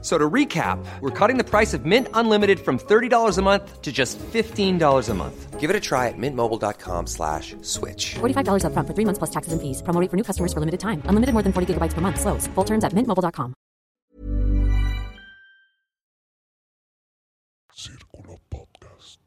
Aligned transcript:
So 0.00 0.16
to 0.16 0.30
recap, 0.30 0.78
we're 1.00 1.10
cutting 1.10 1.38
the 1.38 1.44
price 1.44 1.74
of 1.74 1.84
Mint 1.84 2.06
Unlimited 2.14 2.60
from 2.60 2.78
$30 2.78 3.36
a 3.36 3.42
month 3.42 3.82
to 3.82 3.90
just 3.90 4.16
$15 4.18 5.08
a 5.08 5.14
month. 5.14 5.58
Give 5.58 5.70
it 5.70 5.74
a 5.74 5.80
try 5.80 6.06
at 6.06 6.14
mintmobile.com 6.16 7.08
slash 7.08 7.56
switch. 7.62 8.14
$45 8.20 8.62
upfront 8.62 8.86
for 8.86 8.94
three 8.94 9.04
months 9.04 9.18
plus 9.18 9.30
taxes 9.30 9.52
and 9.52 9.60
fees. 9.60 9.82
Promo 9.82 10.00
rate 10.00 10.08
for 10.10 10.16
new 10.16 10.22
customers 10.22 10.52
for 10.52 10.60
limited 10.60 10.78
time. 10.78 11.02
Unlimited 11.06 11.32
more 11.34 11.42
than 11.42 11.52
40 11.52 11.74
gigabytes 11.74 11.94
per 11.94 12.00
month. 12.00 12.20
Slows. 12.20 12.46
Full 12.54 12.64
terms 12.64 12.84
at 12.84 12.92
mintmobile.com. 12.92 13.54
Círculo 17.74 18.38
Podcast. 18.50 19.18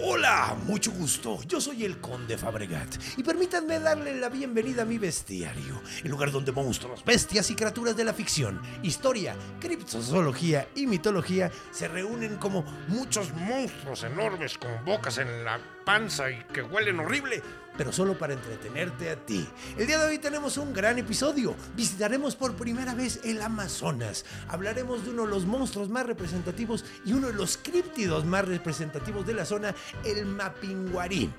Hola, 0.00 0.56
mucho 0.66 0.90
gusto. 0.90 1.38
Yo 1.46 1.60
soy 1.60 1.84
el 1.84 2.00
Conde 2.00 2.36
Fabregat 2.36 2.96
y 3.16 3.22
permítanme 3.22 3.78
darle 3.78 4.16
la 4.16 4.28
bienvenida 4.28 4.82
a 4.82 4.84
mi 4.84 4.98
bestiario, 4.98 5.80
el 6.02 6.10
lugar 6.10 6.32
donde 6.32 6.50
monstruos, 6.50 7.04
bestias 7.04 7.48
y 7.50 7.54
criaturas 7.54 7.96
de 7.96 8.02
la 8.02 8.12
ficción, 8.12 8.60
historia, 8.82 9.36
criptozoología 9.60 10.66
y 10.74 10.88
mitología 10.88 11.52
se 11.70 11.86
reúnen 11.86 12.38
como 12.38 12.64
muchos 12.88 13.32
monstruos 13.34 14.02
enormes 14.02 14.58
con 14.58 14.84
bocas 14.84 15.18
en 15.18 15.44
la 15.44 15.60
panza 15.84 16.28
y 16.28 16.42
que 16.52 16.62
huelen 16.62 16.98
horrible, 16.98 17.40
pero 17.76 17.92
solo 17.92 18.16
para 18.18 18.34
entretenerte 18.34 19.10
a 19.10 19.16
ti. 19.16 19.46
El 19.76 19.86
día 19.86 19.98
de 19.98 20.06
hoy 20.06 20.18
tenemos 20.18 20.56
un 20.56 20.72
gran 20.72 20.98
episodio. 20.98 21.54
Visitaremos 21.76 22.36
por 22.36 22.54
primera 22.54 22.94
vez 22.94 23.20
el 23.24 23.40
Amazonas. 23.42 24.24
Hablaremos 24.48 25.04
de 25.04 25.10
uno 25.10 25.24
de 25.24 25.30
los 25.30 25.46
monstruos 25.46 25.88
más 25.88 26.06
representativos 26.06 26.84
y 27.04 27.12
uno 27.12 27.28
de 27.28 27.34
los 27.34 27.56
críptidos 27.56 28.24
más 28.24 28.46
representativos 28.46 29.26
de 29.26 29.34
la 29.34 29.44
zona, 29.44 29.74
el 30.04 30.26
Mapinguarí. 30.26 31.30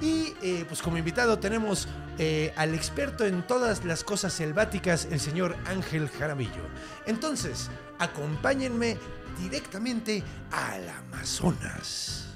Y 0.00 0.34
eh, 0.42 0.64
pues 0.68 0.82
como 0.82 0.98
invitado 0.98 1.38
tenemos 1.38 1.88
eh, 2.18 2.52
al 2.56 2.74
experto 2.74 3.24
en 3.24 3.46
todas 3.46 3.84
las 3.84 4.04
cosas 4.04 4.32
selváticas, 4.32 5.06
el 5.10 5.20
señor 5.20 5.56
Ángel 5.66 6.08
Jaramillo. 6.08 6.62
Entonces, 7.06 7.70
acompáñenme 7.98 8.98
directamente 9.40 10.22
al 10.50 10.88
Amazonas. 10.88 12.28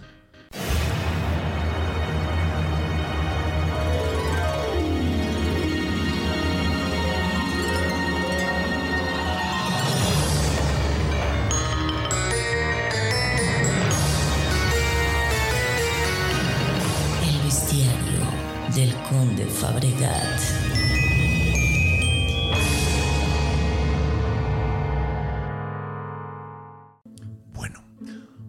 Bueno, 27.52 27.82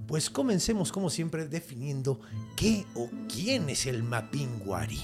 pues 0.07 0.29
comencemos 0.29 0.91
como 0.91 1.09
siempre 1.09 1.47
definiendo 1.47 2.19
qué 2.55 2.85
o 2.95 3.09
quién 3.33 3.69
es 3.69 3.85
el 3.85 4.03
Mapinguari. 4.03 4.99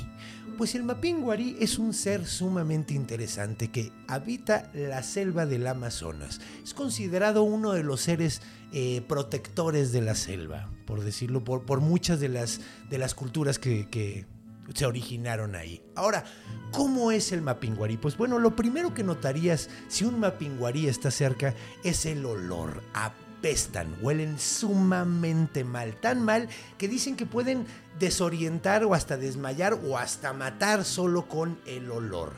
Pues 0.57 0.75
el 0.75 0.83
Mapinguari 0.83 1.57
es 1.59 1.79
un 1.79 1.93
ser 1.93 2.27
sumamente 2.27 2.93
interesante 2.93 3.71
que 3.71 3.91
habita 4.07 4.71
la 4.73 5.01
selva 5.01 5.45
del 5.45 5.65
Amazonas. 5.65 6.41
Es 6.63 6.73
considerado 6.73 7.43
uno 7.43 7.71
de 7.71 7.83
los 7.83 8.01
seres 8.01 8.41
eh, 8.71 9.01
protectores 9.07 9.91
de 9.91 10.01
la 10.01 10.15
selva, 10.15 10.69
por 10.85 11.03
decirlo, 11.03 11.43
por, 11.43 11.65
por 11.65 11.81
muchas 11.81 12.19
de 12.19 12.29
las, 12.29 12.61
de 12.89 12.97
las 12.99 13.15
culturas 13.15 13.57
que, 13.57 13.89
que 13.89 14.25
se 14.73 14.85
originaron 14.85 15.55
ahí. 15.55 15.81
Ahora, 15.95 16.23
¿cómo 16.71 17.11
es 17.11 17.31
el 17.31 17.41
Mapinguari? 17.41 17.97
Pues 17.97 18.17
bueno, 18.17 18.39
lo 18.39 18.55
primero 18.55 18.93
que 18.93 19.03
notarías 19.03 19.69
si 19.87 20.05
un 20.05 20.19
Mapinguari 20.19 20.87
está 20.87 21.11
cerca 21.11 21.53
es 21.83 22.05
el 22.05 22.25
olor. 22.25 22.81
Apestan, 22.93 23.95
huelen 24.01 24.39
sumamente 24.39 25.63
mal, 25.63 25.95
tan 25.99 26.23
mal 26.23 26.47
que 26.77 26.87
dicen 26.87 27.15
que 27.15 27.25
pueden 27.25 27.65
desorientar 27.99 28.83
o 28.85 28.93
hasta 28.93 29.17
desmayar 29.17 29.73
o 29.85 29.97
hasta 29.97 30.33
matar 30.33 30.85
solo 30.85 31.27
con 31.27 31.57
el 31.65 31.91
olor. 31.91 32.33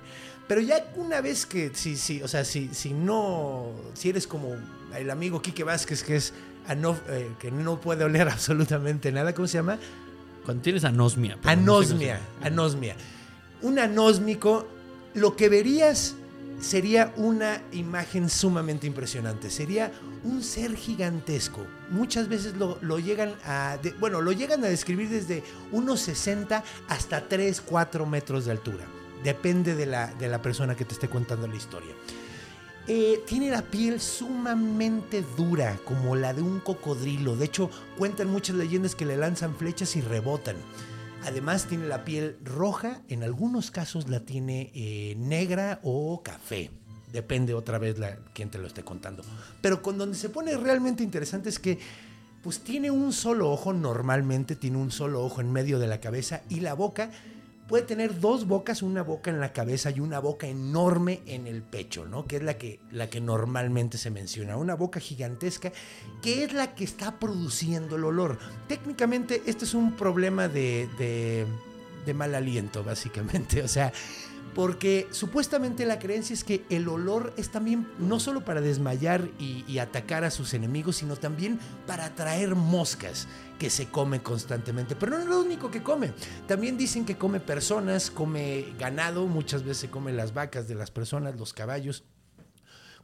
Pero 0.47 0.61
ya 0.61 0.91
una 0.95 1.21
vez 1.21 1.45
que, 1.45 1.71
sí, 1.73 1.95
sí, 1.97 2.21
o 2.21 2.27
sea, 2.27 2.45
si, 2.45 2.69
si 2.73 2.93
no, 2.93 3.71
si 3.93 4.09
eres 4.09 4.27
como 4.27 4.55
el 4.95 5.09
amigo 5.09 5.41
Quique 5.41 5.63
Vázquez 5.63 6.03
que 6.03 6.15
es 6.17 6.33
ano- 6.67 6.97
eh, 7.09 7.31
que 7.39 7.49
no 7.51 7.79
puede 7.81 8.03
oler 8.03 8.29
absolutamente 8.29 9.11
nada, 9.11 9.33
¿cómo 9.33 9.47
se 9.47 9.57
llama? 9.57 9.79
Cuando 10.45 10.63
tienes 10.63 10.83
anosmia. 10.85 11.35
no 11.35 11.41
sé 11.41 11.49
Anosmia, 11.49 12.19
anosmia. 12.41 12.95
Un 13.61 13.79
anósmico, 13.79 14.67
lo 15.15 15.35
que 15.35 15.49
verías 15.49 16.15
sería 16.61 17.11
una 17.17 17.61
imagen 17.73 18.29
sumamente 18.29 18.87
impresionante. 18.87 19.49
Sería 19.49 19.91
un 20.23 20.41
ser 20.41 20.75
gigantesco. 20.75 21.65
Muchas 21.89 22.29
veces 22.29 22.55
lo, 22.55 22.77
lo 22.81 22.99
llegan 22.99 23.33
a, 23.45 23.77
de- 23.81 23.91
bueno, 23.93 24.21
lo 24.21 24.31
llegan 24.31 24.63
a 24.63 24.67
describir 24.67 25.09
desde 25.09 25.43
unos 25.71 25.99
60 26.01 26.63
hasta 26.87 27.27
3, 27.27 27.61
4 27.61 28.05
metros 28.05 28.45
de 28.45 28.51
altura. 28.51 28.85
Depende 29.23 29.75
de 29.75 29.85
la, 29.87 30.13
de 30.13 30.27
la 30.29 30.41
persona 30.41 30.75
que 30.75 30.85
te 30.85 30.93
esté 30.93 31.09
contando 31.09 31.47
la 31.47 31.55
historia. 31.55 31.93
Eh, 32.87 33.23
tiene 33.25 33.49
la 33.49 33.63
piel 33.63 33.99
sumamente 33.99 35.23
dura, 35.35 35.79
como 35.85 36.15
la 36.15 36.33
de 36.33 36.43
un 36.43 36.59
cocodrilo. 36.59 37.35
De 37.35 37.45
hecho, 37.45 37.71
cuentan 37.97 38.29
muchas 38.29 38.55
leyendas 38.55 38.93
que 38.93 39.05
le 39.05 39.17
lanzan 39.17 39.55
flechas 39.55 39.95
y 39.95 40.01
rebotan. 40.01 40.55
Además, 41.25 41.65
tiene 41.65 41.87
la 41.87 42.05
piel 42.05 42.37
roja, 42.43 43.01
en 43.07 43.23
algunos 43.23 43.71
casos 43.71 44.07
la 44.07 44.19
tiene 44.19 44.71
eh, 44.75 45.15
negra 45.17 45.79
o 45.81 46.21
café. 46.21 46.69
Depende 47.11 47.55
otra 47.55 47.79
vez 47.79 47.97
la, 47.97 48.17
quién 48.33 48.51
te 48.51 48.59
lo 48.59 48.67
esté 48.67 48.83
contando. 48.83 49.23
Pero 49.61 49.81
con 49.81 49.97
donde 49.97 50.15
se 50.15 50.29
pone 50.29 50.55
realmente 50.55 51.01
interesante 51.01 51.49
es 51.49 51.57
que 51.57 51.79
pues 52.43 52.59
tiene 52.59 52.91
un 52.91 53.11
solo 53.11 53.49
ojo, 53.49 53.73
normalmente 53.73 54.55
tiene 54.55 54.77
un 54.77 54.91
solo 54.91 55.23
ojo 55.23 55.41
en 55.41 55.51
medio 55.51 55.79
de 55.79 55.87
la 55.87 55.99
cabeza 55.99 56.43
y 56.47 56.59
la 56.59 56.75
boca 56.75 57.09
puede 57.67 57.83
tener 57.83 58.19
dos 58.19 58.47
bocas, 58.47 58.81
una 58.81 59.01
boca 59.01 59.31
en 59.31 59.39
la 59.39 59.53
cabeza 59.53 59.89
y 59.89 59.99
una 59.99 60.19
boca 60.19 60.47
enorme 60.47 61.21
en 61.25 61.47
el 61.47 61.61
pecho, 61.61 62.05
¿no? 62.05 62.25
Que 62.25 62.37
es 62.37 62.43
la 62.43 62.57
que, 62.57 62.79
la 62.91 63.09
que 63.09 63.21
normalmente 63.21 63.97
se 63.97 64.11
menciona, 64.11 64.57
una 64.57 64.75
boca 64.75 64.99
gigantesca, 64.99 65.71
que 66.21 66.43
es 66.43 66.53
la 66.53 66.75
que 66.75 66.83
está 66.83 67.19
produciendo 67.19 67.95
el 67.95 68.03
olor. 68.03 68.37
Técnicamente 68.67 69.41
este 69.45 69.65
es 69.65 69.73
un 69.73 69.95
problema 69.95 70.47
de, 70.47 70.87
de, 70.97 71.45
de 72.05 72.13
mal 72.13 72.35
aliento, 72.35 72.83
básicamente, 72.83 73.61
o 73.63 73.67
sea, 73.67 73.91
porque 74.55 75.07
supuestamente 75.11 75.85
la 75.85 75.99
creencia 75.99 76.33
es 76.33 76.45
que 76.45 76.65
el 76.69 76.87
olor 76.87 77.33
es 77.35 77.49
también 77.49 77.87
no 77.99 78.21
solo 78.21 78.45
para 78.45 78.61
desmayar 78.61 79.27
y, 79.37 79.77
atacar 79.79 80.23
a 80.23 80.31
sus 80.31 80.53
enemigos, 80.53 80.95
sino 80.95 81.17
también 81.17 81.59
para 81.85 82.05
atraer 82.05 82.55
moscas 82.55 83.27
que 83.59 83.69
se 83.69 83.87
come 83.89 84.23
constantemente. 84.23 84.95
Pero 84.95 85.17
no 85.17 85.23
es 85.23 85.27
lo 85.27 85.41
único 85.41 85.69
que 85.69 85.83
come. 85.83 86.13
También 86.47 86.77
dicen 86.77 87.05
que 87.05 87.17
come 87.17 87.41
personas, 87.41 88.09
come 88.09 88.73
ganado, 88.79 89.27
muchas 89.27 89.63
veces 89.63 89.77
se 89.79 89.89
come 89.89 90.13
las 90.13 90.33
vacas 90.33 90.69
de 90.69 90.75
las 90.75 90.89
personas, 90.89 91.35
los 91.37 91.51
caballos. 91.51 92.05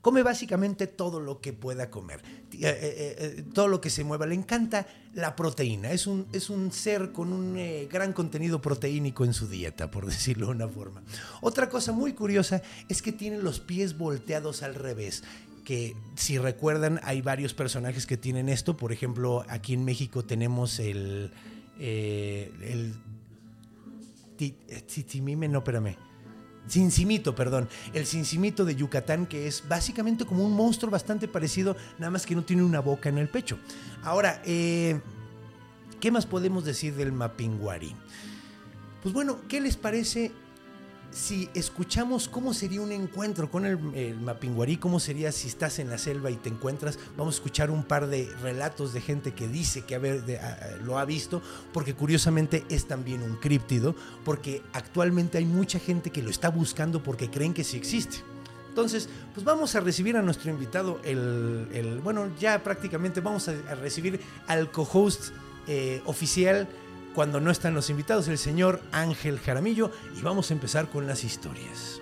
Come 0.01 0.23
básicamente 0.23 0.88
todo 0.88 1.19
lo 1.19 1.39
que 1.41 1.53
pueda 1.53 1.91
comer, 1.91 2.22
eh, 2.53 2.57
eh, 2.62 3.16
eh, 3.19 3.44
todo 3.53 3.67
lo 3.67 3.79
que 3.79 3.91
se 3.91 4.03
mueva. 4.03 4.25
Le 4.25 4.34
encanta 4.34 4.88
la 5.13 5.35
proteína. 5.35 5.91
Es 5.91 6.07
un, 6.07 6.25
es 6.34 6.50
un 6.50 6.72
ser 6.72 7.12
con 7.12 7.31
un 7.31 7.56
gran 7.88 8.12
contenido 8.13 8.62
proteínico 8.62 9.25
en 9.25 9.34
su 9.35 9.47
dieta, 9.47 9.91
por 9.91 10.06
decirlo 10.07 10.47
de 10.47 10.53
una 10.53 10.67
forma. 10.67 11.03
Otra 11.41 11.69
cosa 11.69 11.91
muy 11.91 12.13
curiosa 12.13 12.63
es 12.89 13.01
que 13.03 13.12
tiene 13.12 13.38
los 13.38 13.59
pies 13.59 13.97
volteados 13.97 14.63
al 14.63 14.74
revés. 14.75 15.24
Que 15.63 15.95
si 16.15 16.39
recuerdan, 16.39 17.00
hay 17.03 17.21
varios 17.21 17.53
personajes 17.53 18.07
que 18.07 18.18
tienen 18.18 18.50
esto. 18.50 18.75
Por 18.75 18.92
ejemplo, 18.92 19.45
aquí 19.48 19.75
en 19.75 19.86
México 19.86 20.25
tenemos 20.25 20.80
el. 20.80 21.31
eh, 21.77 22.51
el 22.63 22.95
ti- 24.38 24.56
Titimime, 24.92 25.48
no, 25.48 25.59
espérame. 25.59 25.95
Cincimito, 26.69 27.36
perdón. 27.36 27.68
El 27.94 28.06
cincimito 28.06 28.66
de 28.66 28.75
Yucatán, 28.75 29.25
que 29.25 29.48
es 29.48 29.63
básicamente 29.68 30.25
como 30.25 30.46
un 30.46 30.54
monstruo 30.54 30.92
bastante 30.92 31.28
parecido, 31.28 31.75
nada 31.98 32.12
más 32.12 32.25
que 32.25 32.36
no 32.36 32.44
tiene 32.44 32.63
una 32.63 32.80
boca 32.80 33.10
en 33.10 33.18
el 33.18 33.30
pecho. 33.30 33.58
Ahora, 34.04 34.42
eh, 34.46 35.00
¿qué 36.00 36.12
más 36.12 36.25
podemos 36.25 36.63
decir 36.63 36.96
del 36.96 37.12
Mapinguari? 37.12 37.96
Pues 39.02 39.13
bueno, 39.13 39.40
¿qué 39.48 39.60
les 39.60 39.75
parece 39.75 40.31
si 41.12 41.50
escuchamos 41.54 42.30
cómo 42.30 42.54
sería 42.54 42.81
un 42.81 42.92
encuentro 42.92 43.52
con 43.52 43.66
el, 43.66 43.78
el, 43.94 44.19
mapinguarí, 44.19 44.78
cómo 44.78 45.00
sería 45.00 45.31
si 45.31 45.48
estás 45.48 45.80
en 45.80 45.90
la 45.90 45.98
selva 45.98 46.31
y 46.31 46.38
te 46.38 46.50
encuentras, 46.50 46.98
vamos 47.18 47.36
a 47.36 47.38
escuchar 47.38 47.69
un 47.69 47.84
par 47.84 48.08
de 48.08 48.30
relatos 48.42 48.94
de 48.94 49.02
gente 49.02 49.34
que 49.34 49.48
dice 49.48 49.81
que 49.81 50.00
lo 50.84 50.98
ha 50.98 51.06
visto, 51.06 51.42
porque 51.74 51.94
curiosamente 51.94 52.66
es 52.69 52.88
también 52.88 53.22
un 53.22 53.36
críptido, 53.36 53.96
porque 54.24 54.62
actualmente 54.74 55.38
hay 55.38 55.46
mucha 55.46 55.80
gente 55.80 56.10
que 56.12 56.24
lo 56.24 56.30
está 56.30 56.50
buscando 56.50 57.04
porque 57.04 57.30
creen 57.30 57.54
que 57.54 57.63
sí 57.63 57.78
existe. 57.78 58.18
Entonces, 58.69 59.10
pues 59.34 59.46
vamos 59.46 59.75
a 59.75 59.81
recibir 59.81 60.16
a 60.16 60.22
nuestro 60.22 60.50
invitado, 60.50 61.02
el, 61.04 62.00
bueno, 62.02 62.30
ya 62.40 62.63
prácticamente 62.63 63.19
vamos 63.19 63.50
a, 63.50 63.52
a 63.69 63.75
recibir 63.75 64.22
al 64.48 64.72
co-host 64.72 65.34
eh, 65.68 66.02
oficial 66.06 66.68
cuando 67.13 67.40
no 67.40 67.52
están 67.52 67.74
los 67.74 67.90
invitados, 67.90 68.28
el 68.28 68.38
señor 68.38 68.81
Ángel 68.92 69.40
Jaramillo, 69.40 69.92
y 70.18 70.22
vamos 70.22 70.50
a 70.50 70.54
empezar 70.54 70.90
con 70.90 71.08
las 71.08 71.24
historias. 71.24 72.02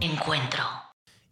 Encuentro. 0.00 0.62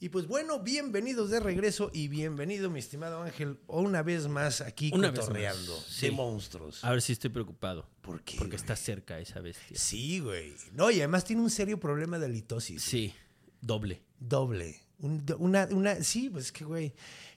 Y 0.01 0.09
pues 0.11 0.27
bueno, 0.27 0.61
bienvenidos 0.61 1.31
de 1.31 1.41
regreso 1.41 1.91
y 1.93 2.09
bienvenido, 2.09 2.69
mi 2.71 2.79
estimado 2.79 3.23
Ángel, 3.23 3.59
una 3.69 4.03
vez 4.03 4.29
más 4.29 4.61
aquí 4.61 4.91
Una 4.93 5.13
cotorreando 5.15 5.73
vez 5.75 5.83
más, 5.83 5.95
sí. 5.95 6.07
de 6.07 6.13
monstruos. 6.13 6.85
A 6.85 6.91
ver 6.91 7.01
si 7.01 7.13
estoy 7.13 7.31
preocupado. 7.31 7.89
¿Por 8.03 8.23
qué, 8.23 8.37
Porque 8.37 8.53
güey? 8.57 8.61
está 8.61 8.77
cerca 8.77 9.19
esa 9.19 9.41
bestia. 9.41 9.79
Sí, 9.79 10.21
güey. 10.21 10.53
No, 10.73 10.91
y 10.91 10.99
además 10.99 11.25
tiene 11.25 11.41
un 11.43 11.51
serio 11.51 11.81
problema 11.81 12.19
de 12.19 12.27
halitosis. 12.27 12.83
Sí, 12.83 13.15
doble. 13.63 14.03
Doble. 14.19 14.81
Un- 14.99 15.25
una, 15.39 15.67
una, 15.71 16.03
sí, 16.03 16.29
pues 16.29 16.47
es 16.47 16.53
que, 16.53 16.65
güey, 16.65 16.93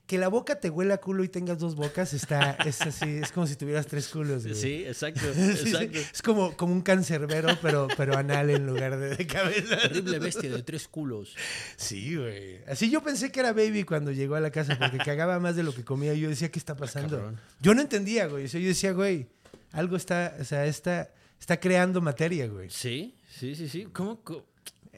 que 0.08 0.18
la 0.18 0.30
boca 0.30 0.60
te 0.60 0.70
huela 0.70 0.98
culo 1.00 1.24
y 1.26 1.28
tengas 1.30 1.60
dos 1.60 1.76
bocas 1.76 2.14
está, 2.14 2.54
es 2.66 2.82
así, 2.82 3.18
es 3.22 3.32
como 3.34 3.46
si 3.46 3.58
tuvieras 3.58 3.88
tres 3.88 4.08
culos, 4.08 4.44
güey. 4.44 4.56
Sí, 4.56 4.86
exacto, 4.86 5.20
sí. 5.34 5.74
Es 6.14 6.22
como, 6.22 6.56
como 6.56 6.72
un 6.74 6.82
cancerbero, 6.82 7.50
pero, 7.62 7.90
pero 7.98 8.18
anal 8.18 8.50
en 8.50 8.66
lugar 8.66 8.98
de, 8.98 9.16
de 9.18 9.28
cabeza. 9.28 9.78
Terrible 9.78 10.20
bestia 10.20 10.50
de 10.50 10.64
tres 10.64 10.88
culos. 10.88 11.36
Sí, 11.76 12.16
güey. 12.16 12.64
Así 12.68 12.90
yo 12.90 13.04
pensé 13.04 13.32
que 13.32 13.42
era 13.42 13.52
baby 13.52 13.84
cuando 13.84 14.12
llegó 14.14 14.36
a 14.36 14.40
la 14.40 14.50
casa 14.50 14.78
porque 14.80 14.98
cagaba 14.98 15.40
más 15.40 15.56
de 15.58 15.64
lo 15.64 15.74
que 15.76 15.84
comía. 15.84 16.14
Yo 16.14 16.30
decía, 16.30 16.50
¿qué 16.50 16.60
está 16.60 16.76
pasando? 16.76 17.18
cabrón. 17.18 17.40
yo 17.60 17.76
no 17.76 17.82
entendía, 17.82 18.28
güey. 18.28 18.48
Yo 18.48 18.60
decía, 18.60 18.94
güey, 18.94 19.28
algo 19.74 19.98
está, 19.98 20.38
o 20.40 20.44
sea, 20.46 20.66
está, 20.66 21.12
está 21.38 21.60
creando 21.60 22.00
materia, 22.00 22.48
güey. 22.48 22.70
Sí, 22.70 23.14
sí, 23.38 23.56
sí, 23.56 23.68
sí. 23.68 23.88
¿Cómo? 23.92 24.22
co- 24.24 24.46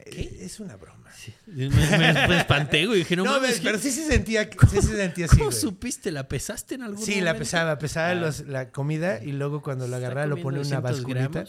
Eh, 0.06 0.38
Es 0.40 0.60
una 0.60 0.76
broma. 0.76 1.10
Sí. 1.16 1.34
Me, 1.46 1.68
me- 1.68 2.28
me 2.28 2.38
espanté, 2.38 2.86
güey. 2.86 3.00
Dije, 3.00 3.16
no, 3.16 3.24
No, 3.24 3.32
mames, 3.32 3.60
pero 3.62 3.76
¿qué- 3.78 3.82
sí 3.84 3.90
se 3.90 4.06
sentía, 4.06 4.48
sí 4.70 4.80
se 4.82 4.96
sentía 4.96 5.26
así, 5.26 5.36
¿Cómo 5.36 5.50
güey. 5.50 5.60
supiste? 5.60 6.10
¿La 6.12 6.28
pesaste 6.28 6.76
en 6.76 6.82
algún 6.82 7.04
Sí, 7.04 7.12
momento? 7.12 7.24
la 7.32 7.38
pesaba, 7.38 7.78
pesaba 7.78 8.08
Ah. 8.10 8.14
los- 8.14 8.40
la 8.46 8.70
comida 8.70 9.22
y 9.22 9.32
luego 9.32 9.62
cuando 9.62 9.86
lo 9.88 9.96
agarraba 9.96 10.26
lo 10.26 10.36
pone 10.40 10.60
una 10.60 10.80
200 10.80 11.04
basculita. 11.04 11.44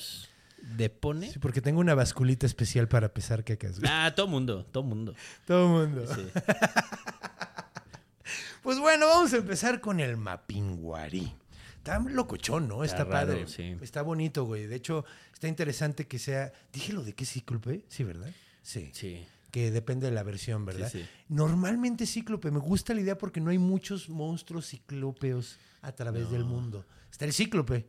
¿De 0.78 0.90
pone? 0.90 1.32
Sí, 1.32 1.40
porque 1.40 1.60
tengo 1.62 1.80
una 1.80 1.96
basculita 1.96 2.46
especial 2.46 2.88
para 2.88 3.14
pesar 3.14 3.44
cacas, 3.44 3.80
güey. 3.80 3.92
Ah, 3.92 4.14
todo 4.16 4.28
mundo, 4.28 4.66
todo 4.72 4.84
mundo. 4.84 5.16
Todo 5.46 5.68
mundo. 5.68 6.06
Sí. 6.14 6.22
Pues 8.62 8.78
bueno, 8.78 9.08
vamos 9.08 9.34
a 9.34 9.38
empezar 9.38 9.82
con 9.82 10.00
el 10.00 10.18
mapinguarí. 10.18 11.34
Está 11.82 11.98
locochón, 11.98 12.68
¿no? 12.68 12.84
Está, 12.84 12.98
Está 13.00 13.12
raro, 13.12 13.28
padre. 13.34 13.48
sí. 13.48 13.76
Está 13.82 14.04
bonito, 14.04 14.46
güey. 14.46 14.68
De 14.68 14.76
hecho, 14.76 15.04
está 15.34 15.48
interesante 15.48 16.06
que 16.06 16.20
sea. 16.20 16.54
Dije 16.72 16.94
lo 16.94 17.04
de 17.04 17.14
qué 17.14 17.26
cíclope, 17.26 17.86
sí, 17.88 18.04
¿verdad? 18.04 18.32
Sí. 18.62 18.92
Sí. 18.94 19.26
Que 19.50 19.72
depende 19.72 20.06
de 20.06 20.14
la 20.14 20.22
versión, 20.22 20.64
¿verdad? 20.64 20.90
Sí, 20.92 21.00
sí. 21.02 21.10
Normalmente 21.28 22.06
cíclope. 22.06 22.52
Me 22.52 22.60
gusta 22.60 22.94
la 22.94 23.02
idea 23.02 23.18
porque 23.18 23.42
no 23.42 23.50
hay 23.50 23.58
muchos 23.58 24.10
monstruos 24.10 24.68
ciclópeos 24.68 25.58
a 25.82 25.92
través 25.92 26.30
del 26.30 26.46
mundo. 26.46 26.86
Está 27.12 27.26
el 27.26 27.34
cíclope. 27.34 27.88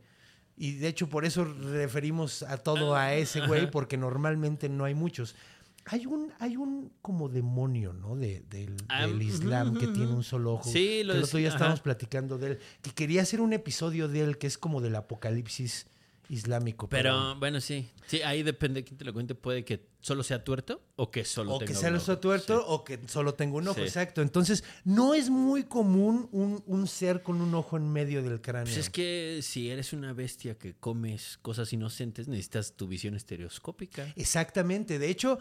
Y 0.57 0.73
de 0.77 0.87
hecho, 0.87 1.07
por 1.07 1.23
eso 1.23 1.45
referimos 1.45 2.41
a 2.43 2.57
todo 2.57 2.95
a 2.95 3.13
ese 3.13 3.45
güey, 3.45 3.69
porque 3.69 3.97
normalmente 3.97 4.69
no 4.69 4.85
hay 4.85 4.95
muchos. 4.95 5.35
Hay 5.85 6.05
un, 6.05 6.31
hay 6.39 6.55
un 6.55 6.91
como 7.01 7.27
demonio, 7.29 7.91
¿no? 7.93 8.15
De- 8.15 8.43
del, 8.49 8.75
Ah, 8.87 9.05
del 9.05 9.21
Islam 9.21 9.77
que 9.77 9.87
tiene 9.87 10.11
un 10.13 10.23
solo 10.23 10.53
ojo. 10.53 10.69
Sí, 10.69 10.73
que 10.99 11.03
lo 11.03 11.13
el 11.13 11.23
otro 11.23 11.39
día 11.39 11.49
estábamos 11.49 11.81
platicando 11.81 12.37
de 12.37 12.51
él. 12.51 12.59
Que 12.81 12.91
quería 12.91 13.21
hacer 13.21 13.41
un 13.41 13.51
episodio 13.53 14.07
de 14.07 14.21
él 14.21 14.37
que 14.37 14.47
es 14.47 14.57
como 14.57 14.79
del 14.81 14.95
apocalipsis 14.95 15.87
islámico. 16.29 16.87
Pero 16.87 17.35
bueno, 17.35 17.59
sí. 17.59 17.89
Sí, 18.07 18.21
ahí 18.21 18.43
depende 18.43 18.79
de 18.81 18.85
quién 18.85 18.97
te 18.97 19.03
lo 19.05 19.13
cuente. 19.13 19.35
Puede 19.35 19.65
que 19.65 19.85
solo 19.99 20.23
sea 20.23 20.43
tuerto 20.43 20.81
o 20.95 21.11
que 21.11 21.25
solo 21.25 21.55
o 21.55 21.59
que 21.59 21.73
sea 21.75 21.89
un 21.89 21.97
ojo. 21.97 22.17
tuerto 22.17 22.57
Sí. 22.59 22.63
o 22.67 22.83
que 22.85 22.99
solo 23.07 23.33
tenga 23.33 23.57
un 23.57 23.67
ojo, 23.67 23.75
Sí. 23.79 23.81
exacto. 23.85 24.21
Entonces, 24.21 24.63
no 24.85 25.13
es 25.13 25.29
muy 25.29 25.63
común 25.65 26.29
un, 26.31 26.63
un 26.65 26.87
ser 26.87 27.23
con 27.23 27.41
un 27.41 27.53
ojo 27.55 27.75
en 27.77 27.91
medio 27.91 28.23
del 28.23 28.39
cráneo. 28.41 28.65
Pues 28.73 28.77
es 28.77 28.89
que 28.89 29.39
si 29.43 29.69
eres 29.69 29.91
una 29.91 30.13
bestia 30.13 30.57
que 30.57 30.73
comes 30.75 31.37
cosas 31.41 31.71
inocentes, 31.73 32.27
necesitas 32.29 32.73
tu 32.77 32.87
visión 32.87 33.15
estereoscópica. 33.15 34.07
Exactamente. 34.15 34.99
De 34.99 35.09
hecho, 35.09 35.39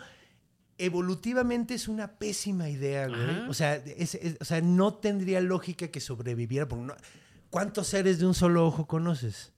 evolutivamente 0.85 1.75
es 1.75 1.89
una 1.89 2.13
pésima 2.19 2.69
idea, 2.69 3.07
güey. 3.09 3.49
O 3.49 3.55
sea, 3.55 3.77
es- 3.77 4.15
es- 4.17 4.37
o 4.41 4.45
sea, 4.45 4.61
no 4.61 4.95
tendría 4.95 5.41
lógica 5.41 5.89
que 5.89 6.01
sobreviviera. 6.01 6.67
Porque 6.69 6.85
no- 6.85 6.97
¿Cuántos 7.51 7.89
seres 7.89 8.19
de 8.19 8.27
un 8.27 8.35
solo 8.35 8.67
ojo 8.67 8.87
conoces? 8.87 9.53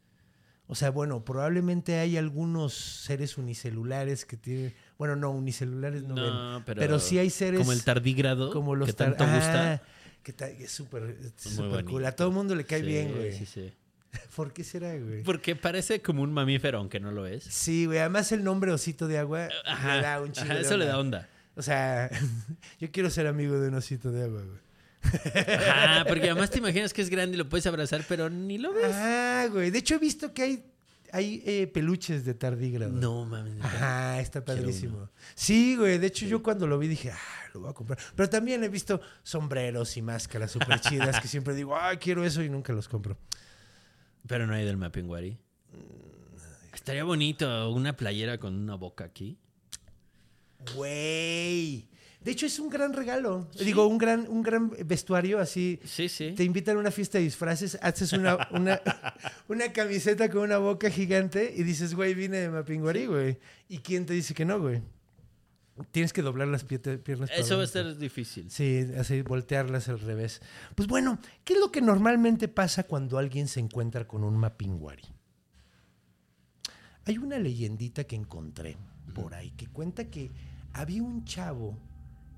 O 0.66 0.74
sea, 0.74 0.90
bueno, 0.90 1.24
probablemente 1.24 1.98
hay 1.98 2.16
algunos 2.16 2.72
seres 2.74 3.36
unicelulares 3.38 4.24
que 4.24 4.36
tienen. 4.36 4.74
Bueno, 4.98 5.14
no, 5.14 5.30
unicelulares 5.30 6.02
no, 6.04 6.14
No, 6.14 6.54
ven. 6.56 6.64
pero, 6.64 6.80
Pero 6.80 6.98
sí 6.98 7.18
hay 7.18 7.30
seres. 7.30 7.60
Como 7.60 7.72
el 7.72 7.84
tardígrado, 7.84 8.50
como 8.50 8.74
los 8.74 8.86
que 8.86 8.94
tar- 8.94 9.16
tanto 9.16 9.24
gusta. 9.34 9.74
Ah, 9.74 9.82
que 10.22 10.32
ta- 10.32 10.48
es 10.48 10.70
súper 10.72 11.16
cool. 11.84 12.06
A 12.06 12.12
todo 12.16 12.28
el 12.28 12.34
mundo 12.34 12.54
le 12.54 12.64
cae 12.64 12.80
Sí, 12.80 12.86
bien, 12.86 13.12
güey. 13.14 13.32
Sí, 13.36 13.44
sí. 13.46 13.72
¿Por 14.36 14.52
qué 14.52 14.64
será, 14.64 14.96
güey? 14.96 15.22
Porque 15.22 15.56
parece 15.56 16.02
como 16.02 16.22
un 16.22 16.32
mamífero, 16.32 16.78
aunque 16.78 17.00
no 17.00 17.10
lo 17.12 17.26
es. 17.26 17.44
Sí, 17.44 17.86
güey. 17.86 17.98
Además, 17.98 18.32
el 18.32 18.44
nombre 18.44 18.72
osito 18.72 19.06
de 19.08 19.18
agua 19.18 19.48
Ajá, 19.64 19.96
le 19.96 20.02
da 20.02 20.20
un 20.20 20.32
chingo 20.32 20.52
ajá, 20.52 20.60
eso 20.60 20.76
le 20.76 20.86
da 20.86 20.98
onda. 20.98 21.28
O 21.56 21.62
sea, 21.62 22.10
yo 22.80 22.90
quiero 22.90 23.10
ser 23.10 23.26
amigo 23.26 23.58
de 23.58 23.68
un 23.68 23.74
osito 23.74 24.10
de 24.10 24.24
agua, 24.24 24.42
güey. 24.42 24.64
Ajá, 25.04 26.04
porque 26.08 26.30
además 26.30 26.50
te 26.50 26.58
imaginas 26.58 26.92
que 26.92 27.02
es 27.02 27.10
grande 27.10 27.34
y 27.34 27.38
lo 27.38 27.48
puedes 27.48 27.66
abrazar, 27.66 28.04
pero 28.08 28.30
ni 28.30 28.58
lo 28.58 28.72
ves. 28.72 28.92
Ah, 28.92 29.46
güey. 29.50 29.70
De 29.70 29.78
hecho, 29.78 29.96
he 29.96 29.98
visto 29.98 30.32
que 30.32 30.42
hay, 30.42 30.64
hay 31.12 31.42
eh, 31.44 31.66
peluches 31.66 32.24
de 32.24 32.34
tardígrado. 32.34 32.92
No, 32.92 33.24
mames. 33.26 33.62
Ajá, 33.62 34.20
está 34.20 34.44
padrísimo. 34.44 35.10
Sí, 35.34 35.76
güey. 35.76 35.98
De 35.98 36.06
hecho, 36.06 36.26
yo 36.26 36.42
cuando 36.42 36.66
lo 36.66 36.78
vi 36.78 36.88
dije, 36.88 37.10
ah, 37.10 37.50
lo 37.52 37.60
voy 37.60 37.70
a 37.70 37.74
comprar. 37.74 37.98
Pero 38.16 38.30
también 38.30 38.64
he 38.64 38.68
visto 38.68 39.00
sombreros 39.22 39.96
y 39.96 40.02
máscaras 40.02 40.50
súper 40.50 40.80
chidas 40.80 41.20
que 41.20 41.28
siempre 41.28 41.54
digo, 41.54 41.76
ah, 41.76 41.94
quiero 41.96 42.24
eso 42.24 42.42
y 42.42 42.48
nunca 42.48 42.72
los 42.72 42.88
compro. 42.88 43.18
Pero 44.26 44.46
no 44.46 44.54
hay 44.54 44.64
del 44.64 44.76
Mapinguari. 44.76 45.38
Estaría 46.72 47.04
bonito 47.04 47.70
una 47.70 47.96
playera 47.96 48.38
con 48.38 48.54
una 48.54 48.74
boca 48.74 49.04
aquí. 49.04 49.38
Güey. 50.74 51.88
De 52.20 52.30
hecho, 52.30 52.46
es 52.46 52.58
un 52.58 52.70
gran 52.70 52.94
regalo. 52.94 53.48
Digo, 53.58 53.86
un 53.86 53.98
gran, 53.98 54.26
un 54.28 54.42
gran 54.42 54.70
vestuario 54.86 55.38
así. 55.38 55.78
Sí, 55.84 56.08
sí. 56.08 56.32
Te 56.32 56.42
invitan 56.42 56.76
a 56.76 56.80
una 56.80 56.90
fiesta 56.90 57.18
de 57.18 57.24
disfraces, 57.24 57.78
haces 57.82 58.14
una, 58.14 58.48
una, 58.50 58.80
una 59.48 59.72
camiseta 59.72 60.30
con 60.30 60.42
una 60.42 60.56
boca 60.56 60.88
gigante 60.88 61.52
y 61.54 61.62
dices, 61.64 61.94
güey, 61.94 62.14
vine 62.14 62.38
de 62.38 62.48
Mapinguari, 62.48 63.06
güey. 63.06 63.38
¿Y 63.68 63.78
quién 63.78 64.06
te 64.06 64.14
dice 64.14 64.32
que 64.32 64.46
no, 64.46 64.58
güey? 64.58 64.80
Tienes 65.90 66.12
que 66.12 66.22
doblar 66.22 66.46
las 66.48 66.62
piernas. 66.64 67.30
para 67.30 67.34
Eso 67.40 67.56
va 67.56 67.62
a 67.62 67.64
estar 67.64 67.96
difícil. 67.98 68.48
Sí, 68.50 68.86
así, 68.96 69.22
voltearlas 69.22 69.88
al 69.88 69.98
revés. 70.00 70.40
Pues 70.76 70.86
bueno, 70.88 71.18
¿qué 71.44 71.54
es 71.54 71.58
lo 71.58 71.72
que 71.72 71.80
normalmente 71.80 72.46
pasa 72.46 72.84
cuando 72.84 73.18
alguien 73.18 73.48
se 73.48 73.58
encuentra 73.60 74.06
con 74.06 74.22
un 74.22 74.36
Mapinguari? 74.36 75.02
Hay 77.06 77.18
una 77.18 77.38
leyendita 77.38 78.04
que 78.04 78.16
encontré 78.16 78.76
por 79.14 79.34
ahí 79.34 79.50
que 79.50 79.66
cuenta 79.66 80.04
que 80.10 80.30
había 80.72 81.02
un 81.02 81.24
chavo 81.24 81.76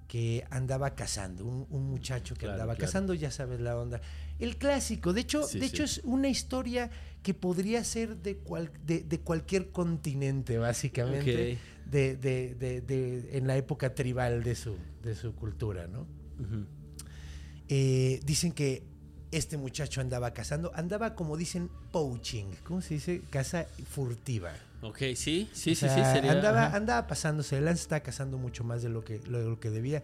que 0.08 0.44
andaba 0.50 0.94
cazando, 0.94 1.44
un, 1.44 1.66
un 1.68 1.90
muchacho 1.90 2.34
que 2.34 2.40
Claro, 2.40 2.54
andaba 2.54 2.74
claro. 2.74 2.86
cazando, 2.86 3.14
ya 3.14 3.30
sabes 3.30 3.60
la 3.60 3.76
onda. 3.76 4.00
El 4.38 4.56
clásico, 4.56 5.12
de 5.12 5.22
hecho, 5.22 5.42
Sí, 5.42 5.58
de 5.58 5.68
sí. 5.68 5.74
hecho 5.74 5.84
es 5.84 6.00
una 6.04 6.28
historia 6.28 6.90
que 7.22 7.34
podría 7.34 7.82
ser 7.84 8.16
de, 8.16 8.38
cual- 8.38 8.70
de, 8.84 9.00
de 9.02 9.20
cualquier 9.20 9.70
continente, 9.72 10.58
básicamente. 10.58 11.58
De, 11.90 12.16
de- 12.16 12.54
de- 12.54 12.80
de- 12.80 13.36
en 13.38 13.46
la 13.46 13.56
época 13.56 13.94
tribal 13.94 14.42
de 14.42 14.54
su, 14.54 14.76
de 15.02 15.14
su 15.14 15.34
cultura, 15.34 15.86
¿no? 15.86 16.06
Eh, 17.68 18.20
dicen 18.24 18.52
que 18.52 18.82
este 19.32 19.56
muchacho 19.56 20.00
andaba 20.00 20.32
cazando, 20.32 20.70
andaba 20.74 21.14
como 21.14 21.36
dicen 21.36 21.68
poaching, 21.92 22.46
¿cómo 22.64 22.80
se 22.80 22.94
dice? 22.94 23.22
Caza 23.30 23.66
furtiva. 23.90 24.52
Ok, 24.82 24.98
sí, 25.16 25.48
sí, 25.52 25.72
O 25.72 25.74
sí, 25.74 25.74
sea, 25.74 25.94
sí. 25.94 26.12
Sería, 26.12 26.32
andaba, 26.32 26.66
ajá. 26.66 26.76
andaba 26.76 27.06
pasándose, 27.06 27.58
el 27.58 27.64
lance 27.64 27.82
estaba 27.82 28.00
cazando 28.00 28.38
mucho 28.38 28.62
más 28.62 28.82
de 28.82 28.88
lo 28.88 29.02
que, 29.04 29.20
lo, 29.28 29.40
lo 29.50 29.58
que 29.58 29.70
debía. 29.70 30.02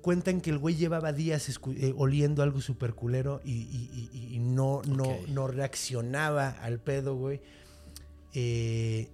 Cuentan 0.00 0.40
que 0.40 0.50
el 0.50 0.58
güey 0.58 0.74
llevaba 0.74 1.12
días 1.12 1.48
eh, 1.48 1.94
oliendo 1.96 2.42
algo 2.42 2.60
súper 2.60 2.92
culero 2.94 3.40
y, 3.44 3.52
y- 3.52 4.10
y- 4.12 4.34
y 4.34 4.38
no, 4.40 4.82
no 5.28 5.46
reaccionaba 5.46 6.48
al 6.50 6.80
pedo, 6.80 7.14
güey. 7.14 7.40
Eh, 8.34 9.08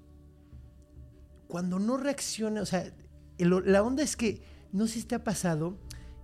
cuando 1.48 1.78
no 1.78 1.96
reacciona, 1.96 2.62
o 2.62 2.66
sea, 2.66 2.92
el- 3.38 3.62
la 3.66 3.82
onda 3.82 4.02
es 4.02 4.16
que 4.16 4.40
no 4.72 4.86
sé 4.86 5.00
si 5.00 5.02
te 5.04 5.14
ha 5.14 5.24
pasado 5.24 5.76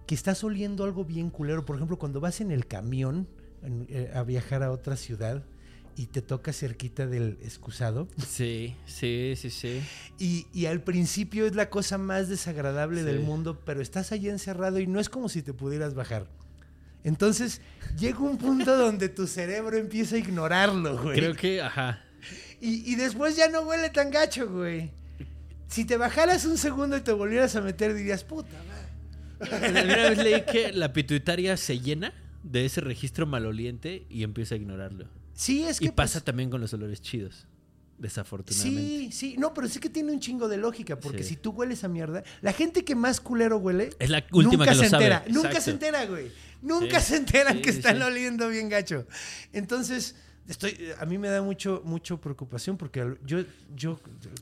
que 0.07 0.15
estás 0.15 0.45
oliendo 0.45 0.85
algo 0.85 1.05
bien 1.05 1.31
culero. 1.31 1.65
Por 1.65 1.77
ejemplo, 1.77 1.99
cuando 1.99 2.21
vas 2.21 2.41
en 2.41 2.51
el 2.51 2.67
camión 2.67 3.27
en- 3.63 3.87
eh, 3.89 4.11
a 4.15 4.23
viajar 4.23 4.63
a 4.63 4.71
otra 4.71 4.97
ciudad 4.97 5.43
y 5.97 6.07
te 6.07 6.21
toca 6.21 6.53
cerquita 6.53 7.07
del 7.07 7.39
excusado. 7.43 8.09
Sí, 8.27 8.77
sí, 8.85 9.35
sí, 9.37 9.49
sí. 9.49 9.81
Y, 10.19 10.47
y 10.53 10.67
al 10.67 10.83
principio 10.83 11.47
es 11.47 11.55
la 11.55 11.71
cosa 11.71 11.97
más 11.99 12.29
desagradable 12.29 13.01
Sí. 13.01 13.07
del 13.07 13.21
mundo, 13.21 13.61
pero 13.65 13.81
estás 13.81 14.13
allí 14.13 14.29
encerrado 14.29 14.79
y 14.81 14.87
no 14.87 15.01
es 15.01 15.09
como 15.09 15.29
si 15.31 15.41
te 15.43 15.55
pudieras 15.55 15.95
bajar. 15.95 16.27
Entonces 17.05 17.61
llega 17.99 18.19
un 18.19 18.39
punto 18.39 18.77
donde 18.77 19.09
tu 19.09 19.27
cerebro 19.27 19.77
empieza 19.77 20.17
a 20.17 20.19
ignorarlo, 20.19 21.01
güey. 21.03 21.17
Creo 21.17 21.35
que, 21.35 21.63
ajá. 21.63 22.01
Y, 22.61 22.91
y 22.91 22.97
después 22.97 23.37
ya 23.37 23.49
no 23.49 23.61
huele 23.63 23.89
tan 23.91 24.11
gacho, 24.11 24.51
güey. 24.51 24.91
Si 25.75 25.85
te 25.85 25.97
bajaras 25.97 26.45
un 26.45 26.57
segundo 26.57 26.97
y 26.97 27.01
te 27.01 27.11
volvieras 27.11 27.57
a 27.57 27.61
meter, 27.61 27.95
dirías, 27.95 28.23
puta 28.23 28.55
madre. 28.69 29.71
Una 29.71 30.11
vez 30.11 30.19
leí 30.19 30.43
que 30.43 30.73
la 30.73 30.93
pituitaria 30.93 31.57
se 31.57 31.81
llena 31.81 32.13
de 32.45 32.65
ese 32.65 32.81
registro 32.81 33.27
maloliente 33.27 34.07
y 34.09 34.23
empieza 34.23 34.55
a 34.55 34.59
ignorarlo. 34.59 35.09
Sí, 35.35 35.65
es 35.65 35.81
que. 35.81 35.87
y 35.87 35.91
pasa 35.91 36.21
pues, 36.21 36.25
también 36.27 36.49
con 36.49 36.61
los 36.61 36.73
olores 36.75 37.01
chidos, 37.03 37.49
desafortunadamente. 37.99 38.81
Sí, 38.83 39.11
sí. 39.11 39.35
No, 39.37 39.53
pero 39.53 39.67
sí 39.69 39.81
que 39.81 39.91
tiene 39.91 40.13
un 40.13 40.21
chingo 40.21 40.47
de 40.47 40.59
lógica, 40.59 41.01
porque 41.01 41.25
Sí. 41.25 41.31
si 41.31 41.37
tú 41.39 41.51
hueles 41.51 41.83
a 41.83 41.89
mierda, 41.89 42.23
la 42.41 42.53
gente 42.53 42.85
que 42.85 42.95
más 42.95 43.21
culero 43.21 43.57
huele. 43.59 43.91
Es 43.99 44.11
la 44.11 44.25
última 44.31 44.65
nunca 44.65 44.71
que 44.71 44.77
lo 44.77 44.83
se 44.85 44.89
sabe. 44.91 45.05
entera. 45.07 45.25
Nunca 45.27 45.49
Exacto. 45.49 45.65
se 45.65 45.71
entera, 45.73 46.07
güey. 46.07 46.31
Nunca 46.63 47.01
Sí. 47.01 47.07
se 47.11 47.17
enteran 47.17 47.57
Sí, 47.57 47.63
que 47.63 47.71
están 47.71 48.01
oliendo 48.01 48.49
bien 48.49 48.69
gacho. 48.69 49.09
Entonces, 49.53 50.15
estoy, 50.47 50.79
a 51.01 51.05
mí 51.05 51.19
me 51.19 51.27
da 51.31 51.43
mucho, 51.43 51.83
mucho 51.85 52.21
preocupación 52.21 52.77
porque 52.77 53.17
yo, 53.27 53.41
yo, 53.75 53.99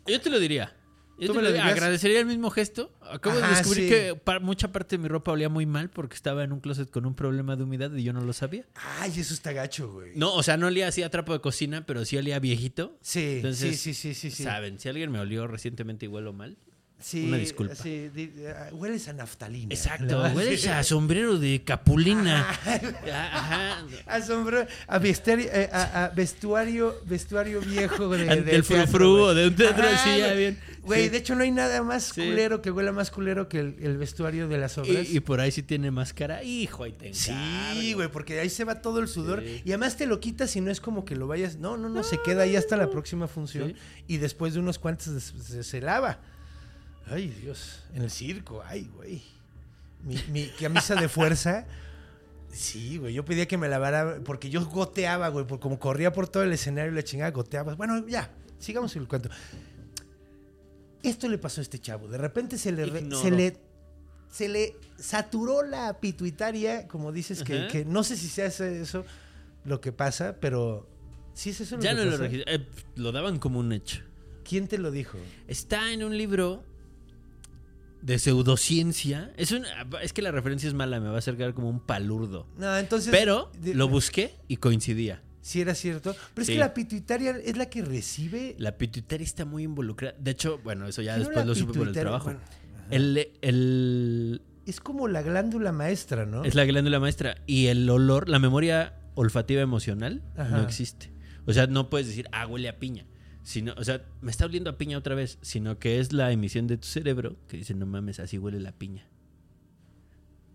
Yo 0.06 0.20
te 0.20 0.28
lo 0.28 0.38
diría. 0.38 0.74
Yo 1.18 1.32
¿Tú 1.32 1.40
te? 1.40 1.60
Agradecería 1.60 2.20
el 2.20 2.26
mismo 2.26 2.50
gesto. 2.50 2.90
Acabo 3.02 3.36
de 3.38 3.46
descubrir 3.48 3.84
sí. 3.84 3.88
que 3.88 4.14
pa- 4.14 4.40
mucha 4.40 4.72
parte 4.72 4.96
de 4.96 5.02
mi 5.02 5.08
ropa 5.08 5.32
olía 5.32 5.48
muy 5.48 5.66
mal 5.66 5.90
porque 5.90 6.14
estaba 6.16 6.42
en 6.42 6.52
un 6.52 6.60
closet 6.60 6.90
con 6.90 7.06
un 7.06 7.14
problema 7.14 7.54
de 7.54 7.62
humedad 7.64 7.94
y 7.94 8.02
yo 8.02 8.12
no 8.12 8.20
lo 8.22 8.32
sabía. 8.32 8.64
ay, 9.00 9.12
eso 9.16 9.34
está 9.34 9.52
gacho, 9.52 9.92
güey. 9.92 10.12
No, 10.16 10.34
o 10.34 10.42
sea, 10.42 10.56
no 10.56 10.66
olía 10.66 10.88
así 10.88 11.02
a 11.02 11.10
trapo 11.10 11.32
de 11.32 11.40
cocina, 11.40 11.84
pero 11.86 12.04
sí 12.04 12.16
olía 12.16 12.38
viejito. 12.38 12.96
Sí, 13.02 13.36
Entonces, 13.36 13.78
sí, 13.80 13.94
sí, 13.94 14.14
sí, 14.14 14.30
sí, 14.30 14.36
sí. 14.36 14.42
Saben, 14.42 14.78
si 14.80 14.88
alguien 14.88 15.10
me 15.12 15.20
olió 15.20 15.46
recientemente 15.46 16.06
y 16.06 16.08
huelo 16.08 16.32
mal. 16.32 16.56
Sí, 17.02 17.26
Una 17.28 17.36
disculpa. 17.36 17.74
sí, 17.74 18.10
ah, 18.56 18.68
hueles 18.72 19.08
a 19.08 19.12
naftalina. 19.12 19.74
Exacto, 19.74 20.28
¿no? 20.28 20.34
hueles 20.34 20.66
a 20.68 20.82
sombrero 20.84 21.38
de 21.38 21.62
capulina. 21.64 22.48
Ajá. 22.48 23.84
A 24.06 24.20
sombrero- 24.22 24.66
a 24.86 24.98
vestuario, 24.98 25.48
eh, 25.52 25.68
a, 25.72 26.04
a 26.04 26.08
vestuario, 26.10 26.94
vestuario 27.06 27.60
viejo 27.60 28.08
de, 28.08 28.24
teatro, 28.24 28.62
frufru 28.64 29.26
de 29.34 29.48
un 29.48 29.56
teatro, 29.56 29.84
Ajá, 29.86 30.04
sí, 30.04 30.18
ya 30.18 30.32
bien. 30.34 30.58
Güey, 30.82 31.04
Sí. 31.04 31.08
de 31.10 31.16
hecho 31.18 31.34
no 31.34 31.42
hay 31.42 31.50
nada 31.50 31.82
más 31.82 32.12
culero 32.12 32.60
que 32.62 32.70
huela 32.70 32.92
más 32.92 33.10
culero 33.10 33.48
que 33.48 33.60
el, 33.60 33.76
el 33.80 33.98
vestuario 33.98 34.48
de 34.48 34.58
las 34.58 34.78
obras. 34.78 35.08
Y, 35.10 35.16
y 35.16 35.20
por 35.20 35.40
ahí 35.40 35.50
sí 35.52 35.62
tiene 35.62 35.90
máscara. 35.90 36.42
Hijo, 36.42 36.84
ahí 36.84 36.92
te 36.92 37.12
Sí, 37.14 37.92
güey, 37.94 38.08
porque 38.08 38.38
ahí 38.40 38.48
se 38.50 38.64
va 38.64 38.80
todo 38.80 38.98
el 39.00 39.08
sudor. 39.08 39.42
Y 39.42 39.68
además 39.70 39.96
te 39.96 40.06
lo 40.06 40.20
quitas 40.20 40.54
y 40.56 40.60
no 40.60 40.70
es 40.70 40.80
como 40.80 41.04
que 41.04 41.16
lo 41.16 41.26
vayas. 41.26 41.56
No, 41.56 41.76
no, 41.76 41.88
no, 41.88 42.02
se 42.02 42.18
queda 42.24 42.42
ahí 42.42 42.56
hasta 42.56 42.76
la 42.76 42.90
próxima 42.90 43.28
función. 43.28 43.74
Y 44.06 44.18
después 44.18 44.54
de 44.54 44.60
unos 44.60 44.78
cuantos 44.78 45.32
se 45.62 45.80
lava. 45.80 46.20
Ay, 47.06 47.28
Dios. 47.28 47.82
En 47.94 48.02
el 48.02 48.10
circo, 48.10 48.62
ay, 48.64 48.88
güey. 48.94 49.22
Mi, 50.04 50.16
mi 50.30 50.46
camisa 50.60 50.94
de 50.94 51.08
fuerza. 51.08 51.66
Sí, 52.50 52.98
güey. 52.98 53.14
Yo 53.14 53.24
pedía 53.24 53.46
que 53.46 53.56
me 53.58 53.68
lavara 53.68 54.20
porque 54.24 54.50
yo 54.50 54.64
goteaba, 54.66 55.28
güey. 55.28 55.46
Porque 55.46 55.62
como 55.62 55.78
corría 55.78 56.12
por 56.12 56.28
todo 56.28 56.42
el 56.42 56.52
escenario 56.52 56.92
y 56.92 56.94
la 56.94 57.02
chingada, 57.02 57.30
goteaba. 57.30 57.74
Bueno, 57.74 58.06
ya, 58.06 58.30
sigamos 58.58 58.94
el 58.96 59.06
cuento. 59.08 59.28
Esto 61.02 61.28
le 61.28 61.38
pasó 61.38 61.60
a 61.60 61.62
este 61.62 61.78
chavo. 61.78 62.08
De 62.08 62.18
repente 62.18 62.58
se 62.58 62.70
le, 62.72 62.86
re- 62.86 63.10
se 63.16 63.30
le, 63.30 63.56
se 64.30 64.48
le 64.48 64.76
saturó 64.98 65.62
la 65.64 65.98
pituitaria, 65.98 66.86
como 66.86 67.10
dices, 67.10 67.42
que, 67.42 67.84
no 67.86 68.04
sé 68.04 68.16
si 68.16 68.28
se 68.28 68.44
hace 68.44 68.80
eso 68.82 69.04
lo 69.64 69.80
que 69.80 69.90
pasa, 69.92 70.36
pero 70.40 70.88
sí 71.34 71.50
es 71.50 71.60
eso 71.60 71.76
lo 71.76 71.82
Ya 71.82 71.90
que 71.90 71.96
no 71.96 72.04
lo 72.04 72.10
pasa. 72.12 72.22
registré. 72.24 72.54
Eh, 72.54 72.66
lo 72.96 73.10
daban 73.12 73.38
como 73.38 73.58
un 73.58 73.72
hecho. 73.72 74.02
¿Quién 74.44 74.68
te 74.68 74.78
lo 74.78 74.90
dijo? 74.90 75.18
Está 75.48 75.92
en 75.92 76.04
un 76.04 76.16
libro 76.16 76.62
de 78.02 78.18
pseudociencia. 78.18 79.32
Es, 79.36 79.52
un, 79.52 79.64
es 80.02 80.12
que 80.12 80.22
la 80.22 80.30
referencia 80.30 80.68
es 80.68 80.74
mala, 80.74 81.00
me 81.00 81.08
va 81.08 81.14
a 81.16 81.18
acercar 81.18 81.54
como 81.54 81.68
un 81.70 81.80
palurdo. 81.80 82.46
No, 82.58 82.76
entonces. 82.76 83.10
Pero 83.10 83.50
de- 83.60 83.74
lo 83.74 83.88
busqué 83.88 84.34
y 84.48 84.56
coincidía. 84.56 85.22
Sí 85.40 85.60
era 85.60 85.74
cierto. 85.74 86.14
Pero 86.34 86.42
es 86.42 86.48
que 86.50 86.58
la 86.58 86.72
pituitaria 86.74 87.32
es 87.44 87.56
la 87.56 87.66
que 87.66 87.82
recibe. 87.82 88.54
La 88.58 88.76
pituitaria 88.78 89.24
está 89.24 89.44
muy 89.44 89.64
involucrada. 89.64 90.14
De 90.18 90.30
hecho, 90.32 90.60
bueno, 90.62 90.86
eso 90.86 91.02
ya 91.02 91.14
¿Qué 91.14 91.20
no 91.20 91.24
después 91.28 91.46
lo 91.46 91.54
supe 91.54 91.78
por 91.78 91.88
el 91.88 91.94
trabajo. 91.94 92.24
Bueno, 92.26 92.40
el, 92.90 93.28
el- 93.40 94.42
Es 94.66 94.80
como 94.80 95.08
la 95.08 95.22
glándula 95.22 95.72
maestra, 95.72 96.26
¿no? 96.26 96.44
es 96.44 96.54
la 96.54 96.64
glándula 96.64 97.00
maestra. 97.00 97.36
Y 97.46 97.66
el 97.66 97.88
olor, 97.90 98.28
la 98.28 98.38
memoria 98.38 98.94
olfativa 99.14 99.60
emocional 99.62 100.22
Ajá. 100.36 100.58
no 100.58 100.62
existe. 100.62 101.10
O 101.46 101.52
sea, 101.52 101.66
no 101.66 101.90
puedes 101.90 102.06
decir, 102.06 102.28
ah, 102.32 102.46
huele 102.46 102.68
a 102.68 102.78
piña. 102.78 103.04
Sino, 103.44 103.74
o 103.76 103.84
sea, 103.84 104.02
me 104.20 104.30
está 104.30 104.44
oliendo 104.46 104.70
a 104.70 104.78
piña 104.78 104.98
otra 104.98 105.14
vez. 105.14 105.38
Sino 105.42 105.78
que 105.78 105.98
es 106.00 106.12
la 106.12 106.30
emisión 106.32 106.66
de 106.66 106.76
tu 106.78 106.86
cerebro 106.86 107.36
que 107.48 107.56
dice, 107.58 107.74
no 107.74 107.86
mames, 107.86 108.20
así 108.20 108.38
huele 108.38 108.60
la 108.60 108.72
piña. 108.72 109.06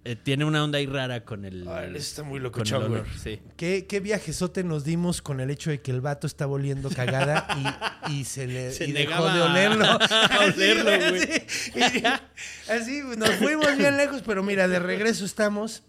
Eh, 0.05 0.15
tiene 0.15 0.45
una 0.45 0.63
onda 0.63 0.77
ahí 0.77 0.85
rara 0.85 1.25
con 1.25 1.43
el. 1.43 1.67
Ay, 1.67 1.91
está 1.95 2.23
muy 2.23 2.29
con 2.31 2.37
el 2.37 2.43
locochón, 2.43 2.83
olor. 2.83 2.99
güey. 3.01 3.11
Sí. 3.19 3.41
¿Qué, 3.57 3.87
qué 3.89 3.99
viajezote 3.99 4.63
nos 4.63 4.85
dimos 4.85 5.21
con 5.21 5.41
el 5.41 5.49
hecho 5.49 5.69
de 5.69 5.81
que 5.81 5.91
el 5.91 5.99
vato 5.99 6.27
estaba 6.27 6.53
oliendo 6.53 6.87
cagada 6.89 7.45
y, 8.07 8.13
y 8.13 8.23
se 8.23 8.47
le 8.47 8.71
Se 8.71 8.85
y 8.85 8.93
dejó 8.93 9.25
de 9.29 9.41
olerlo. 9.41 9.83
a 9.99 10.45
olerlo, 10.45 10.91
Así, 10.91 11.09
güey. 11.09 11.83
así, 11.83 11.99
y- 11.99 12.71
así, 12.71 13.01
nos 13.17 13.31
fuimos 13.31 13.75
bien 13.75 13.97
lejos, 13.97 14.21
pero 14.25 14.43
mira, 14.43 14.69
de 14.69 14.79
regreso 14.79 15.25
estamos. 15.25 15.83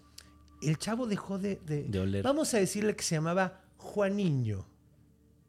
El 0.63 0.79
chavo 0.79 1.07
dejó 1.07 1.39
de, 1.39 1.61
de, 1.65 1.85
De 1.85 2.01
oler. 2.01 2.25
Vamos 2.25 2.53
a 2.55 2.59
decirle 2.59 2.97
que 2.97 3.05
se 3.05 3.15
llamaba 3.15 3.61
Juaniño. 3.77 4.67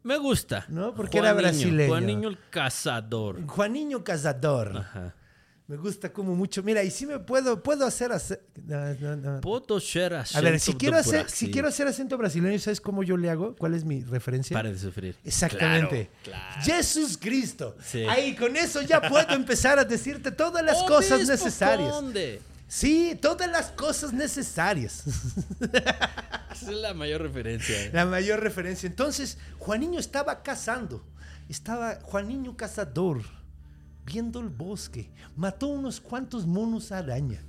Me 0.04 0.18
gusta. 0.18 0.66
¿No? 0.70 0.94
Porque 0.94 1.18
era 1.18 1.34
brasileño. 1.34 1.90
Juaniño 1.90 2.30
el 2.30 2.38
cazador. 2.50 3.46
Juaniño 3.46 4.04
Cazador. 4.04 4.78
Ajá. 4.78 5.16
Me 5.68 5.78
gusta 5.78 6.12
como 6.12 6.36
mucho. 6.36 6.64
Mira, 6.64 6.84
y 6.84 6.90
si 6.90 7.06
me 7.06 7.20
puedo, 7.20 7.62
puedo 7.62 7.86
hacer. 7.86 8.12
ace- 8.12 8.42
no, 8.66 8.92
no, 8.96 9.16
no. 9.18 9.42
Puedo 9.42 9.80
ser 9.80 10.16
A 10.16 10.24
ver, 10.42 10.60
si 10.60 10.72
acento 10.72 10.78
quiero, 10.80 10.98
hacer, 10.98 11.30
si 11.30 11.52
quiero 11.52 11.68
hacer 11.68 11.86
acento 11.88 12.18
brasileño, 12.18 12.58
¿sabes 12.58 12.82
cómo 12.82 13.04
yo 13.04 13.18
le 13.18 13.30
hago? 13.30 13.56
¿Cuál 13.56 13.76
es 13.76 13.86
mi 13.86 14.04
referencia? 14.04 14.56
Pare 14.56 14.72
de 14.74 14.80
sufrir. 14.80 15.16
Exactamente. 15.24 16.10
Claro, 16.24 16.44
claro. 16.56 16.62
Jesús 16.64 17.20
Cristo. 17.22 17.76
Sí. 17.84 18.04
Ahí, 18.10 18.36
con 18.36 18.56
eso 18.58 18.82
ya 18.82 19.00
puedo 19.00 19.30
empezar 19.36 19.78
a 19.78 19.86
decirte 19.86 20.32
todas 20.32 20.64
las 20.66 20.82
cosas 20.84 21.28
necesarias. 21.28 21.92
Conde. 21.92 22.42
Sí, 22.70 23.18
todas 23.20 23.50
las 23.50 23.72
cosas 23.72 24.14
necesarias. 24.14 25.04
Esa 25.60 26.72
es 26.72 26.78
la 26.78 26.94
mayor 26.94 27.22
referencia. 27.24 27.76
eh. 27.86 27.90
La 27.92 28.06
mayor 28.06 28.42
referencia. 28.42 28.86
Entonces, 28.88 29.40
Juaniño 29.58 30.00
estaba 30.00 30.44
cazando. 30.44 31.04
Estaba 31.50 32.00
Juaniño 32.04 32.56
cazador, 32.56 33.24
viendo 34.06 34.40
el 34.40 34.50
bosque. 34.50 35.10
Mató 35.36 35.66
unos 35.68 36.00
cuantos 36.00 36.46
monos 36.46 36.92
araña. 36.92 37.42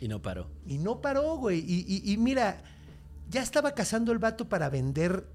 Y 0.00 0.08
no 0.08 0.22
paró. 0.22 0.50
Y 0.66 0.78
no 0.78 1.00
paró, 1.02 1.36
güey. 1.36 1.58
Y, 1.60 1.84
y- 1.86 2.12
y 2.12 2.16
mira, 2.16 2.62
ya 3.28 3.42
estaba 3.42 3.72
cazando 3.74 4.12
el 4.12 4.18
vato 4.18 4.48
para 4.48 4.70
vender 4.70 5.26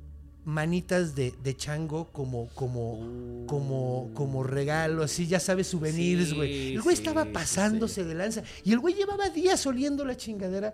manitas 0.46 1.16
de, 1.16 1.34
de 1.44 1.56
chango 1.56 2.06
como, 2.12 2.48
como, 2.56 3.46
como, 3.48 4.10
como 4.14 4.44
regalo, 4.44 5.04
así, 5.04 5.28
ya 5.28 5.40
sabes, 5.40 5.68
souvenirs, 5.68 6.30
Sí, 6.30 6.36
güey. 6.36 6.74
el 6.76 6.82
güey 6.82 6.96
sí, 6.96 7.02
estaba 7.04 7.24
sí, 7.26 7.30
pasándose 7.32 8.04
de 8.04 8.16
lanza. 8.16 8.44
Y 8.64 8.72
el 8.72 8.80
güey 8.80 8.96
llevaba 8.96 9.30
días 9.30 9.66
oliendo 9.68 10.06
la 10.06 10.16
chingadera. 10.18 10.74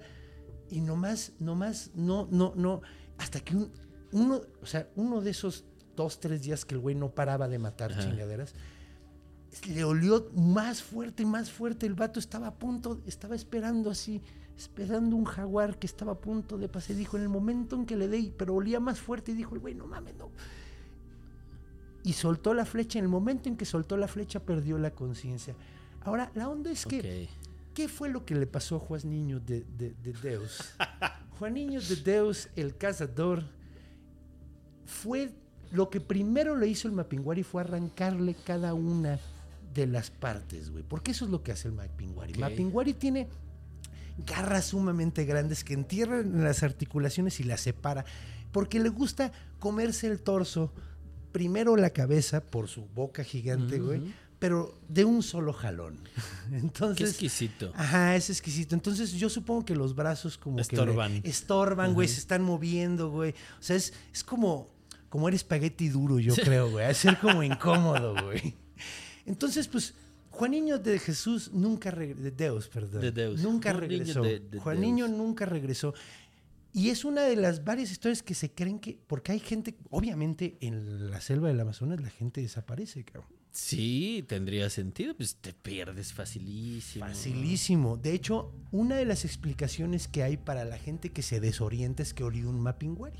Y 0.69 0.81
nomás, 0.81 1.33
nomás, 1.39 1.91
no, 1.95 2.27
no, 2.31 2.53
no. 2.55 2.81
Hasta 3.17 3.39
que 3.39 3.55
un- 3.55 3.71
uno, 4.11 4.41
o 4.61 4.65
sea, 4.65 4.87
uno 4.95 5.21
de 5.21 5.31
esos 5.31 5.65
dos, 5.95 6.19
tres 6.19 6.41
días 6.41 6.63
que 6.65 6.75
el 6.75 6.81
güey 6.81 6.95
no 6.95 7.09
paraba 7.13 7.47
de 7.47 7.59
matar 7.59 7.91
Ajá. 7.91 8.01
chingaderas, 8.01 8.53
le 9.69 9.83
olió 9.83 10.29
más 10.35 10.81
fuerte 10.83 11.23
y 11.23 11.25
más 11.25 11.49
fuerte. 11.51 11.85
El 11.85 11.93
vato 11.95 12.19
estaba 12.19 12.47
a 12.47 12.53
punto, 12.55 13.01
estaba 13.05 13.35
esperando 13.35 13.89
así, 13.89 14.21
esperando 14.57 15.15
un 15.15 15.25
jaguar 15.25 15.77
que 15.77 15.87
estaba 15.87 16.13
a 16.13 16.19
punto 16.19 16.57
de 16.57 16.69
pasar. 16.69 16.95
Dijo, 16.95 17.17
en 17.17 17.23
el 17.23 17.29
momento 17.29 17.75
en 17.75 17.85
que 17.85 17.95
le 17.95 18.07
dé, 18.07 18.31
pero 18.37 18.55
olía 18.55 18.79
más 18.79 18.99
fuerte, 18.99 19.31
y 19.31 19.35
dijo 19.35 19.55
el 19.55 19.61
güey, 19.61 19.75
no 19.75 19.87
mames, 19.87 20.15
no. 20.15 20.31
Y 22.03 22.13
soltó 22.13 22.53
la 22.53 22.65
flecha. 22.65 22.99
En 22.99 23.05
el 23.05 23.09
momento 23.09 23.49
en 23.49 23.57
que 23.57 23.65
soltó 23.65 23.97
la 23.97 24.07
flecha, 24.07 24.39
perdió 24.39 24.77
la 24.77 24.91
conciencia. 24.91 25.55
Ahora, 26.01 26.31
la 26.35 26.49
onda 26.49 26.71
es 26.71 26.85
que. 26.85 27.27
¿qué 27.73 27.89
fue 27.89 28.09
lo 28.09 28.25
que 28.25 28.35
le 28.35 28.47
pasó 28.47 28.77
a 28.77 28.79
Juan 28.79 29.01
Niño 29.03 29.39
de, 29.39 29.65
de, 29.77 29.93
de 30.01 30.13
Deus? 30.13 30.73
Juan 31.39 31.53
Niño 31.53 31.81
de 31.81 31.95
Deus, 31.97 32.47
el 32.55 32.77
cazador, 32.77 33.43
fue 34.85 35.31
lo 35.71 35.89
que 35.89 35.99
primero 35.99 36.55
le 36.55 36.67
hizo 36.67 36.87
el 36.87 36.93
Mapinguari 36.93 37.43
fue 37.43 37.61
arrancarle 37.61 38.35
cada 38.45 38.73
una 38.73 39.19
de 39.73 39.87
las 39.87 40.09
partes, 40.09 40.71
güey. 40.71 40.83
Porque 40.83 41.11
eso 41.11 41.25
es 41.25 41.31
lo 41.31 41.43
que 41.43 41.51
hace 41.51 41.67
el 41.67 41.73
Mapinguari. 41.73 42.33
Ok. 42.33 42.39
Mapinguari 42.39 42.93
tiene 42.93 43.27
garras 44.17 44.65
sumamente 44.65 45.25
grandes 45.25 45.63
que 45.63 45.73
entierran 45.73 46.35
en 46.35 46.43
las 46.43 46.63
articulaciones 46.63 47.39
y 47.39 47.43
las 47.43 47.61
separa. 47.61 48.05
Porque 48.51 48.79
le 48.79 48.89
gusta 48.89 49.31
comerse 49.59 50.07
el 50.07 50.21
torso, 50.21 50.73
primero 51.31 51.75
la 51.75 51.89
cabeza 51.89 52.41
por 52.41 52.67
su 52.67 52.85
boca 52.85 53.23
gigante, 53.23 53.79
güey, 53.79 54.01
pero 54.39 54.79
de 54.87 55.03
un 55.03 55.23
solo 55.23 55.51
jalón. 55.51 55.99
Entonces, 56.51 56.97
Qué 56.97 57.03
exquisito. 57.09 57.73
Ajá, 57.75 58.15
es 58.15 58.29
exquisito. 58.29 58.75
Entonces 58.75 59.11
yo 59.13 59.29
supongo 59.29 59.65
que 59.65 59.75
los 59.75 59.95
brazos 59.95 60.37
como 60.37 60.59
Estorban. 60.59 61.21
que 61.21 61.29
estorban, 61.29 61.93
güey, 61.93 62.07
se 62.07 62.19
están 62.19 62.43
moviendo, 62.43 63.09
güey. 63.09 63.31
O 63.31 63.63
sea, 63.63 63.75
es, 63.75 63.93
es 64.13 64.23
como, 64.23 64.69
como 65.09 65.27
era 65.27 65.35
espagueti 65.35 65.89
duro, 65.89 66.19
yo 66.19 66.33
creo, 66.35 66.71
güey. 66.71 66.85
A 66.85 66.93
ser 66.93 67.19
como 67.19 67.43
incómodo, 67.43 68.15
güey. 68.23 68.55
Entonces, 69.25 69.67
pues, 69.67 69.93
Juaniño 70.35 70.79
de 70.79 70.99
Jesús 70.99 71.51
nunca 71.53 71.91
regresó. 71.91 72.21
De 72.23 72.31
Deus, 72.31 72.67
perdón. 72.67 73.01
De 73.01 73.11
Deus. 73.11 73.41
Nunca 73.41 73.73
regresó. 73.73 74.21
de- 74.21 74.39
de 74.39 74.59
Juaniño 74.59 75.05
Deus. 75.07 75.17
nunca 75.17 75.45
regresó. 75.45 75.93
Y 76.73 76.89
es 76.89 77.05
una 77.05 77.21
de 77.23 77.37
las 77.37 77.63
varias 77.63 77.89
historias 77.91 78.21
que 78.21 78.33
se 78.33 78.51
creen 78.51 78.79
que. 78.79 78.97
Porque 79.07 79.31
hay 79.31 79.39
gente. 79.39 79.75
Obviamente, 79.89 80.57
en 80.59 81.09
la 81.09 81.21
selva 81.21 81.47
del 81.47 81.59
Amazonas 81.59 82.01
la 82.01 82.09
gente 82.09 82.41
desaparece, 82.41 83.03
cabrón. 83.05 83.31
Sí, 83.51 84.25
tendría 84.27 84.69
sentido. 84.69 85.15
Pues 85.15 85.35
te 85.37 85.53
pierdes 85.53 86.11
facilísimo. 86.11 87.05
Facilísimo. 87.05 87.95
De 87.95 88.11
hecho, 88.13 88.51
una 88.73 88.97
de 88.97 89.05
las 89.05 89.23
explicaciones 89.23 90.09
que 90.09 90.23
hay 90.23 90.35
para 90.35 90.65
la 90.65 90.77
gente 90.77 91.11
que 91.13 91.21
se 91.21 91.39
desorienta 91.39 92.03
es 92.03 92.13
que 92.13 92.25
olió 92.25 92.49
un 92.49 92.59
mapinguari. 92.59 93.19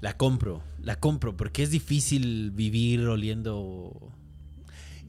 La 0.00 0.16
compro, 0.16 0.62
la 0.80 0.98
compro, 1.00 1.36
porque 1.36 1.62
es 1.64 1.70
difícil 1.70 2.52
vivir 2.52 3.00
oliendo 3.06 4.12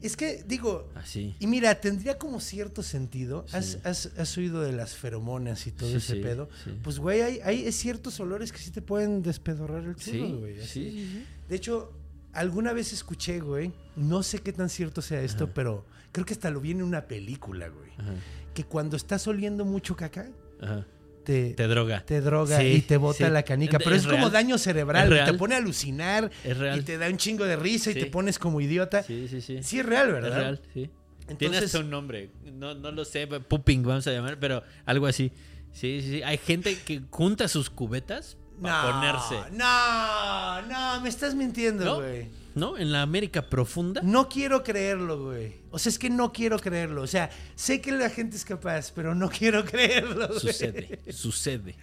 Es 0.02 0.16
que, 0.16 0.42
digo, 0.46 0.88
así. 0.94 1.34
y 1.38 1.46
mira, 1.46 1.80
tendría 1.80 2.18
como 2.18 2.40
cierto 2.40 2.82
sentido. 2.82 3.44
¿Has, 3.52 3.78
has- 3.84 4.10
has 4.16 4.38
oído 4.38 4.60
de 4.62 4.72
las 4.72 4.94
feromonas 4.94 5.66
y 5.66 5.72
todo 5.72 5.90
Sí, 5.90 5.96
ese 5.96 6.14
sí, 6.14 6.20
pedo? 6.20 6.48
Pues, 6.82 6.98
güey, 6.98 7.20
hay, 7.20 7.40
hay 7.40 7.70
ciertos 7.72 8.18
olores 8.20 8.52
que 8.52 8.58
sí 8.58 8.70
te 8.70 8.80
pueden 8.82 9.22
despedorrar 9.22 9.84
el 9.84 9.96
culo, 9.96 10.38
güey. 10.40 10.60
sí. 10.66 11.24
De 11.48 11.56
hecho, 11.56 11.92
alguna 12.32 12.72
vez 12.72 12.92
escuché, 12.92 13.40
güey, 13.40 13.72
no 13.96 14.22
sé 14.22 14.38
qué 14.38 14.52
tan 14.52 14.68
cierto 14.68 15.02
sea 15.02 15.20
esto, 15.22 15.52
pero 15.52 15.84
creo 16.12 16.24
que 16.24 16.32
hasta 16.32 16.50
lo 16.50 16.60
vi 16.60 16.70
en 16.70 16.82
una 16.82 17.06
película, 17.08 17.68
güey. 17.68 17.90
Ajá, 17.98 18.14
Que 18.54 18.64
cuando 18.64 18.96
estás 18.96 19.26
oliendo 19.26 19.64
mucho 19.64 19.96
caca, 19.96 20.28
ajá. 20.60 20.86
Te, 21.30 21.54
Te 21.54 21.68
droga. 21.68 22.04
te 22.04 22.20
droga 22.20 22.58
Sí, 22.58 22.66
y 22.66 22.80
te 22.80 22.96
bota 22.96 23.26
sí. 23.26 23.32
la 23.32 23.42
canica. 23.44 23.78
Pero 23.78 23.94
es, 23.94 24.02
Es 24.04 24.08
como 24.10 24.30
daño 24.30 24.58
cerebral, 24.58 25.08
te 25.24 25.34
pone 25.34 25.54
a 25.54 25.58
alucinar 25.58 26.30
Es 26.44 26.56
real. 26.58 26.78
y 26.78 26.82
te 26.82 26.98
da 26.98 27.08
un 27.08 27.16
chingo 27.16 27.44
de 27.44 27.56
risa 27.56 27.90
y 27.90 27.94
te 27.94 28.06
pones 28.06 28.38
como 28.38 28.60
idiota. 28.60 29.02
Sí, 29.02 29.26
sí, 29.28 29.40
sí. 29.40 29.62
Sí 29.62 29.78
es 29.80 29.86
real, 29.86 30.12
¿verdad? 30.12 30.30
Es 30.30 30.36
real, 30.36 30.60
sí. 30.72 30.72
Tiene 30.72 30.90
Entonces- 31.28 31.64
hasta 31.66 31.78
un 31.80 31.90
nombre. 31.90 32.30
No, 32.52 32.74
no 32.74 32.90
lo 32.90 33.04
sé, 33.04 33.26
pooping 33.26 33.82
vamos 33.84 34.06
a 34.06 34.12
llamar, 34.12 34.38
pero 34.40 34.62
algo 34.84 35.06
así. 35.06 35.30
Sí, 35.72 36.00
sí, 36.02 36.10
sí. 36.10 36.22
Hay 36.24 36.38
gente 36.38 36.76
que 36.84 37.02
junta 37.10 37.46
sus 37.46 37.70
cubetas 37.70 38.36
para 38.60 38.92
ponerse. 38.92 39.36
No, 39.56 40.62
no, 40.62 41.00
me 41.00 41.08
estás 41.08 41.34
mintiendo, 41.36 41.84
¿No? 41.84 41.96
güey. 42.00 42.24
¿No? 42.24 42.39
En 42.54 42.92
la 42.92 43.02
América 43.02 43.48
profunda. 43.48 44.00
No 44.02 44.28
quiero 44.28 44.62
creerlo, 44.62 45.24
güey. 45.24 45.56
O 45.70 45.78
sea, 45.78 45.90
es 45.90 45.98
que 45.98 46.10
no 46.10 46.32
quiero 46.32 46.58
creerlo. 46.58 47.02
O 47.02 47.06
sea, 47.06 47.30
sé 47.54 47.80
que 47.80 47.92
la 47.92 48.10
gente 48.10 48.36
es 48.36 48.44
capaz, 48.44 48.92
pero 48.92 49.14
no 49.14 49.28
quiero 49.30 49.64
creerlo. 49.64 50.28
güey. 50.28 50.40
Sucede, 50.40 51.00
sucede. 51.12 51.76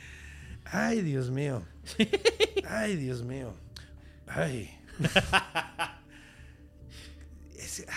Ay, 0.66 1.02
Dios 1.02 1.30
mío. 1.32 1.64
Ay, 2.70 2.96
Dios 2.98 3.24
mío. 3.24 3.54
Ay. 4.28 4.70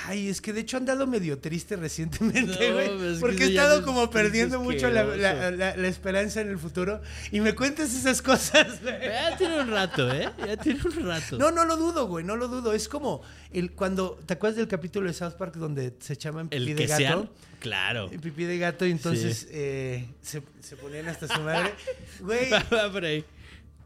Ay, 0.07 0.29
es 0.29 0.41
que 0.41 0.53
de 0.53 0.61
hecho 0.61 0.77
he 0.77 0.81
andado 0.81 1.07
medio 1.07 1.39
triste 1.39 1.77
recientemente, 1.77 2.69
No, 2.69 2.75
güey. 2.75 3.13
es 3.15 3.19
porque 3.19 3.45
he 3.45 3.49
estado 3.49 3.79
es 3.81 3.85
como 3.85 4.11
perdiendo 4.11 4.61
mucho 4.61 4.91
la, 4.91 5.05
la- 5.05 5.31
asqueroso. 5.31 5.57
la- 5.57 5.77
la 5.77 5.89
esperanza 5.89 6.41
en 6.41 6.49
el 6.51 6.59
futuro. 6.59 7.01
Y 7.33 7.41
me 7.41 7.55
cuentas 7.55 7.95
esas 7.95 8.21
cosas, 8.23 8.81
güey. 8.83 9.01
Ya 9.03 9.37
tiene 9.37 9.61
un 9.61 9.71
rato, 9.71 10.13
¿eh? 10.13 10.29
Ya 10.47 10.57
tiene 10.57 10.81
un 10.85 11.07
rato. 11.07 11.39
No, 11.39 11.51
no 11.51 11.65
lo 11.65 11.77
dudo, 11.77 12.07
güey, 12.07 12.25
no 12.25 12.37
lo 12.37 12.49
dudo. 12.49 12.73
Es 12.73 12.89
como 12.89 13.23
el 13.53 13.73
cuando, 13.73 14.19
¿te 14.27 14.35
acuerdas 14.35 14.57
del 14.57 14.69
capítulo 14.69 15.07
de 15.09 15.15
South 15.15 15.35
Park 15.39 15.55
donde 15.57 15.95
se 16.01 16.13
echaban 16.15 16.49
pipí 16.49 16.57
El 16.63 16.67
de 16.67 16.75
que 16.77 16.87
gato? 16.87 16.99
sean. 17.01 17.31
Claro. 17.61 18.09
El 18.11 18.21
Pipí 18.21 18.45
de 18.45 18.57
gato 18.57 18.87
y 18.87 18.91
entonces 18.91 19.41
Sí. 19.41 19.47
eh, 19.51 20.09
se, 20.23 20.43
se 20.61 20.77
ponían 20.77 21.09
hasta 21.09 21.29
su 21.29 21.43
madre. 21.43 21.75
Güey. 22.21 22.49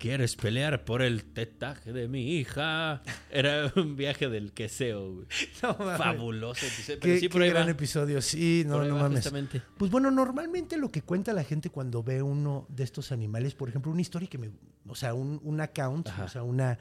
¿Quieres 0.04 0.36
pelear 0.36 0.84
por 0.84 1.00
el 1.00 1.24
tetaje 1.24 1.90
de 1.94 2.08
mi 2.08 2.36
hija? 2.36 3.02
Era 3.30 3.72
un 3.76 3.96
viaje 3.96 4.28
del 4.28 4.52
queseo, 4.52 5.14
güey. 5.14 5.26
no. 5.62 5.74
Fabuloso. 5.96 6.66
Pero 6.86 7.00
Qué, 7.00 7.14
sí, 7.16 7.20
qué 7.22 7.30
por 7.30 7.40
ahí 7.40 7.48
gran 7.48 7.68
va. 7.68 7.70
episodio, 7.70 8.20
sí, 8.20 8.64
no, 8.66 8.74
Por 8.76 8.86
no 8.86 8.98
mames. 8.98 9.20
justamente. 9.20 9.62
Pues 9.78 9.90
bueno, 9.90 10.10
normalmente 10.10 10.76
lo 10.76 10.90
que 10.90 11.00
cuenta 11.00 11.32
la 11.32 11.42
gente 11.42 11.70
cuando 11.70 12.02
ve 12.02 12.20
uno 12.20 12.66
de 12.68 12.84
estos 12.84 13.12
animales, 13.12 13.54
por 13.54 13.70
ejemplo, 13.70 13.90
una 13.90 14.02
historia 14.02 14.28
que 14.28 14.36
me, 14.36 14.50
o 14.86 14.94
sea, 14.94 15.14
un, 15.14 15.40
un 15.42 15.60
account, 15.62 16.06
Ajá. 16.08 16.24
o 16.24 16.28
sea, 16.28 16.42
una, 16.42 16.78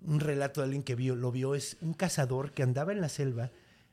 un 0.00 0.20
relato 0.20 0.62
de 0.62 0.64
alguien 0.64 0.82
que 0.82 0.94
vio, 0.94 1.14
lo 1.14 1.30
vio, 1.32 1.54
es 1.54 1.76
un 1.82 1.92
cazador 1.92 2.52
que 2.52 2.62
andaba 2.62 2.90
en 2.92 3.02
la 3.02 3.10
selva, 3.10 3.50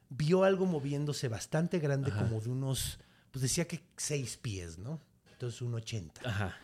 vio 0.07 0.45
algo 0.45 0.65
moviéndose 0.67 1.27
bastante 1.27 1.79
grande, 1.79 2.11
como 2.11 2.39
de 2.39 2.49
unos, 2.49 2.97
pues 3.31 3.41
decía 3.41 3.67
que 3.67 3.81
seis 3.97 4.37
pies, 4.37 4.77
¿no? 4.77 5.01
Entonces 5.33 5.61
un 5.61 5.73
80. 5.73 6.21
Ajá. 6.23 6.57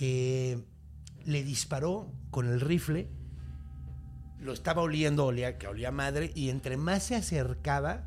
Eh, 0.00 0.58
le 1.24 1.42
disparó 1.42 2.12
con 2.30 2.46
el 2.46 2.60
rifle, 2.60 3.08
lo 4.40 4.52
estaba 4.52 4.82
oliendo, 4.82 5.26
olía, 5.26 5.58
que 5.58 5.66
olía 5.66 5.90
madre, 5.90 6.32
y 6.34 6.50
entre 6.50 6.76
más 6.76 7.02
se 7.02 7.16
acercaba 7.16 8.06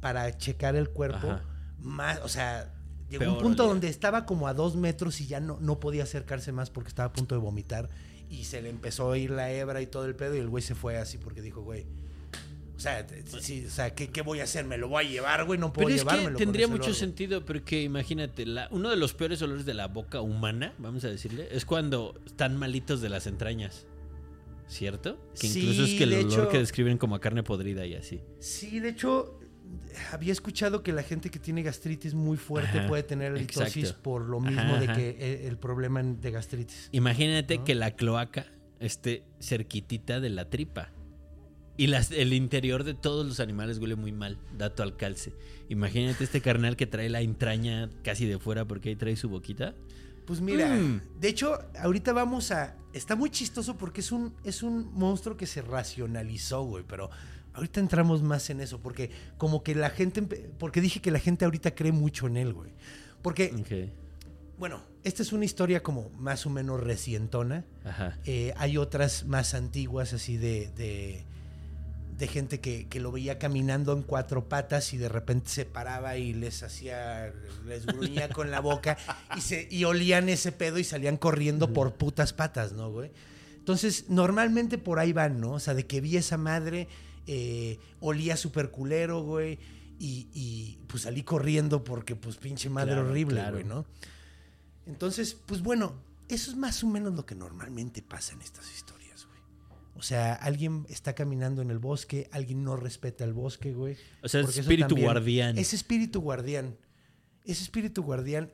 para 0.00 0.36
checar 0.36 0.76
el 0.76 0.90
cuerpo, 0.90 1.30
Ajá. 1.30 1.44
más, 1.78 2.20
o 2.20 2.28
sea, 2.28 2.72
llegó 3.08 3.32
un 3.32 3.38
punto 3.38 3.64
olía. 3.64 3.72
donde 3.72 3.88
estaba 3.88 4.26
como 4.26 4.48
a 4.48 4.54
dos 4.54 4.76
metros 4.76 5.20
y 5.20 5.26
ya 5.26 5.40
no, 5.40 5.58
no 5.60 5.80
podía 5.80 6.04
acercarse 6.04 6.52
más 6.52 6.70
porque 6.70 6.88
estaba 6.88 7.08
a 7.08 7.12
punto 7.12 7.34
de 7.34 7.40
vomitar, 7.40 7.88
y 8.28 8.44
se 8.44 8.62
le 8.62 8.70
empezó 8.70 9.12
a 9.12 9.18
ir 9.18 9.30
la 9.30 9.50
hebra 9.50 9.80
y 9.82 9.86
todo 9.86 10.04
el 10.04 10.14
pedo, 10.14 10.34
y 10.34 10.38
el 10.38 10.48
güey 10.48 10.62
se 10.62 10.74
fue 10.74 10.98
así 10.98 11.18
porque 11.18 11.42
dijo, 11.42 11.62
güey, 11.62 11.86
sea, 12.84 13.06
t- 13.06 13.22
sí, 13.40 13.64
o 13.66 13.70
sea 13.70 13.94
¿qué, 13.94 14.08
qué 14.10 14.22
voy 14.22 14.40
a 14.40 14.44
hacer? 14.44 14.64
¿Me 14.64 14.78
lo 14.78 14.88
voy 14.88 15.04
a 15.04 15.08
llevar, 15.08 15.44
güey? 15.44 15.58
No 15.58 15.72
puedo 15.72 15.86
Pero 15.88 15.96
es 15.96 16.02
llevármelo. 16.02 16.38
que 16.38 16.44
tendría 16.44 16.66
mucho 16.68 16.84
olor, 16.84 16.90
güey". 16.90 17.00
sentido 17.00 17.44
porque 17.44 17.82
imagínate, 17.82 18.46
la- 18.46 18.68
uno 18.70 18.90
de 18.90 18.96
los 18.96 19.14
peores 19.14 19.40
olores 19.42 19.64
de 19.66 19.74
la 19.74 19.88
boca 19.88 20.20
humana, 20.20 20.72
vamos 20.78 21.04
a 21.04 21.08
decirle, 21.08 21.48
es 21.50 21.64
cuando 21.64 22.20
están 22.26 22.56
malitos 22.56 23.00
de 23.00 23.08
las 23.08 23.26
entrañas. 23.26 23.86
¿Cierto? 24.66 25.18
Que 25.38 25.46
incluso 25.48 25.84
Sí, 25.86 25.92
es 25.92 25.98
que 25.98 26.04
el 26.04 26.12
olor 26.14 26.24
hecho- 26.32 26.48
que 26.48 26.58
describen 26.58 26.96
como 26.98 27.14
a 27.16 27.20
carne 27.20 27.42
podrida 27.42 27.84
y 27.86 27.94
así. 27.94 28.22
Sí, 28.40 28.80
de 28.80 28.88
hecho, 28.88 29.38
había 30.10 30.32
escuchado 30.32 30.82
que 30.82 30.92
la 30.92 31.02
gente 31.02 31.30
que 31.30 31.38
tiene 31.38 31.62
gastritis 31.62 32.14
muy 32.14 32.38
fuerte 32.38 32.78
Ajá, 32.78 32.88
puede 32.88 33.02
tener 33.02 33.32
halitosis 33.32 33.76
exacto. 33.84 34.02
por 34.02 34.24
lo 34.24 34.40
mismo 34.40 34.60
Ajá, 34.62 34.78
de 34.80 34.84
ajá. 34.86 34.94
que 34.94 35.08
eh, 35.18 35.46
el 35.48 35.58
problema 35.58 36.02
de 36.02 36.30
gastritis. 36.30 36.88
Imagínate 36.92 37.62
que 37.62 37.74
la 37.74 37.90
cloaca 37.94 38.46
esté 38.80 39.24
cerquitita 39.40 40.20
de 40.20 40.30
la 40.30 40.48
tripa. 40.48 40.90
Y 41.76 41.88
las- 41.88 42.10
el 42.12 42.32
interior 42.32 42.84
de 42.84 42.94
todos 42.94 43.26
los 43.26 43.40
animales 43.40 43.78
huele 43.78 43.96
muy 43.96 44.12
mal, 44.12 44.38
dato 44.56 44.82
al 44.82 44.96
calce. 44.96 45.32
Imagínate 45.68 46.22
este 46.24 46.40
carnal 46.40 46.76
que 46.76 46.86
trae 46.86 47.08
la 47.08 47.20
entraña 47.20 47.90
casi 48.04 48.26
de 48.26 48.38
fuera 48.38 48.64
porque 48.64 48.90
ahí 48.90 48.96
trae 48.96 49.16
su 49.16 49.28
boquita. 49.28 49.74
Pues 50.26 50.40
mira, 50.40 50.74
Mm. 50.74 51.02
de 51.20 51.28
hecho, 51.28 51.58
ahorita 51.78 52.12
vamos 52.12 52.50
a... 52.50 52.76
Está 52.92 53.16
muy 53.16 53.28
chistoso 53.30 53.76
porque 53.76 54.00
es 54.00 54.12
un, 54.12 54.34
es 54.44 54.62
un 54.62 54.92
monstruo 54.94 55.36
que 55.36 55.46
se 55.46 55.60
racionalizó, 55.62 56.62
güey, 56.62 56.84
pero 56.86 57.10
ahorita 57.54 57.80
entramos 57.80 58.22
más 58.22 58.48
en 58.50 58.60
eso, 58.60 58.80
porque 58.80 59.10
como 59.36 59.62
que 59.62 59.74
la 59.74 59.90
gente... 59.90 60.22
Porque 60.58 60.80
dije 60.80 61.00
que 61.00 61.10
la 61.10 61.18
gente 61.18 61.44
ahorita 61.44 61.74
cree 61.74 61.92
mucho 61.92 62.26
en 62.28 62.36
él, 62.36 62.52
güey. 62.54 62.70
Porque, 63.20 63.52
Ok. 63.58 63.90
bueno, 64.58 64.80
esta 65.02 65.22
es 65.22 65.32
una 65.32 65.44
historia 65.44 65.82
como 65.82 66.08
más 66.18 66.46
o 66.46 66.50
menos 66.50 66.80
recientona. 66.80 67.64
Ajá. 67.84 68.16
Eh, 68.26 68.54
hay 68.56 68.76
otras 68.78 69.26
más 69.26 69.54
antiguas, 69.54 70.12
así 70.14 70.36
de, 70.36 70.70
de, 70.76 71.24
de 72.16 72.28
gente 72.28 72.60
que, 72.60 72.86
que 72.88 73.00
lo 73.00 73.10
veía 73.10 73.38
caminando 73.38 73.92
en 73.92 74.02
cuatro 74.02 74.48
patas 74.48 74.92
y 74.92 74.98
de 74.98 75.08
repente 75.08 75.50
se 75.50 75.64
paraba 75.64 76.16
y 76.16 76.32
les 76.32 76.62
hacía, 76.62 77.32
les 77.66 77.86
gruñía 77.86 78.28
con 78.28 78.50
la 78.50 78.60
boca 78.60 78.96
y, 79.36 79.40
se, 79.40 79.66
y 79.70 79.84
olían 79.84 80.28
ese 80.28 80.52
pedo 80.52 80.78
y 80.78 80.84
salían 80.84 81.16
corriendo 81.16 81.72
por 81.72 81.94
putas 81.94 82.32
patas, 82.32 82.72
¿no, 82.72 82.90
güey? 82.90 83.10
Entonces, 83.58 84.10
normalmente 84.10 84.78
por 84.78 84.98
ahí 84.98 85.12
van, 85.12 85.40
¿no? 85.40 85.52
O 85.52 85.60
sea, 85.60 85.74
de 85.74 85.86
que 85.86 86.00
vi 86.00 86.16
esa 86.16 86.36
madre, 86.36 86.86
eh, 87.26 87.78
olía 88.00 88.36
súper 88.36 88.70
culero, 88.70 89.22
güey, 89.22 89.58
y, 89.98 90.28
y, 90.34 90.78
pues 90.86 91.04
salí 91.04 91.22
corriendo 91.22 91.82
porque, 91.82 92.14
pues, 92.14 92.36
pinche 92.36 92.68
madre 92.68 92.92
Claro, 92.92 93.08
horrible, 93.08 93.36
claro. 93.36 93.52
güey, 93.56 93.64
¿no? 93.64 93.86
Entonces, 94.86 95.34
pues 95.46 95.62
bueno, 95.62 95.94
eso 96.28 96.50
es 96.50 96.56
más 96.56 96.82
o 96.84 96.88
menos 96.88 97.14
lo 97.14 97.24
que 97.24 97.34
normalmente 97.34 98.02
pasa 98.02 98.34
en 98.34 98.42
estas 98.42 98.70
historias. 98.72 98.93
O 99.96 100.02
sea, 100.02 100.34
alguien 100.34 100.86
está 100.88 101.14
caminando 101.14 101.62
en 101.62 101.70
el 101.70 101.78
bosque, 101.78 102.28
alguien 102.32 102.64
no 102.64 102.76
respeta 102.76 103.24
el 103.24 103.32
bosque, 103.32 103.72
güey. 103.72 103.96
O 104.22 104.28
sea, 104.28 104.40
es 104.40 104.58
espíritu 104.58 104.96
guardián. 104.96 105.56
Es 105.56 105.72
espíritu 105.72 106.20
guardián. 106.20 106.76
Es 107.44 107.60
espíritu 107.62 108.02
guardián, 108.02 108.52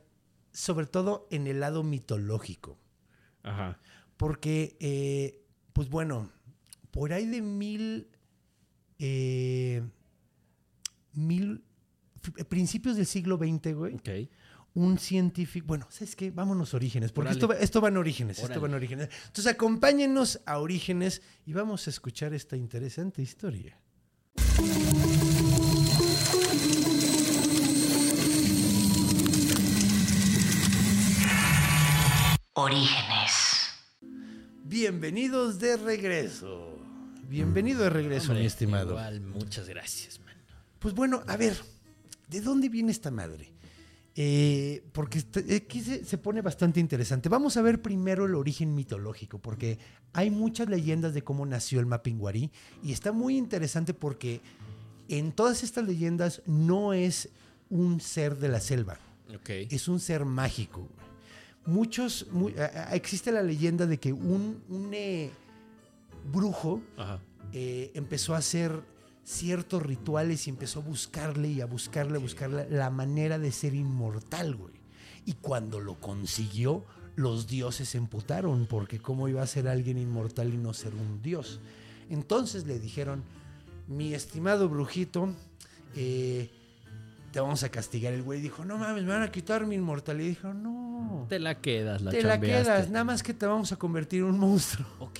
sobre 0.51 0.85
todo 0.85 1.27
en 1.31 1.47
el 1.47 1.59
lado 1.59 1.83
mitológico. 1.83 2.77
Ajá. 3.43 3.79
Porque, 4.17 4.77
eh, 4.79 5.41
pues 5.73 5.89
bueno, 5.89 6.29
por 6.91 7.11
ahí 7.13 7.25
de 7.25 7.41
mil. 7.41 8.07
eh, 8.99 9.81
mil. 11.13 11.63
f- 12.23 12.45
principios 12.45 12.95
del 12.97 13.05
siglo 13.07 13.37
XX, 13.37 13.73
güey 13.73 13.95
Ok. 13.95 14.09
Un 14.73 14.97
científico. 14.97 15.67
Bueno, 15.67 15.87
¿sabes 15.89 16.15
qué? 16.15 16.31
Vámonos 16.31 16.73
a 16.73 16.77
orígenes, 16.77 17.11
porque 17.11 17.31
esto 17.31 17.47
va, 17.47 17.55
esto 17.55 17.81
va 17.81 17.89
en 17.89 17.97
orígenes. 17.97 18.39
Esto 18.39 18.61
va 18.61 18.67
en 18.67 18.73
orígenes. 18.73 19.09
Entonces, 19.27 19.47
acompáñenos 19.47 20.41
a 20.45 20.59
orígenes 20.59 21.21
y 21.45 21.53
vamos 21.53 21.87
a 21.87 21.89
escuchar 21.89 22.33
esta 22.33 22.55
interesante 22.55 23.21
historia. 23.21 23.77
Orígenes. 32.53 33.31
Bienvenidos 34.63 35.59
de 35.59 35.77
regreso. 35.77 36.77
Bienvenido 37.27 37.83
de 37.83 37.89
regreso, 37.89 38.27
Hombre, 38.27 38.41
mi 38.41 38.47
estimado. 38.47 38.91
Igual, 38.91 39.21
muchas 39.21 39.67
gracias, 39.67 40.19
man. 40.19 40.35
Pues 40.79 40.93
bueno, 40.93 41.23
a 41.27 41.37
ver, 41.37 41.57
¿de 42.27 42.41
dónde 42.41 42.69
viene 42.69 42.91
esta 42.91 43.09
madre? 43.09 43.53
Eh, 44.15 44.83
porque 44.91 45.19
este- 45.19 45.55
aquí 45.55 45.79
se, 45.81 46.03
se 46.03 46.17
pone 46.17 46.41
bastante 46.41 46.79
interesante. 46.81 47.29
Vamos 47.29 47.55
a 47.55 47.61
ver 47.61 47.81
primero 47.81 48.25
el 48.25 48.35
origen 48.35 48.75
mitológico, 48.75 49.39
porque 49.39 49.79
hay 50.13 50.29
muchas 50.29 50.67
leyendas 50.67 51.13
de 51.13 51.23
cómo 51.23 51.45
nació 51.45 51.79
el 51.79 51.85
Mapinguari 51.85 52.51
y 52.83 52.91
está 52.91 53.13
muy 53.13 53.37
interesante 53.37 53.93
porque 53.93 54.41
en 55.07 55.31
todas 55.31 55.63
estas 55.63 55.85
leyendas 55.85 56.41
no 56.45 56.93
es 56.93 57.29
un 57.69 58.01
ser 58.01 58.37
de 58.37 58.49
la 58.49 58.59
selva, 58.59 58.97
es 59.69 59.87
un 59.87 59.99
ser 60.01 60.25
mágico. 60.25 60.89
Muchos, 61.65 62.27
a- 62.59 62.93
existe 62.95 63.31
la 63.31 63.43
leyenda 63.43 63.85
de 63.85 63.97
que 63.97 64.11
un, 64.11 64.61
un, 64.67 64.89
eh, 64.93 65.29
brujo 66.33 66.81
eh, 67.53 67.91
empezó 67.93 68.35
a 68.35 68.39
hacer 68.39 68.71
ciertos 69.23 69.83
rituales 69.83 70.47
y 70.47 70.49
empezó 70.49 70.79
a 70.79 70.83
buscarle 70.83 71.49
y 71.49 71.61
a 71.61 71.65
buscarle, 71.65 72.17
a 72.17 72.21
buscarle 72.21 72.69
la 72.69 72.89
manera 72.89 73.39
de 73.39 73.51
ser 73.51 73.73
inmortal, 73.73 74.55
güey. 74.55 74.73
Y 75.25 75.33
cuando 75.33 75.79
lo 75.79 75.99
consiguió, 75.99 76.85
los 77.15 77.47
dioses 77.47 77.89
se 77.89 77.97
emputaron, 77.97 78.65
porque 78.67 78.99
cómo 78.99 79.27
iba 79.27 79.41
a 79.41 79.47
ser 79.47 79.67
alguien 79.67 79.97
inmortal 79.97 80.53
y 80.53 80.57
no 80.57 80.73
ser 80.73 80.95
un 80.95 81.21
dios. 81.21 81.59
Entonces 82.09 82.65
le 82.65 82.79
dijeron, 82.79 83.23
mi 83.87 84.13
estimado 84.13 84.67
brujito, 84.67 85.33
eh, 85.95 86.49
te 87.31 87.39
vamos 87.39 87.63
a 87.63 87.69
castigar. 87.69 88.13
El 88.13 88.23
güey 88.23 88.41
dijo, 88.41 88.65
no 88.65 88.77
mames, 88.77 89.03
me 89.03 89.13
van 89.13 89.21
a 89.21 89.31
quitar 89.31 89.65
mi 89.65 89.75
inmortalidad. 89.75 90.25
Y 90.25 90.29
dijo, 90.29 90.53
no, 90.53 91.25
Te 91.29 91.39
la 91.39 91.61
quedas, 91.61 92.01
la 92.01 92.11
te 92.11 92.23
la 92.23 92.39
quedas, 92.39 92.89
nada 92.89 93.05
más 93.05 93.23
que 93.23 93.33
te 93.33 93.45
vamos 93.45 93.71
a 93.71 93.77
convertir 93.77 94.21
en 94.21 94.27
un 94.27 94.39
monstruo. 94.39 94.87
Ok. 94.99 95.19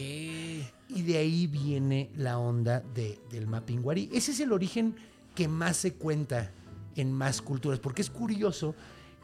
Y 0.94 1.04
de 1.04 1.18
ahí 1.18 1.48
viene 1.48 2.10
la 2.18 2.38
onda 2.38 2.82
de, 2.94 3.20
del 3.32 3.48
Mapinguari. 3.48 4.10
Ese 4.14 4.32
es 4.32 4.40
el 4.42 4.52
origen 4.52 4.96
que 5.36 5.48
más 5.48 5.78
se 5.78 5.94
cuenta 5.94 6.52
en 6.96 7.12
más 7.14 7.42
culturas, 7.42 7.80
porque 7.80 8.02
es 8.02 8.10
curioso 8.10 8.76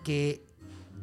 que, 0.06 0.42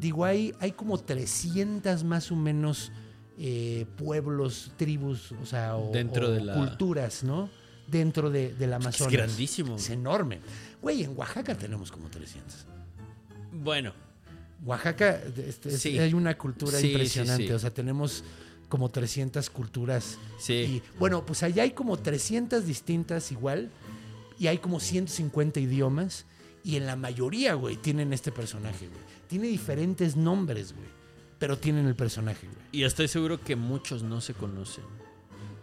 digo, 0.01 0.25
hay, 0.25 0.55
hay 0.61 0.73
como 0.73 0.99
300 0.99 2.03
más 2.05 2.33
o 2.33 2.37
menos 2.37 2.91
eh, 3.39 3.85
pueblos, 3.99 4.73
tribus, 4.77 5.33
o 5.33 5.45
sea, 5.45 5.77
o, 5.77 5.91
Dentro 5.93 6.29
o 6.29 6.31
de 6.31 6.41
la- 6.45 6.55
culturas, 6.55 7.23
¿no? 7.25 7.51
Dentro 7.87 8.31
de, 8.31 8.55
del 8.55 8.73
Amazonas. 8.73 9.13
grandísimo. 9.13 9.77
Es 9.77 9.91
enorme. 9.91 10.41
Güey, 10.81 11.03
en 11.05 11.15
Oaxaca 11.19 11.55
tenemos 11.55 11.93
como 11.93 12.09
300. 12.09 12.65
Bueno, 13.53 13.93
Oaxaca 14.65 15.21
este, 15.37 15.69
es- 15.69 15.81
Sí. 15.83 15.99
hay 15.99 16.15
una 16.15 16.39
cultura 16.39 16.79
Sí, 16.79 16.89
impresionante. 16.93 17.47
sí. 17.49 17.53
O 17.53 17.59
sea, 17.59 17.71
tenemos 17.71 18.25
como 18.69 18.89
300 18.89 19.51
culturas. 19.51 20.19
Sí. 20.39 20.53
Y 20.53 20.83
bueno, 20.99 21.25
pues 21.25 21.43
allá 21.43 21.63
hay 21.63 21.73
como 21.73 21.97
300 21.97 22.67
distintas 22.67 23.31
igual. 23.33 23.71
Y 24.39 24.49
hay 24.49 24.59
como 24.59 24.81
150 24.81 25.61
idiomas. 25.61 26.27
Y 26.65 26.77
en 26.77 26.87
la 26.87 26.97
mayoría, 26.97 27.55
güey, 27.55 27.77
tienen 27.77 28.13
este 28.13 28.33
personaje, 28.33 28.89
güey. 28.89 29.01
Tiene 29.29 29.47
diferentes 29.49 30.17
nombres, 30.17 30.73
güey. 30.75 30.89
Pero 31.39 31.59
tienen 31.59 31.87
el 31.87 31.95
personaje, 31.95 32.47
güey. 32.47 32.59
y 32.73 32.85
estoy 32.85 33.07
seguro 33.09 33.39
que 33.41 33.55
muchos 33.57 34.03
no 34.03 34.21
se 34.21 34.35
conocen. 34.35 34.85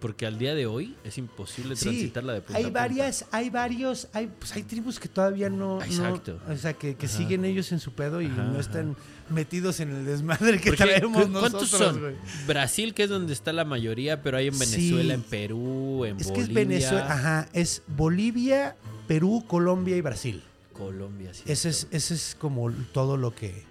Porque 0.02 0.26
al 0.26 0.38
día 0.40 0.56
de 0.56 0.66
hoy 0.66 0.96
es 1.04 1.18
imposible 1.20 1.76
transitarla 1.76 2.34
de 2.34 2.42
punta 2.42 2.56
a 2.56 2.58
hay 2.58 2.64
punta. 2.66 2.80
varias, 2.82 3.26
hay 3.32 3.50
varios, 3.52 4.08
hay, 4.14 4.28
pues 4.28 4.52
hay 4.54 4.64
tribus 4.64 5.00
que 5.00 5.08
todavía 5.08 5.48
no, 5.50 5.78
no- 5.78 5.84
Exacto. 5.84 6.40
o 6.50 6.58
sea, 6.58 6.74
que, 6.74 6.96
que 6.96 7.08
siguen 7.08 7.46
ellos 7.46 7.72
en 7.72 7.80
su 7.80 7.94
pedo 7.94 8.20
y 8.20 8.26
Ajá, 8.26 8.44
no 8.46 8.60
están 8.60 8.98
metidos 9.30 9.80
en 9.80 9.92
el 9.92 10.06
desmadre 10.06 10.60
que 10.60 10.72
Porque, 10.72 10.84
traemos 10.86 11.24
¿cu- 11.26 11.32
¿Cuántos 11.32 11.72
nosotros, 11.72 11.96
son? 11.96 12.16
Brasil, 12.48 12.94
que 12.96 13.04
es 13.04 13.10
donde 13.10 13.32
está 13.32 13.54
la 13.54 13.64
mayoría, 13.64 14.24
pero 14.24 14.38
hay 14.38 14.48
en. 14.48 14.58
Venezuela, 14.58 15.14
en 15.14 15.22
Perú, 15.22 16.04
en 16.06 16.18
Es 16.20 16.28
Bolivia. 16.30 16.34
que 16.34 16.42
es 16.42 16.68
Venezuela, 16.68 17.14
ajá, 17.14 17.50
es 17.54 17.84
Bolivia, 17.88 18.76
Perú, 19.08 19.46
Colombia 19.48 19.96
y 19.96 20.02
Brasil. 20.02 20.42
Colombia, 20.74 21.32
sí. 21.32 21.44
Ese 21.46 21.70
es, 21.70 21.88
ese 21.92 22.16
es 22.16 22.36
como 22.40 22.72
todo 22.92 23.18
lo 23.18 23.36
que, 23.36 23.64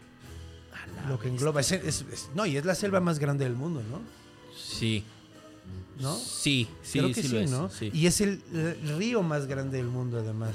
lo 1.09 1.19
que 1.19 1.27
engloba. 1.29 1.61
Es- 1.61 1.73
es- 1.73 2.05
es- 2.13 2.31
no, 2.37 2.47
y 2.47 2.57
es 2.57 2.65
la 2.65 2.77
selva 2.77 3.01
más 3.01 3.19
grande 3.19 3.43
del 3.45 3.55
mundo, 3.57 3.83
¿no? 3.91 4.01
Sí. 4.57 5.03
¿No? 6.01 6.17
Sí, 6.17 6.69
sí, 6.83 6.99
Creo 6.99 7.09
que 7.13 7.23
sí, 7.23 7.29
sí, 7.29 7.35
lo 7.35 7.41
es. 7.41 7.51
¿no? 7.51 7.69
Sí. 7.71 7.91
Y 7.93 8.07
es 8.07 8.21
el, 8.21 8.43
el 8.53 8.97
río 8.99 9.23
más 9.23 9.47
grande 9.47 9.77
del 9.79 9.87
mundo, 9.89 10.19
además. 10.19 10.55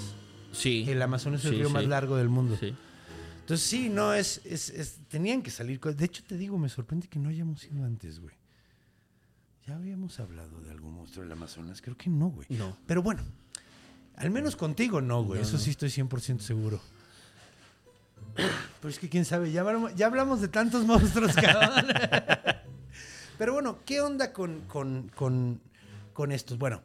sí. 0.51 0.85
El 0.87 1.01
Amazonas 1.01 1.41
es 1.41 1.51
el 1.51 1.57
río 1.59 1.69
más 1.69 1.85
largo 1.85 2.17
del 2.17 2.29
mundo. 2.29 2.57
Sí. 2.59 2.73
Entonces, 3.41 3.67
sí, 3.67 3.89
no, 3.89 4.13
es, 4.13 4.41
es, 4.43 4.69
es- 4.71 4.95
Tenían 5.07 5.43
que 5.43 5.51
salir. 5.51 5.79
De 5.79 6.05
hecho, 6.05 6.23
te 6.27 6.35
digo, 6.35 6.57
me 6.57 6.67
sorprende 6.67 7.07
que 7.07 7.19
no 7.19 7.29
hayamos 7.29 7.63
ido 7.65 7.85
antes, 7.85 8.19
güey. 8.19 8.33
Ya 9.67 9.75
habíamos 9.75 10.19
hablado 10.19 10.61
de 10.61 10.71
algún 10.71 10.93
monstruo 10.95 11.23
del 11.23 11.31
Amazonas. 11.31 11.81
Creo 11.81 11.95
que 11.97 12.09
no, 12.09 12.29
güey. 12.29 12.47
No. 12.49 12.75
Pero 12.87 13.01
bueno, 13.03 13.23
al 14.15 14.31
menos 14.31 14.55
contigo 14.55 14.99
no, 15.01 15.23
güey. 15.23 15.39
No, 15.41 15.47
Eso 15.47 15.57
no. 15.57 15.59
sí 15.63 15.69
estoy 15.71 15.89
100% 15.89 16.39
seguro. 16.39 16.81
Pero 18.35 18.89
es 18.89 18.99
que 18.99 19.09
quién 19.09 19.25
sabe, 19.25 19.51
ya 19.51 19.61
hablamos, 19.61 19.95
ya 19.95 20.07
hablamos 20.07 20.41
de 20.41 20.47
tantos 20.47 20.83
monstruos, 20.87 21.33
cabrón. 21.35 21.85
Pero 23.37 23.53
bueno, 23.53 23.79
¿qué 23.85 24.01
onda 24.01 24.31
con, 24.33 24.61
con, 24.61 25.09
con, 25.15 25.61
con 26.13 26.31
estos? 26.31 26.57
Bueno, 26.57 26.81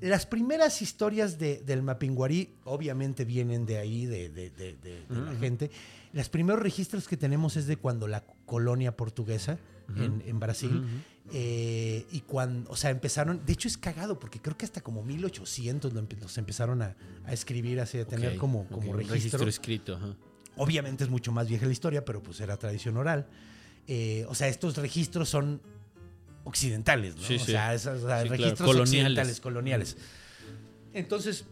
las 0.00 0.26
primeras 0.26 0.80
historias 0.82 1.38
de- 1.38 1.62
del 1.64 1.82
Mapinguari 1.82 2.54
obviamente 2.64 3.24
vienen 3.24 3.66
de 3.66 3.78
ahí, 3.78 4.06
de, 4.06 4.28
de- 4.30 4.50
de- 4.50 4.74
de- 4.76 5.04
de 5.08 5.20
la 5.20 5.34
gente. 5.36 5.70
Los 6.12 6.28
primeros 6.28 6.60
registros 6.62 7.06
que 7.08 7.16
tenemos 7.16 7.56
es 7.56 7.66
de 7.66 7.76
cuando 7.76 8.06
la 8.08 8.24
colonia 8.46 8.96
portuguesa 8.96 9.58
en, 9.96 10.22
en 10.26 10.38
Brasil. 10.40 10.84
eh, 11.32 12.06
y 12.10 12.20
cuando, 12.22 12.70
o 12.70 12.76
sea, 12.76 12.90
empezaron, 12.90 13.44
de 13.44 13.52
hecho 13.52 13.68
es 13.68 13.76
cagado 13.78 14.18
porque 14.18 14.40
creo 14.40 14.56
que 14.56 14.64
hasta 14.64 14.80
como 14.80 15.02
1800 15.02 15.92
lo 15.92 16.02
empe- 16.02 16.18
los 16.20 16.36
empezaron 16.38 16.80
a, 16.82 16.96
a 17.26 17.32
escribir 17.32 17.80
así, 17.80 17.98
a 17.98 18.06
tener 18.06 18.30
como, 18.38 18.66
como 18.68 18.90
un 18.90 18.96
registro. 18.98 19.38
escrito. 19.48 20.16
Obviamente 20.56 21.04
es 21.04 21.10
mucho 21.10 21.30
más 21.32 21.48
vieja 21.48 21.66
la 21.66 21.72
historia, 21.72 22.04
pero 22.04 22.22
pues 22.22 22.40
era 22.40 22.56
tradición 22.56 22.96
oral. 22.96 23.26
Eh, 23.88 24.24
o 24.28 24.34
sea, 24.34 24.48
estos 24.48 24.76
registros 24.76 25.28
son 25.30 25.60
occidentales, 26.44 27.16
¿no? 27.16 27.22
Sí, 27.22 27.36
o 27.36 27.38
sí. 27.38 27.52
sea, 27.52 27.74
es- 27.74 27.86
o 27.86 28.06
sea, 28.06 28.22
Sí, 28.22 28.28
claro, 28.28 28.42
registros 28.42 28.66
coloniales. 28.66 28.86
occidentales, 28.90 29.40
coloniales. 29.40 29.96
Entonces, 30.94 31.44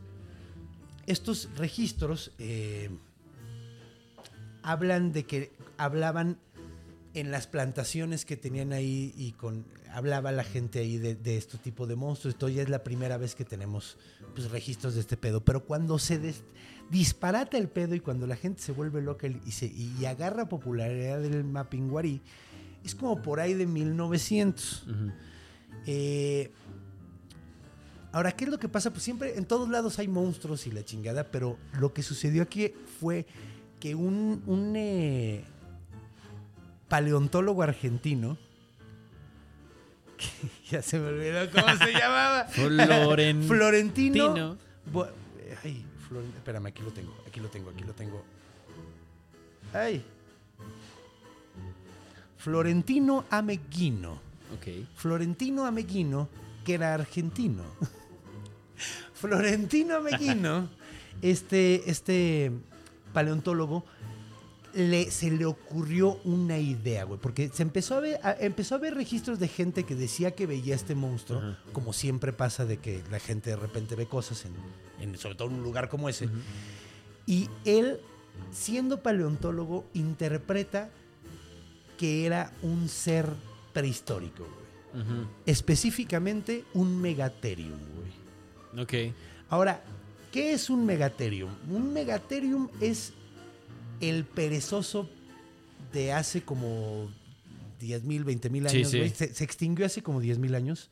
estos 1.07 1.49
registros 1.57 2.33
eh, 2.39 2.91
hablan 4.63 5.13
de 5.13 5.25
que 5.25 5.53
hablaban 5.79 6.39
en 7.15 7.31
las 7.31 7.47
plantaciones 7.47 8.25
que 8.25 8.37
tenían 8.37 8.73
ahí 8.73 9.15
y 9.17 9.33
con 9.33 9.65
hablaba 9.97 10.31
la 10.31 10.45
gente 10.45 10.81
ahí 10.81 10.99
de, 10.99 11.15
de 11.15 11.39
este 11.39 11.57
tipo 11.57 11.87
de 11.87 11.97
monstruos. 11.97 12.35
Esto 12.35 12.51
ya 12.51 12.61
es 12.61 12.69
la 12.69 12.85
primera 12.85 13.17
vez 13.17 13.35
que 13.35 13.47
tenemos 13.47 13.97
pues, 14.35 14.51
registros 14.51 14.95
de 14.95 15.01
este 15.01 15.17
pedo. 15.17 15.41
Pero 15.43 15.65
cuando 15.65 15.99
se 15.99 16.19
des- 16.19 16.43
disparata 16.91 17.57
el 17.57 17.69
pedo 17.69 17.95
y 17.95 18.01
cuando 18.01 18.27
la 18.27 18.37
gente 18.37 18.61
se 18.61 18.73
vuelve 18.73 19.01
loca 19.01 19.27
y, 19.27 19.51
se, 19.53 19.67
y 19.67 20.05
agarra 20.05 20.51
popularidad 20.51 21.21
del 21.23 21.45
Mapinguari, 21.45 22.21
es 22.85 22.95
como 22.95 23.23
por 23.23 23.41
ahí 23.41 23.55
de 23.55 23.65
1900. 23.67 24.83
Ujú. 24.87 25.13
Eh, 25.87 26.51
ahora, 28.13 28.33
¿qué 28.33 28.45
es 28.45 28.51
lo 28.51 28.59
que 28.59 28.69
pasa? 28.69 28.91
Pues 28.91 29.03
siempre 29.03 29.39
en 29.39 29.47
todos 29.47 29.67
lados 29.71 29.99
hay 29.99 30.09
monstruos 30.09 30.67
y 30.67 30.73
la 30.73 30.85
chingada, 30.85 31.25
pero 31.31 31.57
lo 31.81 31.95
que 31.95 32.03
sucedió 32.03 32.43
aquí 32.43 32.75
fue 33.01 33.27
que 33.81 33.95
un, 33.95 34.43
un, 34.47 34.75
eh, 34.77 35.43
paleontólogo 36.89 37.63
argentino, 37.63 38.37
ya 40.71 40.83
se 40.83 40.99
me 40.99 41.09
olvidó 41.09 41.51
cómo 41.51 41.77
se 41.77 41.93
llamaba, 41.99 42.47
Floren- 42.49 43.43
Florentino. 43.49 44.35
Tino. 44.35 44.57
Ay, 45.65 45.85
Floren- 46.09 46.35
espérame, 46.37 46.67
aquí 46.67 46.83
lo 46.83 46.91
tengo, 46.93 47.15
aquí 47.27 47.41
lo 47.41 47.49
tengo, 47.49 47.71
aquí 47.71 47.85
lo 47.85 47.93
tengo. 47.93 48.25
Ay. 49.73 50.05
Florentino 52.39 53.25
Ameguino. 53.31 54.13
Ok. 54.55 54.87
Florentino 54.97 55.67
Ameguino, 55.67 56.29
que 56.65 56.75
era 56.75 56.95
argentino. 56.95 57.65
Florentino 59.15 59.97
Ameguino, 59.97 60.69
este, 61.23 61.91
este 61.91 62.53
paleontólogo, 63.13 63.85
le, 64.77 65.11
se 65.11 65.31
le 65.31 65.45
ocurrió 65.47 66.21
una 66.25 66.59
idea, 66.59 67.05
güey, 67.05 67.19
porque 67.21 67.49
se 67.53 67.63
empezó 67.63 67.97
a, 67.97 68.01
ver, 68.01 68.21
a- 68.23 68.37
empezó 68.39 68.75
a 68.75 68.79
ver 68.79 68.95
registros 68.95 69.39
de 69.39 69.49
gente 69.49 69.85
que 69.85 69.95
decía 69.95 70.33
que 70.33 70.47
veía 70.47 70.75
este 70.75 70.95
monstruo, 70.95 71.41
como 71.73 71.93
siempre 71.93 72.33
pasa 72.33 72.65
de 72.67 72.77
que 72.79 73.03
la 73.11 73.19
gente 73.19 73.51
de 73.51 73.57
repente 73.57 73.95
ve 73.97 74.07
cosas, 74.07 74.45
en, 74.45 74.53
en- 75.01 75.17
sobre 75.19 75.35
todo 75.35 75.49
en 75.49 75.55
un 75.55 75.63
lugar 75.63 75.89
como 75.89 76.09
ese. 76.09 76.29
Y 77.27 77.49
él, 77.65 77.99
siendo 78.53 79.03
paleontólogo, 79.03 79.87
interpreta 79.95 80.91
que 81.99 82.27
era 82.27 82.53
un 82.63 82.89
ser 82.89 83.27
prehistórico, 83.73 84.45
güey 84.45 84.67
específicamente 85.45 86.65
un 86.73 87.01
megatherium, 87.03 87.79
güey. 87.97 88.83
Ok. 88.83 89.15
Ahora, 89.51 89.83
¿qué 90.33 90.53
es 90.53 90.71
un 90.71 90.87
megatherium? 90.87 91.51
Un 91.71 91.93
megatherium 91.93 92.69
es 92.81 93.13
el 94.01 94.25
perezoso 94.25 95.09
de 95.93 96.13
hace 96.13 96.43
como 96.43 97.11
10 97.81 98.05
mil, 98.05 98.25
20 98.25 98.51
mil 98.51 98.67
años, 98.67 98.91
sí. 98.91 99.09
Se, 99.11 99.33
se 99.35 99.45
extinguió 99.45 99.87
hace 99.87 100.03
como 100.03 100.21
10 100.21 100.39
mil 100.39 100.55
años 100.55 100.91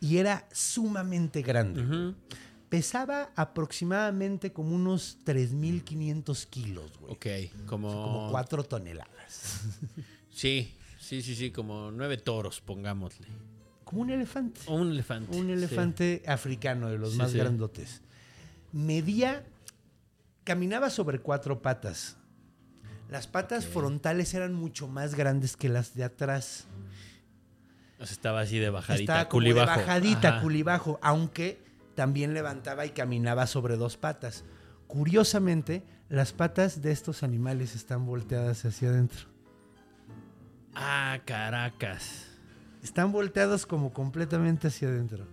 y 0.00 0.16
era 0.16 0.48
sumamente 0.52 1.42
grande. 1.42 2.14
Pesaba 2.70 3.30
aproximadamente 3.36 4.52
como 4.52 4.74
unos 4.74 5.18
3.500 5.26 6.46
kilos, 6.46 6.92
güey. 7.00 7.12
Ok, 7.12 7.66
como... 7.66 7.90
Como 7.90 8.30
4 8.30 8.64
toneladas. 8.64 9.60
Sí, 10.32 10.72
sí, 10.98 11.20
sí, 11.22 11.34
sí, 11.34 11.50
como 11.50 11.90
nueve 11.90 12.16
toros, 12.16 12.62
pongámosle. 12.62 13.26
Como 13.84 14.02
un 14.02 14.10
elefante. 14.10 14.60
O 14.66 14.76
un 14.76 14.92
elefante. 14.92 15.36
Un 15.36 15.46
sí. 15.46 15.52
elefante 15.52 16.22
africano 16.24 16.88
de 16.88 16.96
los 16.96 17.16
más 17.16 17.34
grandotes. 17.34 18.00
Medía, 18.72 19.44
caminaba 20.44 20.88
sobre 20.88 21.18
cuatro 21.18 21.60
patas. 21.60 22.16
Las 23.10 23.26
patas 23.26 23.66
frontales 23.66 24.32
eran 24.34 24.54
mucho 24.54 24.86
más 24.86 25.14
grandes 25.16 25.56
que 25.56 25.68
las 25.68 25.94
de 25.94 26.04
atrás. 26.04 26.66
O 27.98 28.06
sea, 28.06 28.12
estaba 28.14 28.40
así 28.40 28.58
de 28.58 28.70
bajadita, 28.70 29.02
Estaba 29.02 29.28
como 29.28 29.42
de 29.42 29.50
culibajo. 29.50 29.80
bajadita, 29.80 30.28
Ajá. 30.28 30.40
culibajo, 30.42 30.98
aunque 31.02 31.62
también 31.94 32.32
levantaba 32.34 32.86
y 32.86 32.90
caminaba 32.90 33.46
sobre 33.46 33.76
dos 33.76 33.96
patas. 33.96 34.44
Curiosamente, 34.86 35.82
las 36.08 36.32
patas 36.32 36.82
de 36.82 36.92
estos 36.92 37.22
animales 37.22 37.74
están 37.74 38.06
volteadas 38.06 38.64
hacia 38.64 38.88
adentro. 38.90 39.26
Ah, 40.74 41.18
Caracas. 41.24 42.26
Están 42.82 43.12
volteados 43.12 43.66
como 43.66 43.92
completamente 43.92 44.68
hacia 44.68 44.88
adentro. 44.88 45.26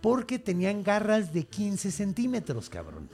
Porque 0.00 0.38
tenían 0.38 0.82
garras 0.84 1.32
de 1.32 1.44
15 1.44 1.90
centímetros, 1.90 2.70
cabrón. 2.70 3.10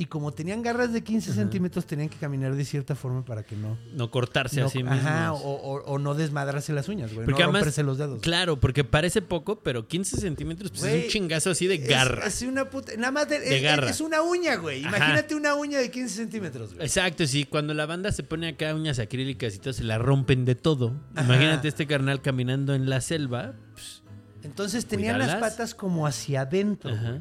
Y 0.00 0.06
como 0.06 0.32
tenían 0.32 0.62
garras 0.62 0.94
de 0.94 1.04
15 1.04 1.34
centímetros, 1.34 1.84
tenían 1.84 2.08
que 2.08 2.16
caminar 2.16 2.54
de 2.56 2.64
cierta 2.64 2.94
forma 2.94 3.22
para 3.22 3.42
que 3.42 3.54
no. 3.54 3.76
No 3.92 4.10
cortarse 4.10 4.58
no- 4.60 4.66
a 4.66 4.70
sí 4.70 4.78
mismos. 4.82 4.98
ajá, 4.98 5.34
o, 5.34 5.38
o- 5.38 5.84
o 5.84 5.98
no 5.98 6.14
desmadrarse 6.14 6.72
las 6.72 6.88
uñas, 6.88 7.12
güey. 7.12 7.26
Porque 7.26 7.40
no 7.42 7.48
además, 7.50 7.60
romperse 7.60 7.82
los 7.82 7.98
dedos. 7.98 8.22
claro, 8.22 8.58
porque 8.58 8.82
parece 8.82 9.20
poco, 9.20 9.60
pero 9.60 9.86
15 9.86 10.16
centímetros 10.16 10.70
pues 10.70 10.84
es 10.84 11.04
un 11.04 11.10
chingazo 11.10 11.50
así 11.50 11.66
de 11.66 11.74
Es- 11.74 11.86
garra. 11.86 12.26
Es, 12.26 12.40
una 12.40 12.64
puta. 12.70 12.92
Nada 12.96 13.12
más 13.12 13.28
de, 13.28 13.40
De 13.40 13.58
es, 13.58 13.62
garra. 13.62 13.90
es 13.90 14.00
una 14.00 14.22
uña, 14.22 14.56
güey. 14.56 14.82
Ajá. 14.86 14.96
Imagínate 14.96 15.34
una 15.34 15.54
uña 15.54 15.78
de 15.78 15.90
15 15.90 16.14
centímetros, 16.16 16.72
güey. 16.72 16.86
Exacto, 16.86 17.26
sí, 17.26 17.44
cuando 17.44 17.74
la 17.74 17.84
banda 17.84 18.10
se 18.10 18.22
pone 18.22 18.48
acá 18.48 18.74
uñas 18.74 18.98
acrílicas 19.00 19.54
y 19.54 19.58
todo, 19.58 19.74
se 19.74 19.84
la 19.84 19.98
rompen 19.98 20.46
de 20.46 20.54
todo. 20.54 20.94
Ajá. 21.14 21.26
Imagínate 21.26 21.68
este 21.68 21.86
carnal 21.86 22.22
caminando 22.22 22.74
en 22.74 22.88
la 22.88 23.02
selva. 23.02 23.52
pues, 23.74 24.02
Entonces 24.44 24.86
tenían 24.86 25.18
las 25.18 25.34
patas 25.36 25.74
como 25.74 26.06
hacia 26.06 26.40
adentro. 26.40 26.90
ajá. 26.94 27.18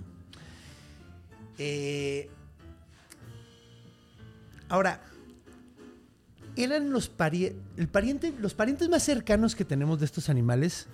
Eh, 1.58 2.30
ahora, 4.70 5.02
eran 6.56 6.92
los 6.92 7.10
parientes. 7.10 7.62
El 7.78 7.88
pariente, 7.88 8.34
los 8.40 8.54
parientes 8.54 8.90
más 8.90 9.04
cercanos 9.04 9.56
que 9.56 9.66
tenemos 9.66 10.00
de 10.00 10.06
estos 10.06 10.30
animales 10.30 10.88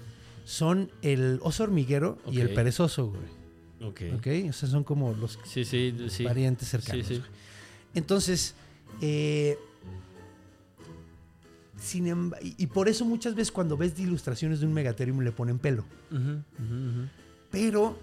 son 0.44 0.92
el 1.02 1.40
oso 1.42 1.64
hormiguero 1.64 2.18
y 2.32 2.40
el 2.40 2.50
perezoso, 2.54 3.08
güey. 3.12 3.90
Ok. 3.90 4.02
¿Ok? 4.18 4.28
O 4.50 4.54
sea, 4.54 4.70
son 4.70 4.84
como 4.84 5.14
los 5.14 5.38
Sí, 5.46 5.66
sí, 5.66 5.94
sí. 6.10 6.24
parientes 6.24 6.68
cercanos. 6.70 7.06
Sí, 7.08 7.16
sí. 7.16 7.20
güey. 7.20 7.32
Entonces, 7.94 8.56
eh, 9.02 9.58
sin 11.80 12.06
emba- 12.08 12.38
y, 12.42 12.68
por 12.68 12.88
eso 12.88 13.06
muchas 13.06 13.36
veces 13.36 13.52
cuando 13.52 13.76
ves 13.78 13.96
de 13.96 14.04
ilustraciones 14.04 14.60
de 14.60 14.66
un 14.66 14.74
megatherium 14.74 15.20
le 15.22 15.32
ponen 15.32 15.60
pelo. 15.60 15.84
Ujú, 16.12 16.20
ujú. 16.60 17.08
Pero 17.52 17.98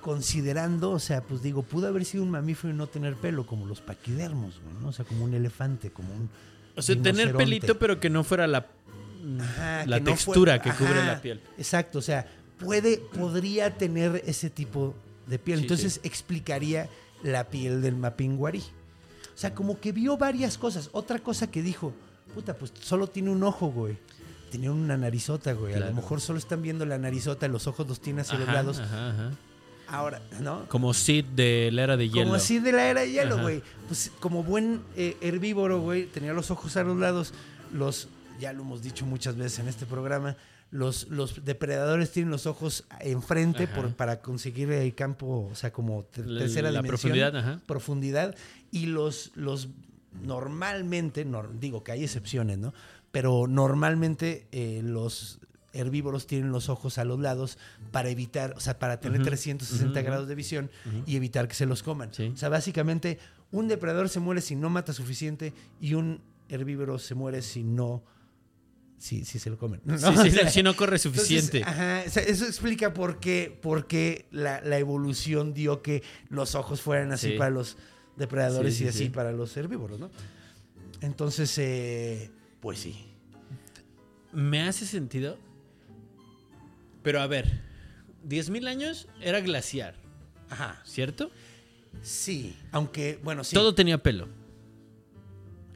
considerando, 0.00 0.90
o 0.90 0.98
sea, 0.98 1.22
pues 1.22 1.42
digo, 1.42 1.62
pudo 1.62 1.88
haber 1.88 2.04
sido 2.04 2.22
un 2.24 2.30
mamífero 2.30 2.72
y 2.72 2.76
no 2.76 2.86
tener 2.86 3.14
pelo, 3.16 3.46
como 3.46 3.66
los 3.66 3.80
paquidermos, 3.80 4.60
güey, 4.62 4.74
¿no? 4.82 4.88
O 4.88 4.92
sea, 4.92 5.04
como 5.04 5.24
un 5.24 5.34
elefante, 5.34 5.90
como 5.90 6.12
un. 6.14 6.28
O 6.76 6.82
sea, 6.82 7.00
tener 7.00 7.34
pelito, 7.34 7.78
pero 7.78 8.00
que 8.00 8.10
no 8.10 8.24
fuera 8.24 8.46
la, 8.46 8.66
Ajá, 9.40 9.86
la 9.86 9.98
que 9.98 10.04
no 10.04 10.10
textura 10.12 10.60
que 10.62 10.70
ajá, 10.70 10.78
cubre 10.78 11.04
la 11.04 11.20
piel. 11.20 11.40
Exacto, 11.58 11.98
o 11.98 12.02
sea, 12.02 12.26
puede, 12.58 12.98
podría 12.98 13.76
tener 13.76 14.22
ese 14.26 14.50
tipo 14.50 14.94
de 15.26 15.38
piel. 15.38 15.58
Sí, 15.58 15.64
Entonces 15.64 15.92
sí. 15.94 16.00
explicaría 16.04 16.88
la 17.22 17.48
piel 17.48 17.82
del 17.82 17.96
mapinguari. 17.96 18.60
O 18.60 19.38
sea, 19.40 19.54
como 19.54 19.80
que 19.80 19.92
vio 19.92 20.16
varias 20.16 20.58
cosas. 20.58 20.88
Otra 20.92 21.18
cosa 21.18 21.50
que 21.50 21.62
dijo, 21.62 21.92
puta, 22.34 22.54
pues 22.54 22.72
solo 22.80 23.06
tiene 23.06 23.30
un 23.30 23.42
ojo, 23.42 23.68
güey. 23.68 23.96
Tenía 24.50 24.72
una 24.72 24.96
narizota, 24.96 25.52
güey. 25.52 25.74
A 25.74 25.80
lo 25.80 25.92
mejor 25.92 26.20
solo 26.20 26.38
están 26.38 26.60
viendo 26.62 26.84
la 26.84 26.98
narizota, 26.98 27.46
los 27.48 27.66
ojos 27.66 27.86
los 27.86 28.00
tiene 28.00 28.22
hacia 28.22 28.38
los 28.38 28.48
Ajá, 28.48 28.52
lados. 28.54 28.78
ajá, 28.80 29.10
ajá. 29.10 29.30
Ahora, 29.90 30.22
¿no? 30.40 30.66
Como 30.68 30.94
Sid 30.94 31.24
de 31.34 31.70
la 31.72 31.82
era 31.82 31.96
de 31.96 32.08
hielo. 32.08 32.22
Como 32.22 32.34
así 32.36 32.58
de 32.60 32.72
la 32.72 32.88
era 32.88 33.00
de 33.00 33.10
hielo, 33.10 33.40
güey. 33.42 33.62
Pues 33.88 34.12
como 34.20 34.44
buen 34.44 34.82
eh, 34.96 35.16
herbívoro, 35.20 35.80
güey, 35.80 36.06
tenía 36.06 36.32
los 36.32 36.50
ojos 36.52 36.76
a 36.76 36.84
los 36.84 36.96
lados. 36.96 37.34
Los, 37.72 38.08
ya 38.38 38.52
lo 38.52 38.62
hemos 38.62 38.82
dicho 38.82 39.04
muchas 39.04 39.36
veces 39.36 39.58
en 39.58 39.68
este 39.68 39.86
programa, 39.86 40.36
los, 40.70 41.08
los 41.08 41.44
depredadores 41.44 42.12
tienen 42.12 42.30
los 42.30 42.46
ojos 42.46 42.84
enfrente 43.00 43.66
por- 43.66 43.92
para 43.94 44.20
conseguir 44.20 44.70
el 44.70 44.94
campo, 44.94 45.48
o 45.50 45.54
sea, 45.56 45.72
como 45.72 46.04
tercera 46.04 46.70
la 46.70 46.80
dimensión. 46.82 46.86
profundidad, 46.86 47.36
ajá. 47.36 47.60
Profundidad. 47.66 48.36
Y 48.70 48.86
los, 48.86 49.32
los 49.34 49.68
normalmente, 50.24 51.26
nor- 51.26 51.50
digo 51.58 51.82
que 51.82 51.92
hay 51.92 52.04
excepciones, 52.04 52.58
¿no? 52.58 52.72
Pero 53.10 53.46
normalmente 53.48 54.46
eh, 54.52 54.80
los 54.84 55.40
herbívoros 55.72 56.26
tienen 56.26 56.50
los 56.52 56.68
ojos 56.68 56.98
a 56.98 57.04
los 57.04 57.20
lados 57.20 57.58
para 57.92 58.08
evitar, 58.08 58.54
o 58.56 58.60
sea, 58.60 58.78
para 58.78 58.98
tener 59.00 59.20
Ujú, 59.20 59.28
360 59.30 60.00
ujú, 60.00 60.06
grados 60.06 60.28
de 60.28 60.34
visión 60.34 60.70
y 61.06 61.16
evitar 61.16 61.46
que 61.48 61.54
se 61.54 61.66
los 61.66 61.82
coman. 61.82 62.12
Sí. 62.12 62.30
O 62.34 62.36
sea, 62.36 62.48
básicamente, 62.48 63.18
un 63.52 63.68
depredador 63.68 64.08
se 64.08 64.20
muere 64.20 64.40
si 64.40 64.56
no 64.56 64.68
mata 64.70 64.92
suficiente 64.92 65.52
y 65.80 65.94
un 65.94 66.20
herbívoro 66.48 66.98
se 66.98 67.14
muere 67.14 67.42
si 67.42 67.62
no. 67.62 68.02
Si, 68.98 69.24
si 69.24 69.38
se 69.38 69.48
lo 69.48 69.56
comen. 69.56 69.80
¿no? 69.86 69.96
Sí, 69.96 70.04
O 70.04 70.22
sí, 70.24 70.30
sea, 70.30 70.50
si 70.50 70.62
no 70.62 70.76
corre 70.76 70.96
entonces, 70.96 71.22
suficiente. 71.22 71.62
ajá, 71.64 72.02
o 72.06 72.10
sea, 72.10 72.22
eso 72.22 72.44
explica 72.44 72.92
por 72.92 73.18
qué, 73.18 73.56
por 73.62 73.86
qué 73.86 74.26
la, 74.30 74.60
la 74.60 74.76
evolución 74.78 75.54
dio 75.54 75.80
que 75.80 76.02
los 76.28 76.54
ojos 76.54 76.82
fueran 76.82 77.10
así 77.10 77.30
Sí. 77.30 77.38
para 77.38 77.48
los 77.50 77.78
depredadores 78.16 78.78
y 78.82 78.88
así 78.88 79.04
sí. 79.04 79.08
para 79.08 79.32
los 79.32 79.56
herbívoros, 79.56 79.98
¿no? 80.00 80.10
Entonces, 81.00 81.56
eh, 81.56 82.30
pues 82.60 82.80
sí. 82.80 83.06
Me 84.32 84.60
hace 84.62 84.84
sentido. 84.84 85.38
Pero 87.02 87.20
a 87.20 87.26
ver, 87.26 87.60
10.000 88.28 88.68
años 88.68 89.08
era 89.20 89.40
glaciar, 89.40 89.94
Ajá. 90.48 90.80
¿cierto? 90.84 91.30
Sí, 92.02 92.56
aunque, 92.72 93.18
bueno, 93.22 93.44
sí. 93.44 93.54
Todo 93.54 93.74
tenía 93.74 93.98
pelo. 94.02 94.28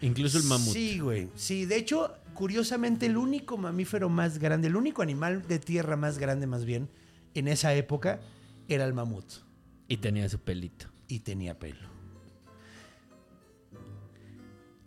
Incluso 0.00 0.38
el 0.38 0.44
mamut. 0.44 0.72
Sí, 0.72 0.98
güey. 0.98 1.28
Sí, 1.34 1.64
de 1.64 1.76
hecho, 1.76 2.14
curiosamente, 2.34 3.06
el 3.06 3.16
único 3.16 3.56
mamífero 3.56 4.08
más 4.08 4.38
grande, 4.38 4.68
el 4.68 4.76
único 4.76 5.02
animal 5.02 5.46
de 5.48 5.58
tierra 5.58 5.96
más 5.96 6.18
grande, 6.18 6.46
más 6.46 6.64
bien, 6.64 6.88
en 7.34 7.48
esa 7.48 7.74
época, 7.74 8.20
era 8.68 8.84
el 8.84 8.92
mamut. 8.92 9.24
Y 9.88 9.96
tenía 9.98 10.28
su 10.28 10.38
pelito. 10.38 10.86
Y 11.08 11.20
tenía 11.20 11.58
pelo. 11.58 11.88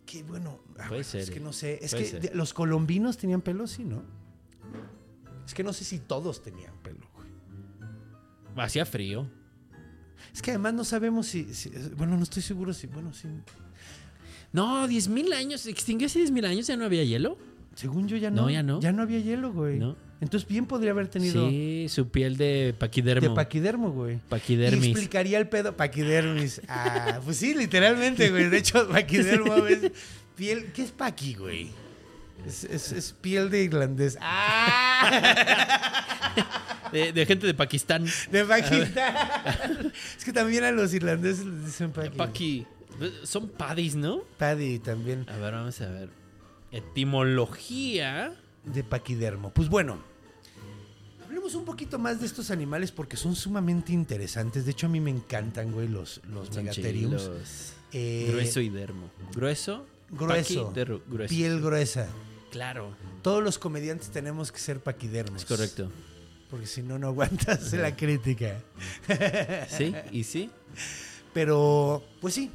Qué 0.06 0.24
bueno. 0.24 0.60
ah, 0.80 0.88
Puede 0.88 0.90
bueno, 0.90 1.04
ser, 1.04 1.22
Es 1.22 1.30
que 1.30 1.38
eh. 1.38 1.42
no 1.42 1.54
sé. 1.54 1.80
Es 1.82 1.92
Puede 1.92 2.20
que 2.30 2.36
los 2.36 2.54
colombinos 2.54 3.18
tenían 3.18 3.42
pelo, 3.42 3.68
sí, 3.68 3.84
¿no? 3.84 4.04
Es 5.48 5.54
que 5.56 5.64
no 5.64 5.74
sé 5.74 5.84
si 5.86 5.98
todos 6.00 6.44
tenían 6.44 6.74
pelo, 6.84 7.00
güey. 7.16 7.28
Hacía 8.58 8.86
frío. 8.86 9.28
Es 10.34 10.42
que 10.42 10.52
además 10.52 10.74
no 10.74 10.84
sabemos 10.84 11.26
si, 11.28 11.54
si- 11.54 11.70
Bueno, 11.96 12.18
no 12.18 12.24
estoy 12.24 12.44
seguro 12.44 12.74
si. 12.74 12.86
Bueno, 12.88 13.14
sí. 13.14 13.28
No, 14.52 14.88
10.000 14.88 15.34
años. 15.34 15.62
¿Se 15.62 15.70
extinguió 15.72 16.08
hace 16.08 16.20
10.000 16.20 16.46
años? 16.46 16.68
¿Ya 16.68 16.76
no 16.78 16.86
había 16.86 17.04
hielo? 17.04 17.38
Según 17.76 18.08
yo 18.08 18.18
ya 18.18 18.30
no. 18.30 18.44
No, 18.44 18.50
ya 18.50 18.62
no. 18.62 18.80
Ya 18.82 18.92
no 18.92 19.04
había 19.04 19.20
hielo, 19.20 19.54
güey. 19.54 19.80
No. 19.80 19.96
Entonces 20.20 20.50
bien 20.50 20.66
podría 20.66 20.92
haber 20.92 21.08
tenido. 21.08 21.48
Sí, 21.50 21.86
su 21.90 22.10
piel 22.10 22.38
de 22.38 22.76
paquidermo. 22.78 23.30
De 23.30 23.36
paquidermo, 23.36 23.92
güey. 23.92 24.16
Y 24.16 24.20
Paquidermis. 24.30 24.86
explicaría 24.88 25.38
el 25.38 25.48
pedo. 25.48 25.78
Paquidermis. 25.78 26.62
Ah, 26.68 27.20
pues 27.24 27.38
sí, 27.38 27.54
literalmente, 27.54 28.30
güey. 28.32 28.50
De 28.50 28.58
hecho, 28.58 28.88
paquidermo 28.90 29.56
es 29.68 29.92
piel. 30.36 30.72
¿Qué 30.74 30.84
es 30.84 30.92
paqui, 30.92 31.36
güey? 31.36 31.70
Es, 32.46 32.64
es- 32.66 32.92
es 32.92 33.14
piel 33.14 33.50
de 33.50 33.64
irlandés. 33.64 34.18
¡Ah! 34.22 36.04
De, 36.92 37.12
de 37.12 37.26
gente 37.26 37.46
de 37.46 37.54
Pakistán. 37.54 38.06
De 38.32 38.46
Pakistán. 38.46 39.92
es 40.18 40.24
que 40.24 40.32
también 40.32 40.64
a 40.64 40.72
los 40.72 40.94
irlandeses 40.94 41.46
les 41.46 41.66
dicen 41.66 41.92
paqui. 41.92 42.18
Paqui. 42.18 42.66
Son 43.24 43.50
paddies, 43.50 43.96
¿no? 43.96 44.22
Paddy 44.38 44.80
también. 44.80 45.26
A 45.30 45.36
ver, 45.36 45.54
vamos 45.54 45.82
a 45.82 45.90
ver. 45.90 46.08
Etimología. 46.72 48.34
De 48.64 48.84
paquidermo. 48.86 49.50
Pues 49.52 49.68
bueno. 49.68 50.02
Hablemos 51.26 51.56
un 51.56 51.66
poquito 51.66 52.00
más 52.00 52.22
de 52.22 52.26
estos 52.26 52.52
animales 52.52 52.94
porque 52.94 53.18
son 53.18 53.36
sumamente 53.36 53.92
interesantes. 53.92 54.64
De 54.66 54.72
hecho, 54.72 54.86
a 54.88 54.90
mí 54.90 55.02
me 55.02 55.12
encantan, 55.12 55.74
güey, 55.74 55.90
los, 55.90 56.22
los 56.32 56.56
megatheriums. 56.56 57.74
Eh, 57.92 58.28
Grueso 58.32 58.62
y 58.62 58.70
dermo. 58.70 59.10
Grueso. 59.36 59.86
Grueso. 60.10 60.68
paqui, 60.70 61.02
grueso. 61.06 61.30
Piel 61.30 61.60
gruesa. 61.62 62.08
Claro. 62.52 62.96
Todos 63.22 63.44
los 63.44 63.60
comediantes 63.60 64.10
tenemos 64.10 64.52
que 64.52 64.60
ser 64.60 64.80
paquidermos. 64.80 65.42
Es 65.42 65.48
correcto. 65.48 65.92
Porque 66.50 66.66
si 66.66 66.82
no, 66.82 66.98
no 66.98 67.08
aguantas 67.08 67.74
la 67.74 67.96
crítica. 67.98 68.62
Sí, 69.70 69.94
y 70.12 70.24
sí. 70.24 70.50
Pero, 71.34 72.04
pues 72.22 72.34
sí. 72.34 72.52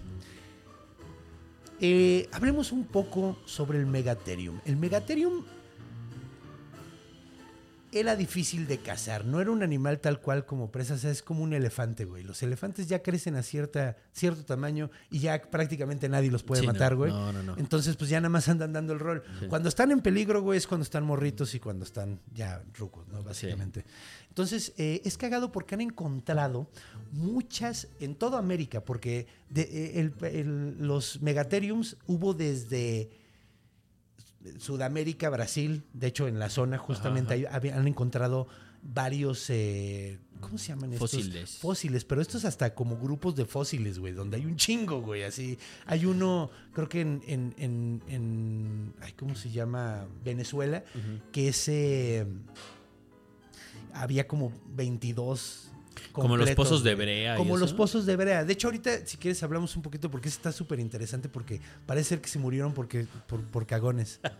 Eh, 1.80 2.28
hablemos 2.32 2.72
un 2.72 2.86
poco 2.86 3.38
sobre 3.44 3.78
el 3.78 3.86
Megatherium. 3.86 4.60
El 4.64 4.76
Megatherium 4.76 5.44
era 7.92 8.16
difícil 8.16 8.66
de 8.66 8.78
cazar. 8.78 9.24
No 9.26 9.40
era 9.40 9.50
un 9.50 9.62
animal 9.62 10.00
tal 10.00 10.20
cual 10.20 10.46
como 10.46 10.70
presa. 10.72 10.94
O 10.94 10.98
sea, 10.98 11.10
es 11.10 11.22
como 11.22 11.42
un 11.44 11.52
elefante, 11.52 12.04
güey. 12.06 12.24
Los 12.24 12.42
elefantes 12.42 12.88
ya 12.88 13.02
crecen 13.02 13.36
a 13.36 13.42
cierta, 13.42 13.96
cierto 14.12 14.44
tamaño 14.44 14.90
y 15.10 15.18
ya 15.20 15.40
prácticamente 15.42 16.08
nadie 16.08 16.30
los 16.30 16.42
puede 16.42 16.62
Sí, 16.62 16.66
no. 16.66 16.72
matar, 16.72 16.96
güey. 16.96 17.12
No, 17.12 17.32
no, 17.32 17.42
no. 17.42 17.56
Entonces, 17.58 17.96
pues 17.96 18.08
ya 18.10 18.18
nada 18.20 18.30
más 18.30 18.48
andan 18.48 18.72
dando 18.72 18.92
el 18.94 18.98
rol. 18.98 19.22
Sí. 19.40 19.46
Cuando 19.46 19.68
están 19.68 19.90
en 19.90 20.00
peligro, 20.00 20.40
güey, 20.42 20.56
es 20.58 20.66
cuando 20.66 20.82
están 20.84 21.04
morritos 21.04 21.54
y 21.54 21.60
cuando 21.60 21.84
están 21.84 22.18
ya 22.34 22.62
rucos, 22.78 23.06
¿no? 23.08 23.22
Básicamente. 23.22 23.84
Entonces, 24.28 24.72
eh, 24.78 25.02
es 25.04 25.18
cagado 25.18 25.52
porque 25.52 25.74
han 25.74 25.82
encontrado 25.82 26.68
muchas 27.12 27.88
en 28.00 28.14
toda 28.14 28.38
América, 28.38 28.82
porque 28.84 29.26
de- 29.50 29.62
eh, 29.62 30.00
el- 30.00 30.14
el- 30.26 30.76
los 30.86 31.20
megatheriums 31.20 31.96
hubo 32.06 32.32
desde 32.34 33.10
Sudamérica, 34.58 35.30
Brasil, 35.30 35.82
de 35.92 36.06
hecho 36.08 36.28
en 36.28 36.38
la 36.38 36.48
zona 36.50 36.78
justamente 36.78 37.46
había- 37.48 37.76
han 37.76 37.86
encontrado 37.88 38.48
varios, 38.84 39.48
eh, 39.50 40.18
¿cómo 40.40 40.58
se 40.58 40.68
llaman 40.68 40.92
estos? 40.92 41.10
Fósiles. 41.12 41.50
Fósiles, 41.58 42.04
pero 42.04 42.20
estos 42.20 42.44
hasta 42.44 42.74
como 42.74 42.96
grupos 42.96 43.36
de 43.36 43.44
fósiles, 43.44 43.98
güey, 44.00 44.12
donde 44.12 44.38
hay 44.38 44.44
un 44.44 44.56
chingo, 44.56 45.00
güey, 45.00 45.22
así. 45.22 45.56
Hay 45.86 46.04
uno, 46.04 46.50
creo 46.72 46.88
que 46.88 47.00
en, 47.02 47.22
en, 47.28 47.54
en, 47.58 48.02
en- 48.08 48.94
ay, 49.00 49.12
¿cómo 49.12 49.36
se 49.36 49.50
llama? 49.50 50.06
Venezuela, 50.24 50.82
que 51.30 51.48
ese... 51.48 52.26
había 53.94 54.26
como 54.26 54.52
22... 54.74 55.68
Como 56.12 56.36
los 56.36 56.50
pozos 56.52 56.82
de 56.82 56.94
brea 56.94 57.36
Como 57.36 57.56
los 57.56 57.72
pozos 57.72 58.06
de 58.06 58.16
brea. 58.16 58.44
De 58.44 58.52
hecho, 58.52 58.68
ahorita, 58.68 59.06
si 59.06 59.16
quieres, 59.16 59.42
hablamos 59.42 59.76
un 59.76 59.82
poquito 59.82 60.10
porque 60.10 60.28
está 60.28 60.52
súper 60.52 60.80
interesante 60.80 61.28
porque 61.28 61.60
parece 61.86 62.10
ser 62.10 62.20
que 62.20 62.28
se 62.28 62.38
murieron 62.38 62.72
porque, 62.74 63.06
por, 63.26 63.42
por 63.42 63.66
cagones. 63.66 64.20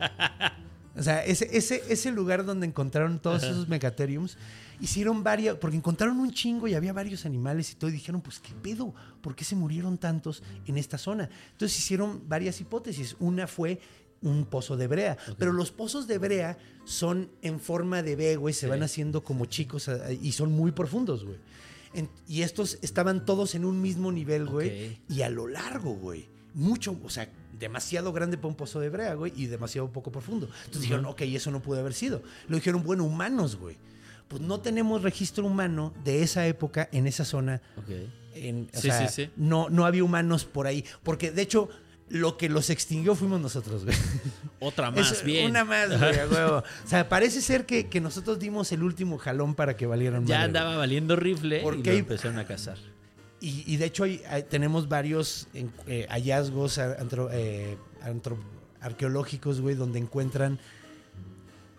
O 0.95 1.03
sea, 1.03 1.25
ese, 1.25 1.49
ese, 1.57 1.83
ese 1.89 2.11
lugar 2.13 2.45
donde 2.45 2.67
encontraron 2.67 3.19
todos 3.19 3.43
esos 3.45 3.67
megatheriums, 3.67 4.37
hicieron 4.79 5.23
varias, 5.23 5.57
porque 5.57 5.77
encontraron 5.77 6.21
un 6.21 6.33
chingo 6.33 6.69
y 6.69 6.75
había 6.75 6.93
varios 6.93 7.25
animales 7.25 7.73
y 7.73 7.77
todo, 7.77 7.89
y 7.89 7.95
dijeron, 7.95 8.21
pues, 8.21 8.39
¿qué 8.41 8.53
pedo? 8.53 8.95
¿Por 9.23 9.35
qué 9.35 9.45
se 9.45 9.57
murieron 9.57 9.97
tantos 9.97 10.43
en 10.67 10.77
esta 10.77 10.99
zona? 10.99 11.31
Entonces 11.53 11.79
hicieron 11.79 12.29
varias 12.29 12.61
hipótesis. 12.61 13.17
Una 13.21 13.47
fue 13.47 13.81
un 14.23 14.45
pozo 14.47 14.77
de 14.77 14.87
brea, 14.87 15.17
pero 15.39 15.53
los 15.53 15.71
pozos 15.71 16.07
de 16.07 16.19
brea 16.19 16.59
son 16.85 17.31
en 17.43 17.61
forma 17.61 18.03
de 18.03 18.17
B, 18.17 18.37
güey, 18.37 18.55
se 18.55 18.67
van 18.67 18.83
haciendo 18.83 19.23
como 19.25 19.47
chicos 19.47 19.91
y 20.21 20.33
son 20.33 20.53
muy 20.53 20.73
profundos, 20.73 21.25
güey. 21.25 21.37
En- 21.95 22.09
y 22.27 22.43
estos 22.43 22.79
estaban 22.83 23.25
todos 23.27 23.55
en 23.55 23.65
un 23.65 23.83
mismo 23.83 24.11
nivel, 24.13 24.47
güey, 24.47 24.99
y 25.09 25.23
a 25.23 25.29
lo 25.29 25.47
largo, 25.49 25.95
güey. 25.95 26.29
Mucho, 26.55 26.97
o 27.05 27.11
sea, 27.11 27.29
demasiado 27.59 28.13
grande 28.13 28.37
para 28.37 28.49
un 28.49 28.55
pozo 28.57 28.81
de 28.81 28.89
brea, 28.89 29.15
güey, 29.15 29.33
y 29.37 29.47
demasiado 29.47 29.91
poco 29.93 30.11
profundo. 30.11 30.47
Entonces 30.61 30.83
dijeron, 30.83 31.05
ok, 31.07 31.21
eso 31.23 31.51
no 31.51 31.61
puede 31.61 31.81
haber 31.81 31.95
sido. 31.95 32.23
Lo 32.49 32.57
dijeron, 32.57 32.83
bueno, 32.83 33.05
humanos, 33.05 33.57
güey. 33.57 33.77
Pues 34.29 34.41
no 34.41 34.61
tenemos 34.61 35.03
registro 35.03 35.45
humano 35.47 35.93
de 36.05 36.23
esa 36.23 36.47
época 36.47 36.89
en 36.93 37.07
esa 37.07 37.25
zona. 37.25 37.61
Ok. 37.77 37.91
En, 38.35 38.69
o 38.75 38.77
Sí, 38.81 38.89
sea, 38.89 39.07
sí, 39.09 39.25
sí. 39.27 39.31
No, 39.37 39.69
no 39.69 39.85
había 39.85 40.03
humanos 40.05 40.47
por 40.47 40.67
ahí. 40.67 40.85
Porque, 41.03 41.31
de 41.31 41.43
hecho, 41.43 41.69
lo 42.13 42.37
que 42.37 42.49
los 42.51 42.69
extinguió 42.71 43.15
fuimos 43.15 43.41
nosotros, 43.41 43.85
güey. 43.85 43.97
Otra 44.61 44.91
más, 44.91 45.11
Es 45.11 45.25
bien. 45.25 45.51
Una 45.51 45.65
más, 45.65 45.89
güey, 45.99 46.19
a 46.21 46.27
huevo. 46.29 46.57
O 46.59 46.87
sea, 46.89 47.09
parece 47.09 47.41
ser 47.41 47.65
que, 47.67 47.89
que 47.89 48.01
nosotros 48.01 48.39
dimos 48.39 48.71
el 48.73 48.83
último 48.83 49.17
jalón 49.19 49.55
para 49.55 49.77
que 49.77 49.87
valieran 49.87 50.27
Ya 50.27 50.37
madre, 50.37 50.37
güey. 50.37 50.45
andaba 50.63 50.77
valiendo 50.77 51.17
rifle 51.17 51.59
y 51.61 51.63
Porque 51.63 51.83
lo 51.85 51.91
hay- 51.93 51.99
empezaron 51.99 52.39
a 52.39 52.45
cazar. 52.47 52.77
Y, 53.41 53.65
y 53.67 53.77
de 53.79 53.87
hecho 53.87 54.05
hay- 54.05 54.23
hay- 54.29 54.43
tenemos 54.45 54.89
varios 54.89 55.49
eh, 55.87 56.07
hallazgos 56.11 56.79
antro- 56.79 57.31
eh, 57.33 57.77
antro- 58.03 58.39
arqueológicos, 58.81 59.61
güey, 59.61 59.75
donde 59.75 59.99
encuentran 59.99 60.59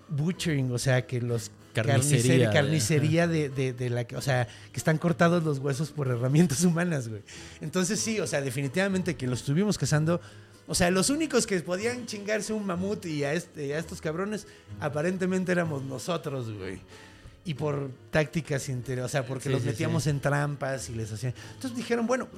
butchering, 0.10 0.72
o 0.72 0.78
sea, 0.78 1.06
que 1.06 1.22
los 1.22 1.52
Carnicería, 1.74 2.52
carnicería, 2.52 3.28
de, 3.28 3.50
de- 3.50 3.74
de 3.74 3.90
la 3.90 4.04
que, 4.06 4.16
o 4.16 4.22
sea, 4.22 4.48
que 4.72 4.78
están 4.78 4.98
cortados 4.98 5.44
los 5.44 5.60
huesos 5.60 5.92
por 5.92 6.08
herramientas 6.08 6.64
humanas, 6.64 7.08
güey. 7.10 7.22
Entonces 7.62 8.00
sí, 8.00 8.20
o 8.20 8.28
sea, 8.28 8.42
definitivamente 8.42 9.16
que 9.16 9.28
los 9.28 9.40
estuvimos 9.40 9.78
cazando. 9.78 10.22
O 10.68 10.76
sea, 10.76 10.90
los 10.92 11.10
únicos 11.10 11.46
que 11.46 11.60
podían 11.60 12.06
chingarse 12.06 12.54
un 12.54 12.66
mamut 12.66 13.06
y 13.06 13.24
a, 13.26 13.34
este, 13.34 13.76
a 13.76 13.80
estos 13.80 14.00
cabrones, 14.00 14.48
aparentemente 14.80 15.52
éramos 15.52 15.84
nosotros, 15.84 16.52
güey. 16.52 16.80
Y 17.46 17.56
por 17.56 17.92
tácticas 18.12 18.70
interiores, 18.70 19.06
o 19.06 19.12
sea, 19.12 19.26
porque 19.26 19.46
Sí, 19.46 19.50
los 19.50 19.62
sí, 19.64 19.68
metíamos 19.68 20.04
sí. 20.04 20.10
en 20.12 20.22
trampas 20.22 20.90
y 20.90 20.94
les 20.96 21.12
hacían. 21.12 21.34
Entonces 21.56 21.76
dijeron, 21.76 22.08
bueno, 22.08 22.30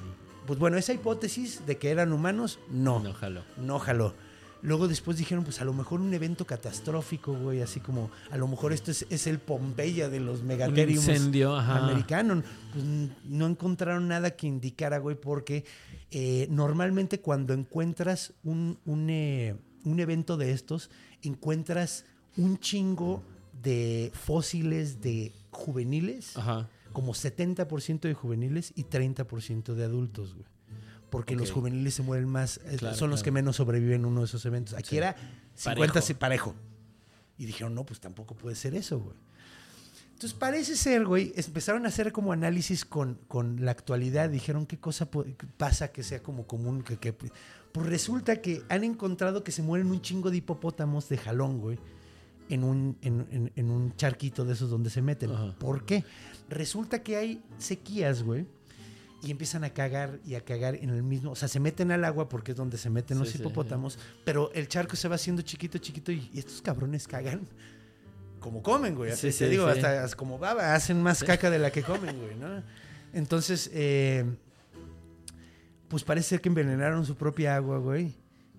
pues 0.48 0.58
bueno, 0.58 0.76
esa 0.78 0.92
hipótesis 0.92 1.64
de 1.66 1.76
que 1.76 1.90
eran 1.90 2.12
humanos, 2.12 2.58
no. 2.70 2.98
No 3.00 3.12
jaló. 3.12 3.44
No 3.56 3.78
jaló. 3.78 4.14
Luego 4.66 4.88
después 4.88 5.16
dijeron, 5.16 5.44
pues 5.44 5.60
a 5.60 5.64
lo 5.64 5.72
mejor 5.72 6.00
un 6.00 6.12
evento 6.12 6.44
catastrófico, 6.44 7.32
güey, 7.32 7.62
así 7.62 7.78
como 7.78 8.10
a 8.32 8.36
lo 8.36 8.48
mejor 8.48 8.72
esto 8.72 8.90
es, 8.90 9.06
es 9.10 9.28
el 9.28 9.38
Pompeya 9.38 10.08
de 10.08 10.18
los 10.18 10.42
ajá. 11.56 11.84
americanos. 11.84 12.42
Pues 12.72 12.84
no 13.26 13.46
encontraron 13.46 14.08
nada 14.08 14.32
que 14.32 14.48
indicara, 14.48 14.98
güey, 14.98 15.14
porque 15.14 15.64
eh, 16.10 16.48
normalmente 16.50 17.20
cuando 17.20 17.54
encuentras 17.54 18.34
un, 18.42 18.76
un, 18.86 19.08
eh, 19.08 19.54
un 19.84 20.00
evento 20.00 20.36
de 20.36 20.50
estos, 20.50 20.90
encuentras 21.22 22.04
un 22.36 22.58
chingo 22.58 23.22
de 23.62 24.10
fósiles 24.14 25.00
de 25.00 25.32
juveniles 25.52 26.36
Ajá. 26.36 26.68
como 26.92 27.14
70% 27.14 28.00
de 28.00 28.14
juveniles 28.14 28.72
y 28.74 28.82
30% 28.82 29.74
de 29.74 29.84
adultos, 29.84 30.34
güey. 30.34 30.55
Porque 31.16 31.34
los 31.36 31.50
juveniles 31.52 31.94
se 31.94 32.02
mueren 32.02 32.28
más, 32.28 32.58
eh, 32.66 32.76
Claro, 32.78 32.96
son 32.96 33.10
los 33.10 33.20
claro. 33.20 33.24
que 33.24 33.30
menos 33.32 33.56
sobreviven 33.56 34.00
en 34.00 34.04
uno 34.06 34.20
de 34.20 34.26
esos 34.26 34.44
eventos. 34.46 34.74
Aquí 34.74 34.90
Sí. 34.90 34.96
era 34.98 35.16
50 35.54 35.92
Parejo. 36.00 36.18
parejo. 36.18 36.54
Y 37.38 37.46
dijeron, 37.46 37.74
no, 37.74 37.84
pues 37.84 38.00
tampoco 38.00 38.34
puede 38.34 38.56
ser 38.56 38.74
eso, 38.74 38.98
güey. 39.00 39.16
Entonces 40.14 40.32
parece 40.38 40.76
ser, 40.76 41.04
güey, 41.04 41.32
empezaron 41.36 41.84
a 41.84 41.88
hacer 41.88 42.10
como 42.10 42.32
análisis 42.32 42.84
con, 42.86 43.18
con 43.28 43.64
la 43.64 43.70
actualidad. 43.72 44.30
Dijeron, 44.30 44.64
¿qué 44.64 44.78
cosa 44.78 45.08
pasa 45.58 45.88
que 45.88 46.02
sea 46.02 46.22
como 46.22 46.46
común? 46.46 46.82
Que, 46.82 46.96
que- 46.96 47.12
Pues 47.12 47.86
resulta 47.86 48.40
que 48.40 48.62
han 48.70 48.84
encontrado 48.84 49.44
que 49.44 49.52
se 49.52 49.62
mueren 49.62 49.90
un 49.90 50.00
chingo 50.00 50.30
de 50.30 50.38
hipopótamos 50.38 51.08
de 51.10 51.18
jalón, 51.18 51.58
güey. 51.60 51.78
En 52.48 52.64
un, 52.64 52.96
en, 53.02 53.26
en- 53.30 53.52
en 53.56 53.70
un 53.70 53.94
charquito 53.96 54.44
de 54.46 54.54
esos 54.54 54.70
donde 54.70 54.88
se 54.88 55.02
meten. 55.02 55.32
Ajá. 55.32 55.54
¿Por 55.58 55.84
qué? 55.84 56.04
Resulta 56.48 57.02
que 57.02 57.16
hay 57.16 57.42
sequías, 57.58 58.22
güey. 58.22 58.46
Y 59.26 59.30
empiezan 59.32 59.64
a 59.64 59.70
cagar 59.70 60.20
y 60.24 60.36
a 60.36 60.40
cagar 60.44 60.76
en 60.76 60.90
el 60.90 61.02
mismo. 61.02 61.32
O 61.32 61.36
sea, 61.36 61.48
se 61.48 61.58
meten 61.58 61.90
al 61.90 62.04
agua 62.04 62.28
porque 62.28 62.52
es 62.52 62.56
donde 62.56 62.78
se 62.78 62.90
meten 62.90 63.18
los 63.18 63.28
Sí, 63.28 63.38
sí, 63.38 63.40
hipopótamos. 63.40 63.98
Pero 64.24 64.52
el 64.54 64.68
charco 64.68 64.94
se 64.94 65.08
va 65.08 65.16
haciendo 65.16 65.42
chiquito, 65.42 65.78
chiquito. 65.78 66.12
Y, 66.12 66.30
y 66.32 66.38
estos 66.38 66.62
cabrones 66.62 67.08
cagan 67.08 67.40
como 68.38 68.62
comen, 68.62 68.94
güey. 68.94 69.10
Así 69.10 69.32
Sí, 69.32 69.38
te 69.38 69.44
sí, 69.46 69.50
digo, 69.50 69.66
hasta 69.66 70.08
como 70.16 70.38
baba. 70.38 70.74
Hacen 70.74 71.02
más 71.02 71.24
caca 71.24 71.50
de 71.50 71.58
la 71.58 71.72
que 71.72 71.82
comen, 71.82 72.16
güey, 72.20 72.36
¿no? 72.36 72.62
Entonces, 73.12 73.68
eh, 73.72 74.24
pues 75.88 76.04
parece 76.04 76.28
ser 76.28 76.40
que 76.40 76.48
envenenaron 76.48 77.04
su 77.04 77.16
propia 77.16 77.56
agua, 77.56 77.78
güey. 77.78 78.14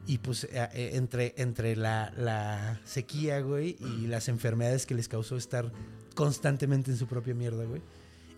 Y 0.06 0.18
pues 0.18 0.46
eh, 0.46 0.50
eh, 0.74 0.92
entre, 0.96 1.34
entre 1.38 1.78
la, 1.78 2.14
la 2.18 2.82
sequía, 2.84 3.40
güey, 3.40 3.78
y 3.80 4.08
las 4.08 4.28
enfermedades 4.28 4.86
que 4.86 4.96
les 4.96 5.08
causó 5.08 5.38
estar 5.38 5.72
constantemente 6.16 6.92
en 6.92 6.98
su 6.98 7.08
propia 7.08 7.34
mierda, 7.34 7.64
güey. 7.64 7.82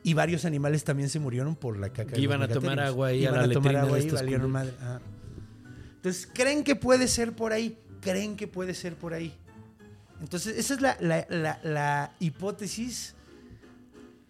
Y 0.04 0.14
varios 0.14 0.46
animales 0.46 0.84
también 0.84 1.10
se 1.10 1.20
murieron 1.20 1.56
por 1.56 1.78
la 1.78 1.90
caca. 1.90 2.14
Que 2.14 2.22
iban 2.22 2.42
a 2.42 2.48
tomar 2.48 2.80
agua 2.80 3.08
ahí 3.08 3.26
a 3.26 3.30
Iban 3.32 3.48
la 3.50 3.54
tomar 3.54 3.76
agua 3.76 4.00
y 4.00 4.10
valieron 4.10 4.50
madre. 4.52 4.74
Entonces, 5.96 6.30
¿creen 6.34 6.64
que 6.64 6.76
puede 6.76 7.08
ser 7.08 7.34
por 7.36 7.52
ahí? 7.52 7.78
¿Creen 8.02 8.38
que 8.38 8.48
puede 8.48 8.74
ser 8.74 8.96
por 8.96 9.14
ahí? 9.14 9.34
Entonces, 10.22 10.58
esa 10.58 10.74
es 10.76 10.82
la, 10.82 10.98
la- 11.02 11.26
la- 11.30 11.60
la 11.64 12.14
hipótesis 12.20 13.16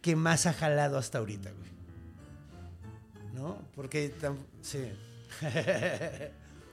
que 0.01 0.15
más 0.15 0.45
ha 0.47 0.53
jalado 0.53 0.97
hasta 0.97 1.19
ahorita, 1.19 1.51
güey. 1.51 1.69
¿No? 3.33 3.61
Porque, 3.75 4.13
sí. 4.61 4.79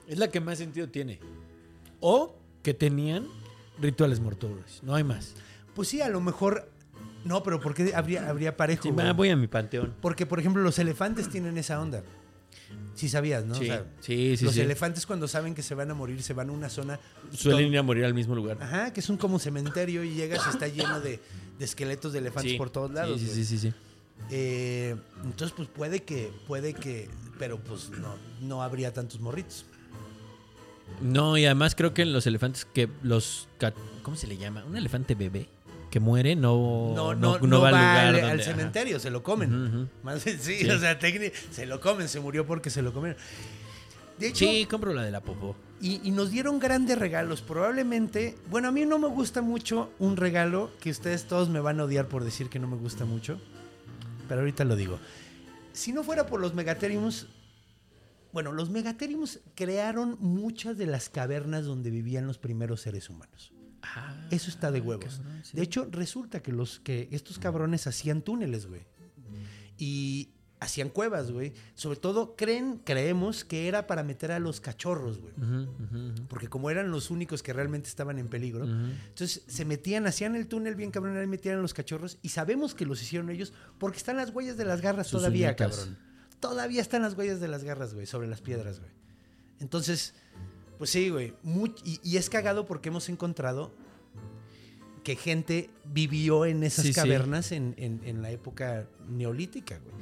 Es 0.08 0.18
la 0.18 0.28
que 0.28 0.40
más 0.40 0.58
sentido 0.58 0.88
tiene. 0.88 1.18
O 2.00 2.36
que 2.62 2.72
tenían 2.74 3.26
rituales 3.80 4.20
mortuorios. 4.20 4.80
No 4.84 4.94
hay 4.94 5.02
más. 5.04 5.34
Pues 5.74 5.88
sí, 5.88 6.00
a 6.00 6.08
lo 6.08 6.20
mejor. 6.20 6.70
No, 7.26 7.42
pero 7.42 7.60
¿por 7.60 7.74
qué 7.74 7.92
habría, 7.94 8.28
habría 8.28 8.56
parejo? 8.56 8.84
Sí, 8.84 8.90
güey? 8.90 9.12
voy 9.12 9.28
a 9.30 9.36
mi 9.36 9.48
panteón. 9.48 9.94
Porque, 10.00 10.26
por 10.26 10.38
ejemplo, 10.38 10.62
los 10.62 10.78
elefantes 10.78 11.28
tienen 11.28 11.58
esa 11.58 11.80
onda. 11.80 12.02
Sí 12.94 13.08
sabías, 13.08 13.44
¿no? 13.44 13.54
O 13.54 13.58
Sí, 13.58 13.66
sea, 13.66 13.84
sí, 14.00 14.36
sí, 14.36 14.44
los 14.44 14.54
sí. 14.54 14.60
elefantes 14.60 15.06
cuando 15.06 15.28
saben 15.28 15.54
que 15.54 15.62
se 15.62 15.74
van 15.74 15.90
a 15.90 15.94
morir 15.94 16.22
se 16.22 16.32
van 16.32 16.48
a 16.48 16.52
una 16.52 16.68
zona... 16.68 16.98
Suelen 17.32 17.72
ir 17.72 17.78
a 17.78 17.82
morir 17.82 18.04
al 18.04 18.14
mismo 18.14 18.34
lugar. 18.34 18.58
Ajá, 18.60 18.92
que 18.92 19.00
es 19.00 19.08
un 19.10 19.16
como 19.18 19.38
cementerio 19.38 20.02
y 20.02 20.14
llegas 20.14 20.40
y 20.46 20.50
está 20.50 20.66
lleno 20.68 21.00
de, 21.00 21.20
de 21.58 21.64
esqueletos 21.64 22.12
de 22.12 22.20
elefantes 22.20 22.52
Sí. 22.52 22.58
por 22.58 22.70
todos 22.70 22.90
lados. 22.92 23.20
Sí, 23.20 23.26
sí, 23.28 23.44
sí, 23.44 23.58
sí. 23.58 23.72
Eh, 24.30 24.96
entonces, 25.24 25.52
pues 25.54 25.68
puede 25.68 26.02
que, 26.04 26.30
puede 26.46 26.72
que, 26.74 27.08
pero 27.38 27.58
pues 27.58 27.90
no, 27.90 28.14
no 28.40 28.62
habría 28.62 28.92
tantos 28.94 29.20
morritos. 29.20 29.66
No, 31.02 31.36
y 31.36 31.44
además 31.44 31.74
creo 31.74 31.92
que 31.92 32.02
en 32.02 32.12
los 32.12 32.26
elefantes 32.26 32.64
que 32.64 32.88
los... 33.02 33.48
¿Cómo 34.02 34.16
se 34.16 34.26
le 34.26 34.38
llama? 34.38 34.64
Un 34.64 34.76
elefante 34.76 35.14
bebé 35.14 35.48
que 35.96 36.00
muere 36.00 36.36
no, 36.36 36.92
No, 36.94 37.14
no, 37.14 37.38
no, 37.38 37.46
no 37.46 37.60
va 37.62 37.68
al 37.70 37.74
lugar 37.74 37.96
al, 37.96 38.12
donde- 38.12 38.30
al 38.32 38.40
ajá. 38.40 38.50
cementerio, 38.50 39.00
se 39.00 39.08
lo 39.08 39.22
comen. 39.22 39.88
Más 40.02 40.20
sí, 40.20 40.36
Sí. 40.38 40.68
o 40.68 40.78
sea, 40.78 40.98
se 41.50 41.64
lo 41.64 41.80
comen, 41.80 42.06
se 42.10 42.20
murió 42.20 42.46
porque 42.46 42.68
se 42.68 42.82
lo 42.82 42.92
comieron. 42.92 43.18
De 44.18 44.26
hecho, 44.28 44.44
Sí, 44.44 44.66
compro 44.70 44.92
la 44.92 45.02
de 45.04 45.10
la 45.10 45.22
popó. 45.22 45.56
y, 45.80 46.06
y 46.06 46.10
nos 46.10 46.30
dieron 46.30 46.58
grandes 46.58 46.98
regalos. 46.98 47.40
Probablemente, 47.40 48.36
bueno, 48.50 48.68
a 48.68 48.72
mí 48.72 48.84
no 48.84 48.98
me 48.98 49.08
gusta 49.08 49.40
mucho 49.40 49.90
un 49.98 50.18
regalo 50.18 50.70
que 50.80 50.90
ustedes 50.90 51.24
todos 51.24 51.48
me 51.48 51.60
van 51.60 51.80
a 51.80 51.84
odiar 51.84 52.08
por 52.08 52.22
decir 52.24 52.50
que 52.50 52.58
no 52.58 52.68
me 52.68 52.76
gusta 52.76 53.06
mucho. 53.06 53.40
Pero 54.28 54.40
ahorita 54.40 54.64
lo 54.64 54.76
digo. 54.76 54.98
Si 55.72 55.92
no 55.94 56.02
fuera 56.04 56.26
por 56.26 56.40
los 56.42 56.52
Megatheriums, 56.52 57.26
bueno, 58.34 58.52
los 58.52 58.68
Megatheriums 58.68 59.40
crearon 59.54 60.18
muchas 60.20 60.76
de 60.76 60.84
las 60.84 61.08
cavernas 61.08 61.64
donde 61.64 61.88
vivían 61.88 62.26
los 62.26 62.36
primeros 62.36 62.82
seres 62.82 63.08
humanos. 63.08 63.50
Eso 64.30 64.50
está 64.50 64.70
de 64.70 64.80
huevos. 64.80 65.18
cabrón, 65.18 65.44
sí. 65.44 65.56
De 65.56 65.62
hecho, 65.62 65.88
resulta 65.90 66.42
que 66.42 66.52
los 66.52 66.80
que 66.80 67.08
estos 67.10 67.38
cabrones 67.38 67.86
hacían 67.86 68.22
túneles, 68.22 68.66
güey. 68.66 68.82
Y 69.78 70.30
hacían 70.60 70.88
cuevas, 70.88 71.30
güey. 71.30 71.52
Sobre 71.74 71.98
todo 71.98 72.36
creen, 72.36 72.80
creemos 72.84 73.44
que 73.44 73.68
era 73.68 73.86
para 73.86 74.02
meter 74.02 74.32
a 74.32 74.38
los 74.38 74.60
cachorros, 74.60 75.18
güey. 75.18 75.34
Porque 76.28 76.48
como 76.48 76.70
eran 76.70 76.90
los 76.90 77.10
únicos 77.10 77.42
que 77.42 77.52
realmente 77.52 77.88
estaban 77.88 78.18
en 78.18 78.28
peligro, 78.28 78.64
entonces 78.64 79.42
se 79.46 79.64
metían, 79.64 80.06
hacían 80.06 80.34
el 80.36 80.46
túnel 80.46 80.74
bien 80.74 80.90
cabrón, 80.90 81.16
ahí 81.16 81.26
metían 81.26 81.58
a 81.58 81.62
los 81.62 81.74
cachorros 81.74 82.18
y 82.22 82.30
sabemos 82.30 82.74
que 82.74 82.86
los 82.86 83.02
hicieron 83.02 83.30
ellos 83.30 83.52
porque 83.78 83.98
están 83.98 84.16
las 84.16 84.30
huellas 84.30 84.56
de 84.56 84.64
las 84.64 84.80
garras 84.80 85.06
Sus 85.08 85.20
todavía, 85.20 85.56
cabrón. 85.56 85.98
Todavía 86.40 86.82
están 86.82 87.02
las 87.02 87.14
huellas 87.14 87.40
de 87.40 87.48
las 87.48 87.64
garras, 87.64 87.94
güey, 87.94 88.06
sobre 88.06 88.28
las 88.28 88.40
piedras, 88.40 88.78
güey. 88.80 88.90
Entonces, 89.58 90.14
pues 90.78 90.90
sí, 90.90 91.08
güey. 91.10 91.32
y, 91.84 92.00
y 92.02 92.16
es 92.16 92.28
cagado 92.30 92.66
porque 92.66 92.88
hemos 92.90 93.08
encontrado 93.08 93.72
que 95.04 95.16
gente 95.16 95.70
vivió 95.84 96.44
en 96.46 96.62
esas 96.64 96.84
Sí, 96.84 96.92
sí. 96.92 97.00
cavernas 97.00 97.52
en, 97.52 97.74
en- 97.78 98.00
en 98.04 98.22
la 98.22 98.30
época 98.30 98.88
neolítica, 99.08 99.78
güey. 99.78 99.94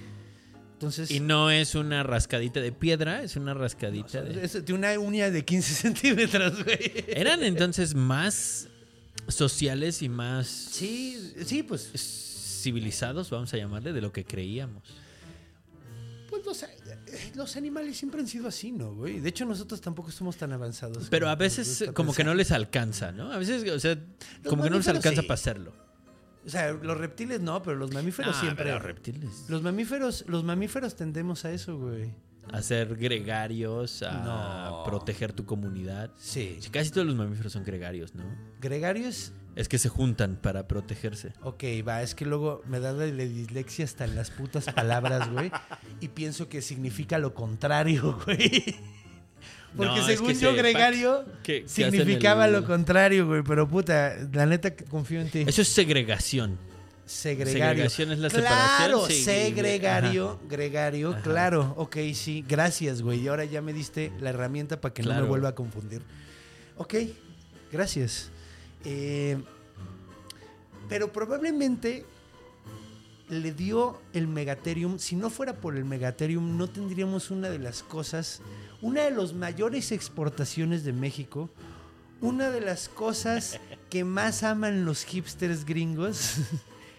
Entonces, 0.72 1.10
Y 1.10 1.20
no 1.20 1.50
es 1.50 1.74
una 1.74 2.02
rascadita 2.02 2.60
de 2.60 2.72
piedra, 2.72 3.22
es 3.22 3.36
una 3.36 3.54
rascadita 3.54 4.22
de... 4.22 4.44
es 4.44 4.64
de 4.64 4.72
una 4.72 4.98
uña 4.98 5.30
de 5.30 5.44
15 5.44 5.74
centímetros, 5.94 6.64
güey. 6.64 7.04
Eran 7.08 7.42
entonces 7.44 7.94
más 7.94 8.68
sociales 9.28 10.02
y 10.02 10.08
más 10.08 10.46
Sí, 10.48 11.32
sí, 11.44 11.62
pues 11.62 11.90
civilizados, 12.62 13.30
vamos 13.30 13.52
a 13.54 13.56
llamarle, 13.58 13.92
de 13.92 14.00
lo 14.00 14.10
que 14.12 14.24
creíamos. 14.24 14.82
Los, 17.34 17.36
los 17.36 17.56
animales 17.56 17.96
siempre 17.96 18.20
han 18.20 18.26
sido 18.26 18.48
así, 18.48 18.72
¿no, 18.72 18.94
güey? 18.94 19.20
De 19.20 19.28
hecho, 19.28 19.44
nosotros 19.44 19.80
tampoco 19.80 20.10
somos 20.10 20.36
tan 20.36 20.52
avanzados. 20.52 21.08
Pero 21.10 21.28
a 21.28 21.34
veces 21.36 21.90
como 21.94 22.12
que 22.14 22.24
no 22.24 22.34
les 22.34 22.50
alcanza, 22.52 23.12
¿no? 23.12 23.32
A 23.32 23.38
veces, 23.38 23.68
o 23.70 23.78
sea, 23.80 23.98
como 24.48 24.62
que 24.62 24.70
no 24.70 24.76
les 24.76 24.88
alcanza 24.88 25.22
sí. 25.22 25.26
para 25.28 25.34
hacerlo. 25.34 25.72
O 26.46 26.48
sea, 26.50 26.72
los 26.72 26.96
reptiles 26.98 27.40
no, 27.40 27.62
pero 27.62 27.76
los 27.76 27.92
mamíferos 27.92 28.36
Ah, 28.36 28.40
siempre. 28.40 28.64
pero 28.66 28.78
reptiles. 28.78 29.46
Los 29.48 29.62
mamíferos, 29.62 30.24
los 30.28 30.44
mamíferos 30.44 30.94
tendemos 30.94 31.44
a 31.44 31.52
eso, 31.52 31.78
güey. 31.78 32.12
A 32.52 32.60
ser 32.60 32.96
gregarios, 32.96 34.02
a 34.02 34.68
No. 34.68 34.84
proteger 34.84 35.32
tu 35.32 35.46
comunidad. 35.46 36.10
Sí. 36.18 36.58
Casi 36.70 36.90
todos 36.90 37.06
los 37.06 37.16
mamíferos 37.16 37.52
son 37.54 37.64
gregarios, 37.64 38.14
¿no? 38.14 38.24
Gregario 38.60 39.08
es. 39.56 39.68
Que 39.68 39.78
se 39.78 39.88
juntan 39.88 40.36
para 40.36 40.66
protegerse. 40.68 41.32
Ok, 41.42 41.64
va, 41.86 42.02
es 42.02 42.14
que 42.14 42.24
luego 42.26 42.62
me 42.66 42.80
da 42.80 42.92
la 42.92 43.04
dislexia 43.04 43.84
hasta 43.84 44.04
en 44.04 44.14
las 44.16 44.30
putas 44.30 44.64
palabras, 44.66 45.30
güey. 45.30 45.50
y 46.00 46.08
pienso 46.08 46.48
que 46.48 46.62
significa 46.62 47.18
lo 47.18 47.34
contrario, 47.34 48.18
güey. 48.24 48.76
Porque 49.76 49.90
No, 49.96 50.00
es 50.00 50.06
según 50.06 50.28
que 50.28 50.34
yo, 50.36 50.54
gregario 50.54 51.24
que- 51.42 51.64
significaba 51.66 52.46
el- 52.46 52.52
lo 52.52 52.64
contrario, 52.64 53.26
güey. 53.26 53.42
Pero 53.42 53.68
puta, 53.68 54.14
la 54.32 54.46
neta 54.46 54.74
confío 54.76 55.20
en 55.20 55.30
ti. 55.30 55.44
Eso 55.46 55.62
es 55.62 55.68
segregación. 55.68 56.58
Segregario. 57.06 57.52
Segregación 57.90 58.12
es 58.12 58.18
la 58.18 58.30
claro, 58.30 58.46
separación, 59.00 59.10
sí, 59.10 59.24
segregario, 59.24 60.40
gregario, 60.48 61.14
claro. 61.22 61.74
Ok, 61.76 61.96
sí, 62.14 62.42
gracias, 62.48 63.02
güey. 63.02 63.20
Y 63.20 63.28
ahora 63.28 63.44
ya 63.44 63.60
me 63.60 63.74
diste 63.74 64.10
la 64.20 64.30
herramienta 64.30 64.80
para 64.80 64.94
que 64.94 65.02
no 65.02 65.12
me 65.12 65.20
vuelva 65.22 65.50
a 65.50 65.54
confundir. 65.54 66.00
Ok, 66.78 66.94
gracias. 67.70 68.30
Eh, 68.84 69.42
pero 70.88 71.12
probablemente 71.12 72.04
le 73.28 73.52
dio 73.52 74.00
el 74.12 74.28
Megatherium. 74.28 74.98
Si 74.98 75.16
no 75.16 75.30
fuera 75.30 75.54
por 75.54 75.76
el 75.76 75.84
Megatherium, 75.84 76.56
no 76.56 76.68
tendríamos 76.68 77.30
una 77.30 77.48
de 77.48 77.58
las 77.58 77.82
cosas, 77.82 78.40
una 78.82 79.02
de 79.02 79.10
las 79.10 79.32
mayores 79.32 79.92
exportaciones 79.92 80.84
de 80.84 80.92
México, 80.92 81.50
una 82.20 82.50
de 82.50 82.60
las 82.60 82.88
cosas 82.88 83.58
que 83.90 84.04
más 84.04 84.42
aman 84.42 84.84
los 84.84 85.04
hipsters 85.04 85.64
gringos, 85.64 86.36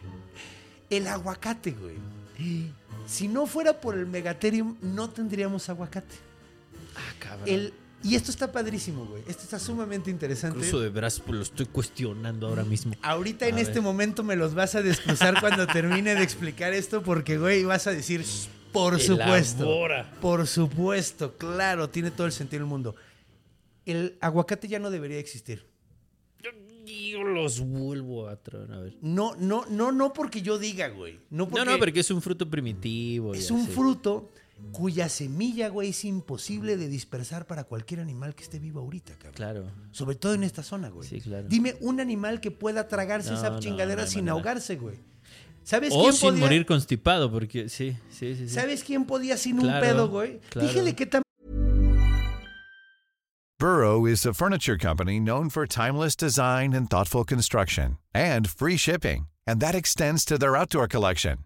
el 0.89 1.07
aguacate, 1.07 1.71
güey. 1.71 1.95
Si 3.07 3.27
no 3.27 3.45
fuera 3.45 3.79
por 3.79 3.95
el 3.95 4.07
Megatherium, 4.07 4.77
no 4.81 5.09
tendríamos 5.09 5.69
aguacate. 5.69 6.15
Ah, 6.95 7.13
cabrón. 7.19 7.47
El, 7.47 7.73
y 8.05 8.15
esto 8.15 8.31
está 8.31 8.51
padrísimo, 8.51 9.05
güey. 9.05 9.23
Esto 9.27 9.43
está 9.43 9.57
sumamente 9.59 10.09
interesante. 10.11 10.57
Incluso 10.59 10.79
de 10.79 10.89
veras 10.89 11.19
pues, 11.19 11.35
lo 11.35 11.41
estoy 11.43 11.65
cuestionando 11.65 12.47
ahora 12.47 12.63
mismo. 12.63 12.93
Ahorita 13.01 13.47
en 13.47 13.55
A 13.55 13.61
este 13.61 13.73
ver. 13.75 13.81
momento 13.83 14.23
me 14.23 14.35
los 14.35 14.53
vas 14.53 14.75
a 14.75 14.81
descruzar 14.81 15.39
cuando 15.41 15.65
termine 15.73 16.13
de 16.15 16.23
explicar 16.23 16.73
esto 16.73 17.01
porque, 17.01 17.37
güey, 17.37 17.63
vas 17.63 17.87
a 17.87 17.91
decir, 17.91 18.23
por 18.71 18.99
supuesto. 18.99 19.63
Elabora. 19.63 20.13
Por 20.21 20.45
supuesto, 20.47 21.37
claro, 21.37 21.89
tiene 21.89 22.11
todo 22.11 22.27
el 22.27 22.33
sentido 22.33 22.61
del 22.61 22.69
mundo. 22.69 22.95
El 23.85 24.17
aguacate 24.21 24.67
ya 24.67 24.79
no 24.79 24.89
debería 24.91 25.17
existir. 25.19 25.65
Yo 26.85 27.23
los 27.23 27.59
vuelvo 27.61 28.27
a 28.27 28.35
traer, 28.35 28.71
a 28.71 28.79
ver. 28.79 28.95
No, 29.01 29.35
no, 29.35 29.65
no, 29.69 29.91
no 29.91 30.13
porque 30.13 30.41
yo 30.43 30.59
diga, 30.59 30.89
güey. 30.89 31.19
No, 31.31 31.47
porque 31.49 31.65
No, 31.65 31.71
no, 31.71 31.79
porque 31.79 32.01
es 32.01 32.11
un 32.11 32.21
fruto 32.21 32.47
primitivo. 32.47 33.33
es 33.33 33.49
un 33.49 33.61
así. 33.61 33.71
fruto 33.71 34.29
cuya 34.71 35.09
semilla, 35.09 35.69
güey, 35.69 35.89
es 35.89 36.05
imposible 36.05 36.77
de 36.77 36.87
dispersar 36.87 37.45
para 37.47 37.63
cualquier 37.65 37.99
animal 37.99 38.35
que 38.35 38.43
esté 38.43 38.59
vivo 38.59 38.81
ahorita, 38.81 39.13
cabrón. 39.13 39.33
Claro. 39.33 39.71
Sobre 39.91 40.15
todo 40.15 40.33
en 40.33 40.43
esta 40.43 40.63
zona, 40.63 40.89
güey. 40.89 41.07
Sí, 41.07 41.21
claro. 41.21 41.47
Dime 41.47 41.75
un 41.81 41.99
animal 41.99 42.39
que 42.41 42.51
pueda 42.51 42.87
tragarse 42.87 43.31
No, 43.31 43.37
esa 43.37 43.49
no, 43.51 43.59
chingadera 43.59 44.03
no 44.03 44.07
sin 44.07 44.21
manera. 44.21 44.33
ahogarse, 44.33 44.75
güey. 44.77 44.97
¿Sabes 45.63 45.91
O 45.93 46.01
quién 46.01 46.13
sin 46.13 46.29
podía- 46.29 46.41
morir 46.41 46.65
constipado, 46.65 47.31
porque 47.31 47.69
sí, 47.69 47.97
sí, 48.09 48.35
sí. 48.35 48.47
sí. 48.47 48.49
¿Sabes 48.49 48.83
quién 48.83 49.05
podía 49.05 49.35
sin 49.37 49.59
un 49.59 49.71
pedo, 49.81 50.09
güey? 50.09 50.39
claro. 50.49 50.83
De 50.83 50.95
qué 50.95 51.05
tamaño 51.05 51.25
Burrow 53.59 54.05
is 54.05 54.25
a 54.25 54.33
furniture 54.33 54.77
company 54.77 55.19
known 55.19 55.49
for 55.49 55.65
timeless 55.65 56.15
design 56.15 56.73
and 56.73 56.89
thoughtful 56.89 57.23
construction 57.23 57.97
and 58.13 58.47
free 58.49 58.75
shipping, 58.77 59.27
and 59.47 59.61
that 59.61 59.73
extends 59.75 60.25
to 60.25 60.37
their 60.37 60.55
outdoor 60.57 60.87
collection. 60.87 61.45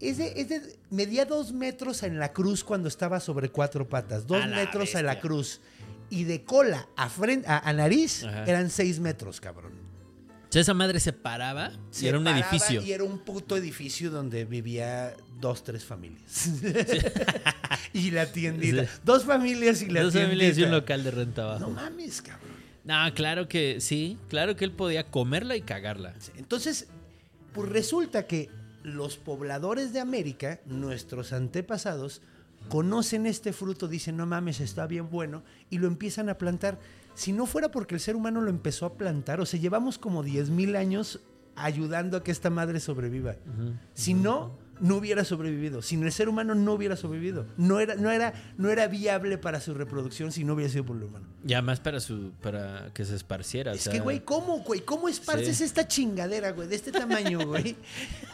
Es 0.00 0.18
de, 0.18 0.32
es 0.40 0.48
de- 0.48 0.76
medía 0.90 1.24
dos 1.24 1.52
metros 1.52 2.02
en 2.02 2.18
la 2.18 2.32
cruz 2.32 2.62
cuando 2.64 2.88
estaba 2.88 3.20
sobre 3.20 3.48
cuatro 3.48 3.88
patas. 3.88 4.26
Dos 4.26 4.42
A 4.42 4.46
la 4.46 4.56
metros 4.56 4.94
en 4.94 5.06
la 5.06 5.12
bestia. 5.12 5.20
cruz. 5.28 5.60
Y 6.10 6.24
de 6.24 6.44
cola 6.44 6.86
a, 6.96 7.08
frente, 7.08 7.48
a, 7.48 7.58
a 7.58 7.72
nariz 7.72 8.24
Ajá. 8.24 8.44
eran 8.44 8.70
seis 8.70 9.00
metros, 9.00 9.40
cabrón. 9.40 9.72
O 10.48 10.52
sea, 10.54 10.60
esa 10.62 10.74
madre 10.74 11.00
se 11.00 11.12
paraba 11.12 11.72
y 11.90 11.94
Se 11.94 12.08
era 12.08 12.18
un 12.18 12.24
paraba 12.24 12.40
edificio. 12.48 12.82
Y 12.82 12.92
era 12.92 13.02
un 13.04 13.18
puto 13.18 13.56
edificio 13.56 14.10
donde 14.10 14.44
vivía 14.44 15.14
dos, 15.40 15.64
tres 15.64 15.84
familias. 15.84 16.48
y 17.92 18.10
la 18.10 18.26
tiendita. 18.26 18.84
Sí. 18.84 18.88
Dos 19.04 19.24
familias 19.24 19.82
y 19.82 19.86
la 19.86 20.02
Dos 20.02 20.12
tiendita. 20.12 20.30
familias 20.36 20.58
y 20.58 20.62
un 20.64 20.70
local 20.70 21.02
de 21.04 21.10
renta 21.10 21.42
abajo. 21.42 21.60
No 21.60 21.70
mames, 21.70 22.22
cabrón. 22.22 22.54
No, 22.84 23.14
claro 23.14 23.48
que 23.48 23.80
sí. 23.80 24.18
Claro 24.28 24.54
que 24.56 24.64
él 24.64 24.72
podía 24.72 25.10
comerla 25.10 25.56
y 25.56 25.62
cagarla. 25.62 26.14
Entonces, 26.36 26.86
pues 27.52 27.68
resulta 27.70 28.26
que 28.26 28.50
los 28.84 29.16
pobladores 29.16 29.92
de 29.92 29.98
América, 29.98 30.60
nuestros 30.66 31.32
antepasados, 31.32 32.22
conocen 32.68 33.26
este 33.26 33.52
fruto, 33.52 33.88
dicen, 33.88 34.16
no 34.16 34.26
mames, 34.26 34.60
está 34.60 34.86
bien 34.86 35.10
bueno, 35.10 35.42
y 35.70 35.78
lo 35.78 35.88
empiezan 35.88 36.28
a 36.28 36.38
plantar. 36.38 36.78
Si 37.14 37.32
no 37.32 37.46
fuera 37.46 37.70
porque 37.70 37.94
el 37.94 38.00
ser 38.00 38.14
humano 38.14 38.40
lo 38.40 38.50
empezó 38.50 38.86
a 38.86 38.94
plantar, 38.94 39.40
o 39.40 39.46
sea, 39.46 39.58
llevamos 39.58 39.98
como 39.98 40.22
10 40.22 40.50
mil 40.50 40.76
años 40.76 41.20
ayudando 41.56 42.16
a 42.16 42.22
que 42.22 42.30
esta 42.30 42.50
madre 42.50 42.78
sobreviva. 42.78 43.36
Si 43.94 44.14
no, 44.14 44.56
no 44.80 44.96
hubiera 44.96 45.24
sobrevivido. 45.24 45.82
Sin 45.82 46.02
el 46.02 46.12
ser 46.12 46.28
humano 46.28 46.54
no 46.54 46.72
hubiera 46.72 46.96
sobrevivido. 46.96 47.46
No 47.56 47.80
era, 47.80 47.94
no 47.94 48.10
era, 48.10 48.32
no 48.58 48.70
era 48.70 48.86
viable 48.88 49.38
para 49.38 49.60
su 49.60 49.74
reproducción 49.74 50.32
si 50.32 50.44
no 50.44 50.54
hubiera 50.54 50.70
sido 50.70 50.84
por 50.84 50.96
el 50.96 51.04
humano. 51.04 51.26
Y 51.46 51.52
además 51.54 51.80
para 51.80 52.00
su 52.00 52.32
para 52.42 52.90
que 52.94 53.04
se 53.04 53.14
esparciera. 53.14 53.72
o 53.72 53.74
Es 53.74 53.82
sea, 53.82 53.92
que, 53.92 54.00
güey, 54.00 54.20
¿cómo, 54.24 54.58
güey? 54.60 54.80
¿Cómo 54.80 55.08
esparces 55.08 55.58
Sí. 55.58 55.64
esta 55.64 55.86
chingadera, 55.88 56.50
güey? 56.52 56.68
De 56.68 56.76
este 56.76 56.92
tamaño, 56.92 57.46
güey. 57.46 57.76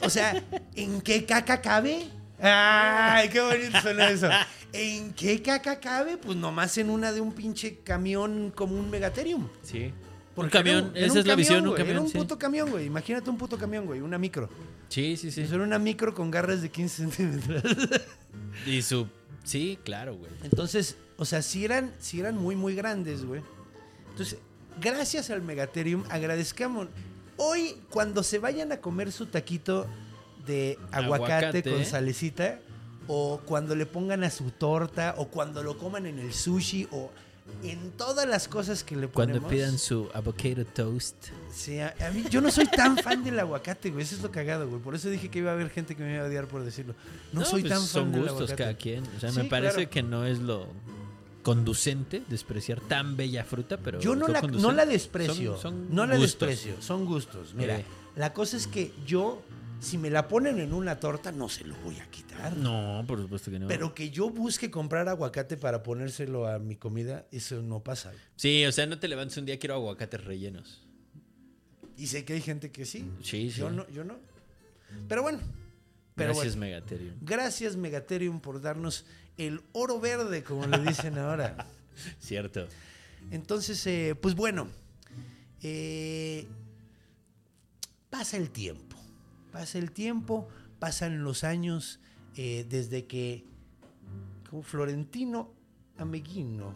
O 0.02 0.10
sea, 0.10 0.42
¿en 0.74 1.00
qué 1.00 1.24
caca 1.24 1.60
cabe? 1.60 2.08
¡Ay, 2.42 3.28
qué 3.28 3.40
bonito 3.40 3.80
suena 3.82 4.08
eso! 4.08 4.28
¿En 4.72 5.12
qué 5.12 5.42
caca 5.42 5.78
cabe? 5.80 6.16
Pues 6.16 6.36
nomás 6.38 6.78
en 6.78 6.88
una 6.90 7.12
de 7.12 7.20
un 7.20 7.32
pinche 7.32 7.78
camión 7.84 8.52
como 8.54 8.76
un 8.76 8.88
Megatherium. 8.88 9.48
Sí. 9.62 9.92
Porque 10.42 10.58
era 10.58 10.64
camión, 10.64 10.92
era 10.94 11.06
esa 11.06 11.18
es 11.20 11.26
la 11.26 11.34
visión, 11.34 11.66
un 11.66 11.74
camión, 11.74 11.90
Era 11.90 12.00
un 12.00 12.08
sí. 12.08 12.18
puto 12.18 12.38
camión, 12.38 12.70
güey. 12.70 12.86
Imagínate 12.86 13.30
un 13.30 13.38
puto 13.38 13.58
camión, 13.58 13.86
güey. 13.86 14.00
Una 14.00 14.18
micro. 14.18 14.48
Sí, 14.88 15.16
sí, 15.16 15.30
sí. 15.30 15.42
Eso 15.42 15.54
era 15.56 15.64
una 15.64 15.78
micro 15.78 16.14
con 16.14 16.30
garras 16.30 16.62
de 16.62 16.70
15 16.70 16.96
centímetros. 17.08 17.62
Y 18.66 18.82
su. 18.82 19.06
Sí, 19.44 19.78
claro, 19.84 20.16
güey. 20.16 20.30
Entonces, 20.44 20.96
o 21.16 21.24
sea, 21.24 21.42
si 21.42 21.64
eran, 21.64 21.92
si 21.98 22.20
eran 22.20 22.36
muy, 22.36 22.56
muy 22.56 22.74
grandes, 22.74 23.24
güey. 23.24 23.42
Entonces, 24.10 24.38
gracias 24.80 25.30
al 25.30 25.42
Megatherium, 25.42 26.04
agradezcamos. 26.10 26.88
Hoy, 27.36 27.76
cuando 27.88 28.22
se 28.22 28.38
vayan 28.38 28.72
a 28.72 28.80
comer 28.80 29.12
su 29.12 29.26
taquito 29.26 29.86
de 30.46 30.78
aguacate, 30.92 31.34
Aguacate. 31.34 31.62
con 31.70 31.84
salecita, 31.84 32.60
o 33.06 33.40
cuando 33.44 33.74
le 33.74 33.86
pongan 33.86 34.24
a 34.24 34.30
su 34.30 34.50
torta, 34.50 35.14
o 35.16 35.28
cuando 35.28 35.62
lo 35.62 35.78
coman 35.78 36.06
en 36.06 36.18
el 36.18 36.32
sushi, 36.32 36.86
o 36.90 37.10
en 37.62 37.90
todas 37.92 38.26
las 38.28 38.48
cosas 38.48 38.82
que 38.84 38.96
le 38.96 39.08
Cuando 39.08 39.34
ponemos. 39.40 39.50
pidan 39.52 39.78
su 39.78 40.08
avocado 40.14 40.64
toast. 40.64 41.16
Sí, 41.52 41.78
a, 41.78 41.94
a 42.00 42.10
mí, 42.10 42.24
yo 42.30 42.40
no 42.40 42.50
soy 42.50 42.66
tan 42.66 42.96
fan 42.98 43.22
del 43.24 43.38
aguacate, 43.38 43.90
güey. 43.90 44.02
Eso 44.04 44.16
es 44.16 44.22
lo 44.22 44.30
cagado, 44.30 44.68
güey. 44.68 44.80
Por 44.80 44.94
eso 44.94 45.08
dije 45.10 45.28
que 45.28 45.40
iba 45.40 45.50
a 45.50 45.54
haber 45.54 45.70
gente 45.70 45.94
que 45.96 46.02
me 46.02 46.14
iba 46.14 46.24
a 46.24 46.26
odiar 46.28 46.46
por 46.48 46.64
decirlo. 46.64 46.94
No, 47.32 47.44
soy 47.44 47.62
pues 47.62 47.72
tan 47.72 47.80
fan 47.80 47.88
Son 47.88 48.12
del 48.12 48.20
gustos 48.22 48.36
aguacate. 48.50 48.62
cada 48.62 48.74
quien. 48.76 49.04
O 49.16 49.20
sea, 49.20 49.30
Sí, 49.30 49.38
me 49.38 49.44
parece 49.44 49.74
claro. 49.74 49.90
que 49.90 50.02
no 50.02 50.26
es 50.26 50.38
lo 50.38 50.66
conducente 51.42 52.22
despreciar 52.28 52.80
tan 52.80 53.16
bella 53.16 53.44
fruta, 53.44 53.78
pero. 53.78 54.00
Yo 54.00 54.14
no 54.14 54.28
la, 54.28 54.42
no 54.42 54.72
la 54.72 54.84
desprecio. 54.86 55.52
Son- 55.56 55.86
son 55.88 55.94
no 55.94 56.06
la 56.06 56.16
gustos. 56.16 56.48
desprecio. 56.48 56.82
Son 56.82 57.04
gustos. 57.06 57.54
Mira, 57.54 57.78
Eh. 57.80 57.84
la 58.16 58.32
cosa 58.32 58.56
es 58.56 58.66
que 58.66 58.92
yo, 59.06 59.42
si 59.80 59.98
me 59.98 60.10
la 60.10 60.28
ponen 60.28 60.60
en 60.60 60.72
una 60.72 61.00
torta, 61.00 61.32
no 61.32 61.48
se 61.48 61.64
lo 61.64 61.74
voy 61.76 61.98
a 61.98 62.10
quitar. 62.10 62.56
No, 62.56 63.02
por 63.06 63.20
supuesto 63.20 63.50
que 63.50 63.58
no. 63.58 63.68
Pero 63.68 63.94
que 63.94 64.10
yo 64.10 64.30
busque 64.30 64.70
comprar 64.70 65.08
aguacate 65.08 65.56
para 65.56 65.82
ponérselo 65.82 66.46
a 66.46 66.58
mi 66.58 66.76
comida, 66.76 67.26
eso 67.32 67.62
no 67.62 67.82
pasa. 67.82 68.12
Sí, 68.36 68.64
o 68.64 68.72
sea, 68.72 68.86
no 68.86 68.98
te 68.98 69.08
levantes 69.08 69.36
un 69.38 69.46
día, 69.46 69.58
quiero 69.58 69.74
aguacates 69.74 70.22
rellenos. 70.24 70.86
Y 71.96 72.06
sé 72.06 72.24
que 72.24 72.34
hay 72.34 72.40
gente 72.40 72.70
que 72.70 72.86
sí. 72.86 73.10
Sí, 73.22 73.50
sí. 73.50 73.60
Yo 73.60 73.70
no, 73.70 73.88
yo 73.90 74.04
no. 74.04 74.18
Pero 75.08 75.22
bueno. 75.22 75.40
Pero 76.14 76.34
Gracias, 76.34 76.56
bueno. 76.56 76.72
Megatherium. 76.76 77.14
Gracias, 77.20 77.76
Megatherium, 77.76 78.40
por 78.40 78.60
darnos 78.60 79.06
el 79.36 79.62
oro 79.72 80.00
verde, 80.00 80.42
como 80.42 80.66
le 80.66 80.78
dicen 80.78 81.18
ahora. 81.18 81.66
Cierto. 82.18 82.66
Entonces, 83.30 83.86
eh, 83.86 84.14
pues 84.20 84.34
bueno, 84.34 84.68
eh, 85.62 86.46
pasa 88.08 88.36
el 88.36 88.50
tiempo, 88.50 88.89
pasa 89.50 89.78
el 89.78 89.92
tiempo, 89.92 90.48
pasan 90.78 91.24
los 91.24 91.44
años 91.44 92.00
eh, 92.36 92.66
desde 92.68 93.06
que 93.06 93.46
Florentino 94.62 95.52
Ameguino 95.98 96.74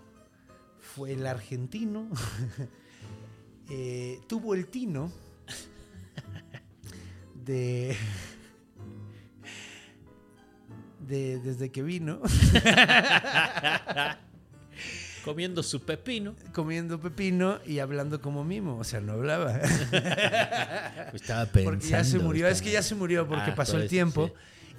fue 0.81 1.13
el 1.13 1.27
argentino, 1.27 2.09
eh, 3.71 4.21
tuvo 4.29 4.55
el 4.55 4.69
tino 4.69 5.11
de, 7.35 7.97
de 11.01 11.41
desde 11.41 11.73
que 11.73 11.83
vino. 11.83 12.21
Comiendo 15.25 15.63
su 15.63 15.81
pepino. 15.83 16.35
comiendo 16.53 17.01
pepino 17.01 17.59
y 17.67 17.79
hablando 17.79 18.21
como 18.21 18.45
mimo. 18.45 18.79
O 18.79 18.85
sea, 18.85 19.01
no 19.01 19.13
hablaba. 19.13 19.59
Pues 21.11 21.23
estaba 21.23 21.47
pensando. 21.47 21.71
porque 21.71 21.87
ya 21.89 22.05
se 22.05 22.19
murió. 22.19 22.49
Es 22.49 22.61
que 22.63 22.71
ya 22.73 22.83
se 22.83 22.95
murió 22.95 23.27
porque 23.27 23.51
Ah, 23.51 23.55
pasó 23.55 23.77
el 23.77 23.85
eso, 23.85 23.91
tiempo. 23.91 24.27
sí. 24.29 24.33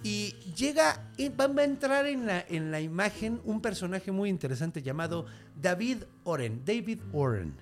Y 0.03 0.35
llega, 0.55 1.09
va 1.39 1.61
a 1.61 1.63
entrar 1.63 2.05
en 2.05 2.27
la, 2.27 2.45
en 2.47 2.69
la 2.71 2.79
imagen 2.79 3.41
un 3.43 3.59
personaje 3.61 4.11
muy 4.11 4.29
interesante 4.29 4.83
llamado 4.83 5.25
David 5.59 6.03
Oren. 6.25 6.61
David 6.63 6.99
Oren. 7.11 7.55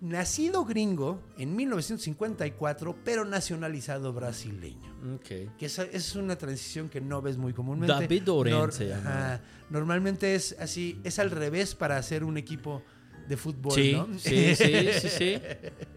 Nacido 0.00 0.64
gringo 0.64 1.20
en 1.38 1.54
1954, 1.54 2.96
pero 3.04 3.24
nacionalizado 3.24 4.12
brasileño. 4.14 4.91
Que 5.28 5.48
esa, 5.66 5.82
es 5.84 6.14
una 6.14 6.36
transición 6.36 6.88
que 6.88 7.00
no 7.00 7.20
ves 7.20 7.36
muy 7.36 7.52
comúnmente. 7.52 7.92
David 7.92 8.30
Oren 8.30 8.70
se 8.72 8.88
llama. 8.88 9.02
ajá. 9.34 9.40
normalmente 9.70 10.34
es 10.34 10.54
así, 10.60 11.00
es 11.02 11.18
al 11.18 11.30
revés 11.30 11.74
para 11.74 11.96
hacer 11.96 12.22
un 12.24 12.36
equipo 12.36 12.82
de 13.28 13.36
fútbol, 13.36 13.72
Sí, 13.74 13.92
¿no? 13.92 14.06
sí, 14.18 14.54
sí, 14.54 14.88
sí, 15.00 15.08
sí. 15.08 15.38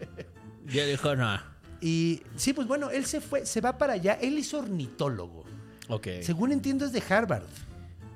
Ya 0.72 0.84
dijo, 0.86 1.14
no. 1.14 1.38
Y 1.80 2.22
sí, 2.36 2.52
pues 2.52 2.66
bueno, 2.66 2.90
él 2.90 3.04
se 3.06 3.20
fue, 3.20 3.46
se 3.46 3.60
va 3.60 3.78
para 3.78 3.92
allá. 3.92 4.14
Él 4.20 4.36
es 4.38 4.52
ornitólogo. 4.54 5.44
Ok. 5.88 6.08
Según 6.22 6.50
entiendo 6.50 6.84
es 6.86 6.92
de 6.92 7.00
Harvard. 7.08 7.44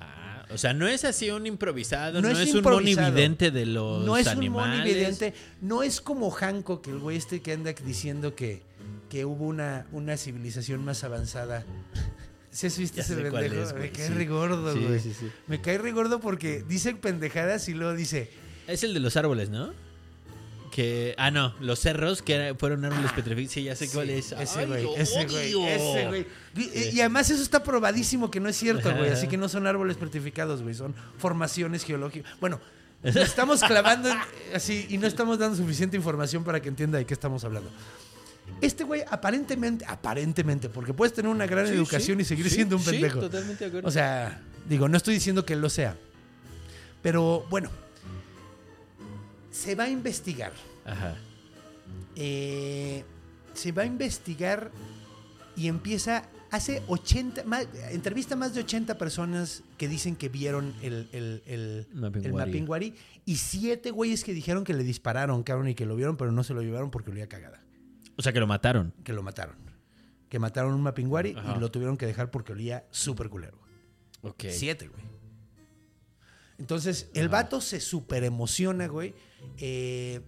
Ah, 0.01 0.45
o 0.53 0.59
sea, 0.59 0.73
no 0.75 0.89
es 0.89 1.05
así 1.05 1.31
un 1.31 1.47
improvisado, 1.47 2.21
no, 2.21 2.29
No 2.29 2.31
es 2.31 2.49
es, 2.49 2.51
un 2.53 2.59
improvisado. 2.59 3.03
monividente 3.07 3.53
de 3.53 3.67
los 3.67 4.05
no 4.05 4.17
es 4.17 4.27
animales. 4.27 4.73
un 4.73 4.79
monividente, 4.81 5.35
no 5.61 5.85
es 5.85 6.01
como 6.01 6.31
Hancock, 6.33 6.89
el 6.89 6.99
güey 6.99 7.17
este 7.19 7.41
que 7.41 7.53
anda 7.53 7.73
diciendo 7.73 8.35
que, 8.35 8.63
que 9.11 9.27
hubo 9.27 9.45
una, 9.45 9.87
una 9.93 10.17
civilización 10.17 10.83
más 10.85 11.05
avanzada. 11.05 11.65
¿Sí 12.51 12.67
has 12.67 12.79
visto 12.79 12.97
Ya 12.97 13.03
ese 13.03 13.17
pendejo? 13.17 13.63
es, 13.63 13.75
Me 13.75 13.91
cae 13.91 14.09
sí. 14.09 14.15
re 14.15 14.25
gordo, 14.27 14.73
Sí, 14.73 14.79
güey. 14.81 15.01
sí, 15.01 15.13
sí. 15.19 15.31
Me 15.47 15.61
cae 15.61 15.77
re 15.79 15.93
gordo 15.93 16.21
porque 16.21 16.65
dice 16.67 16.95
pendejadas 16.95 17.69
y 17.69 17.75
luego 17.75 17.95
dice, 17.95 18.31
Es 18.67 18.83
el 18.83 18.95
de 18.95 19.01
los 19.01 19.17
árboles, 19.17 19.51
¿no? 19.51 19.73
Que. 20.73 21.15
Ah, 21.19 21.31
no, 21.33 21.55
los 21.61 21.81
cerros 21.81 22.23
que 22.23 22.55
fueron 22.59 22.85
árboles 22.85 23.11
petrificados. 23.13 23.53
Sí, 23.53 23.65
ya 23.65 23.75
sé 23.75 23.89
cuál 23.91 24.09
es. 24.11 24.31
Ese 24.33 24.61
Ay, 24.61 24.67
güey, 24.67 24.89
ese 24.97 25.27
güey, 25.27 25.67
ese 25.69 26.07
güey. 26.07 26.27
Y, 26.57 26.91
y 26.97 27.01
además 27.01 27.29
eso 27.31 27.43
está 27.43 27.63
probadísimo 27.65 28.31
que 28.31 28.39
no 28.39 28.49
es 28.49 28.57
cierto, 28.57 28.95
güey. 28.97 29.11
Así 29.11 29.27
que 29.27 29.37
no 29.37 29.49
son 29.49 29.67
árboles 29.67 29.97
petrificados, 29.97 30.63
güey. 30.63 30.75
Son 30.75 30.95
formaciones 31.19 31.85
geológicas. 31.85 32.33
Bueno, 32.41 32.61
nos 33.03 33.17
estamos 33.17 33.61
clavando 33.65 34.11
en- 34.11 34.19
así 34.55 34.87
y 34.89 34.99
no 34.99 35.09
estamos 35.09 35.39
dando 35.41 35.57
suficiente 35.57 35.97
información 35.97 36.45
para 36.45 36.61
que 36.63 36.69
entienda 36.69 36.99
de 36.99 37.05
qué 37.07 37.15
estamos 37.15 37.43
hablando. 37.45 37.69
Este 38.61 38.85
güey 38.85 39.03
aparentemente, 39.09 39.85
aparentemente, 39.89 40.69
porque 40.69 40.93
puedes 40.93 41.13
tener 41.15 41.31
una 41.31 41.47
gran 41.47 41.67
Sí, 41.67 41.73
educación 41.75 42.19
sí, 42.19 42.23
y 42.23 42.25
seguir 42.25 42.49
sí, 42.49 42.57
siendo 42.57 42.77
un 42.77 42.83
sí, 42.83 42.91
pendejo. 42.91 43.21
totalmente 43.21 43.65
de 43.65 43.69
acuerdo. 43.69 43.89
O 43.89 43.91
sea, 43.91 44.43
digo, 44.69 44.89
no 44.89 44.97
estoy 44.97 45.15
diciendo 45.15 45.45
que 45.47 45.57
lo 45.57 45.71
sea. 45.71 45.97
Pero 47.03 47.47
bueno, 47.49 47.71
se 49.51 49.75
va 49.75 49.85
a 49.85 49.89
investigar. 49.89 50.53
Ajá. 50.85 51.17
Eh, 52.17 53.05
se 53.55 53.73
va 53.73 53.83
a 53.83 53.87
investigar 53.87 54.71
y 55.57 55.69
empieza. 55.69 56.25
Hace 56.51 56.83
80. 56.89 57.45
Más, 57.45 57.69
entrevista 57.93 58.35
a 58.35 58.37
más 58.37 58.53
de 58.55 58.61
80 58.63 58.99
personas 58.99 59.63
que 59.79 59.87
dicen 59.87 60.17
que 60.17 60.29
vieron 60.29 60.75
el, 60.83 61.09
el, 61.13 61.43
el, 61.47 61.87
el 61.95 62.33
Mapinguari. 62.33 62.95
Y 63.25 63.37
siete 63.37 63.93
güeyes 63.93 64.25
que 64.25 64.35
dijeron 64.35 64.65
que 64.65 64.75
le 64.75 64.83
dispararon, 64.83 65.45
cabrón, 65.45 65.69
y 65.69 65.75
que 65.77 65.87
lo 65.87 65.95
vieron, 65.95 66.17
pero 66.17 66.33
no 66.33 66.43
se 66.43 66.53
lo 66.53 66.63
llevaron 66.63 66.91
porque 66.91 67.13
olía 67.13 67.29
cagada. 67.29 67.63
O 68.21 68.23
sea, 68.23 68.33
que 68.35 68.41
lo 68.41 68.47
mataron. 68.47 68.93
Que 69.03 69.15
lo 69.15 69.23
mataron. 69.23 69.57
Que 70.29 70.39
mataron 70.39 70.75
un 70.75 70.83
Mapinguari 70.83 71.35
Ajá. 71.37 71.55
y 71.57 71.61
lo 71.61 71.71
tuvieron 71.71 71.97
que 71.97 72.05
dejar 72.07 72.31
porque 72.31 72.53
olía 72.53 72.87
súper 72.91 73.31
culero. 73.31 73.59
Ok. 74.21 74.45
Siete, 74.51 74.89
güey. 74.89 75.03
Entonces, 76.59 77.09
el 77.15 77.29
vato 77.31 77.61
se 77.63 77.81
súper 77.81 78.23
emociona, 78.25 78.87
güey. 78.87 79.15
Eh, 79.57 80.21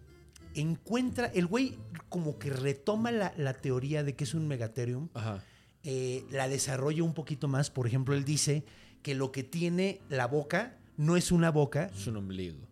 encuentra, 0.54 1.26
el 1.26 1.46
güey 1.46 1.78
como 2.08 2.38
que 2.38 2.48
retoma 2.50 3.12
la, 3.12 3.34
la 3.36 3.52
teoría 3.52 4.02
de 4.02 4.14
que 4.16 4.24
es 4.24 4.32
un 4.34 4.48
megatherium. 4.48 5.08
Ajá. 5.14 5.44
eh, 5.84 6.24
la 6.30 6.48
desarrolla 6.48 7.02
un 7.02 7.12
poquito 7.12 7.48
más. 7.48 7.70
Por 7.70 7.86
ejemplo, 7.86 8.14
él 8.14 8.24
dice 8.24 8.64
que 9.02 9.14
lo 9.14 9.30
que 9.32 9.42
tiene 9.42 10.00
la 10.08 10.26
boca 10.26 10.78
no 10.96 11.16
es 11.18 11.30
una 11.32 11.50
boca, 11.50 11.90
Es 11.94 12.06
un 12.06 12.16
ombligo. 12.16 12.66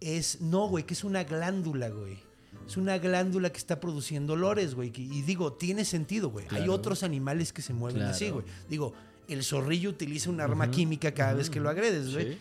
es, 0.00 0.40
no, 0.40 0.66
güey, 0.68 0.84
que 0.84 0.94
es 0.94 1.04
una 1.04 1.22
glándula, 1.24 1.88
güey. 1.90 2.18
Es 2.66 2.76
una 2.76 2.98
glándula 2.98 3.50
que 3.50 3.58
está 3.58 3.78
produciendo 3.80 4.32
olores, 4.34 4.74
güey. 4.74 4.92
Y 4.96 5.22
digo, 5.22 5.52
tiene 5.52 5.84
sentido, 5.84 6.30
güey. 6.30 6.46
Hay 6.50 6.68
otros 6.68 7.02
animales 7.02 7.52
que 7.52 7.62
se 7.62 7.72
mueven 7.74 7.98
Claro. 7.98 8.12
así, 8.14 8.30
güey. 8.30 8.44
Digo, 8.68 8.94
el 9.28 9.42
zorrillo 9.44 9.90
utiliza 9.90 10.30
un 10.30 10.40
arma 10.40 10.70
química 10.70 11.12
cada 11.12 11.34
vez 11.34 11.50
que 11.50 11.60
lo 11.60 11.68
agredes, 11.68 12.12
güey. 12.12 12.32
Sí. 12.34 12.38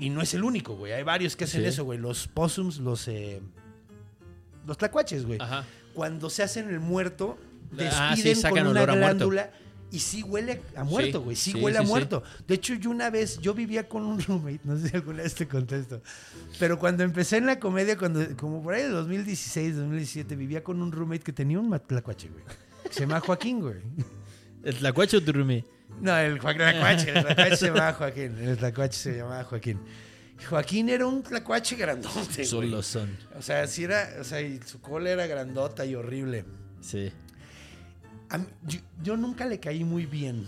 Y 0.00 0.10
no 0.10 0.20
es 0.22 0.34
el 0.34 0.42
único, 0.42 0.74
güey. 0.76 0.92
Hay 0.92 1.02
varios 1.04 1.36
que 1.36 1.44
hacen 1.44 1.60
Sí. 1.62 1.66
eso, 1.68 1.84
güey. 1.84 1.98
Los 1.98 2.26
possums, 2.26 2.78
los... 2.78 3.06
eh, 3.08 3.40
los 4.66 4.76
tlacuaches, 4.78 5.26
güey. 5.26 5.38
Ajá. 5.40 5.64
Cuando 5.94 6.30
se 6.30 6.42
hacen 6.42 6.68
el 6.68 6.80
muerto, 6.80 7.38
Ah, 7.90 8.12
sí, 8.14 8.22
despiden 8.22 8.36
sacan 8.36 8.64
con 8.64 8.68
una 8.76 8.84
glándula 8.84 9.50
y 9.92 9.98
sí 9.98 10.22
huele 10.22 10.62
a 10.74 10.84
muerto, 10.84 11.20
güey. 11.20 11.36
Sí, 11.36 11.52
sí, 11.52 11.60
huele 11.60 11.78
a 11.78 11.82
muerto. 11.82 12.22
De 12.48 12.54
hecho, 12.54 12.74
yo 12.74 12.90
una 12.90 13.10
vez, 13.10 13.38
yo 13.40 13.52
vivía 13.52 13.86
con 13.86 14.02
un 14.04 14.20
roommate, 14.26 14.60
no 14.64 14.78
sé 14.78 14.88
si 14.88 14.96
alguna 14.96 15.22
vez 15.22 15.34
te 15.34 15.46
conté 15.46 15.78
esto, 15.78 16.02
pero 16.58 16.78
cuando 16.78 17.04
empecé 17.04 17.36
en 17.36 17.46
la 17.46 17.60
comedia, 17.60 17.96
cuando 17.98 18.36
como 18.36 18.62
por 18.62 18.74
ahí 18.74 18.82
de 18.82 18.88
2016, 18.88 19.76
2017, 19.76 20.34
vivía 20.34 20.64
con 20.64 20.80
un 20.80 20.90
roommate 20.90 21.22
que 21.22 21.32
tenía 21.32 21.60
un 21.60 21.68
matlacuache, 21.68 22.28
güey. 22.28 22.42
se 22.90 23.00
llama 23.00 23.20
Joaquín, 23.20 23.60
güey. 23.60 23.76
¿El 24.64 24.76
tlacuache 24.76 25.18
o 25.18 25.22
tu 25.22 25.32
roomie? 25.32 25.64
No, 26.00 26.16
el 26.16 26.38
Joaquín 26.38 26.62
tlacuache, 26.62 27.10
el 27.10 27.24
tlacuache 27.24 27.56
se 27.56 27.66
llamaba 27.66 27.92
Joaquín, 27.92 28.38
el 28.38 28.56
tlacuache 28.56 28.98
se 28.98 29.16
llamaba 29.18 29.44
Joaquín. 29.44 29.78
Joaquín 30.48 30.88
era 30.88 31.06
un 31.06 31.22
tlacuache 31.22 31.76
grandote. 31.76 32.44
Solo 32.44 32.82
son. 32.82 33.16
O 33.38 33.42
sea, 33.42 33.66
sí 33.66 33.84
era, 33.84 34.08
o 34.20 34.24
sea, 34.24 34.40
y 34.40 34.60
su 34.64 34.80
cola 34.80 35.10
era 35.10 35.26
grandota 35.26 35.84
y 35.84 35.94
horrible. 35.94 36.44
Sí. 36.80 37.12
A 38.32 38.38
mí- 38.38 38.46
yo, 38.66 38.80
yo 39.02 39.16
nunca 39.16 39.46
le 39.46 39.60
caí 39.60 39.84
muy 39.84 40.06
bien. 40.06 40.46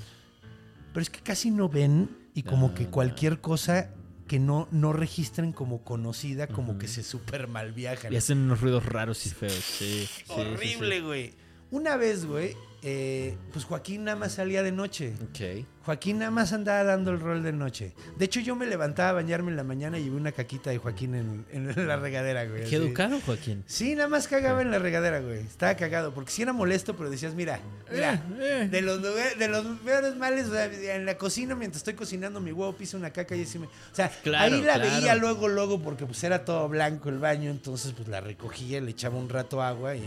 Pero 0.93 1.03
es 1.03 1.11
que 1.11 1.21
casi 1.21 1.51
no 1.51 1.69
ven 1.69 2.09
y 2.35 2.43
como 2.43 2.69
No, 2.69 2.75
que 2.75 2.85
no. 2.85 2.91
cualquier 2.91 3.41
cosa 3.41 3.91
que 4.27 4.39
no, 4.39 4.69
no 4.71 4.93
registren 4.93 5.53
como 5.53 5.85
conocida, 5.85 6.47
como 6.47 6.79
que 6.79 6.89
se 6.89 7.03
super 7.03 7.47
mal 7.47 7.73
viajan. 7.73 8.13
Y 8.13 8.17
hacen 8.17 8.39
unos 8.39 8.61
ruidos 8.61 8.87
raros 8.87 9.27
y 9.27 9.31
feos. 9.31 9.53
Sí, 9.53 10.07
sí, 10.09 10.23
sí, 10.27 10.33
Horrible, 10.33 11.01
güey. 11.03 11.35
Una 11.71 11.97
vez, 11.97 12.25
güey, 12.25 12.57
eh, 12.87 13.37
pues 13.53 13.65
Joaquín 13.65 14.05
nada 14.05 14.17
más 14.17 14.33
salía 14.33 14.63
de 14.63 14.71
noche. 14.71 15.15
sí. 15.33 15.63
Ok. 15.63 15.67
Joaquín 15.85 16.19
nada 16.19 16.31
más 16.31 16.55
andaba 16.55 16.83
dando 16.83 17.11
el 17.11 17.21
rol 17.21 17.43
de 17.43 17.53
noche. 17.53 17.93
De 18.17 18.25
hecho, 18.25 18.41
yo 18.41 18.57
me 18.57 18.65
levantaba 18.65 19.11
a 19.11 19.13
bañarme 19.13 19.51
en 19.51 19.57
la 19.59 19.65
mañana 19.65 19.99
y 19.99 20.05
vi 20.09 20.17
una 20.17 20.33
caquita 20.33 20.71
de 20.71 20.79
Joaquín 20.79 21.15
en, 21.15 21.45
en 21.53 21.87
la 21.87 21.97
regadera, 21.97 22.47
güey. 22.47 22.65
Qué 22.65 22.77
educado, 22.77 23.21
Joaquín. 23.21 23.63
Sí, 23.67 23.95
nada 23.95 24.09
más 24.09 24.27
cagaba 24.27 24.63
en 24.63 24.71
la 24.71 24.79
regadera, 24.79 25.21
güey. 25.21 25.41
Estaba 25.41 25.75
cagado, 25.77 26.15
porque 26.15 26.31
sí 26.31 26.41
era 26.41 26.55
molesto, 26.55 26.97
pero 26.97 27.11
decías, 27.11 27.35
mira, 27.35 27.61
mira, 27.93 28.23
Eh, 28.41 28.67
de 28.71 28.81
los 28.81 29.03
de 29.03 29.49
los 29.49 29.67
peores 29.81 30.17
males, 30.17 30.49
o 30.49 30.53
sea, 30.53 30.65
en 30.95 31.05
la 31.05 31.19
cocina, 31.19 31.55
mientras 31.55 31.81
estoy 31.81 31.93
cocinando 31.95 32.41
mi 32.41 32.53
huevo, 32.53 32.73
piso 32.75 32.97
una 32.97 33.11
caca 33.11 33.37
y 33.37 33.43
así 33.43 33.59
me... 33.59 33.67
O 33.67 33.71
sea, 33.93 34.09
Claro, 34.23 34.55
ahí 34.55 34.63
la 34.63 34.77
claro. 34.77 34.91
veía 34.91 35.15
luego, 35.17 35.49
luego, 35.49 35.83
porque 35.83 36.07
pues 36.07 36.25
era 36.25 36.47
todo 36.47 36.67
blanco 36.71 37.11
el 37.11 37.19
baño, 37.19 37.51
entonces 37.51 37.93
pues 37.93 38.09
la 38.09 38.23
recogía, 38.23 38.81
le 38.81 38.91
echaba 38.93 39.19
un 39.19 39.29
rato 39.29 39.61
agua 39.63 39.95
y... 39.97 40.03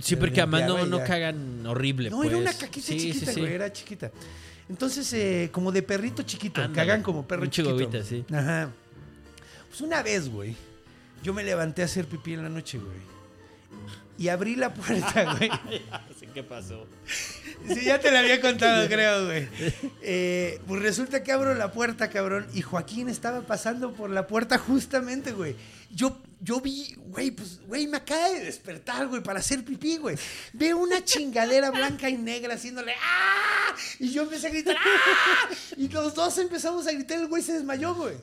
Sí, 0.00 0.16
porque 0.16 0.40
además 0.40 0.66
no, 0.66 0.86
no 0.86 1.02
cagan 1.04 1.66
horrible. 1.66 2.10
No, 2.10 2.22
era 2.22 2.32
pues. 2.32 2.42
una 2.42 2.52
caquita 2.52 2.86
Sí, 2.86 3.00
sí, 3.00 3.12
chiquita, 3.12 3.32
sí. 3.32 3.40
güey, 3.40 3.52
era 3.54 3.72
chiquita. 3.72 4.10
Entonces, 4.68 5.12
eh, 5.14 5.48
como 5.50 5.72
de 5.72 5.82
perrito 5.82 6.22
chiquito, 6.22 6.60
Ándale, 6.62 6.74
cagan 6.86 7.02
como 7.02 7.26
perro 7.26 7.44
chiquito. 7.46 7.76
chigobita, 7.76 8.04
sí. 8.04 8.24
Ajá. 8.32 8.70
Pues 9.68 9.80
una 9.80 10.02
vez, 10.02 10.28
güey, 10.28 10.54
yo 11.22 11.34
me 11.34 11.42
levanté 11.42 11.82
a 11.82 11.86
hacer 11.86 12.06
pipí 12.06 12.34
en 12.34 12.42
la 12.44 12.48
noche, 12.48 12.78
güey. 12.78 13.10
Y 14.16 14.28
abrí 14.28 14.54
la 14.54 14.72
puerta, 14.74 15.34
güey. 15.38 15.50
¿Qué 16.34 16.42
pasó? 16.44 16.86
Sí, 17.66 17.84
ya 17.84 17.98
te 17.98 18.12
la 18.12 18.20
había 18.20 18.40
contado, 18.40 18.86
creo, 18.86 19.24
güey. 19.26 19.48
Eh, 20.02 20.60
pues 20.68 20.82
resulta 20.82 21.24
que 21.24 21.32
abro 21.32 21.54
la 21.54 21.72
puerta, 21.72 22.10
cabrón, 22.10 22.46
y 22.54 22.60
Joaquín 22.62 23.08
estaba 23.08 23.40
pasando 23.40 23.92
por 23.92 24.10
la 24.10 24.26
puerta 24.28 24.58
justamente, 24.58 25.32
güey. 25.32 25.56
Yo, 25.90 26.20
yo 26.40 26.60
vi, 26.60 26.94
güey, 26.96 27.30
pues, 27.30 27.60
güey, 27.66 27.86
me 27.86 27.98
acaba 27.98 28.30
de 28.30 28.44
despertar, 28.44 29.06
güey, 29.08 29.22
para 29.22 29.40
hacer 29.40 29.64
pipí, 29.64 29.96
güey. 29.98 30.16
Veo 30.52 30.78
una 30.78 31.04
chingadera 31.04 31.70
blanca 31.70 32.08
y 32.08 32.16
negra 32.16 32.54
haciéndole 32.54 32.94
¡ah! 33.02 33.74
Y 33.98 34.12
yo 34.12 34.22
empecé 34.22 34.46
a 34.46 34.50
gritar 34.50 34.76
¡ah! 34.78 35.48
Y 35.76 35.88
los 35.88 36.14
dos 36.14 36.38
empezamos 36.38 36.86
a 36.86 36.92
gritar, 36.92 37.18
el 37.18 37.26
güey 37.26 37.42
se 37.42 37.54
desmayó, 37.54 37.94
güey. 37.94 38.14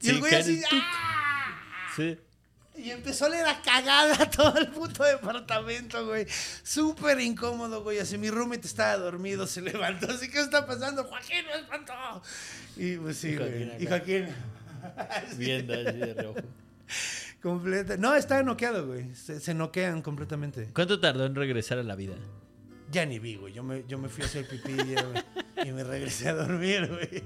Y 0.00 0.10
el 0.10 0.20
güey 0.20 0.34
así 0.34 0.62
¡ah! 0.70 1.58
Sí. 1.96 2.18
Y 2.76 2.90
empezó 2.90 3.26
a 3.26 3.28
leer 3.28 3.46
la 3.46 3.62
cagada 3.62 4.20
a 4.20 4.30
todo 4.30 4.58
el 4.58 4.68
puto 4.68 5.04
departamento, 5.04 6.06
güey. 6.06 6.26
Súper 6.64 7.20
incómodo, 7.20 7.84
güey. 7.84 8.00
Así 8.00 8.18
mi 8.18 8.30
roommate 8.30 8.66
estaba 8.66 8.96
dormido, 8.96 9.46
se 9.46 9.62
levantó. 9.62 10.10
Así, 10.10 10.28
¿qué 10.28 10.40
está 10.40 10.66
pasando? 10.66 11.04
Joaquín 11.04 11.46
me 11.46 11.60
espantó. 11.60 12.22
Y 12.76 12.96
pues 12.96 13.16
sí, 13.18 13.36
güey. 13.36 13.80
Y. 13.80 13.86
Joaquín. 13.86 14.26
Viendo 15.36 15.72
así 15.72 15.98
de 15.98 16.14
reojo. 16.14 16.40
Completa. 17.42 17.96
No, 17.96 18.14
estaba 18.14 18.42
noqueado, 18.42 18.86
güey. 18.86 19.14
Se, 19.14 19.40
se 19.40 19.54
noquean 19.54 20.02
completamente. 20.02 20.70
¿Cuánto 20.74 20.98
tardó 21.00 21.26
en 21.26 21.34
regresar 21.34 21.78
a 21.78 21.82
la 21.82 21.94
vida? 21.94 22.14
Ya 22.90 23.04
ni 23.06 23.18
vi, 23.18 23.36
güey. 23.36 23.52
Yo 23.52 23.62
me, 23.62 23.84
yo 23.88 23.98
me 23.98 24.08
fui 24.08 24.22
a 24.22 24.26
hacer 24.26 24.46
pipí 24.48 24.72
ya, 24.76 25.64
y 25.64 25.72
me 25.72 25.84
regresé 25.84 26.28
a 26.28 26.34
dormir, 26.34 26.86
güey. 26.88 27.24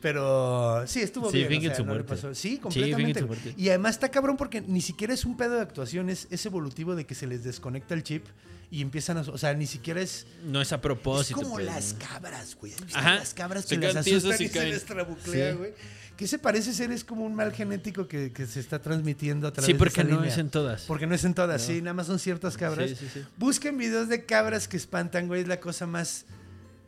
Pero 0.00 0.86
sí, 0.86 1.00
estuvo 1.00 1.30
Sí, 1.30 1.38
bien. 1.38 1.48
fingen 1.48 1.70
o 1.70 1.74
sea, 1.74 1.76
su 1.78 1.84
no 1.84 1.92
muerte. 1.92 2.08
pasó. 2.14 2.34
Sí, 2.34 2.58
completamente. 2.58 3.54
y 3.56 3.68
además 3.68 3.92
está 3.96 4.10
cabrón 4.10 4.36
porque 4.36 4.60
ni 4.60 4.80
siquiera 4.80 5.14
es 5.14 5.24
un 5.24 5.36
pedo 5.36 5.54
de 5.56 5.62
actuación, 5.62 6.10
es, 6.10 6.26
es 6.30 6.44
evolutivo 6.44 6.94
de 6.94 7.06
que 7.06 7.14
se 7.14 7.26
les 7.26 7.42
desconecta 7.44 7.94
el 7.94 8.02
chip 8.02 8.26
y 8.70 8.82
empiezan 8.82 9.18
a. 9.18 9.20
O 9.22 9.38
sea, 9.38 9.54
ni 9.54 9.66
siquiera 9.66 10.00
es. 10.00 10.26
No 10.44 10.60
es 10.60 10.72
a 10.72 10.76
Es 10.76 10.80
propósito. 10.82 11.40
como 11.40 11.54
pues, 11.54 11.66
las 11.66 11.94
cabras, 11.94 12.56
güey. 12.56 12.72
¿Has 12.74 12.84
visto 12.84 12.98
Ajá. 12.98 13.14
las 13.16 13.32
cabras 13.34 13.64
Se 13.64 13.78
que 13.78 13.86
las 13.86 13.96
asustan 13.96 14.36
y 14.40 14.44
y 14.44 14.48
se 14.48 14.66
les 14.66 14.84
trabuclea, 14.84 15.52
Sí. 15.52 15.58
güey? 15.58 15.72
Que 16.16 16.28
se 16.28 16.38
parece 16.38 16.72
ser 16.72 16.92
es 16.92 17.02
como 17.02 17.24
un 17.24 17.34
mal 17.34 17.52
genético 17.52 18.06
que, 18.06 18.32
que 18.32 18.46
se 18.46 18.60
está 18.60 18.80
transmitiendo 18.80 19.48
a 19.48 19.52
través 19.52 19.66
Sí, 19.66 19.72
de 19.72 19.78
porque 19.78 20.00
esa 20.02 20.08
no 20.08 20.16
línea. 20.16 20.30
es 20.32 20.38
en 20.38 20.48
todas. 20.48 20.82
Porque 20.82 21.06
no 21.08 21.14
es 21.16 21.24
en 21.24 21.34
todas, 21.34 21.60
sí, 21.60 21.82
nada 21.82 21.94
más 21.94 22.06
son 22.06 22.18
ciertas 22.20 22.56
cabras. 22.56 22.90
Sí, 22.90 22.96
sí, 22.96 23.08
sí. 23.14 23.24
Busquen 23.36 23.76
videos 23.76 24.08
de 24.08 24.24
cabras 24.24 24.68
que 24.68 24.76
espantan, 24.76 25.26
güey, 25.26 25.42
es 25.42 25.48
la 25.48 25.58
cosa 25.58 25.86
más. 25.88 26.24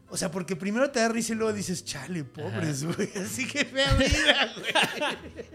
O 0.08 0.16
sea, 0.16 0.30
porque 0.30 0.54
primero 0.54 0.88
te 0.92 1.00
da 1.00 1.08
risa 1.08 1.32
y 1.32 1.36
luego 1.36 1.52
dices, 1.52 1.84
chale, 1.84 2.22
pobres, 2.22 2.84
güey. 2.84 3.10
Así 3.16 3.48
que 3.48 3.64
fea 3.64 3.92
vida, 3.94 4.54
güey. 4.54 5.46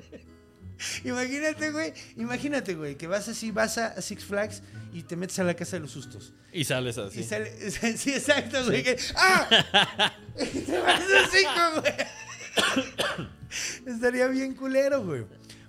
imagínate, 1.06 1.72
güey. 1.72 1.94
Imagínate, 2.18 2.76
güey, 2.76 2.96
que 2.98 3.08
vas 3.08 3.30
así, 3.30 3.52
vas 3.52 3.78
a 3.78 4.02
Six 4.02 4.26
Flags 4.26 4.64
y 4.92 5.04
te 5.04 5.16
metes 5.16 5.40
a 5.40 5.46
la 5.46 5.54
casa 5.54 5.78
de 5.78 5.82
los 5.82 5.92
sustos. 5.92 6.34
Y 6.52 6.66
sales 6.66 6.98
así. 6.98 7.22
Y 7.22 7.24
sale, 7.24 7.72
sí, 7.98 8.12
exacto, 8.14 8.66
güey. 8.66 8.84
que- 8.84 8.98
¡Ah! 9.16 10.12
Y 10.38 10.60
te 10.60 10.78
vas 10.80 11.00
a 11.02 11.28
cinco, 11.32 11.82
güey. 11.82 13.28
Estaría 13.86 14.28
bien 14.28 14.54
culero, 14.56 15.04
güey. 15.04 15.26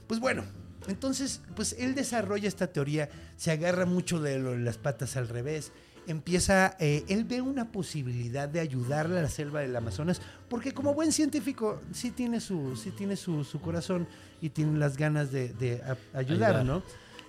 Pues 0.07 0.21
bueno, 0.21 0.45
entonces, 0.89 1.41
pues 1.57 1.75
él 1.79 1.95
desarrolla 1.95 2.49
esta 2.49 2.67
teoría, 2.67 3.09
se 3.37 3.51
agarra 3.51 3.87
mucho 3.87 4.21
de 4.21 4.39
lo- 4.39 4.57
las 4.57 4.79
patas 4.79 5.17
al 5.17 5.29
revés. 5.29 5.73
Empieza, 6.07 6.77
eh, 6.81 7.05
él 7.09 7.25
ve 7.25 7.41
una 7.41 7.71
posibilidad 7.71 8.49
de 8.49 8.59
ayudarle 8.59 9.21
a 9.21 9.23
la 9.23 9.29
selva 9.29 9.61
del 9.61 9.75
Amazonas, 9.77 10.21
porque 10.49 10.73
como 10.73 10.95
buen 10.95 11.13
científico 11.13 11.81
sí 11.93 12.11
tiene 12.11 12.41
su, 12.41 12.77
sí 12.77 12.91
tiene 12.91 13.15
su, 13.17 13.45
su 13.45 13.61
corazón 13.61 14.09
y 14.41 14.49
tiene 14.51 14.77
las 14.79 14.97
ganas 14.97 15.31
de, 15.31 15.53
de 15.53 15.81
a- 15.83 16.19
ayudar, 16.19 16.57
Ayudar. 16.57 16.65
¿no? 16.65 16.83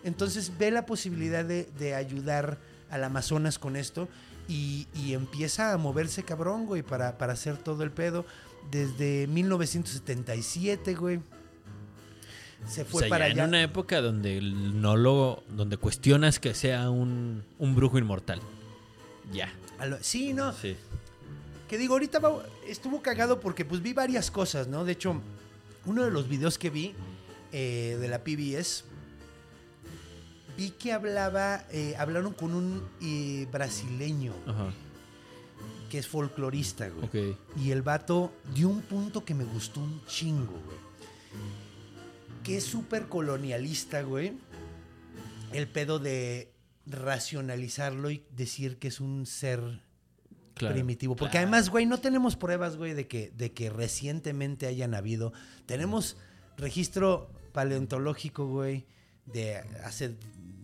Entonces 0.03 0.51
ve 0.57 0.71
la 0.71 0.85
posibilidad 0.87 1.45
de, 1.45 1.69
de 1.77 1.93
ayudar 1.93 2.57
al 2.89 3.03
Amazonas 3.03 3.59
con 3.59 3.75
esto 3.75 4.09
y, 4.47 4.87
y 4.95 5.13
empieza 5.13 5.71
a 5.71 5.77
moverse 5.77 6.23
cabrón, 6.23 6.65
güey, 6.65 6.81
para, 6.81 7.17
para 7.19 7.33
hacer 7.33 7.57
todo 7.57 7.83
el 7.83 7.91
pedo. 7.91 8.25
Desde 8.71 9.27
1977, 9.27 10.95
güey. 10.95 11.19
Se 12.67 12.83
O 12.83 12.85
fue 12.85 13.01
sea, 13.01 13.09
para 13.09 13.25
allá. 13.25 13.43
en 13.43 13.49
una 13.49 13.61
época 13.61 14.01
donde 14.01 14.39
no 14.41 14.95
lo, 14.95 15.43
donde 15.49 15.77
cuestionas 15.77 16.39
que 16.39 16.53
sea 16.53 16.89
un, 16.89 17.43
un 17.59 17.75
brujo 17.75 17.97
inmortal. 17.97 18.41
Ya. 19.31 19.51
Sí, 20.01 20.33
no. 20.33 20.53
Sí. 20.53 20.75
Que 21.67 21.77
digo, 21.77 21.93
ahorita 21.95 22.19
va- 22.19 22.43
estuvo 22.67 23.01
cagado 23.01 23.39
porque 23.41 23.65
pues 23.65 23.81
vi 23.81 23.93
varias 23.93 24.31
cosas, 24.31 24.67
¿no? 24.67 24.85
De 24.85 24.93
hecho, 24.93 25.21
uno 25.85 26.03
de 26.05 26.11
los 26.11 26.29
videos 26.29 26.57
que 26.57 26.69
vi 26.69 26.93
eh, 27.51 27.97
de 27.99 28.07
la 28.07 28.23
PBS, 28.23 28.85
vi 30.57 30.69
que 30.71 30.93
hablaba, 30.93 31.63
eh, 31.71 31.95
hablaron 31.97 32.33
con 32.33 32.53
un 32.53 32.81
eh, 33.01 33.47
brasileño 33.51 34.33
Ajá. 34.47 34.71
Que 35.93 35.99
es 35.99 36.07
folclorista, 36.07 36.89
güey. 36.89 37.37
Y 37.55 37.69
el 37.69 37.83
vato 37.83 38.33
dio 38.55 38.67
un 38.67 38.81
punto 38.81 39.23
que 39.23 39.35
me 39.35 39.43
gustó 39.43 39.79
un 39.79 40.03
chingo, 40.07 40.51
güey. 40.65 40.77
Que 42.43 42.57
es 42.57 42.63
súper 42.63 43.07
colonialista, 43.09 44.01
güey. 44.01 44.33
El 45.51 45.67
pedo 45.67 45.99
de 45.99 46.51
racionalizarlo 46.87 48.09
y 48.09 48.23
decir 48.35 48.79
que 48.79 48.87
es 48.87 48.99
un 49.01 49.27
ser 49.27 49.59
Claro. 50.55 50.73
primitivo. 50.73 51.15
Porque 51.15 51.33
Claro. 51.33 51.49
además, 51.49 51.69
güey, 51.69 51.85
no 51.85 51.99
tenemos 51.99 52.37
pruebas, 52.37 52.75
güey, 52.75 52.95
de 52.95 53.07
que, 53.07 53.31
de 53.37 53.51
que 53.51 53.69
recientemente 53.69 54.65
hayan 54.65 54.95
habido. 54.95 55.31
Tenemos 55.67 56.17
registro 56.57 57.29
paleontológico, 57.51 58.47
güey, 58.47 58.87
de 59.27 59.57
hace 59.83 60.15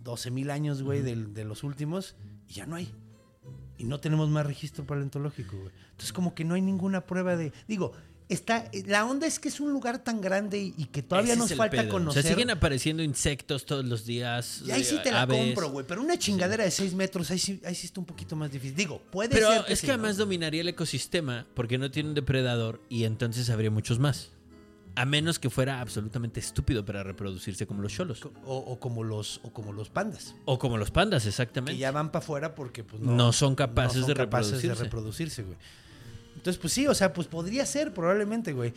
12 0.02 0.32
mil 0.32 0.50
años, 0.50 0.82
güey, 0.82 1.02
del- 1.02 1.34
de, 1.34 1.44
los 1.44 1.62
últimos, 1.62 2.16
y 2.48 2.54
ya 2.54 2.66
no 2.66 2.74
hay. 2.74 2.92
Y 3.80 3.84
no 3.84 3.98
tenemos 3.98 4.28
más 4.28 4.44
registro 4.46 4.84
paleontológico, 4.84 5.56
güey. 5.56 5.70
Entonces, 5.92 6.12
como 6.12 6.34
que 6.34 6.44
no 6.44 6.54
hay 6.54 6.60
ninguna 6.62 7.00
prueba 7.06 7.34
de. 7.36 7.52
Digo, 7.66 7.92
está. 8.28 8.70
La 8.86 9.04
onda 9.06 9.26
es 9.26 9.38
que 9.38 9.48
es 9.48 9.58
un 9.58 9.72
lugar 9.72 10.04
tan 10.04 10.20
grande 10.20 10.58
y, 10.60 10.74
y 10.76 10.84
que 10.86 11.02
todavía 11.02 11.32
Ese 11.32 11.40
nos 11.40 11.50
es 11.50 11.56
falta 11.56 11.80
pedo. 11.82 11.90
conocer. 11.90 12.20
O 12.20 12.22
sea, 12.22 12.30
siguen 12.32 12.50
apareciendo 12.50 13.02
insectos 13.02 13.64
todos 13.64 13.84
los 13.84 14.04
días. 14.04 14.62
y 14.66 14.70
ahí 14.70 14.84
sí 14.84 14.96
eh, 14.96 15.00
te 15.02 15.10
la 15.12 15.22
aves. 15.22 15.36
compro, 15.46 15.70
güey. 15.70 15.86
Pero 15.86 16.02
una 16.02 16.18
chingadera 16.18 16.64
de 16.64 16.70
6 16.70 16.92
metros, 16.94 17.30
ahí 17.30 17.38
sí, 17.38 17.60
ahí 17.64 17.74
sí 17.74 17.86
está 17.86 18.00
un 18.00 18.06
poquito 18.06 18.36
más 18.36 18.50
difícil. 18.52 18.76
Digo, 18.76 19.00
puede 19.10 19.30
Pero 19.30 19.50
ser. 19.50 19.64
es 19.68 19.78
sí, 19.80 19.86
que 19.86 19.92
¿no? 19.92 19.98
además 19.98 20.16
dominaría 20.18 20.60
el 20.60 20.68
ecosistema 20.68 21.46
porque 21.54 21.78
no 21.78 21.90
tiene 21.90 22.10
un 22.10 22.14
depredador 22.14 22.80
y 22.88 23.04
entonces 23.04 23.48
habría 23.50 23.70
muchos 23.70 23.98
más. 23.98 24.30
A 24.96 25.04
menos 25.04 25.38
que 25.38 25.50
fuera 25.50 25.80
absolutamente 25.80 26.40
estúpido 26.40 26.84
para 26.84 27.02
reproducirse 27.02 27.66
como 27.66 27.80
los 27.82 27.92
cholos. 27.92 28.22
O, 28.44 28.56
o 28.56 28.80
como 28.80 29.04
los, 29.04 29.40
o 29.44 29.52
como 29.52 29.72
los 29.72 29.88
pandas. 29.88 30.34
O 30.44 30.58
como 30.58 30.76
los 30.78 30.90
pandas, 30.90 31.22
Que 31.22 31.28
exactamente. 31.30 31.78
ya 31.78 31.90
van 31.92 32.10
para 32.10 32.22
afuera 32.24 32.54
porque 32.54 32.84
pues, 32.84 33.00
no, 33.00 33.12
No 33.14 33.32
son 33.32 33.54
capaces 33.54 34.06
de 34.06 34.14
capaces 34.14 34.62
de 34.62 34.74
reproducirse. 34.74 34.84
reproducirse, 34.84 35.42
güey. 35.44 35.56
Entonces, 36.36 36.58
pues 36.58 36.72
sí, 36.72 36.86
o 36.86 36.94
sea, 36.94 37.12
pues 37.12 37.26
podría 37.28 37.64
ser 37.66 37.92
probablemente, 37.94 38.52
güey. 38.52 38.72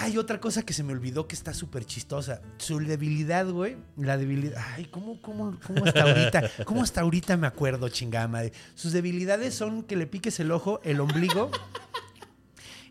Hay 0.00 0.18
otra 0.18 0.38
cosa 0.38 0.62
que 0.62 0.74
se 0.74 0.82
me 0.82 0.92
olvidó 0.92 1.26
que 1.26 1.34
está 1.34 1.54
súper 1.54 1.86
chistosa. 1.86 2.42
Su 2.58 2.78
debilidad, 2.78 3.48
güey. 3.48 3.76
La 3.96 4.18
debilidad. 4.18 4.62
Ay, 4.76 4.84
¿cómo, 4.86 5.20
cómo, 5.22 5.58
cómo 5.66 5.86
hasta 5.86 6.02
ahorita? 6.02 6.50
¿Cómo 6.66 6.82
hasta 6.82 7.00
ahorita 7.00 7.36
me 7.38 7.46
acuerdo, 7.46 7.88
chingada 7.88 8.28
madre? 8.28 8.52
Sus 8.74 8.92
debilidades 8.92 9.54
son 9.54 9.82
que 9.82 9.96
le 9.96 10.06
piques 10.06 10.38
el 10.40 10.50
ojo, 10.50 10.80
el 10.84 11.00
ombligo. 11.00 11.50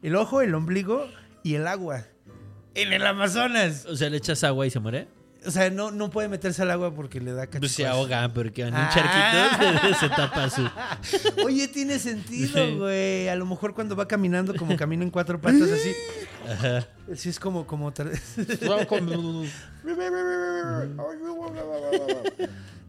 El 0.02 0.16
ojo, 0.16 0.42
el 0.42 0.54
ombligo 0.56 1.08
y 1.44 1.54
el 1.56 1.68
agua. 1.68 2.06
En 2.82 2.94
el 2.94 3.06
Amazonas. 3.06 3.86
O 3.86 3.96
sea, 3.96 4.10
le 4.10 4.18
echas 4.18 4.44
agua 4.44 4.68
y 4.68 4.70
se 4.70 4.80
muere. 4.80 5.08
O 5.46 5.52
sea, 5.52 5.70
no, 5.70 5.92
no 5.92 6.10
puede 6.10 6.28
meterse 6.28 6.64
al 6.64 6.72
agua 6.72 6.94
porque 6.94 7.22
le 7.22 7.32
da 7.32 7.48
Pues 7.48 7.72
se 7.72 7.88
ahoga 7.88 8.28
porque 8.34 8.64
en 8.64 8.70
un 8.70 8.76
Ah. 8.76 8.90
charquito 8.94 9.96
se 10.00 10.10
tapa 10.10 10.50
su. 10.50 10.68
Oye, 11.46 11.68
tiene 11.68 12.00
sentido, 12.00 12.78
güey. 12.80 13.30
A 13.30 13.36
lo 13.36 13.46
mejor 13.46 13.74
cuando 13.74 13.96
va 13.96 14.08
caminando, 14.08 14.54
como 14.56 14.76
camina 14.76 15.04
en 15.04 15.12
cuatro 15.12 15.40
patas 15.40 15.70
así. 15.72 15.94
Ajá. 16.52 16.88
Sí, 17.16 17.30
es 17.30 17.40
como... 17.40 17.66
como 17.66 17.94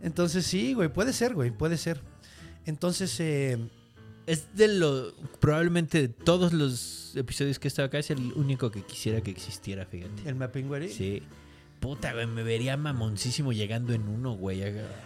Entonces 0.03 0.47
sí, 0.47 0.74
güey, 0.74 0.89
puede 0.89 1.12
ser, 1.12 1.34
güey, 1.34 1.51
puede 1.51 1.76
ser. 1.76 2.01
Entonces, 2.66 3.14
eh, 3.20 3.59
Es 4.29 4.55
de 4.55 4.68
lo. 4.68 5.14
Probablemente 5.41 6.03
de 6.03 6.09
todos 6.09 6.53
los 6.53 7.12
episodios 7.16 7.59
que 7.59 7.66
he 7.66 7.70
estado 7.70 7.87
acá, 7.87 7.99
es 7.99 8.11
el 8.11 8.33
único 8.35 8.70
que 8.70 8.83
quisiera 8.83 9.22
que 9.22 9.31
existiera, 9.31 9.87
fíjate. 9.87 10.29
el 10.29 10.35
Mapinguari. 10.35 10.91
Sí. 10.91 11.22
Puta, 11.81 12.12
güey, 12.12 12.26
me 12.26 12.43
vería 12.43 12.76
mamoncísimo 12.76 13.53
llegando 13.53 13.93
en 13.95 14.07
uno, 14.09 14.33
güey. 14.33 14.62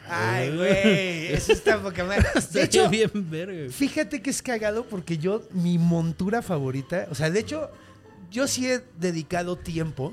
Ay, 0.09 0.57
güey, 0.57 1.27
eso 1.33 1.53
está 1.53 1.81
poca 1.81 2.05
madre. 2.05 2.27
De 2.53 2.65
hecho, 2.65 2.89
bien 2.89 3.11
verga. 3.31 3.71
fíjate 3.71 4.23
que 4.23 4.31
es 4.31 4.43
cagado 4.43 4.87
porque 4.87 5.19
yo, 5.19 5.47
mi 5.53 5.79
montura 5.79 6.43
favorita, 6.43 7.07
o 7.11 7.15
sea, 7.15 7.31
de 7.31 7.41
hecho, 7.41 7.71
yo 8.31 8.49
sí 8.49 8.67
he 8.67 8.83
dedicado 8.99 9.57
tiempo 9.57 10.13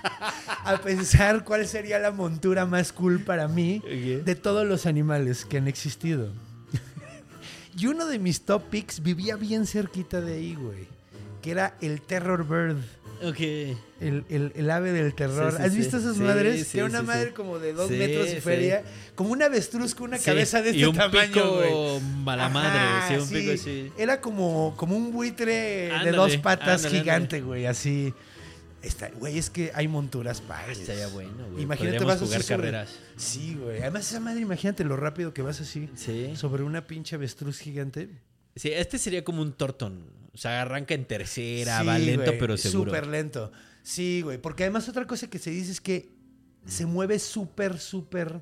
a 0.64 0.80
pensar 0.82 1.44
cuál 1.44 1.66
sería 1.68 1.98
la 1.98 2.10
montura 2.10 2.64
más 2.64 2.92
cool 2.92 3.20
para 3.20 3.46
mí 3.46 3.82
de 4.24 4.34
todos 4.34 4.66
los 4.66 4.86
animales 4.86 5.44
que 5.44 5.58
han 5.58 5.68
existido. 5.68 6.32
Y 7.78 7.86
uno 7.86 8.06
de 8.06 8.18
mis 8.18 8.42
top 8.42 8.62
picks 8.70 9.02
vivía 9.02 9.36
bien 9.36 9.66
cerquita 9.66 10.20
de 10.20 10.34
ahí, 10.34 10.54
güey. 10.54 10.86
Que 11.42 11.52
era 11.52 11.74
el 11.80 12.00
Terror 12.00 12.46
Bird. 12.46 12.78
Ok. 13.22 13.40
El, 14.00 14.24
el- 14.28 14.52
el 14.54 14.70
ave 14.70 14.92
del 14.92 15.12
terror. 15.12 15.50
Sí, 15.52 15.56
sí, 15.58 15.62
¿Has 15.64 15.74
visto 15.74 15.96
esas 15.98 16.16
Sí, 16.16 16.22
madres? 16.22 16.68
que 16.68 16.78
era 16.78 16.86
una 16.86 17.02
madre 17.02 17.32
como 17.32 17.58
de 17.58 17.72
dos 17.72 17.90
metros 17.90 18.28
y 18.32 18.40
feria. 18.40 18.84
Como 19.16 19.30
una 19.32 19.46
avestruz 19.46 19.94
con 19.94 20.08
una 20.10 20.18
cabeza 20.18 20.62
de 20.62 20.70
y 20.70 20.74
este 20.82 20.86
un 20.88 20.96
tamaño, 20.96 21.32
pico 21.32 21.56
güey. 21.56 22.00
mala 22.22 22.48
madre, 22.48 22.78
Ajá, 22.78 23.08
sí, 23.08 23.14
un 23.20 23.28
pico 23.28 23.52
así. 23.52 23.92
Era 23.98 24.20
como, 24.20 24.74
como 24.76 24.96
un 24.96 25.10
buitre 25.12 25.90
de 26.04 26.12
dos 26.12 26.36
patas 26.36 26.84
ándale, 26.84 26.98
gigante, 27.00 27.40
güey, 27.40 27.66
así. 27.66 28.14
Está, 28.82 29.10
güey, 29.10 29.38
es 29.38 29.50
que 29.50 29.72
hay 29.74 29.88
monturas 29.88 30.40
padres. 30.40 30.78
Estaría 30.78 31.08
bueno, 31.08 31.48
güey. 31.50 31.64
Imagínate 31.64 31.98
Podríamos 31.98 32.20
vas 32.20 32.28
jugar 32.28 32.40
así 32.40 32.48
sobre- 32.48 32.62
carreras. 32.70 32.98
Sí, 33.16 33.54
güey. 33.60 33.80
Además 33.82 34.08
esa 34.08 34.20
madre, 34.20 34.40
imagínate 34.40 34.84
lo 34.84 34.96
rápido 34.96 35.34
que 35.34 35.42
vas 35.42 35.60
así. 35.60 35.88
Sí. 35.96 36.36
Sobre 36.36 36.62
una 36.62 36.86
pinche 36.86 37.16
avestruz 37.16 37.58
gigante. 37.58 38.08
Sí, 38.54 38.70
este 38.72 38.98
sería 38.98 39.24
como 39.24 39.42
un 39.42 39.52
tortón. 39.52 40.04
O 40.32 40.36
sea, 40.38 40.62
arranca 40.62 40.94
en 40.94 41.04
tercera, 41.06 41.80
Sí, 41.80 41.86
va 41.86 41.98
lento, 41.98 42.24
güey, 42.24 42.38
pero 42.38 42.56
seguro. 42.56 42.90
Súper 42.92 43.06
lento. 43.08 43.50
Sí, 43.82 44.20
güey. 44.22 44.38
Porque 44.38 44.62
además 44.64 44.88
otra 44.88 45.06
cosa 45.06 45.28
que 45.28 45.38
se 45.40 45.50
dice 45.50 45.72
es 45.72 45.80
que 45.80 46.10
se 46.66 46.86
mueve 46.86 47.18
súper, 47.18 47.78
súper... 47.78 48.40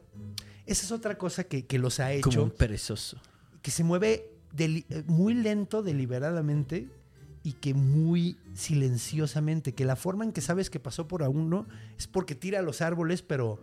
Esa 0.67 0.85
es 0.85 0.93
otra 0.93 1.17
cosa 1.17 1.45
que, 1.45 1.65
que 1.65 1.79
los 1.79 1.99
ha 2.01 2.13
hecho. 2.13 2.29
Como 2.29 2.43
un 2.45 2.51
perezoso. 2.51 3.19
que 3.63 3.71
se 3.71 3.85
mueve 3.85 4.33
eh, 4.59 4.85
muy 5.07 5.33
lento, 5.35 5.83
deliberadamente 5.83 6.89
y 7.47 7.53
que 7.53 7.75
muy 7.75 8.37
silenciosamente. 8.55 9.73
Que 9.73 9.85
la 9.85 9.95
forma 9.95 10.25
en 10.25 10.33
que 10.33 10.41
sabes 10.41 10.69
que 10.69 10.81
pasó 10.81 11.07
por 11.07 11.23
a 11.23 11.29
uno 11.29 11.65
es 11.97 12.09
porque 12.09 12.35
tira 12.35 12.59
a 12.59 12.63
los 12.63 12.81
árboles, 12.83 13.23
pero, 13.23 13.61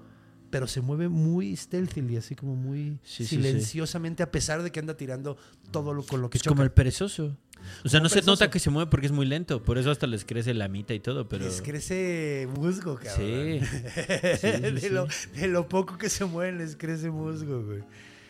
pero 0.50 0.68
se 0.68 0.80
mueve 0.80 1.10
muy 1.10 1.54
stealthily, 1.58 2.16
así 2.16 2.34
como 2.34 2.56
muy 2.56 2.98
Sí, 3.04 3.26
sí, 3.26 3.36
silenciosamente, 3.36 4.24
a 4.24 4.32
pesar 4.32 4.64
de 4.64 4.72
que 4.72 4.80
anda 4.80 4.96
tirando 4.96 5.36
todo 5.72 5.94
lo 5.94 6.04
con 6.06 6.22
lo 6.22 6.30
que 6.30 6.38
Es 6.38 6.44
choca. 6.44 6.56
como 6.56 6.64
el 6.64 6.72
perezoso. 6.72 7.38
O 7.84 7.90
sea, 7.90 8.00
no 8.00 8.08
se 8.08 8.22
nota 8.22 8.50
que 8.50 8.60
se 8.60 8.70
mueve 8.70 8.90
porque 8.90 9.08
es 9.08 9.12
muy 9.12 9.26
lento. 9.26 9.62
Por 9.62 9.78
eso 9.78 9.92
hasta 9.92 10.08
les 10.08 10.24
crece 10.24 10.54
la 10.54 10.70
mitad 10.70 10.96
y 10.96 11.02
todo, 11.02 11.28
pero... 11.28 11.44
Les 11.44 11.62
crece 11.62 12.48
musgo, 12.56 12.96
cabrón. 12.96 13.16
Sí. 13.18 13.60
de. 14.42 14.90
Lo, 14.92 15.08
de 15.36 15.48
lo 15.50 15.68
poco 15.68 15.98
que 15.98 16.10
se 16.10 16.24
mueven 16.24 16.58
les 16.58 16.78
crece 16.78 17.10
musgo, 17.10 17.66
güey. 17.66 17.84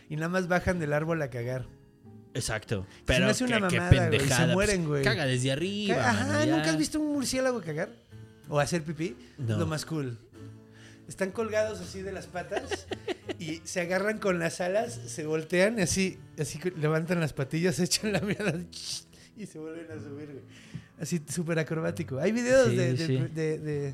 Y 0.10 0.16
nada 0.16 0.30
más 0.30 0.48
bajan 0.48 0.80
del 0.80 0.94
árbol 0.94 1.22
a 1.22 1.30
cagar. 1.30 1.68
Exacto. 2.34 2.82
me 2.82 2.88
Pero 3.06 3.28
hace 3.28 3.44
una 3.44 3.62
qué, 3.62 3.68
qué 3.68 3.80
mamada, 3.80 3.90
güey, 4.08 4.12
se 4.12 4.18
pendejada. 4.18 4.46
pues, 4.46 4.54
mueren, 4.70 4.88
güey. 4.88 5.04
Caga 5.04 5.26
desde 5.26 5.52
arriba. 5.52 6.10
Ajá. 6.10 6.46
¿nunca 6.46 6.70
has 6.72 6.78
visto 6.78 7.00
un 7.00 7.14
murciélago 7.14 7.62
cagar? 7.62 7.90
¿O 8.50 8.60
hacer 8.60 8.84
pipí? 8.84 9.16
No. 9.38 9.58
Lo 9.58 9.68
más 9.68 9.86
cool. 9.86 10.18
Están 11.08 11.32
colgados 11.32 11.80
así 11.82 12.02
de 12.02 12.12
las 12.12 12.28
patas 12.28 12.88
y 13.38 13.62
se 13.66 13.82
agarran 13.82 14.18
con 14.20 14.40
las 14.40 14.62
alas, 14.62 14.94
se 15.06 15.26
voltean 15.26 15.78
y 15.78 15.82
así, 15.84 16.18
así 16.40 16.60
levantan 16.78 17.20
las 17.20 17.34
patillas, 17.34 17.78
echan 17.82 18.14
la 18.14 18.22
mierda 18.22 18.54
y 19.38 19.46
se 19.46 19.60
vuelven 19.60 19.92
a 19.92 19.96
subir, 20.02 20.28
güey. 20.28 20.44
Así 21.00 21.22
súper 21.30 21.60
acrobático. 21.60 22.20
Hay 22.20 22.32
videos 22.32 22.70
Sí, 22.70 22.76
de, 22.78 22.94
de, 22.94 23.06
sí. 23.08 23.14
de- 23.36 23.94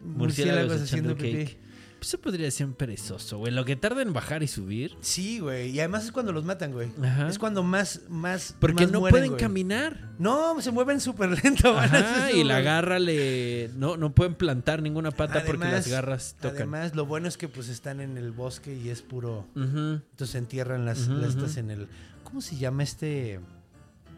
Murciélagos 0.00 0.02
murciélagos 0.02 0.80
haciendo 0.82 1.16
pipí. 1.16 1.32
cake. 1.44 1.58
Eso 2.04 2.18
podría 2.20 2.50
ser 2.50 2.66
un 2.66 2.74
perezoso, 2.74 3.38
güey. 3.38 3.50
Lo 3.52 3.64
que 3.64 3.76
tarda 3.76 4.02
en 4.02 4.12
bajar 4.12 4.42
y 4.42 4.46
subir. 4.46 4.94
Sí, 5.00 5.38
güey. 5.38 5.70
Y 5.70 5.78
además 5.80 6.04
es 6.04 6.12
cuando 6.12 6.32
los 6.32 6.44
matan, 6.44 6.72
güey. 6.72 6.90
Ajá. 7.02 7.28
Es 7.28 7.38
cuando 7.38 7.62
más, 7.62 8.02
más. 8.10 8.54
Porque 8.60 8.82
más 8.84 8.92
no 8.92 9.00
mueren, 9.00 9.12
pueden 9.14 9.30
güey. 9.30 9.40
caminar. 9.40 10.10
No, 10.18 10.60
se 10.60 10.70
mueven 10.70 11.00
súper 11.00 11.42
lento. 11.42 11.70
Ajá, 11.78 12.30
y 12.30 12.44
la 12.44 12.60
garra 12.60 12.98
le... 12.98 13.70
No, 13.76 13.96
no 13.96 14.14
pueden 14.14 14.34
plantar 14.34 14.82
ninguna 14.82 15.12
pata 15.12 15.42
porque 15.46 15.64
las 15.64 15.88
garras 15.88 16.36
tocan. 16.38 16.56
Además, 16.56 16.94
lo 16.94 17.06
bueno 17.06 17.26
es 17.26 17.38
que 17.38 17.48
pues 17.48 17.68
están 17.68 18.00
en 18.00 18.18
el 18.18 18.32
bosque 18.32 18.76
y 18.76 18.90
es 18.90 19.00
puro. 19.00 19.46
Entonces 19.56 20.34
entierran 20.34 20.84
las, 20.84 21.08
ujú. 21.08 21.58
en 21.58 21.70
el. 21.70 21.88
¿Cómo 22.22 22.40
se 22.42 22.56
llama 22.56 22.82
este? 22.82 23.40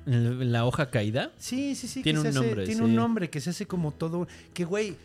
¿En 0.06 0.42
en 0.42 0.52
la 0.52 0.64
hoja 0.64 0.90
caída? 0.90 1.32
Sí, 1.38 1.74
sí, 1.74 1.88
sí. 1.88 2.02
Tiene 2.02 2.20
un 2.20 2.26
hace- 2.26 2.34
nombre, 2.38 2.64
Tiene 2.64 2.78
sí. 2.80 2.84
un 2.84 2.94
nombre 2.94 3.30
que 3.30 3.40
se 3.40 3.50
hace 3.50 3.66
como 3.66 3.92
todo. 3.92 4.26
Que 4.54 4.64
güey. 4.64 4.96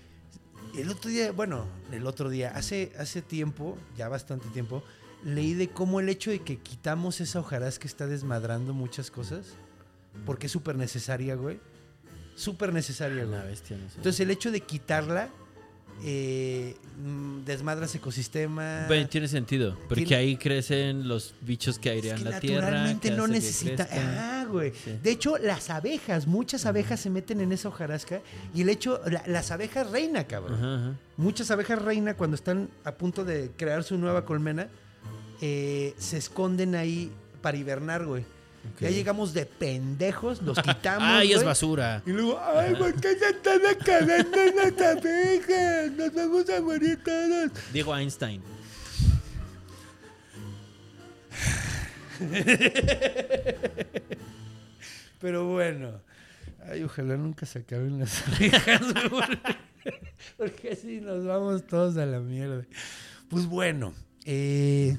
El 0.77 0.89
otro 0.89 1.09
día, 1.09 1.31
bueno, 1.31 1.65
el 1.91 2.07
otro 2.07 2.29
día, 2.29 2.51
hace, 2.55 2.93
hace 2.97 3.21
tiempo, 3.21 3.77
ya 3.97 4.07
bastante 4.09 4.47
tiempo, 4.49 4.83
leí 5.23 5.53
de 5.53 5.69
cómo 5.69 5.99
el 5.99 6.09
hecho 6.09 6.31
de 6.31 6.39
que 6.39 6.57
quitamos 6.57 7.19
esa 7.21 7.39
hojarasca 7.39 7.87
está 7.87 8.07
desmadrando 8.07 8.73
muchas 8.73 9.11
cosas. 9.11 9.47
Porque 10.25 10.47
es 10.47 10.51
súper 10.51 10.75
necesaria, 10.75 11.35
güey. 11.35 11.59
Súper 12.35 12.73
necesaria, 12.73 13.23
güey. 13.25 13.37
La 13.39 13.43
bestia, 13.45 13.77
no 13.77 13.87
sé. 13.89 13.95
Entonces 13.97 14.19
el 14.21 14.31
hecho 14.31 14.51
de 14.51 14.61
quitarla 14.61 15.29
eh, 16.03 16.75
mm, 17.03 17.43
desmadra 17.45 17.85
ese 17.85 17.99
ecosistema. 17.99 18.85
Bueno, 18.87 19.07
tiene 19.07 19.27
sentido, 19.27 19.77
porque 19.87 20.05
Tiene- 20.05 20.15
ahí 20.23 20.37
crecen 20.37 21.07
los 21.07 21.35
bichos 21.41 21.77
que 21.79 21.89
Es 21.89 21.95
airean 21.95 22.17
que 22.17 22.23
la 22.29 22.39
tierra. 22.39 22.61
naturalmente 22.61 23.09
que 23.09 23.15
no 23.15 23.27
necesita. 23.27 23.83
Crezcan. 24.51 24.53
Güey. 24.53 24.73
Sí. 24.83 24.99
De 25.01 25.11
hecho, 25.11 25.37
las 25.37 25.69
abejas, 25.69 26.27
muchas 26.27 26.65
abejas 26.65 26.99
se 26.99 27.09
meten 27.09 27.41
en 27.41 27.51
esa 27.51 27.69
hojarasca. 27.69 28.21
Y 28.53 28.61
el 28.61 28.69
hecho, 28.69 29.01
la- 29.05 29.23
las 29.25 29.51
abejas 29.51 29.89
reina, 29.89 30.25
cabrón. 30.25 30.55
Ajá, 30.57 30.75
ajá. 30.75 30.95
Muchas 31.17 31.49
abejas 31.51 31.81
reina, 31.81 32.15
cuando 32.15 32.35
están 32.35 32.69
a 32.83 32.91
punto 32.93 33.25
de 33.25 33.51
crear 33.57 33.83
su 33.83 33.97
nueva 33.97 34.25
colmena, 34.25 34.67
eh, 35.41 35.93
se 35.97 36.17
esconden 36.17 36.75
ahí 36.75 37.11
para 37.41 37.57
hibernar, 37.57 38.05
güey. 38.05 38.23
Ya 38.79 38.91
llegamos 38.91 39.33
de 39.33 39.47
pendejos, 39.47 40.39
los 40.43 40.59
quitamos. 40.61 41.01
Ay, 41.03 41.33
es 41.33 41.43
basura. 41.43 42.03
Y 42.05 42.11
luego, 42.11 42.39
ay, 42.39 42.75
¿por 42.75 42.93
qué 42.93 43.15
se 43.17 43.29
están 43.29 43.59
acabando 43.65 44.37
las 44.55 44.97
abejas? 44.97 45.91
Nos 45.97 46.13
vamos 46.13 46.47
a 46.49 46.61
morir 46.61 46.99
todos. 47.03 47.51
Diego 47.73 47.95
Einstein. 47.97 48.41
Pero 55.21 55.47
bueno, 55.47 56.01
ay, 56.67 56.83
ojalá 56.83 57.15
nunca 57.17 57.45
se 57.45 57.59
acaben 57.59 57.99
las 57.99 58.23
güey, 59.09 59.39
porque 60.37 60.71
así 60.71 60.99
nos 61.01 61.25
vamos 61.25 61.65
todos 61.67 61.97
a 61.97 62.05
la 62.05 62.19
mierda. 62.19 62.65
Pues 63.29 63.45
bueno, 63.45 63.93
eh, 64.25 64.97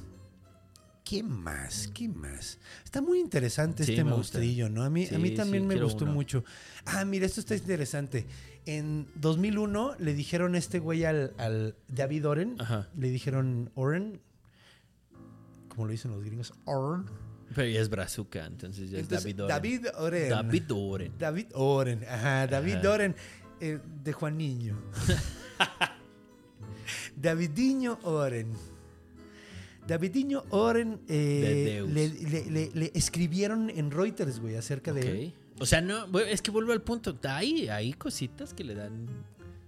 ¿qué 1.04 1.22
más? 1.22 1.88
¿Qué 1.92 2.08
más? 2.08 2.58
Está 2.84 3.02
muy 3.02 3.18
interesante 3.20 3.84
Sí, 3.84 3.92
este 3.92 4.02
gusta. 4.02 4.16
monstrillo, 4.16 4.68
¿no? 4.70 4.84
A 4.84 4.90
mí, 4.90 5.06
a 5.14 5.18
mí 5.18 5.30
sí, 5.30 5.34
también 5.34 5.66
me 5.66 5.76
gustó 5.80 6.04
uno. 6.04 6.14
mucho. 6.14 6.44
Ah, 6.86 7.04
mira, 7.04 7.26
esto 7.26 7.40
está 7.40 7.54
interesante. 7.56 8.26
En 8.64 9.08
2001 9.16 9.96
le 9.98 10.14
dijeron 10.14 10.54
a 10.54 10.58
este 10.58 10.78
güey 10.78 11.04
al, 11.04 11.34
al 11.36 11.74
David 11.88 12.28
Oren, 12.28 12.56
Ajá. 12.60 12.88
le 12.96 13.10
dijeron 13.10 13.70
Oren, 13.74 14.20
como 15.68 15.86
lo 15.86 15.90
dicen 15.90 16.12
los 16.12 16.22
gringos, 16.22 16.54
Oren. 16.64 17.06
Pero 17.54 17.68
ya 17.68 17.80
es 17.80 17.88
Brazuca, 17.88 18.46
entonces 18.46 18.90
ya 18.90 18.98
es 18.98 19.04
Entonces, 19.04 19.24
David 19.36 19.40
Oren. 19.40 19.48
David 19.48 19.86
Oren. 19.96 20.28
David 20.30 20.62
Oren. 20.70 21.12
David 21.18 21.46
Oren, 21.54 22.04
ajá, 22.08 22.46
David 22.46 22.74
Ajá. 22.76 22.90
Oren 22.92 23.16
eh, 23.60 23.78
de 24.04 24.12
Juaniño. 24.12 24.76
Davidiño 27.16 27.98
Oren. 28.02 28.52
Davidiño 29.86 30.44
Oren 30.50 31.00
eh, 31.08 31.84
le, 31.88 32.08
le- 32.08 32.50
le- 32.50 32.70
le 32.72 32.90
escribieron 32.94 33.68
en 33.70 33.90
Reuters, 33.90 34.40
güey, 34.40 34.56
acerca 34.56 34.92
de. 34.92 35.32
O 35.58 35.66
sea, 35.66 35.80
no, 35.80 36.06
es 36.20 36.42
que 36.42 36.50
vuelvo 36.50 36.72
al 36.72 36.82
punto. 36.82 37.16
Hay, 37.24 37.68
hay 37.68 37.92
cositas 37.92 38.54
que 38.54 38.64
le 38.64 38.74
dan 38.74 39.06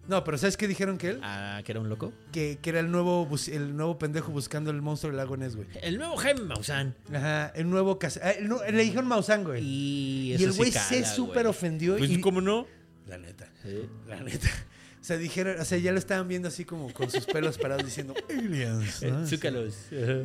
No, 0.07 0.23
pero 0.25 0.37
¿sabes 0.39 0.57
qué 0.57 0.69
dijeron 0.69 0.99
que 0.99 1.11
él? 1.11 1.21
a 1.23 1.63
que 1.65 1.73
era 1.73 1.81
un 1.81 1.89
loco. 1.89 2.13
Que, 2.33 2.59
que 2.61 2.71
era 2.71 2.81
el 2.81 2.91
nuevo, 2.91 3.29
el 3.51 3.77
nuevo 3.77 3.99
pendejo 3.99 4.33
buscando 4.33 4.71
el 4.71 4.83
monstruo 4.83 5.11
del 5.11 5.17
lago 5.17 5.37
Ness, 5.37 5.57
güey. 5.57 5.67
El 5.83 5.97
nuevo 5.99 6.17
Jaime 6.17 6.43
Maussan. 6.43 6.95
Ajá, 7.13 7.49
el 7.55 7.71
nuevo... 7.71 7.99
casa- 7.99 8.21
ah, 8.23 8.31
el 8.33 8.49
le 8.49 8.83
dijeron 8.83 9.07
Maussan, 9.07 9.45
güey. 9.45 9.63
Y, 9.65 10.35
Y 10.39 10.45
el 10.45 10.53
güey 10.53 10.71
se 10.73 11.05
súper 11.07 11.47
ofendió. 11.47 11.97
Pues, 11.97 12.11
y, 12.11 12.21
¿cómo 12.21 12.41
no? 12.41 12.67
La 13.07 13.17
neta. 13.19 13.51
Sí. 13.63 13.89
La 14.09 14.21
neta. 14.23 14.49
O 15.05 15.07
sea, 15.07 15.19
dijeron, 15.19 15.61
o 15.61 15.65
sea, 15.67 15.77
ya 15.77 15.93
lo 15.93 15.99
estaban 15.99 16.27
viendo 16.29 16.49
así 16.49 16.65
como 16.65 16.91
con 16.95 17.11
sus 17.11 17.27
pelos 17.27 17.59
parados 17.59 17.85
diciendo 17.85 18.15
aliens. 18.31 19.03
Eh, 19.03 19.11
¿no? 19.11 19.27
Zúcalos. 19.27 19.75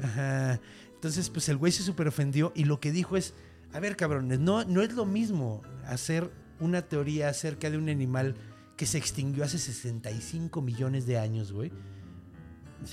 Ajá. 0.01 0.61
Entonces, 0.93 1.29
pues 1.29 1.49
el 1.49 1.57
güey 1.57 1.73
se 1.73 1.83
súper 1.83 2.07
ofendió 2.07 2.53
y 2.55 2.63
lo 2.63 2.79
que 2.79 2.93
dijo 2.93 3.17
es, 3.17 3.33
a 3.73 3.81
ver, 3.81 3.97
cabrones, 3.97 4.39
no, 4.39 4.63
no 4.63 4.81
es 4.81 4.93
lo 4.93 5.05
mismo 5.05 5.61
hacer 5.85 6.31
una 6.61 6.81
teoría 6.81 7.27
acerca 7.27 7.69
de 7.69 7.77
un 7.77 7.89
animal 7.89 8.35
que 8.79 8.85
se 8.85 8.97
extinguió 8.97 9.43
hace 9.43 9.59
65 9.59 10.61
millones 10.61 11.05
de 11.05 11.17
años, 11.17 11.51
güey. 11.51 11.69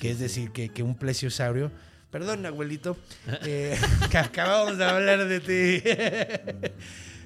que 0.00 0.10
es 0.10 0.18
decir, 0.18 0.50
que, 0.50 0.68
que 0.70 0.82
un 0.82 0.96
plesiosaurio. 0.96 1.70
Perdón, 2.10 2.44
abuelito. 2.44 2.96
eh, 3.44 3.78
que 4.10 4.18
acabamos 4.18 4.78
de 4.78 4.84
hablar 4.84 5.28
de 5.28 5.38
ti. 5.38 5.82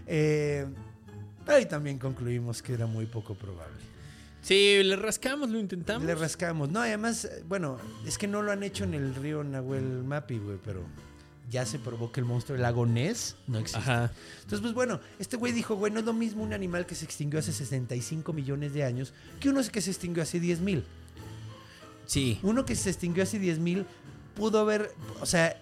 eh, 0.07 0.67
ahí 1.47 1.65
también 1.65 1.99
concluimos 1.99 2.61
que 2.61 2.75
era 2.75 2.85
muy 2.85 3.07
poco 3.07 3.35
probable. 3.35 3.83
Sí, 4.43 4.83
le 4.83 4.97
rascamos, 4.97 5.49
lo 5.49 5.59
intentamos. 5.59 6.07
Le 6.07 6.15
rascamos. 6.15 6.69
No, 6.69 6.83
además, 6.83 7.31
bueno, 7.49 7.79
es 8.07 8.19
que 8.19 8.29
no 8.29 8.43
lo 8.43 8.53
han 8.53 8.63
hecho 8.63 8.85
en 8.85 8.93
el 8.93 9.15
río 9.15 9.43
Nahuel 9.43 10.05
Mapi, 10.05 10.37
güey, 10.37 10.59
pero 10.63 10.85
ya 11.51 11.67
se 11.67 11.79
probó 11.79 12.13
que 12.13 12.21
el 12.21 12.27
monstruo 12.27 12.55
del 12.55 12.63
lago 12.63 12.87
Ness 12.87 13.37
no 13.47 13.59
existe. 13.59 13.81
Ajá. 13.81 14.13
Entonces, 14.37 14.61
pues 14.61 14.73
bueno, 14.73 15.01
este 15.19 15.37
güey 15.37 15.53
dijo, 15.53 15.75
güey, 15.75 15.93
no 15.93 15.99
es 15.99 16.07
lo 16.07 16.13
mismo 16.13 16.43
un 16.43 16.53
animal 16.53 16.87
que 16.87 16.95
se 16.95 17.05
extinguió 17.05 17.41
hace 17.41 17.53
65 17.53 18.33
millones 18.33 18.73
de 18.73 18.85
años 18.85 19.13
que 19.41 19.49
uno 19.49 19.61
que 19.71 19.81
se 19.81 19.91
extinguió 19.91 20.23
hace 20.23 20.39
10 20.41 20.61
mil. 20.61 20.85
Sí. 22.07 22.39
Uno 22.43 22.65
que 22.65 22.75
se 22.77 22.91
extinguió 22.91 23.23
hace 23.25 23.39
10 23.39 23.59
mil 23.59 23.85
pudo 24.35 24.61
haber, 24.61 24.93
o 25.21 25.27
sea, 25.27 25.61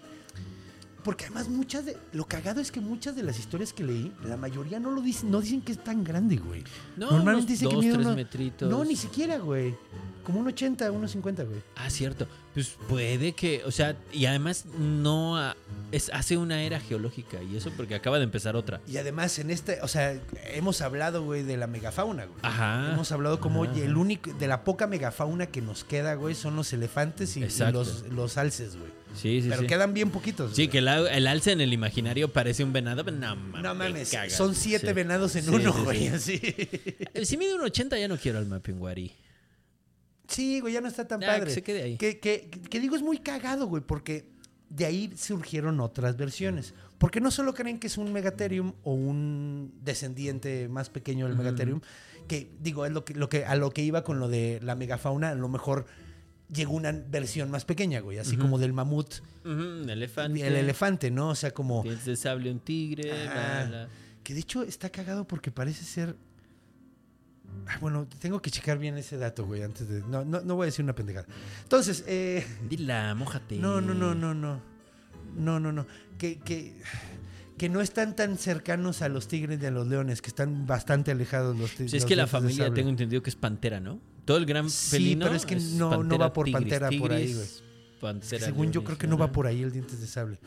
porque 1.03 1.25
además 1.25 1.47
muchas 1.49 1.85
de, 1.85 1.97
lo 2.13 2.25
cagado 2.25 2.59
es 2.61 2.71
que 2.71 2.81
muchas 2.81 3.15
de 3.15 3.23
las 3.23 3.39
historias 3.39 3.73
que 3.73 3.83
leí, 3.83 4.13
la 4.23 4.37
mayoría 4.37 4.79
no 4.79 4.91
lo 4.91 5.01
dicen, 5.01 5.31
no 5.31 5.41
dicen 5.41 5.61
que 5.61 5.71
es 5.71 5.83
tan 5.83 6.03
grande, 6.03 6.37
güey. 6.37 6.63
No, 6.97 7.09
Normalmente 7.11 7.31
unos 7.33 7.47
dicen 7.47 7.69
que 7.69 7.75
dos, 7.75 7.83
mide 7.83 7.93
tres 7.95 8.05
uno- 8.05 8.15
metritos. 8.15 8.69
No, 8.69 8.83
ni 8.83 8.95
siquiera, 8.95 9.37
güey. 9.39 9.75
Como 10.23 10.39
un 10.41 10.47
80, 10.47 10.91
unos 10.91 11.11
50, 11.11 11.43
güey. 11.43 11.59
Ah, 11.75 11.89
cierto. 11.89 12.27
Pues 12.53 12.75
puede 12.87 13.33
que, 13.33 13.63
o 13.65 13.71
sea, 13.71 13.95
y 14.11 14.25
además 14.25 14.65
no 14.77 15.53
es 15.91 16.09
hace 16.13 16.35
una 16.37 16.63
era 16.63 16.79
geológica 16.79 17.41
y 17.43 17.55
eso 17.55 17.71
porque 17.77 17.95
acaba 17.95 18.17
de 18.17 18.23
empezar 18.25 18.55
otra. 18.55 18.81
Y 18.87 18.97
además 18.97 19.37
en 19.39 19.49
este, 19.51 19.79
o 19.81 19.87
sea, 19.87 20.19
hemos 20.53 20.81
hablado, 20.81 21.23
güey, 21.23 21.43
de 21.43 21.57
la 21.57 21.67
megafauna, 21.67 22.25
güey. 22.25 22.39
Ajá. 22.41 22.91
Hemos 22.93 23.11
hablado 23.11 23.39
como, 23.39 23.63
Ajá. 23.63 23.71
oye, 23.73 23.85
el 23.85 23.95
único, 23.97 24.33
de 24.33 24.47
la 24.47 24.63
poca 24.63 24.87
megafauna 24.87 25.45
que 25.47 25.61
nos 25.61 25.83
queda, 25.83 26.15
güey, 26.15 26.35
son 26.35 26.55
los 26.55 26.73
elefantes 26.73 27.37
y, 27.37 27.41
los, 27.71 28.03
los 28.09 28.37
alces, 28.37 28.75
güey. 28.75 28.91
Sí, 29.15 29.41
sí, 29.41 29.47
Pero 29.49 29.61
sí. 29.61 29.67
quedan 29.67 29.93
bien 29.93 30.11
poquitos. 30.11 30.51
Sí, 30.55 30.63
güey. 30.63 30.69
que 30.69 30.77
el, 30.79 30.87
el 30.87 31.27
alce 31.27 31.51
en 31.51 31.61
el 31.61 31.73
imaginario 31.73 32.31
parece 32.31 32.63
un 32.63 32.73
venado, 32.73 33.03
pero 33.05 33.17
no 33.17 33.35
mames. 33.35 33.61
No 33.63 33.73
me 33.75 33.89
mames, 33.89 34.11
cagas. 34.11 34.33
son 34.33 34.53
siete 34.53 34.87
Sí. 34.87 34.93
venados 34.93 35.35
en 35.35 35.45
Sí, 35.45 35.49
uno, 35.51 35.73
güey, 35.83 36.09
sí. 36.19 36.39
así. 36.43 36.55
Si 37.25 37.37
mide 37.37 37.55
un 37.55 37.61
80 37.61 37.97
ya 37.97 38.07
no 38.07 38.17
quiero 38.17 38.37
al 38.39 38.45
Mapinguari. 38.47 39.11
Sí, 40.29 40.59
güey, 40.61 40.73
ya 40.73 40.81
no 40.81 40.87
está 40.87 41.07
tan 41.07 41.19
Ya, 41.19 41.27
padre. 41.27 41.45
que 41.47 41.51
se 41.51 41.63
quede 41.63 41.83
ahí. 41.83 41.97
Que, 41.97 42.19
que- 42.19 42.49
que 42.49 42.79
digo, 42.79 42.95
es 42.95 43.01
muy 43.01 43.17
cagado, 43.17 43.67
güey, 43.67 43.83
porque 43.83 44.25
de 44.69 44.85
ahí 44.85 45.11
surgieron 45.17 45.79
otras 45.79 46.15
versiones. 46.15 46.73
Porque 46.99 47.19
no 47.21 47.31
solo 47.31 47.53
creen 47.53 47.79
que 47.79 47.87
es 47.87 47.97
un 47.97 48.13
Megatherium 48.13 48.73
o 48.83 48.93
un 48.93 49.73
descendiente 49.81 50.67
más 50.69 50.89
pequeño 50.89 51.27
del 51.27 51.35
Megatherium, 51.35 51.81
que 52.27 52.51
digo, 52.61 52.85
es 52.85 52.91
lo 52.91 53.03
que, 53.05 53.15
lo 53.15 53.27
que, 53.29 53.45
a 53.45 53.55
lo 53.55 53.71
que 53.71 53.81
iba 53.81 54.03
con 54.03 54.19
lo 54.19 54.27
de 54.27 54.59
la 54.61 54.75
megafauna, 54.75 55.29
a 55.29 55.35
lo 55.35 55.49
mejor 55.49 55.85
llegó 56.53 56.73
una 56.73 56.91
versión 56.91 57.49
más 57.49 57.65
pequeña, 57.65 57.99
güey, 58.01 58.19
así 58.19 58.35
como 58.37 58.59
del 58.59 58.73
mamut, 58.73 59.15
un 59.45 59.89
elefante. 59.89 60.45
el 60.45 60.55
elefante, 60.55 61.09
¿no? 61.09 61.29
O 61.29 61.35
sea, 61.35 61.51
como... 61.51 61.81
Dientes 61.83 62.05
de 62.05 62.15
sable, 62.15 62.51
un 62.51 62.59
tigre. 62.59 63.11
Que 64.23 64.33
de 64.33 64.39
hecho 64.41 64.61
está 64.63 64.89
cagado 64.89 65.25
porque 65.25 65.49
parece 65.51 65.83
ser. 65.85 66.15
Bueno, 67.81 68.07
tengo 68.19 68.41
que 68.41 68.49
checar 68.51 68.77
bien 68.77 68.97
ese 68.97 69.17
dato, 69.17 69.45
güey, 69.45 69.63
antes 69.63 69.87
de. 69.87 70.01
No, 70.01 70.25
no, 70.25 70.41
no 70.41 70.55
voy 70.55 70.63
a 70.63 70.67
decir 70.67 70.83
una 70.83 70.93
pendejada. 70.95 71.27
Entonces, 71.63 72.03
eh. 72.07 72.45
Dila, 72.69 73.13
mójate. 73.15 73.57
No, 73.57 73.81
no, 73.81 73.93
no, 73.93 74.15
no, 74.15 74.33
no. 74.33 74.61
No, 75.37 75.59
no, 75.59 75.71
no. 75.71 75.85
Que, 76.17 76.39
que, 76.39 76.81
que 77.57 77.69
no 77.69 77.81
están 77.81 78.15
tan 78.15 78.37
cercanos 78.37 79.01
a 79.01 79.09
los 79.09 79.27
tigres 79.27 79.59
y 79.61 79.65
a 79.65 79.71
los 79.71 79.87
leones, 79.87 80.21
que 80.21 80.29
están 80.29 80.65
bastante 80.65 81.11
alejados 81.11 81.57
los 81.57 81.71
tigres. 81.71 81.91
Pues 81.91 82.03
es 82.03 82.05
que 82.05 82.15
la 82.15 82.27
familia, 82.27 82.73
tengo 82.73 82.89
entendido 82.89 83.21
que 83.21 83.29
es 83.29 83.35
pantera, 83.35 83.79
¿no? 83.79 83.99
Todo 84.25 84.37
el 84.37 84.45
gran 84.45 84.69
Sí, 84.69 84.89
felino. 84.91 85.25
pero 85.25 85.35
es 85.35 85.45
que 85.45 85.55
no- 85.55 86.03
no 86.03 86.17
va 86.17 86.33
por 86.33 86.51
pantera 86.51 86.89
por 86.99 87.11
ahí, 87.13 87.33
güey. 87.33 87.47
Pantera, 88.01 88.45
Según 88.45 88.71
yo 88.71 88.83
creo 88.83 88.97
que 88.97 89.07
no 89.07 89.17
va 89.17 89.31
por 89.31 89.45
ahí 89.47 89.61
el 89.61 89.71
dientes 89.71 89.99
de 89.99 90.07
sable. 90.07 90.39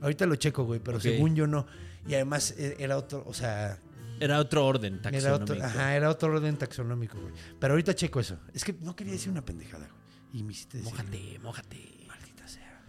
Ahorita 0.00 0.26
lo 0.26 0.36
checo, 0.36 0.64
güey, 0.64 0.80
pero 0.80 1.00
según 1.00 1.34
yo 1.34 1.46
no. 1.46 1.66
Y 2.08 2.14
además 2.14 2.54
eh, 2.58 2.76
era 2.78 2.96
otro, 2.98 3.24
o 3.26 3.32
sea, 3.34 3.78
Era 4.20 4.38
otro 4.38 4.66
orden 4.66 4.94
Era 4.94 5.02
taxonómico. 5.02 5.52
otro, 5.52 5.64
ajá, 5.64 5.96
era 5.96 6.10
otro 6.10 6.32
orden 6.32 6.56
taxonómico, 6.56 7.20
güey. 7.20 7.32
Pero 7.58 7.74
ahorita 7.74 7.94
checo 7.94 8.20
eso. 8.20 8.38
Es 8.52 8.64
que 8.64 8.72
no 8.80 8.94
quería 8.94 9.12
decir 9.14 9.30
una 9.30 9.44
pendejada, 9.44 9.88
güey. 9.88 10.40
Y 10.40 10.42
me 10.42 10.52
hiciste 10.52 10.78
decir. 10.78 10.92
Mójate, 10.92 11.38
mójate. 11.40 12.04
Maldita 12.08 12.48
sea. 12.48 12.82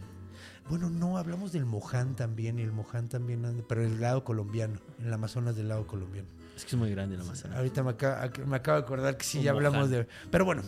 Bueno, 0.70 0.90
no, 0.90 1.18
hablamos 1.18 1.52
del 1.52 1.66
Moján 1.66 2.16
también. 2.16 2.60
Y 2.60 2.64
el 2.64 2.72
Moján 2.72 3.10
también 3.10 3.46
anda, 3.46 3.64
pero 3.68 3.84
el 3.84 4.00
lado 4.00 4.24
colombiano. 4.24 4.80
En 5.00 5.08
el 5.08 5.14
Amazonas 5.14 5.56
del 5.56 5.68
lado 5.68 5.86
colombiano. 5.88 6.28
Es 6.56 6.64
que 6.64 6.70
es 6.70 6.76
muy 6.78 6.90
grande 6.92 7.18
la 7.18 7.24
Amazonas. 7.24 7.58
Ahorita 7.58 7.84
me 7.84 7.92
acaba, 7.92 8.32
me 8.46 8.56
acabo 8.56 8.78
de 8.78 8.84
acordar 8.84 9.18
que 9.18 9.26
sí, 9.26 9.40
Un 9.40 9.44
ya 9.44 9.52
hablamos 9.52 9.90
de. 9.90 10.08
Pero 10.32 10.46
bueno, 10.46 10.64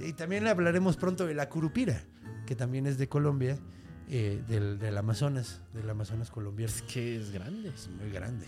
y 0.00 0.12
también 0.12 0.46
hablaremos 0.46 0.96
pronto 0.96 1.26
de 1.26 1.34
la 1.34 1.48
Curupira, 1.48 2.02
que 2.46 2.56
también 2.56 2.86
es 2.86 2.98
de 2.98 3.08
Colombia, 3.08 3.56
eh, 4.08 4.42
del, 4.48 4.78
del 4.78 4.98
Amazonas, 4.98 5.60
del 5.74 5.88
Amazonas 5.88 6.30
colombiano. 6.30 6.72
Es 6.72 6.82
que 6.82 7.16
es 7.16 7.30
grande. 7.30 7.68
Es 7.68 7.88
muy 7.88 8.10
grande. 8.10 8.46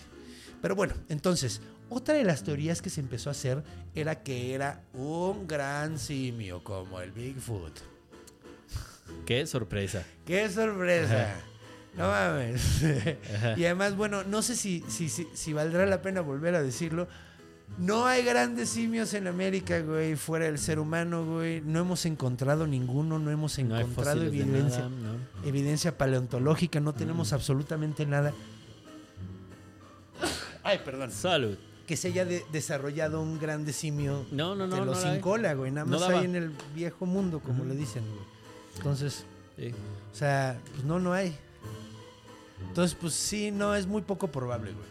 Pero 0.63 0.75
bueno, 0.75 0.95
entonces, 1.09 1.61
otra 1.89 2.15
de 2.15 2.25
las 2.25 2.43
teorías 2.45 2.83
que 2.83 2.91
se 2.91 3.01
empezó 3.01 3.31
a 3.31 3.33
hacer 3.33 3.63
era 3.95 4.23
que 4.23 4.55
era 4.55 4.83
un 4.93 5.47
gran 5.49 5.99
simio 5.99 6.63
como 6.63 7.01
el 7.01 7.13
Bigfoot. 7.13 7.79
Qué 9.27 9.47
sorpresa. 9.47 10.05
¡Qué 10.27 10.49
sorpresa! 10.51 11.35
No 11.97 12.09
mames. 12.09 12.83
Ajá. 13.37 13.55
y 13.59 13.65
además, 13.65 13.97
bueno, 13.97 14.23
no 14.23 14.43
sé 14.43 14.55
si, 14.55 14.85
si, 14.89 15.09
si, 15.09 15.27
si 15.35 15.53
valdrá 15.53 15.87
la 15.87 16.03
pena 16.03 16.21
volver 16.21 16.55
a 16.55 16.63
decirlo. 16.63 17.09
No 17.79 18.07
hay 18.07 18.25
grandes 18.25 18.69
simios 18.71 19.15
en 19.15 19.29
América, 19.29 19.81
güey, 19.81 20.17
fuera 20.17 20.47
del 20.47 20.59
ser 20.59 20.79
humano, 20.81 21.25
güey. 21.25 21.61
No 21.61 21.81
hemos 21.81 22.05
encontrado 22.05 22.67
ninguno, 22.67 23.19
no 23.21 23.31
hemos 23.31 23.59
encontrado 23.59 24.23
evidencia, 24.25 24.89
nada, 24.89 24.89
¿no? 24.89 25.49
evidencia 25.49 25.97
paleontológica, 25.97 26.81
no 26.81 26.91
Mm. 26.93 26.97
tenemos 26.97 27.33
absolutamente 27.33 28.07
nada. 28.07 28.33
Ay, 30.71 30.81
perdón. 30.85 31.11
Salud. 31.11 31.57
que 31.87 31.97
se 31.97 32.07
haya 32.07 32.25
de- 32.25 32.45
desarrollado 32.53 33.21
un 33.21 33.41
grande 33.41 33.73
simio 33.73 34.25
No, 34.31 34.55
no, 34.55 34.69
no. 34.69 34.77
de 34.77 34.85
los 34.87 35.03
no 35.05 35.11
sin 35.13 35.21
cola, 35.21 35.55
güey. 35.55 35.73
Nada 35.73 35.87
No 35.87 35.99
más 35.99 36.01
daba. 36.03 36.21
hay 36.21 36.25
en 36.25 36.37
el 36.37 36.53
viejo 36.73 37.05
mundo, 37.05 37.41
como 37.41 37.63
Ujú. 37.65 37.71
le 37.73 37.75
dicen, 37.75 38.05
güey. 38.07 38.25
Entonces, 38.77 39.25
Sí. 39.57 39.73
o 40.13 40.15
sea, 40.15 40.61
pues 40.73 40.85
no, 40.85 41.01
no 41.01 41.13
hay. 41.13 41.37
Entonces, 42.69 42.97
pues 43.01 43.15
sí, 43.15 43.51
no, 43.51 43.75
es 43.75 43.89
muy 43.89 44.03
poco 44.03 44.29
probable, 44.29 44.71
güey. 44.73 44.87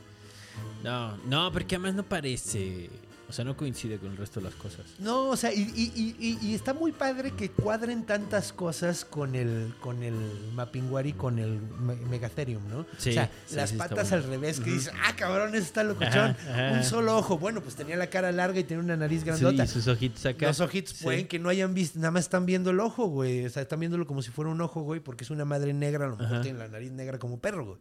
No, 0.84 1.16
no, 1.26 1.52
porque 1.54 1.76
además 1.76 1.96
no 1.96 2.04
parece. 2.04 2.90
O 3.30 3.32
sea, 3.32 3.46
no 3.46 3.56
coincide 3.56 4.00
con 4.00 4.10
el 4.10 4.18
resto 4.18 4.40
de 4.40 4.46
las 4.48 4.56
cosas. 4.56 4.86
No, 4.98 5.28
o 5.30 5.38
sea, 5.38 5.54
y, 5.54 5.62
y- 5.76 6.16
y- 6.20 6.40
y- 6.42 6.56
está 6.56 6.74
muy 6.74 6.92
padre 6.92 7.30
que 7.32 7.52
cuadren 7.52 8.04
tantas 8.04 8.52
cosas 8.52 9.06
con 9.06 9.36
el, 9.36 9.72
con 9.82 10.02
el 10.02 10.16
Mapinguari, 10.56 11.14
con 11.14 11.38
el 11.38 11.60
Me- 11.80 11.96
Megatherium, 11.96 12.68
¿no? 12.68 12.88
Sí, 12.98 13.12
o 13.12 13.14
sea, 13.14 13.30
sí, 13.46 13.56
las 13.56 13.70
sí, 13.70 13.76
patas 13.78 14.10
bueno. 14.10 14.24
al 14.26 14.30
revés, 14.32 14.60
que 14.60 14.72
dices, 14.72 14.92
ah, 15.06 15.16
cabrón, 15.16 15.50
ese 15.54 15.60
está 15.66 15.84
locochón. 15.84 16.10
Ajá, 16.32 16.38
ajá. 16.50 16.72
Un 16.80 16.84
solo 16.84 17.16
ojo. 17.18 17.38
Bueno, 17.38 17.62
pues 17.62 17.76
tenía 17.76 17.96
la 17.98 18.08
cara 18.08 18.32
larga 18.32 18.60
y 18.60 18.64
tenía 18.64 18.84
una 18.84 18.98
nariz 18.98 19.24
grandota. 19.24 19.64
y 19.64 19.68
sus 19.68 19.88
ojitos 19.88 20.26
acá. 20.26 20.48
Los 20.48 20.60
ojitos 20.60 20.96
pueden 20.96 21.28
que 21.28 21.38
no 21.38 21.50
hayan 21.50 21.76
visto, 21.76 22.00
nada 22.00 22.10
más 22.12 22.24
están 22.24 22.48
viendo 22.48 22.72
el 22.72 22.80
ojo, 22.80 23.06
güey. 23.08 23.46
O 23.46 23.50
sea, 23.52 23.62
están 23.62 23.80
viéndolo 23.80 24.08
como 24.08 24.24
si 24.24 24.32
fuera 24.32 24.50
un 24.50 24.60
ojo, 24.60 24.82
güey, 24.82 25.02
porque 25.02 25.24
es 25.24 25.30
una 25.30 25.46
madre 25.46 25.72
negra, 25.74 26.06
a 26.06 26.10
lo 26.10 26.18
mejor 26.18 26.34
Ajá. 26.38 26.42
tiene 26.42 26.58
la 26.58 26.68
nariz 26.68 26.92
negra 26.92 27.20
como 27.20 27.40
perro, 27.40 27.66
güey. 27.66 27.78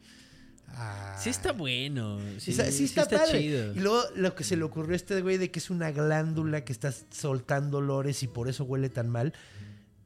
Ah. 0.70 1.16
Sí 1.20 1.30
está 1.30 1.52
bueno. 1.52 2.20
Sí, 2.38 2.40
Sí, 2.40 2.50
está, 2.52 2.70
sí 2.70 2.84
está 2.84 3.08
padre. 3.08 3.40
chido. 3.40 3.72
Y 3.74 3.80
luego 3.80 4.02
lo 4.14 4.34
que 4.34 4.44
se 4.44 4.56
le 4.56 4.62
ocurrió 4.62 4.92
a 4.92 4.96
este 4.96 5.20
güey 5.22 5.38
de 5.38 5.50
que 5.50 5.58
es 5.58 5.70
una 5.70 5.90
glándula 5.90 6.64
que 6.64 6.72
está 6.72 6.92
soltando 7.10 7.78
olores 7.78 8.22
y 8.22 8.28
por 8.28 8.48
eso 8.48 8.64
huele 8.64 8.88
tan 8.88 9.08
mal. 9.08 9.32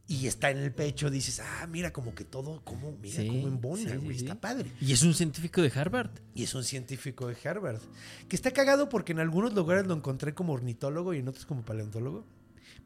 Y 0.09 0.27
está 0.27 0.51
en 0.51 0.59
el 0.59 0.73
pecho, 0.73 1.11
dices, 1.11 1.41
ah, 1.41 1.67
mira, 1.69 1.93
como 1.93 2.15
que 2.15 2.25
todo, 2.25 2.61
como, 2.65 2.93
mira, 3.01 3.21
Sí, 3.23 3.29
como 3.29 3.47
embona, 3.49 3.97
güey, 3.97 4.17
está 4.17 4.35
padre. 4.41 4.71
Y 4.81 4.93
es 4.93 5.03
un 5.05 5.15
científico 5.15 5.63
de 5.63 5.73
Harvard. 5.75 6.11
Y 6.35 6.43
es 6.43 6.55
un 6.55 6.65
científico 6.65 7.29
de 7.29 7.37
Harvard. 7.49 7.81
Que 8.29 8.37
está 8.37 8.51
cagado 8.51 8.89
porque 8.89 9.13
en 9.13 9.21
algunos 9.21 9.55
lugares 9.55 9.87
lo 9.87 9.95
encontré 9.95 10.35
como 10.35 10.53
ornitólogo 10.53 11.15
y 11.15 11.19
en 11.19 11.29
otros 11.29 11.47
como 11.47 11.63
paleontólogo. 11.65 12.27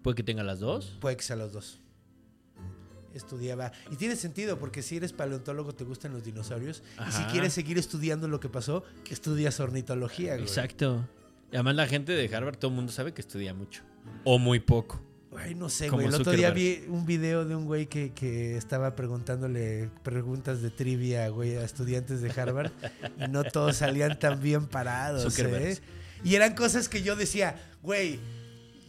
Puede 0.02 0.14
que 0.14 0.22
tenga 0.22 0.44
las 0.44 0.60
dos. 0.60 0.98
Puede 1.00 1.16
que 1.16 1.22
sea 1.24 1.36
los 1.36 1.52
dos. 1.52 1.80
Estudiaba. 3.16 3.72
Y 3.90 3.96
tiene 3.96 4.14
sentido, 4.14 4.58
porque 4.58 4.82
si 4.82 4.98
eres 4.98 5.12
paleontólogo 5.12 5.74
te 5.74 5.84
gustan 5.84 6.12
los 6.12 6.22
dinosaurios. 6.22 6.82
Y 7.08 7.12
si 7.12 7.22
quieres 7.24 7.52
seguir 7.52 7.78
estudiando 7.78 8.28
lo 8.28 8.40
que 8.40 8.48
pasó, 8.48 8.84
estudias 9.10 9.58
ornitología, 9.58 10.34
güey. 10.34 10.46
Exacto. 10.46 11.08
Y 11.50 11.56
además 11.56 11.76
la 11.76 11.86
gente 11.86 12.12
de 12.12 12.34
Harvard, 12.34 12.56
todo 12.58 12.70
el 12.70 12.76
mundo 12.76 12.92
sabe 12.92 13.14
que 13.14 13.22
estudia 13.22 13.54
mucho. 13.54 13.82
O 14.24 14.38
muy 14.38 14.60
poco. 14.60 15.00
Ay, 15.36 15.54
no 15.54 15.68
sé, 15.68 15.88
Como 15.88 16.02
güey. 16.02 16.14
El 16.14 16.20
otro 16.20 16.32
día 16.32 16.50
vi 16.50 16.84
un 16.88 17.04
video 17.04 17.44
de 17.44 17.54
un 17.54 17.66
güey 17.66 17.86
que, 17.86 18.12
que 18.12 18.56
estaba 18.56 18.96
preguntándole 18.96 19.90
preguntas 20.02 20.62
de 20.62 20.70
trivia, 20.70 21.28
güey, 21.28 21.56
a 21.56 21.64
estudiantes 21.64 22.22
de 22.22 22.30
Harvard. 22.30 22.72
y 23.18 23.28
no 23.28 23.44
todos 23.44 23.76
salían 23.76 24.18
tan 24.18 24.40
bien 24.40 24.66
parados. 24.66 25.38
¿eh? 25.38 25.78
Y 26.24 26.34
eran 26.34 26.54
cosas 26.54 26.88
que 26.88 27.02
yo 27.02 27.16
decía, 27.16 27.56
güey, 27.82 28.18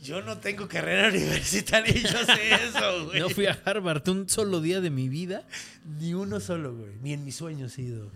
yo 0.02 0.22
no 0.22 0.38
tengo 0.38 0.68
carrera 0.68 1.10
universitaria 1.16 1.96
y 1.96 2.02
yo 2.04 2.26
sé 2.26 2.54
eso, 2.54 3.06
güey. 3.06 3.20
No 3.20 3.30
fui 3.30 3.46
a 3.48 3.60
Harvard 3.66 4.08
un 4.10 4.30
solo 4.30 4.62
día 4.62 4.82
de 4.82 4.90
mi 4.90 5.10
vida. 5.10 5.44
Ni 6.00 6.14
uno 6.14 6.40
solo, 6.40 6.76
güey. 6.76 6.94
Ni 7.02 7.14
en 7.14 7.24
mis 7.26 7.36
sueños 7.36 7.78
he 7.78 7.84
ido. 7.84 8.12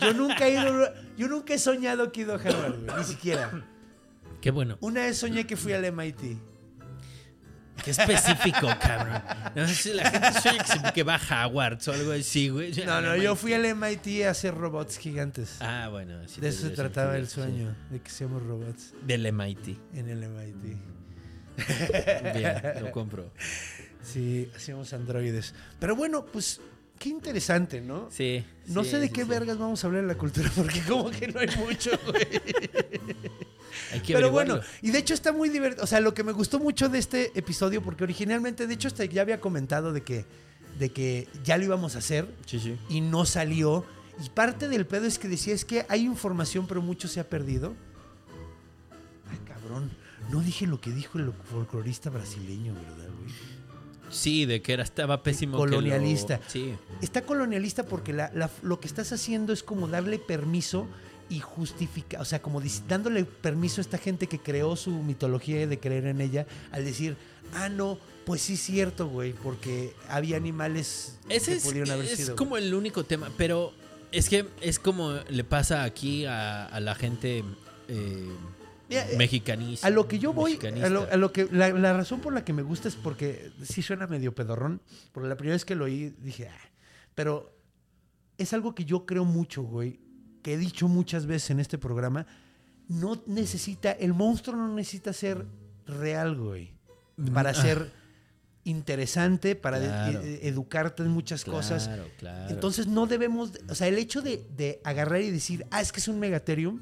Yo 0.00 0.12
nunca 0.14 0.48
he 0.48 0.52
ido. 0.52 0.92
Yo 1.16 1.28
nunca 1.28 1.54
he 1.54 1.58
soñado 1.58 2.10
que 2.10 2.20
he 2.20 2.24
ido 2.24 2.34
a 2.34 2.38
Harvard, 2.38 2.84
güey. 2.84 2.98
Ni 2.98 3.04
siquiera. 3.04 3.64
Qué 4.40 4.50
bueno. 4.50 4.76
Una 4.80 5.02
vez 5.02 5.18
soñé 5.18 5.46
que 5.46 5.56
fui 5.56 5.72
al 5.72 5.90
MIT. 5.92 6.36
Qué 7.84 7.90
específico, 7.90 8.68
cabrón. 8.80 9.22
No, 9.54 9.66
si 9.68 9.92
la 9.92 10.10
gente 10.10 10.40
sueña 10.40 10.92
que, 10.92 11.02
va 11.02 11.16
a 11.16 11.46
Hogwarts 11.46 11.88
o 11.88 11.92
algo 11.92 12.12
así, 12.12 12.48
güey. 12.48 12.72
No, 12.84 13.00
no, 13.00 13.16
yo 13.16 13.36
fui 13.36 13.52
al 13.54 13.74
MIT 13.74 14.24
a 14.24 14.30
hacer 14.30 14.54
robots 14.54 14.98
gigantes. 14.98 15.56
Ah, 15.60 15.88
bueno. 15.90 16.26
sí 16.28 16.40
de 16.40 16.48
eso 16.48 16.68
se 16.68 16.70
trataba 16.70 17.16
el 17.16 17.28
sueño, 17.28 17.74
de 17.90 18.00
que 18.00 18.10
seamos 18.10 18.42
robots. 18.42 18.94
Del 19.02 19.30
MIT. 19.32 19.78
en 19.94 20.08
el 20.08 20.28
MIT. 20.28 20.76
Bien, 22.34 22.62
lo 22.80 22.90
compro. 22.90 23.30
Sí, 24.02 24.50
hacíamos 24.56 24.92
androides. 24.92 25.54
Pero 25.78 25.94
bueno, 25.94 26.24
pues 26.24 26.60
qué 26.98 27.08
interesante, 27.08 27.80
¿no? 27.80 28.08
Sí. 28.10 28.44
No 28.66 28.84
sí, 28.84 28.90
sé 28.90 28.98
de 29.00 29.10
qué 29.10 29.24
vergas 29.24 29.58
vamos 29.58 29.82
a 29.82 29.86
hablar 29.86 30.02
en 30.02 30.08
la 30.08 30.16
cultura, 30.16 30.50
porque 30.56 30.80
como 30.82 31.10
que 31.10 31.28
no 31.28 31.40
hay 31.40 31.48
mucho, 31.56 31.90
güey. 32.06 32.26
Hay 33.92 34.00
que 34.00 34.12
Pero 34.14 34.30
bueno, 34.30 34.60
y 34.80 34.90
de 34.90 34.98
hecho 34.98 35.14
está 35.14 35.32
muy 35.32 35.48
divertido. 35.48 35.84
O 35.84 35.86
sea, 35.86 36.00
lo 36.00 36.14
que 36.14 36.22
me 36.24 36.32
gustó 36.32 36.58
mucho 36.58 36.88
de 36.88 36.98
este 36.98 37.30
episodio, 37.38 37.82
porque 37.82 38.04
originalmente, 38.04 38.66
de 38.66 38.74
hecho, 38.74 38.88
hasta 38.88 39.04
ya 39.04 39.22
había 39.22 39.40
comentado 39.40 39.92
de 39.92 40.02
que, 40.02 40.24
de 40.78 40.90
que 40.90 41.28
ya 41.44 41.56
lo 41.58 41.64
íbamos 41.64 41.94
a 41.96 41.98
hacer 41.98 42.26
Sí, 42.46 42.58
sí. 42.60 42.76
y 42.88 43.00
no 43.00 43.24
salió. 43.24 43.84
Y 44.24 44.28
parte 44.30 44.68
del 44.68 44.86
pedo 44.86 45.06
es 45.06 45.18
que 45.18 45.28
decía, 45.28 45.54
es 45.54 45.64
que 45.64 45.86
hay 45.88 46.04
información, 46.04 46.66
pero 46.66 46.82
mucho 46.82 47.08
se 47.08 47.18
ha 47.20 47.28
perdido. 47.28 47.74
Ay, 49.30 49.38
cabrón. 49.46 49.90
No 50.30 50.40
dije 50.40 50.66
lo 50.66 50.80
que 50.80 50.90
dijo 50.90 51.18
el 51.18 51.32
folclorista 51.50 52.10
brasileño, 52.10 52.74
¿verdad, 52.74 53.08
güey? 53.20 53.32
Sí, 54.10 54.44
de 54.44 54.60
que 54.60 54.74
era, 54.74 54.82
estaba 54.82 55.22
pésimo. 55.22 55.56
que 55.56 55.64
lo- 55.64 55.76
Colonialista. 55.76 56.38
Sí. 56.46 56.74
Está 57.00 57.22
colonialista 57.22 57.84
porque 57.84 58.12
la- 58.12 58.30
la- 58.34 58.50
lo 58.62 58.78
que 58.78 58.86
estás 58.86 59.10
haciendo 59.12 59.52
es 59.54 59.62
como 59.62 59.88
darle 59.88 60.18
permiso 60.18 60.86
y 61.32 61.40
justificar, 61.40 62.20
o 62.20 62.26
sea, 62.26 62.42
como 62.42 62.60
dándole 62.86 63.24
permiso 63.24 63.80
a 63.80 63.82
esta 63.82 63.96
gente 63.96 64.26
que 64.26 64.38
creó 64.38 64.76
su 64.76 64.90
mitología 64.90 65.66
de 65.66 65.80
creer 65.80 66.04
en 66.04 66.20
ella, 66.20 66.46
al 66.72 66.84
decir, 66.84 67.16
ah, 67.54 67.70
no, 67.70 67.98
pues 68.26 68.42
sí 68.42 68.52
es 68.54 68.60
cierto, 68.60 69.08
güey, 69.08 69.32
porque 69.32 69.94
había 70.08 70.36
animales 70.36 71.18
Ese 71.30 71.52
que 71.52 71.56
es, 71.56 71.64
pudieron 71.64 71.90
haber 71.90 72.04
es 72.04 72.18
sido. 72.18 72.36
como 72.36 72.58
el 72.58 72.74
único 72.74 73.04
tema, 73.04 73.30
pero 73.38 73.72
es 74.12 74.28
que 74.28 74.44
es 74.60 74.78
como 74.78 75.14
le 75.30 75.42
pasa 75.42 75.84
aquí 75.84 76.26
a, 76.26 76.66
a 76.66 76.80
la 76.80 76.94
gente 76.94 77.42
eh, 77.88 78.28
eh, 78.90 79.14
mexicanista. 79.16 79.86
A 79.86 79.90
lo 79.90 80.06
que 80.06 80.18
yo 80.18 80.34
voy, 80.34 80.58
a 80.84 80.88
lo, 80.90 81.08
a 81.10 81.16
lo 81.16 81.32
que 81.32 81.48
la, 81.50 81.70
la 81.70 81.94
razón 81.94 82.20
por 82.20 82.34
la 82.34 82.44
que 82.44 82.52
me 82.52 82.60
gusta 82.60 82.88
es 82.88 82.94
porque 82.94 83.52
sí 83.64 83.80
suena 83.80 84.06
medio 84.06 84.34
pedorrón, 84.34 84.82
porque 85.12 85.30
la 85.30 85.36
primera 85.38 85.54
vez 85.54 85.64
que 85.64 85.76
lo 85.76 85.86
oí 85.86 86.12
dije, 86.18 86.48
ah, 86.48 86.70
pero 87.14 87.56
es 88.36 88.52
algo 88.52 88.74
que 88.74 88.84
yo 88.84 89.06
creo 89.06 89.24
mucho, 89.24 89.62
güey, 89.62 90.01
que 90.42 90.54
he 90.54 90.58
dicho 90.58 90.88
muchas 90.88 91.26
veces 91.26 91.50
en 91.50 91.60
este 91.60 91.78
programa, 91.78 92.26
no 92.88 93.22
necesita, 93.26 93.92
el 93.92 94.12
monstruo 94.12 94.56
no 94.56 94.74
necesita 94.74 95.12
ser 95.12 95.46
real, 95.86 96.36
güey, 96.36 96.72
para 97.32 97.50
Ah. 97.50 97.54
ser 97.54 97.92
interesante, 98.64 99.56
para 99.56 99.78
Claro. 99.78 100.20
e- 100.20 100.34
e- 100.44 100.48
educarte 100.48 101.02
en 101.02 101.10
muchas 101.10 101.44
cosas. 101.44 101.90
Claro. 102.18 102.50
Entonces 102.50 102.86
no 102.86 103.06
debemos, 103.06 103.52
o 103.68 103.74
sea, 103.74 103.88
el 103.88 103.98
hecho 103.98 104.22
de, 104.22 104.46
de 104.56 104.80
agarrar 104.84 105.20
y 105.20 105.30
decir, 105.30 105.66
ah, 105.70 105.80
es 105.80 105.90
que 105.92 105.98
es 106.00 106.08
un 106.08 106.18
megaterium, 106.20 106.80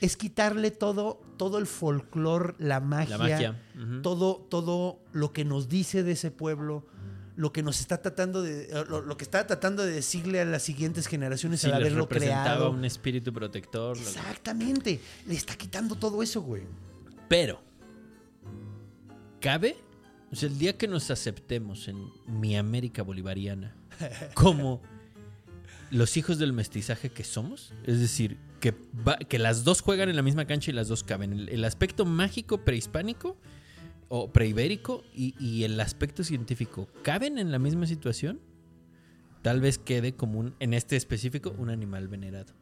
es 0.00 0.16
quitarle 0.16 0.70
todo, 0.70 1.20
todo 1.36 1.58
el 1.58 1.66
folclore, 1.66 2.54
la 2.58 2.80
magia, 2.80 3.16
La 3.16 3.18
magia, 3.18 3.62
ujú. 3.80 4.02
todo, 4.02 4.36
todo 4.50 5.00
lo 5.12 5.32
que 5.32 5.44
nos 5.44 5.68
dice 5.68 6.02
de 6.02 6.12
ese 6.12 6.30
pueblo, 6.30 6.84
lo 7.36 7.52
que 7.52 7.62
nos 7.62 7.80
está 7.80 8.00
tratando 8.00 8.42
de, 8.42 8.64
eh, 8.64 8.84
lo, 8.88 9.00
lo 9.02 9.16
que 9.16 9.24
está 9.24 9.46
tratando 9.46 9.84
de 9.84 9.90
decirle 9.92 10.40
a 10.40 10.44
las 10.44 10.62
siguientes 10.62 11.06
generaciones 11.08 11.64
al 11.64 11.74
haberlo 11.74 12.08
creado. 12.08 12.70
un 12.70 12.84
espíritu 12.84 13.32
protector. 13.32 13.96
Exactamente, 13.96 15.00
le 15.26 15.34
está 15.34 15.56
quitando 15.56 15.96
todo 15.96 16.22
eso, 16.22 16.42
güey. 16.42 16.62
Pero, 17.28 17.60
¿cabe? 19.40 19.76
O 20.32 20.36
sea, 20.36 20.48
el 20.48 20.58
día 20.58 20.76
que 20.76 20.88
nos 20.88 21.10
aceptemos 21.10 21.88
en 21.88 22.08
mi 22.26 22.56
América 22.56 23.02
bolivariana 23.02 23.74
como 24.34 24.82
los 25.90 26.16
hijos 26.16 26.38
del 26.38 26.52
mestizaje 26.52 27.10
que 27.10 27.24
somos, 27.24 27.72
es 27.84 28.00
decir, 28.00 28.36
que, 28.60 28.74
va- 29.06 29.18
que 29.18 29.38
las 29.38 29.62
dos 29.64 29.80
juegan 29.80 30.08
en 30.08 30.16
la 30.16 30.22
misma 30.22 30.46
cancha 30.46 30.70
y 30.70 30.74
las 30.74 30.88
dos 30.88 31.04
caben. 31.04 31.32
El, 31.32 31.48
el 31.50 31.64
aspecto 31.64 32.04
mágico 32.04 32.58
prehispánico 32.64 33.36
o 34.08 34.32
preibérico 34.32 35.02
y, 35.14 35.34
y 35.38 35.64
el 35.64 35.80
aspecto 35.80 36.24
científico 36.24 36.88
caben 37.02 37.38
en 37.38 37.50
la 37.52 37.58
misma 37.58 37.86
situación, 37.86 38.40
tal 39.42 39.60
vez 39.60 39.78
quede 39.78 40.14
como 40.14 40.38
un, 40.40 40.54
en 40.60 40.74
este 40.74 40.96
específico, 40.96 41.54
un 41.58 41.70
animal 41.70 42.08
venerado. 42.08 42.52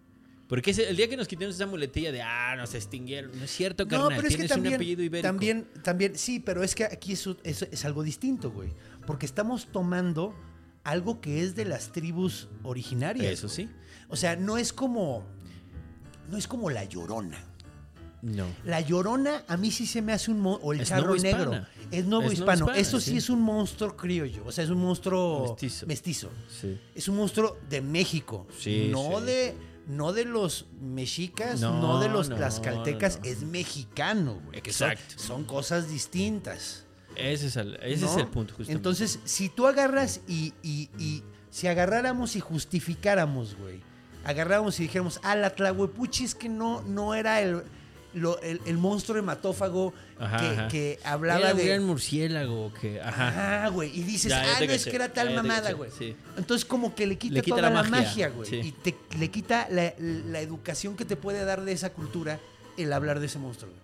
Porque 0.49 0.73
ese- 0.73 0.89
el 0.91 0.97
día 0.97 1.09
que 1.09 1.17
nos 1.17 1.29
quitemos 1.29 1.55
esa 1.55 1.67
muletilla 1.67 2.13
de, 2.13 2.21
ah, 2.23 2.55
nos 2.57 2.75
extinguieron, 2.75 3.31
no 3.39 3.45
es 3.45 3.51
cierto, 3.51 3.89
carnal, 3.89 4.11
No, 4.11 4.17
pero 4.17 4.29
es 4.29 4.35
que 4.35 4.43
tienes 4.43 4.51
también, 4.51 4.73
un 4.75 4.77
apellido 4.77 5.03
ibérico. 5.03 5.27
también, 5.29 5.67
también, 5.83 6.17
sí, 6.19 6.41
pero 6.41 6.63
es 6.63 6.75
que 6.75 6.85
aquí 6.85 7.13
es 7.13 7.85
algo 7.85 8.03
distinto, 8.03 8.51
güey. 8.51 8.71
Porque 9.07 9.25
estamos 9.25 9.69
tomando 9.73 10.35
algo 10.85 11.21
que 11.21 11.43
es 11.43 11.55
de 11.55 11.65
las 11.65 11.93
tribus 11.93 12.49
originarias. 12.65 13.33
Eso 13.33 13.49
sí. 13.49 13.71
O 14.09 14.17
sea, 14.17 14.37
no 14.37 14.59
es 14.59 14.73
como, 14.75 15.25
no 16.31 16.37
es 16.37 16.47
como 16.47 16.69
la 16.71 16.85
llorona. 16.85 17.39
No. 18.23 18.47
La 18.65 18.81
llorona 18.81 19.43
a 19.49 19.57
mí 19.57 19.71
sí 19.73 19.85
se 19.87 20.01
me 20.01 20.13
hace 20.13 20.31
un 20.31 20.41
monstruo, 20.41 20.69
o 20.69 20.73
el 20.73 20.81
Es 20.83 20.89
charro 20.89 21.15
negro. 21.17 21.67
Es 21.91 22.05
nuevo 22.07 22.27
Es 22.29 22.35
hispano. 22.35 22.71
Eso 22.73 23.01
sí, 23.01 23.11
sí. 23.11 23.17
es 23.17 23.29
un 23.29 23.43
monstruo 23.43 23.97
criollo. 23.97 24.45
O 24.47 24.53
sea, 24.53 24.63
es 24.65 24.71
un 24.71 24.79
monstruo 24.79 25.49
Mestizo. 25.51 25.87
mestizo. 25.87 26.31
Sí. 26.61 26.81
Es 26.95 27.09
un 27.09 27.17
monstruo 27.17 27.59
de 27.69 27.81
México. 27.81 28.47
Sí, 28.59 28.89
no 28.93 29.21
de 29.21 29.55
no 29.89 30.13
de 30.13 30.25
los 30.25 30.67
mexicas, 30.81 31.61
no, 31.61 31.81
No, 31.81 31.99
de 32.01 32.09
los 32.09 32.29
no, 32.29 32.37
tlaxcaltecas, 32.37 33.19
no. 33.19 33.25
es 33.29 33.43
mexicano, 33.43 34.35
güey. 34.45 34.61
son- 34.71 34.91
Exacto. 34.93 35.15
Son, 35.19 35.43
cosas 35.45 35.89
distintas. 35.91 36.87
Ese 37.17 37.49
es 37.49 37.57
el, 37.57 37.75
ese 37.83 38.05
es 38.07 38.17
el 38.17 38.29
punto, 38.29 38.55
justamente. 38.55 38.73
Entonces, 38.75 39.19
si 39.25 39.49
tú 39.49 39.67
agarras 39.67 40.21
y, 40.29 40.55
y- 40.63 40.89
y 40.99 41.25
si 41.51 41.67
agarráramos 41.67 42.37
y 42.37 42.41
justificáramos, 42.41 43.57
güey, 43.57 43.81
agarráramos 44.25 44.79
y 44.79 44.85
dijéramos, 44.85 45.19
ah, 45.25 45.35
la 45.35 45.51
Tlahuepuchi 45.51 46.25
es 46.25 46.35
que 46.37 46.49
no, 46.49 46.83
no 46.83 47.15
era 47.17 47.41
el, 47.43 47.65
lo- 48.15 48.41
el, 48.43 48.61
el 48.67 48.79
monstruo 48.79 49.19
hematófago 49.19 49.93
Ajá, 50.19 50.37
que, 50.39 50.47
ajá. 50.47 50.69
que 50.69 50.99
hablaba 51.05 51.41
Era 51.41 51.55
de... 51.55 51.65
gran 51.67 51.85
murciélago 51.85 52.73
que. 52.81 53.01
Ajá. 53.01 53.29
Ajá, 53.63 53.69
güey. 53.69 53.91
Y 53.99 54.03
dices, 54.03 54.31
Ya, 54.31 54.45
ya 54.45 54.57
ah, 54.59 54.61
no 54.67 54.73
es 54.73 54.85
que 54.85 54.95
era 54.97 55.13
tal 55.13 55.31
ya 55.31 55.37
mamada, 55.37 55.73
güey. 55.73 55.91
sí. 55.97 56.15
Entonces, 56.37 56.65
como 56.65 56.95
que 56.95 57.07
le 57.07 57.17
quita, 57.19 57.35
Le 57.35 57.43
quita 57.43 57.57
toda 57.57 57.71
la 57.71 57.83
magia, 57.83 58.29
güey. 58.29 58.49
sí. 58.49 58.57
Y 58.57 58.73
te, 58.73 58.95
le 59.19 59.31
quita 59.31 59.67
la, 59.71 59.93
la 59.99 60.41
educación 60.41 60.97
que 60.97 61.05
te 61.05 61.17
puede 61.17 61.45
dar 61.45 61.63
de 61.65 61.73
esa 61.73 61.91
cultura 61.93 62.39
el 62.77 62.93
hablar 62.93 63.21
de 63.21 63.27
ese 63.27 63.39
monstruo, 63.39 63.71
güey. 63.71 63.83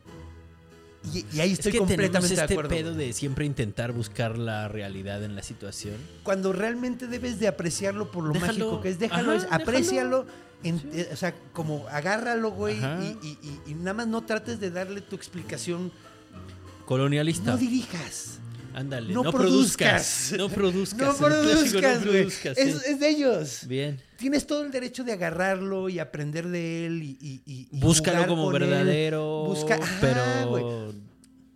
Y, 1.14 1.24
y 1.36 1.40
ahí 1.40 1.52
estoy 1.52 1.70
es 1.70 1.72
que 1.74 1.78
completamente 1.78 2.08
tenemos 2.08 2.28
de 2.28 2.34
este 2.42 2.54
acuerdo. 2.54 2.68
pedo 2.70 2.94
de 2.94 3.12
siempre 3.12 3.46
intentar 3.46 3.92
buscar 3.92 4.36
la 4.36 4.66
realidad 4.68 5.22
en 5.22 5.36
la 5.36 5.42
situación. 5.42 5.94
Cuando 6.24 6.52
realmente 6.52 7.06
debes 7.06 7.38
de 7.38 7.46
apreciarlo 7.48 8.10
por 8.10 8.24
lo 8.24 8.32
Déjalo. 8.32 8.48
mágico 8.52 8.80
que 8.82 8.88
es, 8.90 8.98
déjalo, 8.98 9.30
Ajá, 9.30 9.36
es, 9.36 9.42
déjalo. 9.44 9.62
aprécialo. 9.62 10.26
En- 10.62 10.82
eh, 10.92 11.08
o 11.12 11.16
sea, 11.16 11.34
como 11.52 11.86
agárralo, 11.88 12.50
güey, 12.50 12.76
y, 12.78 13.18
y- 13.26 13.38
y- 13.42 13.70
y 13.70 13.74
nada 13.74 13.94
más 13.94 14.06
no 14.08 14.24
trates 14.24 14.58
de 14.60 14.70
darle 14.70 15.00
tu 15.00 15.16
explicación. 15.16 15.92
Colonialista. 16.86 17.52
No 17.52 17.56
dirijas. 17.58 18.38
Ándale. 18.74 19.12
No, 19.12 19.24
No, 19.24 19.32
produzcas. 19.32 20.28
produzcas. 20.30 20.38
No 20.38 20.48
produzcas. 20.48 21.08
No 21.20 21.26
produzcas, 21.26 22.06
güey. 22.06 22.26
Es, 22.26 22.34
sí. 22.34 22.50
es 22.86 23.00
de 23.00 23.08
ellos. 23.08 23.66
Bien. 23.66 24.00
Tienes 24.16 24.46
todo 24.46 24.64
el 24.64 24.70
derecho 24.70 25.04
de 25.04 25.12
agarrarlo 25.12 25.88
y 25.88 25.98
aprender 25.98 26.48
de 26.48 26.86
él 26.86 27.02
y, 27.02 27.68
Búscalo 27.72 28.26
como 28.26 28.44
con 28.50 28.62
él. 28.62 28.68
verdadero. 28.68 29.44
Busca, 29.46 29.74
ajá, 29.76 29.98
pero. 30.00 30.92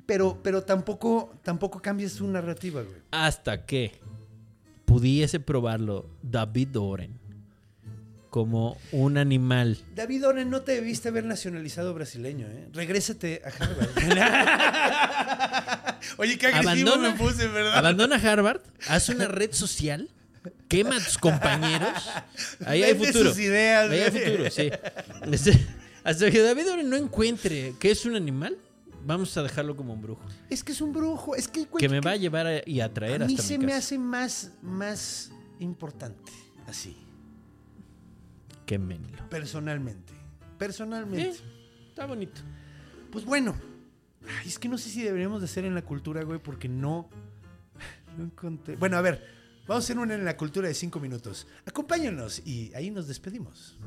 pero, 0.07 0.39
pero 0.43 0.63
tampoco, 0.63 1.33
tampoco 1.43 1.81
cambies 1.81 2.13
su 2.13 2.27
narrativa, 2.27 2.83
güey. 2.83 2.97
Hasta 3.11 3.65
que 3.67 3.93
pudiese 4.85 5.39
probarlo 5.41 6.11
David 6.23 6.77
Oren 6.79 7.19
como 8.33 8.79
un 8.93 9.19
animal. 9.19 9.77
David 9.95 10.27
Oren, 10.27 10.49
no 10.49 10.63
te 10.63 10.73
debiste 10.73 11.11
haber 11.11 11.27
nacionalizado 11.27 11.93
brasileño, 11.93 12.47
¿eh? 12.47 12.67
Regrésate 12.73 13.43
a 13.45 13.49
Harvard. 13.51 13.91
Oye, 16.17 16.39
qué 16.39 16.47
agresivo 16.47 16.93
Abandona, 16.95 17.11
me 17.13 17.19
puse, 17.19 17.47
¿verdad? 17.49 17.77
abandona 17.77 18.17
Harvard, 18.17 18.63
haz 18.89 19.11
una 19.11 19.29
red 19.29 19.53
social, 19.53 20.09
quema 20.67 20.97
a 20.97 21.01
tus 21.01 21.19
compañeros. 21.19 21.91
Ahí 22.65 22.83
hay 22.83 22.95
Vende 22.95 23.09
futuro. 23.09 23.29
sus 23.31 23.39
ideas, 23.39 23.91
Ahí 23.91 24.01
hay 24.01 24.11
futuro, 24.11 24.51
sí. 24.51 24.71
Este, 25.31 25.67
hasta 26.03 26.31
que 26.31 26.41
David 26.41 26.71
Oren 26.73 26.89
no 26.89 26.97
encuentre 26.97 27.75
que 27.79 27.91
es 27.91 28.07
un 28.07 28.17
animal, 28.17 28.57
vamos 29.05 29.37
a 29.37 29.43
dejarlo 29.43 29.77
como 29.77 29.93
un 29.93 30.01
brujo. 30.01 30.23
Es 30.49 30.65
que 30.65 30.73
es 30.73 30.81
un 30.81 30.95
brujo. 30.95 31.37
Es 31.37 31.49
que, 31.49 31.67
Que 31.79 31.89
me 31.91 32.01
va 32.01 32.13
a 32.13 32.17
llevar 32.17 32.47
a- 32.47 32.63
y 32.65 32.81
a 32.81 32.91
traer 32.93 33.25
a 33.25 33.27
mí 33.27 33.35
hasta 33.35 33.47
se 33.47 33.59
mi 33.59 33.67
me 33.67 33.75
hace 33.75 33.99
más, 33.99 34.53
más 34.63 35.31
importante, 35.61 36.33
así, 36.67 36.97
Quémenlo. 38.73 39.29
Personalmente. 39.29 40.15
Personalmente. 40.57 41.35
¿Sí? 41.35 41.45
Está 41.91 42.07
bonito. 42.07 42.41
Pues 43.11 43.23
bueno. 43.23 43.55
Es 44.47 44.59
que 44.59 44.67
no 44.67 44.79
sé 44.79 44.89
si 44.89 45.03
deberíamos 45.03 45.43
de 45.43 45.45
hacer 45.45 45.67
en 45.67 45.75
la 45.75 45.83
cultura, 45.83 46.23
güey, 46.23 46.39
porque 46.39 46.71
no. 46.71 47.11
No 48.17 48.25
encontré. 48.25 48.77
Bueno, 48.77 48.97
a 48.97 49.03
ver. 49.03 49.23
Vamos 49.69 49.85
a 49.85 49.85
hacer 49.85 49.99
una 49.99 50.15
en 50.15 50.25
la 50.25 50.39
cultura 50.39 50.69
de 50.69 50.75
cinco 50.75 51.01
minutos. 51.01 51.47
Acompáñenos 51.67 52.41
y 52.47 52.73
ahí 52.75 52.91
nos 52.91 53.09
despedimos. 53.09 53.79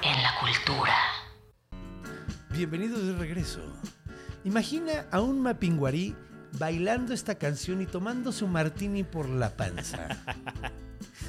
En 0.00 0.22
la 0.22 0.30
cultura. 0.40 0.94
Bienvenidos 2.50 3.04
de 3.04 3.16
regreso. 3.16 3.62
Imagina 4.44 5.06
a 5.10 5.20
un 5.20 5.40
mapinguarí 5.40 6.14
bailando 6.52 7.12
esta 7.14 7.34
canción 7.36 7.80
y 7.82 7.86
tomando 7.86 8.32
su 8.32 8.46
martini 8.48 9.02
por 9.04 9.28
la 9.28 9.56
panza. 9.56 10.08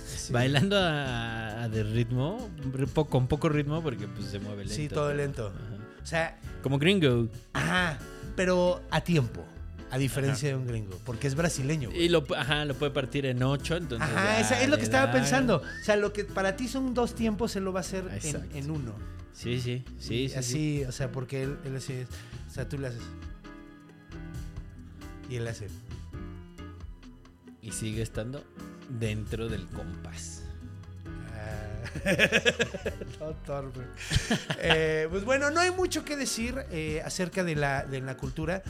Sí. 0.06 0.34
Bailando 0.34 0.78
a, 0.78 1.64
a 1.64 1.70
de 1.70 1.84
ritmo, 1.84 2.50
con 3.10 3.28
poco 3.28 3.48
ritmo 3.48 3.82
porque 3.82 4.08
pues 4.10 4.28
se 4.28 4.40
mueve 4.40 4.64
lento. 4.66 4.74
Sí, 4.76 4.90
todo 4.90 5.14
lento. 5.14 5.48
Ajá. 5.56 5.78
O 6.04 6.06
sea, 6.06 6.40
Como 6.64 6.78
gringo. 6.80 7.30
ajá, 7.54 7.98
pero 8.36 8.82
a 8.92 9.00
tiempo. 9.02 9.46
A 9.90 9.98
diferencia 9.98 10.50
de 10.50 10.56
un 10.56 10.68
gringo, 10.68 11.00
porque 11.06 11.28
es 11.28 11.36
brasileño. 11.36 11.90
güey. 11.92 12.04
Y 12.04 12.10
lo, 12.10 12.26
ajá, 12.36 12.66
lo 12.66 12.74
puede 12.76 12.92
partir 12.92 13.26
en 13.26 13.42
ocho, 13.42 13.78
entonces... 13.78 14.06
Ajá, 14.06 14.42
esa- 14.42 14.62
es 14.62 14.68
lo 14.68 14.76
que 14.78 14.84
estaba 14.84 15.08
da- 15.08 15.14
pensando. 15.14 15.58
O 15.82 15.84
sea, 15.86 15.96
lo 15.96 16.12
que 16.12 16.26
para 16.26 16.58
ti 16.58 16.68
son 16.68 16.94
dos 16.94 17.16
tiempos, 17.16 17.56
él 17.56 17.64
lo 17.64 17.72
va 17.72 17.80
a 17.80 17.82
hacer 17.82 18.04
en, 18.54 18.70
uno. 18.70 18.96
Sí, 19.32 19.62
sí, 19.62 19.86
sí, 19.98 20.14
Y 20.24 20.30
sí. 20.30 20.36
así, 20.36 20.52
sí. 20.80 20.84
o 20.86 20.92
sea, 20.92 21.10
porque 21.10 21.44
él, 21.44 21.58
él 21.64 21.78
así 21.78 21.94
es. 21.94 22.08
O 22.50 22.52
sea, 22.54 22.68
tú 22.68 22.78
le 22.78 22.88
haces. 22.88 23.02
Y 25.30 25.36
él 25.38 25.48
hace. 25.48 25.68
Y 27.62 27.72
sigue 27.72 28.02
estando 28.02 28.44
dentro 29.00 29.50
del 29.50 29.66
compás. 29.68 30.44
Ah, 31.34 31.84
no, 33.20 33.26
torpe. 33.46 33.82
Eh, 34.62 35.08
pues 35.10 35.24
bueno, 35.26 35.52
no 35.52 35.60
hay 35.60 35.72
mucho 35.72 36.06
que 36.06 36.16
decir 36.16 36.56
eh, 36.72 37.02
acerca 37.06 37.44
de 37.44 37.56
la, 37.56 37.86
de 37.86 38.02
la 38.02 38.16
cultura. 38.16 38.64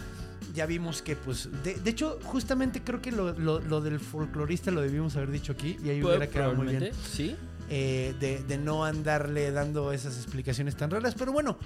Ya 0.54 0.66
vimos 0.66 1.02
que, 1.04 1.16
pues, 1.16 1.50
de, 1.64 1.76
de 1.76 1.90
hecho, 1.92 2.20
justamente 2.24 2.82
creo 2.82 3.02
que 3.02 3.12
lo, 3.12 3.34
lo- 3.38 3.60
lo 3.60 3.82
del 3.82 4.00
folclorista 4.00 4.72
lo 4.72 4.82
debimos 4.82 5.16
haber 5.16 5.30
dicho 5.30 5.52
aquí 5.52 5.78
y 5.84 5.90
ahí 5.90 6.04
hubiera 6.04 6.28
quedado 6.28 6.56
muy 6.56 6.68
bien. 6.76 6.92
Sí. 7.14 7.36
eh, 7.70 8.16
de, 8.20 8.42
de 8.44 8.58
no 8.58 8.84
andarle 8.86 9.52
dando 9.52 9.92
esas 9.94 10.16
explicaciones 10.18 10.76
tan 10.76 10.90
raras. 10.90 11.14
Pero 11.16 11.32
bueno, 11.32 11.60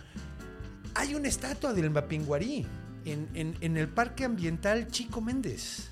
hay 0.95 1.15
una 1.15 1.29
estatua 1.29 1.73
del 1.73 1.89
Mapinguarí 1.91 2.65
en, 3.05 3.27
en- 3.33 3.57
en 3.61 3.77
el 3.77 3.87
Parque 3.87 4.25
Ambiental 4.25 4.87
Chico 4.87 5.21
Méndez. 5.21 5.89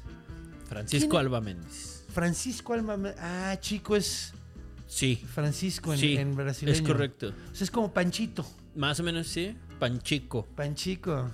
Francisco 0.68 1.10
¿Quién? 1.12 1.22
Alba 1.22 1.42
Méndez. 1.42 2.04
Francisco 2.14 2.74
Alma. 2.74 2.98
Ah, 3.20 3.56
Chico 3.60 3.96
es 3.96 4.34
Sí. 4.88 5.24
Francisco 5.34 5.94
en, 5.94 6.00
sí, 6.00 6.18
en 6.18 6.36
brasileño. 6.36 6.76
es 6.76 6.82
correcto. 6.82 7.34
O 7.52 7.56
sea, 7.56 7.64
es 7.66 7.72
como 7.72 7.92
Panchito. 7.94 8.46
Más 8.76 9.00
o 9.00 9.04
menos 9.04 9.28
sí. 9.28 9.56
Panchico. 9.80 10.46
Panchico. 10.56 11.30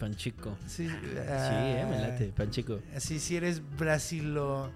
Panchico. 0.00 0.56
Sí, 0.66 0.88
Sí, 0.88 0.94
ah, 1.28 1.80
eh, 1.80 1.86
me 1.88 1.98
late. 2.00 2.26
Panchico. 2.36 2.80
Así, 2.94 3.18
si 3.20 3.36
eres 3.36 3.62
brasilo. 3.78 4.70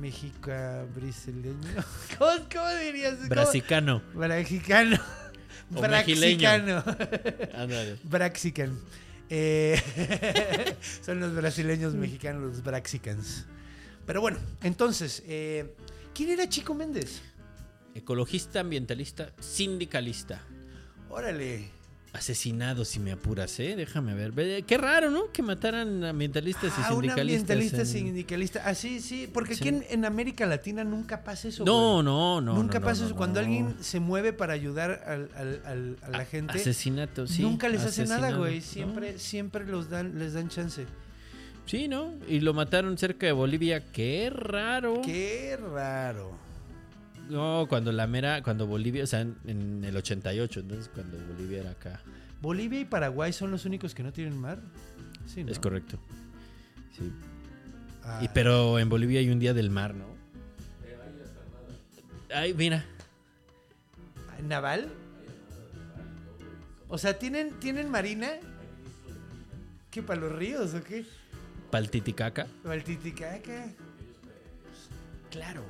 México 0.00 0.50
brasileño. 0.94 1.56
¿Cómo, 2.18 2.30
cómo 2.52 2.68
dirías? 2.84 3.14
¿Cómo? 3.16 3.28
Brasicano. 3.28 4.02
Brajicano. 4.14 4.98
O 5.74 5.80
Braxicano. 5.80 6.82
Ándale. 7.54 7.96
Braxican. 8.04 8.78
Eh, 9.28 9.80
son 11.04 11.20
los 11.20 11.34
brasileños 11.34 11.94
mexicanos, 11.94 12.42
los 12.42 12.62
Braxicans. 12.62 13.46
Pero 14.06 14.20
bueno, 14.20 14.38
entonces, 14.62 15.22
eh, 15.26 15.74
¿quién 16.14 16.30
era 16.30 16.48
Chico 16.48 16.74
Méndez? 16.74 17.22
Ecologista, 17.94 18.60
ambientalista, 18.60 19.32
sindicalista. 19.40 20.42
Órale. 21.08 21.75
Asesinado, 22.16 22.84
si 22.84 22.98
me 22.98 23.12
apuras, 23.12 23.60
¿eh? 23.60 23.74
Déjame 23.76 24.14
ver. 24.14 24.32
Ve- 24.32 24.64
Qué 24.66 24.78
raro, 24.78 25.10
¿no? 25.10 25.30
Que 25.32 25.42
mataran 25.42 26.02
ambientalistas 26.02 26.72
y 26.78 26.80
Ah, 26.82 26.88
sindicalistas. 26.88 27.20
ambientalista 27.20 27.80
en- 27.82 27.86
sindicalista. 27.86 28.62
Ah, 28.64 28.74
sí, 28.74 29.00
sí, 29.00 29.28
porque 29.32 29.54
Sí. 29.54 29.60
aquí 29.60 29.68
en, 29.68 29.84
en 29.90 30.04
América 30.04 30.46
Latina 30.46 30.82
nunca 30.82 31.22
pasa 31.22 31.48
eso. 31.48 31.64
No, 31.64 32.02
no, 32.02 32.40
no. 32.40 32.54
Nunca 32.54 32.78
no, 32.80 32.84
pasa 32.86 33.00
no, 33.00 33.06
eso. 33.06 33.14
no, 33.14 33.18
Cuando 33.18 33.40
alguien 33.40 33.74
se 33.80 34.00
mueve 34.00 34.32
para 34.32 34.54
ayudar 34.54 35.02
al- 35.06 35.30
al- 35.36 35.62
al- 35.66 35.96
a 36.02 36.08
la 36.18 36.24
gente, 36.24 36.58
Asesinato, 36.58 37.26
sí. 37.26 37.42
nunca 37.42 37.68
les 37.68 37.82
hace 37.82 38.06
nada, 38.06 38.32
güey. 38.34 38.60
Siempre, 38.62 39.18
siempre 39.18 39.66
los 39.66 39.90
dan, 39.90 40.18
les 40.18 40.32
dan 40.34 40.48
chance. 40.48 40.86
Sí, 41.66 41.88
¿no? 41.88 42.12
Y 42.28 42.40
lo 42.40 42.54
mataron 42.54 42.96
cerca 42.96 43.26
de 43.26 43.32
Bolivia. 43.32 43.82
Qué 43.92 44.30
raro. 44.32 45.02
Qué 45.04 45.58
raro. 45.74 46.30
No, 47.28 47.66
cuando 47.68 47.90
la 47.92 48.06
mera, 48.06 48.42
cuando 48.42 48.66
Bolivia, 48.66 49.04
o 49.04 49.06
sea, 49.06 49.20
en, 49.20 49.36
en 49.46 49.84
el 49.84 49.96
88, 49.96 50.60
entonces 50.60 50.88
cuando 50.92 51.18
Bolivia 51.26 51.60
era 51.60 51.70
acá. 51.72 52.00
Bolivia 52.40 52.80
y 52.80 52.84
Paraguay 52.84 53.32
son 53.32 53.50
los 53.50 53.64
únicos 53.64 53.94
que 53.94 54.02
no 54.02 54.12
tienen 54.12 54.38
mar. 54.38 54.60
Sí, 55.26 55.42
¿no? 55.42 55.50
Es 55.50 55.58
correcto. 55.58 55.98
Sí. 56.96 57.10
Ah, 58.04 58.20
Y 58.22 58.28
pero 58.28 58.78
en 58.78 58.88
Bolivia 58.88 59.20
hay 59.20 59.30
un 59.30 59.38
día 59.40 59.54
del 59.54 59.70
mar, 59.70 59.94
¿no? 59.94 60.06
Ay, 62.32 62.54
mira. 62.54 62.84
¿Naval? 64.46 64.88
O 66.88 66.98
sea, 66.98 67.18
¿tienen, 67.18 67.58
¿tienen 67.58 67.90
marina? 67.90 68.28
¿Qué, 69.90 70.02
para 70.02 70.20
los 70.20 70.32
ríos 70.32 70.74
o 70.74 70.82
qué? 70.84 71.04
Pal 71.70 71.90
Titicaca. 71.90 72.46
¿O 72.64 72.70
el 72.70 72.84
Titicaca? 72.84 73.70
Claro. 75.30 75.64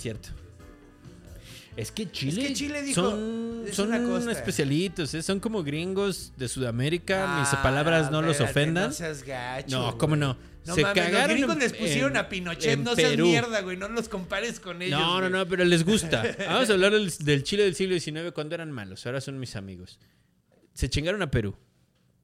Cierto. 0.00 0.30
Es 1.76 1.92
que 1.92 2.10
Chile, 2.10 2.48
que 2.48 2.52
Chile 2.52 2.82
dijo, 2.82 3.00
son, 3.00 3.64
es 3.66 3.76
son 3.76 3.92
una 3.94 4.32
especialitos, 4.32 5.14
¿eh? 5.14 5.22
son 5.22 5.38
como 5.40 5.62
gringos 5.62 6.32
de 6.36 6.48
Sudamérica. 6.48 7.38
Mis 7.38 7.48
Ah, 7.54 7.62
palabras 7.62 8.10
no 8.10 8.22
los 8.22 8.40
ofendan. 8.40 8.88
No 8.88 8.92
seas 8.92 9.22
gacho. 9.22 9.78
No, 9.78 9.96
¿cómo 9.96 10.16
güey. 10.16 10.20
no? 10.20 10.36
No 10.66 10.74
Se 10.74 10.82
mames, 10.82 11.02
cagaron 11.04 11.28
los 11.28 11.36
gringos 11.36 11.54
en- 11.54 11.60
les 11.60 11.72
pusieron 11.72 12.10
en- 12.12 12.16
a 12.18 12.28
Pinochet, 12.28 12.78
no 12.80 12.94
seas 12.94 13.10
Perú. 13.12 13.26
mierda, 13.26 13.60
güey, 13.62 13.76
no 13.76 13.88
los 13.88 14.08
compares 14.08 14.58
con 14.60 14.82
ellos. 14.82 14.98
No, 15.00 15.20
no, 15.20 15.30
no, 15.30 15.46
pero 15.48 15.64
les 15.64 15.84
gusta. 15.84 16.22
Vamos 16.46 16.68
a 16.68 16.72
hablar 16.72 16.92
del, 16.92 17.10
del 17.18 17.42
Chile 17.44 17.62
del 17.64 17.74
siglo 17.74 17.98
XIX 17.98 18.32
cuando 18.32 18.56
eran 18.56 18.70
malos. 18.72 19.06
Ahora 19.06 19.20
son 19.20 19.38
mis 19.38 19.54
amigos. 19.56 19.98
Se 20.74 20.90
chingaron 20.90 21.22
a 21.22 21.30
Perú. 21.30 21.56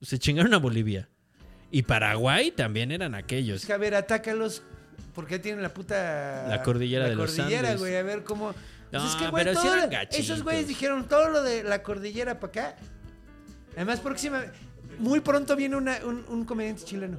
Se 0.03 0.19
chingaron 0.19 0.53
a 0.55 0.59
Bolivia. 0.59 1.09
Y 1.71 1.83
Paraguay 1.83 2.51
también 2.51 2.91
eran 2.91 3.15
aquellos. 3.15 3.61
Es 3.61 3.67
que, 3.67 3.73
a 3.73 3.79
ver, 3.79 3.95
atácalos. 3.95 4.63
Porque 5.17 5.41
tienen 5.41 5.63
la 5.63 5.75
puta. 5.75 6.47
La 6.49 6.63
cordillera 6.63 7.05
la 7.05 7.11
de 7.11 7.17
los 7.17 7.35
cordillera, 7.35 7.69
Andes. 7.71 7.81
güey, 7.81 7.97
a 7.97 8.03
ver 8.05 8.23
cómo. 8.23 8.53
Pues 8.53 9.03
No, 9.03 9.09
es 9.09 9.17
que, 9.17 9.29
güey, 9.29 9.45
pero 9.45 9.61
sí 9.61 9.67
eran. 9.67 9.91
Esos 10.13 10.43
güeyes 10.45 10.69
dijeron 10.69 11.09
todo 11.09 11.29
lo 11.31 11.43
de 11.43 11.65
la 11.65 11.83
cordillera 11.83 12.39
para 12.39 12.51
acá. 12.71 12.77
Además, 13.75 13.99
próxima. 14.01 14.45
Muy 14.99 15.21
pronto 15.21 15.57
viene 15.57 15.77
una- 15.77 15.99
un, 16.05 16.25
un 16.29 16.45
comediante 16.45 16.85
chileno. 16.85 17.19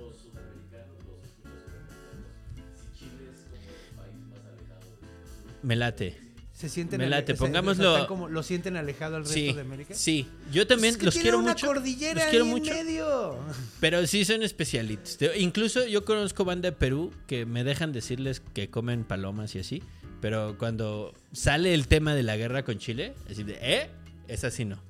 Me 5.63 5.75
late. 5.75 6.26
Se 6.57 6.69
sienten 6.69 6.99
Me 6.99 7.07
late, 7.07 7.35
pongámoslo- 7.35 8.07
como- 8.07 8.29
lo 8.29 8.41
sienten 8.41 8.77
alejado 8.77 9.17
al 9.17 9.21
resto 9.21 9.35
Sí, 9.35 9.53
de 9.53 9.61
América. 9.61 9.93
sí. 9.93 10.27
Yo 10.51 10.65
también 10.65 10.95
Pues 10.95 10.95
es 10.95 10.99
que 10.99 11.05
los 11.05 11.15
quiero 11.17 11.37
una 11.37 11.49
mucho. 11.51 11.67
cordillera 11.67 12.21
los 12.21 12.29
quiero 12.31 12.45
ahí 12.45 12.49
mucho. 12.51 12.73
en 12.73 12.85
medio. 12.87 13.37
Pero 13.79 14.07
sí 14.07 14.25
son 14.25 14.41
especialitos. 14.41 15.19
Incluso 15.37 15.85
yo 15.85 16.03
conozco 16.03 16.45
banda 16.45 16.71
de 16.71 16.75
Perú 16.75 17.13
que 17.27 17.45
me 17.45 17.63
dejan 17.63 17.91
decirles 17.93 18.41
que 18.55 18.71
comen 18.71 19.03
palomas 19.03 19.53
y 19.53 19.59
así. 19.59 19.83
Pero 20.19 20.57
cuando 20.57 21.13
sale 21.31 21.75
el 21.75 21.87
tema 21.87 22.15
de 22.15 22.23
la 22.23 22.35
guerra 22.37 22.63
con 22.63 22.79
Chile, 22.79 23.13
así 23.29 23.43
de, 23.43 23.59
¿eh? 23.61 23.89
Es 24.27 24.43
así 24.43 24.65
no. 24.65 24.81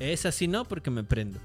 Es 0.00 0.26
así 0.26 0.48
no 0.48 0.64
porque 0.64 0.90
me 0.90 1.04
prendo. 1.04 1.38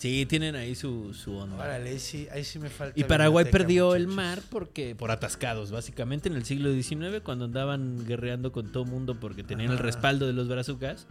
Sí, 0.00 0.24
tienen 0.24 0.56
ahí 0.56 0.74
su, 0.74 1.12
su 1.12 1.36
onda. 1.36 1.56
Órale, 1.56 1.90
ahí 1.90 1.98
sí, 1.98 2.26
ahí 2.32 2.42
sí 2.42 2.58
me 2.58 2.70
falta. 2.70 2.98
Y 2.98 3.04
Paraguay 3.04 3.44
perdió 3.50 3.94
el 3.94 4.06
mar 4.06 4.40
porque 4.48 4.94
por 4.94 5.10
atascados, 5.10 5.70
básicamente 5.70 6.30
en 6.30 6.36
el 6.36 6.46
siglo 6.46 6.72
XIX 6.72 7.20
cuando 7.22 7.44
andaban 7.44 8.06
guerreando 8.06 8.50
con 8.50 8.72
todo 8.72 8.86
mundo 8.86 9.20
porque 9.20 9.42
tenían 9.42 9.72
el 9.72 9.78
respaldo 9.78 10.26
de 10.26 10.32
los 10.32 10.48
brazucas. 10.48 11.06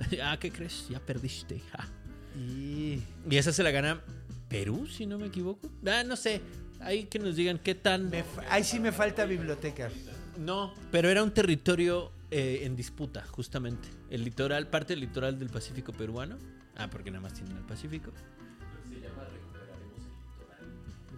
ah, 0.24 0.38
¿qué 0.40 0.50
crees? 0.50 0.88
Ya 0.88 0.98
perdiste. 0.98 1.60
ja. 1.70 1.88
Y. 2.36 3.00
Y 3.30 3.36
esa 3.36 3.52
se 3.52 3.62
la 3.62 3.70
gana 3.70 4.00
Perú, 4.48 4.88
si 4.88 5.06
no 5.06 5.18
me 5.18 5.28
equivoco. 5.28 5.70
Ah, 5.86 6.02
no 6.04 6.16
sé. 6.16 6.40
Ahí 6.80 7.04
que 7.04 7.20
nos 7.20 7.36
digan 7.36 7.60
qué 7.60 7.76
tan. 7.76 8.10
ahí 8.50 8.64
sí 8.64 8.80
me 8.80 8.90
falta 8.90 9.24
biblioteca. 9.24 9.88
No, 10.36 10.74
pero 10.90 11.08
era 11.10 11.22
un 11.22 11.30
territorio 11.30 12.10
eh, 12.32 12.62
en 12.64 12.74
disputa, 12.74 13.24
justamente. 13.30 13.86
El 14.10 14.24
litoral, 14.24 14.66
parte 14.66 14.94
del 14.94 15.00
litoral 15.02 15.38
del 15.38 15.48
Pacífico 15.48 15.92
peruano. 15.92 16.55
Ah, 16.76 16.88
porque 16.90 17.10
nada 17.10 17.22
más 17.22 17.34
tienen 17.34 17.56
el 17.56 17.64
Pacífico. 17.64 18.12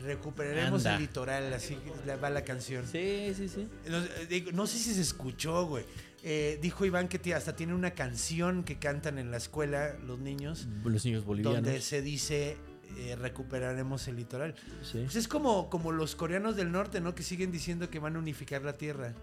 Recuperaremos 0.00 0.86
Anda. 0.86 0.94
el 0.94 1.02
litoral, 1.02 1.52
así 1.52 1.76
va 2.22 2.30
la 2.30 2.44
canción. 2.44 2.86
Sí, 2.86 3.32
sí, 3.36 3.48
sí. 3.48 3.68
No, 3.88 3.98
eh, 3.98 4.26
digo, 4.28 4.52
no 4.52 4.66
sé 4.66 4.78
si 4.78 4.94
se 4.94 5.00
escuchó, 5.00 5.66
güey. 5.66 5.84
Eh, 6.22 6.58
dijo 6.62 6.84
Iván 6.84 7.08
que 7.08 7.34
hasta 7.34 7.56
tiene 7.56 7.74
una 7.74 7.92
canción 7.92 8.62
que 8.64 8.78
cantan 8.78 9.18
en 9.18 9.30
la 9.30 9.36
escuela 9.36 9.94
los 10.06 10.18
niños, 10.18 10.68
Los 10.84 11.04
niños 11.04 11.24
bolivianos. 11.24 11.62
donde 11.64 11.80
se 11.80 12.02
dice 12.02 12.56
eh, 12.96 13.16
recuperaremos 13.16 14.06
el 14.08 14.16
litoral. 14.16 14.54
Sí. 14.82 15.00
Pues 15.04 15.16
es 15.16 15.28
como, 15.28 15.68
como 15.68 15.92
los 15.92 16.14
coreanos 16.16 16.56
del 16.56 16.70
norte, 16.72 17.00
¿no? 17.00 17.14
Que 17.14 17.22
siguen 17.22 17.50
diciendo 17.52 17.90
que 17.90 17.98
van 17.98 18.16
a 18.16 18.18
unificar 18.18 18.62
la 18.62 18.74
tierra. 18.76 19.14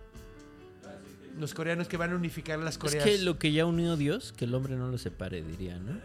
Los 1.40 1.53
coreanos 1.53 1.88
que 1.88 1.98
van 1.98 2.12
a 2.14 2.16
unificar 2.16 2.57
las 2.60 2.76
Es 2.76 2.78
Coreas. 2.78 3.03
que 3.03 3.18
lo 3.20 3.38
que 3.38 3.52
ya 3.52 3.66
unió 3.66 3.98
Dios, 3.98 4.34
que 4.38 4.45
el 4.45 4.53
hombre 4.56 4.76
no 4.76 4.88
lo 4.90 4.98
separe, 4.98 5.41
diría, 5.41 5.78
¿no? 5.78 5.99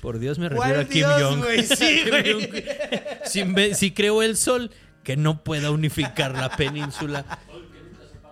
Por 0.00 0.18
Dios 0.18 0.38
me 0.38 0.50
¿Cuál 0.50 0.74
refiero 0.76 1.08
a 1.10 1.16
Kim 1.16 1.24
Jong. 1.24 1.44
Sí, 1.76 2.02
si, 3.24 3.44
me- 3.44 3.74
si 3.74 3.92
creo 3.92 4.22
el 4.22 4.36
sol, 4.36 4.70
que 5.04 5.16
no 5.16 5.42
pueda 5.44 5.70
unificar 5.70 6.32
la 6.32 6.54
península. 6.56 7.24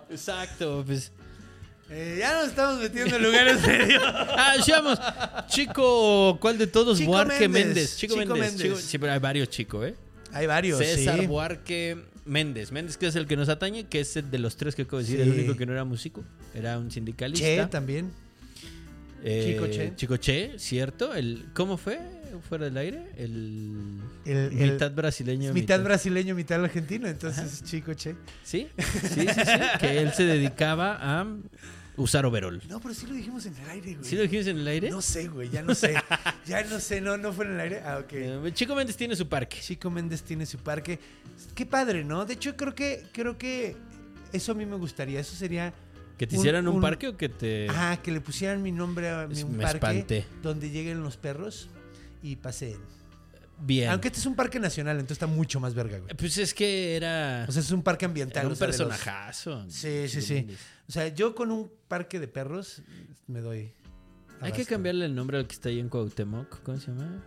Exacto, 0.09 0.83
pues. 0.85 1.11
Eh, 1.89 2.17
ya 2.19 2.33
nos 2.39 2.47
estamos 2.49 2.79
metiendo 2.81 3.15
en 3.17 3.23
lugares 3.23 3.59
serios. 3.61 4.03
Ah, 4.37 4.55
llamos. 4.65 4.99
Chico, 5.47 6.37
¿cuál 6.39 6.57
de 6.57 6.67
todos? 6.67 6.97
Chico 6.97 7.11
Buarque 7.11 7.47
Méndez. 7.49 7.65
Méndez. 7.65 7.97
Chico, 7.97 8.13
Chico 8.15 8.35
Méndez. 8.35 8.51
Méndez. 8.53 8.67
Chico- 8.77 8.79
sí, 8.89 8.97
pero 8.97 9.13
hay 9.13 9.19
varios 9.19 9.49
chicos, 9.49 9.85
¿eh? 9.87 9.95
Hay 10.33 10.47
varios, 10.47 10.77
César 10.79 11.19
sí. 11.19 11.25
Buarque 11.27 11.97
Méndez. 12.25 12.71
Méndez, 12.71 12.97
que 12.97 13.07
es 13.07 13.15
el 13.15 13.25
que 13.27 13.35
nos 13.35 13.49
atañe, 13.49 13.85
que 13.87 13.99
es 14.01 14.15
el 14.17 14.29
de 14.31 14.39
los 14.39 14.55
tres 14.57 14.75
que 14.75 14.83
acabo 14.83 14.97
de 14.97 15.03
decir, 15.03 15.17
Sí. 15.17 15.23
el 15.23 15.29
único 15.37 15.55
que 15.55 15.65
no 15.65 15.73
era 15.73 15.83
músico. 15.83 16.23
Era 16.53 16.77
un 16.77 16.91
sindicalista. 16.91 17.45
Che 17.45 17.65
también. 17.67 18.11
Eh, 19.23 19.51
Chico 19.53 19.67
Che. 19.67 19.93
Chico 19.95 20.17
Che, 20.17 20.53
¿cierto? 20.57 21.13
El, 21.13 21.45
¿Cómo 21.53 21.77
fue? 21.77 21.99
¿Fuera 22.49 22.65
del 22.65 22.77
aire? 22.77 23.03
El, 23.17 23.99
El- 24.25 24.37
el- 24.59 24.71
mitad 24.73 24.91
brasileño. 24.91 25.53
Mitad 25.53 25.83
brasileño, 25.83 26.33
mitad 26.33 26.63
argentino, 26.63 27.07
entonces 27.07 27.63
chico, 27.63 27.93
che. 27.93 28.15
¿Sí? 28.43 28.67
Sí, 28.79 28.85
sí, 29.09 29.25
sí. 29.27 29.77
que 29.79 29.99
él 29.99 30.11
se 30.13 30.23
dedicaba 30.23 30.97
a 30.99 31.27
usar 32.01 32.25
overol. 32.25 32.61
No, 32.67 32.79
pero 32.79 32.93
sí 32.93 33.05
lo 33.07 33.13
dijimos 33.13 33.45
en 33.45 33.55
el 33.57 33.69
aire, 33.69 33.93
güey. 33.95 34.09
¿Sí 34.09 34.15
lo 34.15 34.21
dijimos 34.23 34.47
en 34.47 34.57
el 34.59 34.67
aire? 34.67 34.89
No 34.89 35.01
sé, 35.01 35.27
güey, 35.27 35.49
ya 35.49 35.61
no 35.61 35.73
sé. 35.75 35.93
ya 36.45 36.63
no 36.63 36.79
sé, 36.79 37.01
no, 37.01 37.17
no 37.17 37.31
fue 37.33 37.45
en 37.45 37.51
el 37.53 37.59
aire. 37.59 37.81
Ah, 37.85 37.97
ok. 37.99 38.13
Eh, 38.13 38.51
Chico 38.53 38.75
Méndez 38.75 38.97
tiene 38.97 39.15
su 39.15 39.27
parque. 39.27 39.57
Chico 39.61 39.89
Méndez 39.89 40.23
tiene 40.23 40.45
su 40.45 40.57
parque. 40.57 40.99
Qué 41.55 41.65
padre, 41.65 42.03
¿no? 42.03 42.25
De 42.25 42.33
hecho, 42.33 42.55
creo 42.55 42.75
que, 42.75 43.03
creo 43.11 43.37
que 43.37 43.75
eso 44.33 44.51
a 44.51 44.55
mí 44.55 44.65
me 44.65 44.75
gustaría. 44.77 45.19
Eso 45.19 45.35
sería. 45.35 45.73
¿Que 46.17 46.27
te 46.27 46.35
hicieran 46.35 46.67
un, 46.67 46.75
un- 46.75 46.81
parque 46.81 47.07
o 47.07 47.17
que 47.17 47.29
te...? 47.29 47.67
Ajá, 47.69 47.97
que 47.97 48.11
le 48.11 48.21
pusieran 48.21 48.61
mi 48.61 48.71
nombre 48.71 49.09
a 49.09 49.27
mi 49.27 49.41
un 49.41 49.57
me 49.57 49.63
parque 49.63 49.77
espanté. 49.77 50.25
donde 50.43 50.69
lleguen 50.69 51.01
los 51.01 51.17
perros 51.17 51.67
y 52.21 52.35
paseen. 52.35 52.77
Bien. 53.63 53.89
Aunque 53.89 54.07
este 54.07 54.19
es 54.19 54.25
un 54.25 54.35
parque 54.35 54.59
nacional, 54.59 54.95
entonces 54.97 55.17
está 55.17 55.27
mucho 55.27 55.59
más 55.59 55.73
verga, 55.75 55.99
güey. 55.99 56.15
Pues 56.15 56.37
es 56.37 56.53
que 56.53 56.95
era... 56.95 57.45
O 57.47 57.51
sea, 57.51 57.61
es 57.61 57.71
un 57.71 57.83
parque 57.83 58.05
ambiental. 58.05 58.39
era 58.41 58.47
un 58.47 58.53
o 58.53 58.55
sea, 58.55 58.67
de 58.67 58.71
los- 58.77 58.77
personajazo. 58.87 59.65
Sí, 59.69 60.07
sí, 60.07 60.21
sí. 60.21 60.47
O 60.91 60.93
sea, 60.93 61.07
yo 61.07 61.33
con 61.35 61.51
un 61.51 61.71
parque 61.87 62.19
de 62.19 62.27
perros 62.27 62.81
me 63.25 63.39
doy. 63.39 63.71
Hay 64.41 64.51
que 64.51 64.65
cambiarle 64.65 65.05
el 65.05 65.15
nombre 65.15 65.37
al 65.37 65.47
que 65.47 65.53
está 65.53 65.69
ahí 65.69 65.79
en 65.79 65.87
Cuauhtémoc. 65.87 66.61
¿Cómo 66.63 66.77
se 66.79 66.87
llama? 66.91 67.23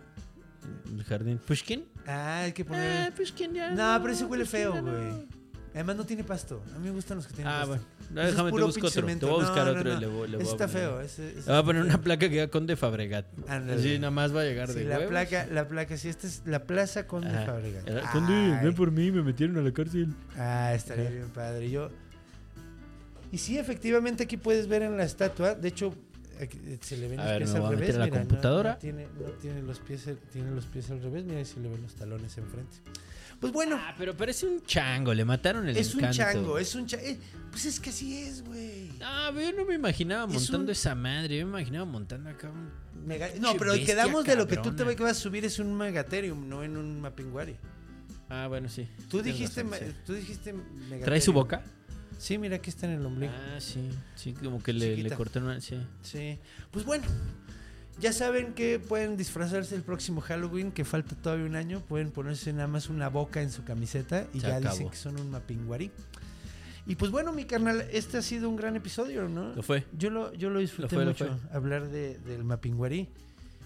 El 0.95 1.03
jardín. 1.03 1.39
¿Pushkin? 1.39 1.83
Ah, 2.05 2.41
hay 2.41 2.51
que 2.51 2.61
Ah, 2.61 2.65
poner. 2.67 3.13
Pushkin 3.15 3.55
ya. 3.55 3.71
no, 3.71 3.99
pero 4.03 4.13
ese 4.13 4.25
huele 4.25 4.43
Pushkin 4.45 4.61
feo, 4.61 4.81
no. 4.83 4.91
güey. 4.91 5.27
Además 5.73 5.95
no 5.95 6.05
tiene 6.05 6.23
pasto. 6.23 6.61
A 6.75 6.77
mí 6.77 6.85
me 6.89 6.91
gustan 6.91 7.17
los 7.17 7.25
que 7.25 7.33
tienen 7.33 7.51
Ah, 7.51 7.65
pasto. 7.65 7.69
bueno. 7.69 7.83
No, 8.11 8.21
Ese 8.21 8.29
es 8.29 8.35
déjame, 8.35 8.51
te 8.51 8.61
busco 8.63 8.87
otro. 8.87 9.05
Te 9.07 9.25
voy 9.25 9.31
a 9.33 9.35
buscar 9.47 9.65
No, 9.65 9.71
otro 9.71 9.83
no, 9.91 9.97
y 9.97 9.99
le 9.99 10.05
voy, 10.07 10.27
le 10.29 10.37
voy 10.37 10.43
Ese 10.45 10.51
a 10.51 10.55
está 10.55 10.67
poner. 10.67 10.81
feo. 10.83 11.01
Ese, 11.01 11.27
ese 11.29 11.37
Le 11.39 11.45
voy 11.47 11.55
a 11.55 11.63
poner 11.63 11.81
una 11.81 12.01
placa 12.01 12.19
que 12.19 12.29
diga 12.29 12.47
Conde 12.49 12.75
Fabregat. 12.75 13.25
Ándale. 13.49 13.79
Así 13.81 13.97
nada 13.97 14.11
más 14.11 14.35
va 14.35 14.41
a 14.41 14.43
llegar 14.43 14.67
Sí, 14.69 14.75
de 14.75 14.85
la 14.85 14.95
huevos. 14.97 15.09
placa, 15.09 15.47
la 15.51 15.67
placa, 15.67 15.97
sí, 15.97 16.07
esta 16.09 16.27
es 16.27 16.43
la 16.45 16.65
Plaza 16.67 17.07
Conde 17.07 17.29
Ajá. 17.29 17.45
Fabregat. 17.47 18.11
Conde, 18.11 18.59
ven 18.63 18.75
por 18.75 18.91
mí, 18.91 19.11
me 19.11 19.23
metieron 19.23 19.57
a 19.57 19.61
la 19.61 19.71
cárcel. 19.73 20.13
Ah, 20.37 20.71
estaría 20.75 21.09
bien 21.09 21.29
padre. 21.33 21.71
Yo. 21.71 21.89
Y 23.31 23.37
sí, 23.37 23.57
efectivamente 23.57 24.23
aquí 24.23 24.37
puedes 24.37 24.67
ver 24.67 24.81
en 24.83 24.97
la 24.97 25.03
estatua, 25.03 25.55
de 25.55 25.67
hecho, 25.67 25.93
eh, 26.39 26.77
se 26.81 26.97
le 26.97 27.07
ven 27.07 27.17
los 27.17 27.27
pies 27.37 27.53
al 27.55 27.69
revés. 27.69 27.95
la 27.95 28.05
mira, 28.05 28.23
no-. 28.23 28.63
No, 28.63 28.77
tiene, 28.77 29.07
no 29.19 29.29
tiene 29.41 29.61
los 29.61 29.79
pies, 29.79 30.07
tiene 30.31 30.51
los 30.51 30.65
pies 30.65 30.89
al 30.91 31.01
revés, 31.01 31.25
mira, 31.25 31.39
ahí 31.39 31.45
se 31.45 31.59
le 31.59 31.67
ven 31.69 31.81
los 31.81 31.95
talones 31.95 32.37
enfrente. 32.37 32.77
Pues 33.39 33.51
bueno, 33.51 33.75
Ah, 33.77 33.93
pero 33.97 34.15
parece 34.15 34.45
un 34.47 34.63
chango, 34.63 35.13
le 35.13 35.25
mataron 35.25 35.67
el 35.67 35.75
es 35.75 35.93
un 35.93 35.99
encanto. 35.99 36.17
chango, 36.17 36.57
es 36.57 36.73
un 36.73 36.85
chango. 36.87 37.03
pues 37.51 37.65
es 37.65 37.79
que 37.81 37.89
así 37.89 38.17
es, 38.17 38.43
güey. 38.45 38.91
Ah, 39.01 39.31
yo 39.33 39.51
no 39.53 39.65
me 39.65 39.75
imaginaba 39.75 40.25
Es 40.31 40.33
montando 40.39 40.65
un- 40.67 40.69
esa 40.71 40.95
madre, 40.95 41.37
yo 41.37 41.45
me 41.45 41.51
imaginaba 41.59 41.85
montando 41.85 42.29
acá 42.29 42.49
un... 42.49 42.69
Mega- 43.05 43.29
No, 43.39 43.55
pero 43.57 43.73
quedamos 43.73 44.23
de 44.25 44.35
lo 44.37 44.47
que 44.47 44.55
tú 44.55 44.71
te 44.71 44.77
cabrona. 44.77 44.95
que 44.95 45.03
vas 45.03 45.17
a 45.17 45.19
subir 45.19 45.43
es 45.45 45.59
un 45.59 45.75
Megatherium, 45.77 46.47
no 46.47 46.63
en 46.63 46.77
un 46.77 47.01
Mapinguari. 47.01 47.55
Ah, 48.29 48.47
bueno, 48.47 48.69
sí. 48.69 48.87
Tú 49.09 49.21
dijiste, 49.21 49.63
razón, 49.63 49.69
ma- 49.69 49.77
sí. 49.85 49.95
tú 50.05 50.13
dijiste 50.13 50.53
Megatherium. 50.53 51.03
¿Trae 51.03 51.21
su 51.21 51.33
boca? 51.33 51.61
Sí, 52.17 52.37
mira, 52.37 52.55
aquí 52.57 52.69
está 52.69 52.85
en 52.87 52.93
el 52.93 53.05
ombligo. 53.05 53.33
Ah, 53.35 53.59
sí. 53.59 53.89
Sí, 54.15 54.33
como 54.33 54.61
que 54.61 54.73
le, 54.73 54.97
le 54.97 55.11
cortaron 55.11 55.49
una... 55.49 55.61
Sí. 55.61 55.77
Sí. 56.01 56.39
Pues 56.71 56.85
bueno, 56.85 57.05
ya 57.99 58.11
saben 58.13 58.53
que 58.53 58.79
pueden 58.79 59.15
disfrazarse 59.17 59.75
el 59.75 59.81
próximo 59.83 60.21
Halloween, 60.21 60.71
que 60.71 60.85
falta 60.85 61.15
todavía 61.15 61.45
un 61.45 61.55
año. 61.55 61.81
Pueden 61.81 62.11
ponerse 62.11 62.51
nada 62.53 62.67
más 62.67 62.89
una 62.89 63.09
boca 63.09 63.41
en 63.41 63.51
su 63.51 63.63
camiseta 63.63 64.27
y 64.33 64.39
Se 64.39 64.47
ya 64.47 64.57
acabó. 64.57 64.73
dicen 64.75 64.89
que 64.89 64.97
son 64.97 65.19
un 65.19 65.29
mapinguari. 65.31 65.91
Y 66.87 66.95
pues 66.95 67.09
bueno, 67.11 67.31
mi 67.31 67.45
carnal, 67.45 67.87
este 67.91 68.17
ha 68.17 68.21
sido 68.21 68.47
un 68.49 68.55
gran 68.55 68.75
episodio, 68.75 69.27
¿no? 69.27 69.55
Lo 69.55 69.63
fue. 69.63 69.85
Yo 69.97 70.09
lo, 70.09 70.33
yo 70.33 70.49
lo 70.51 70.59
disfruté 70.59 70.95
Lo 70.95 71.01
fue, 71.01 71.05
lo 71.05 71.11
mucho. 71.11 71.39
Hablar 71.51 71.89
de, 71.89 72.19
del 72.19 72.43
mapinguari, 72.43 73.09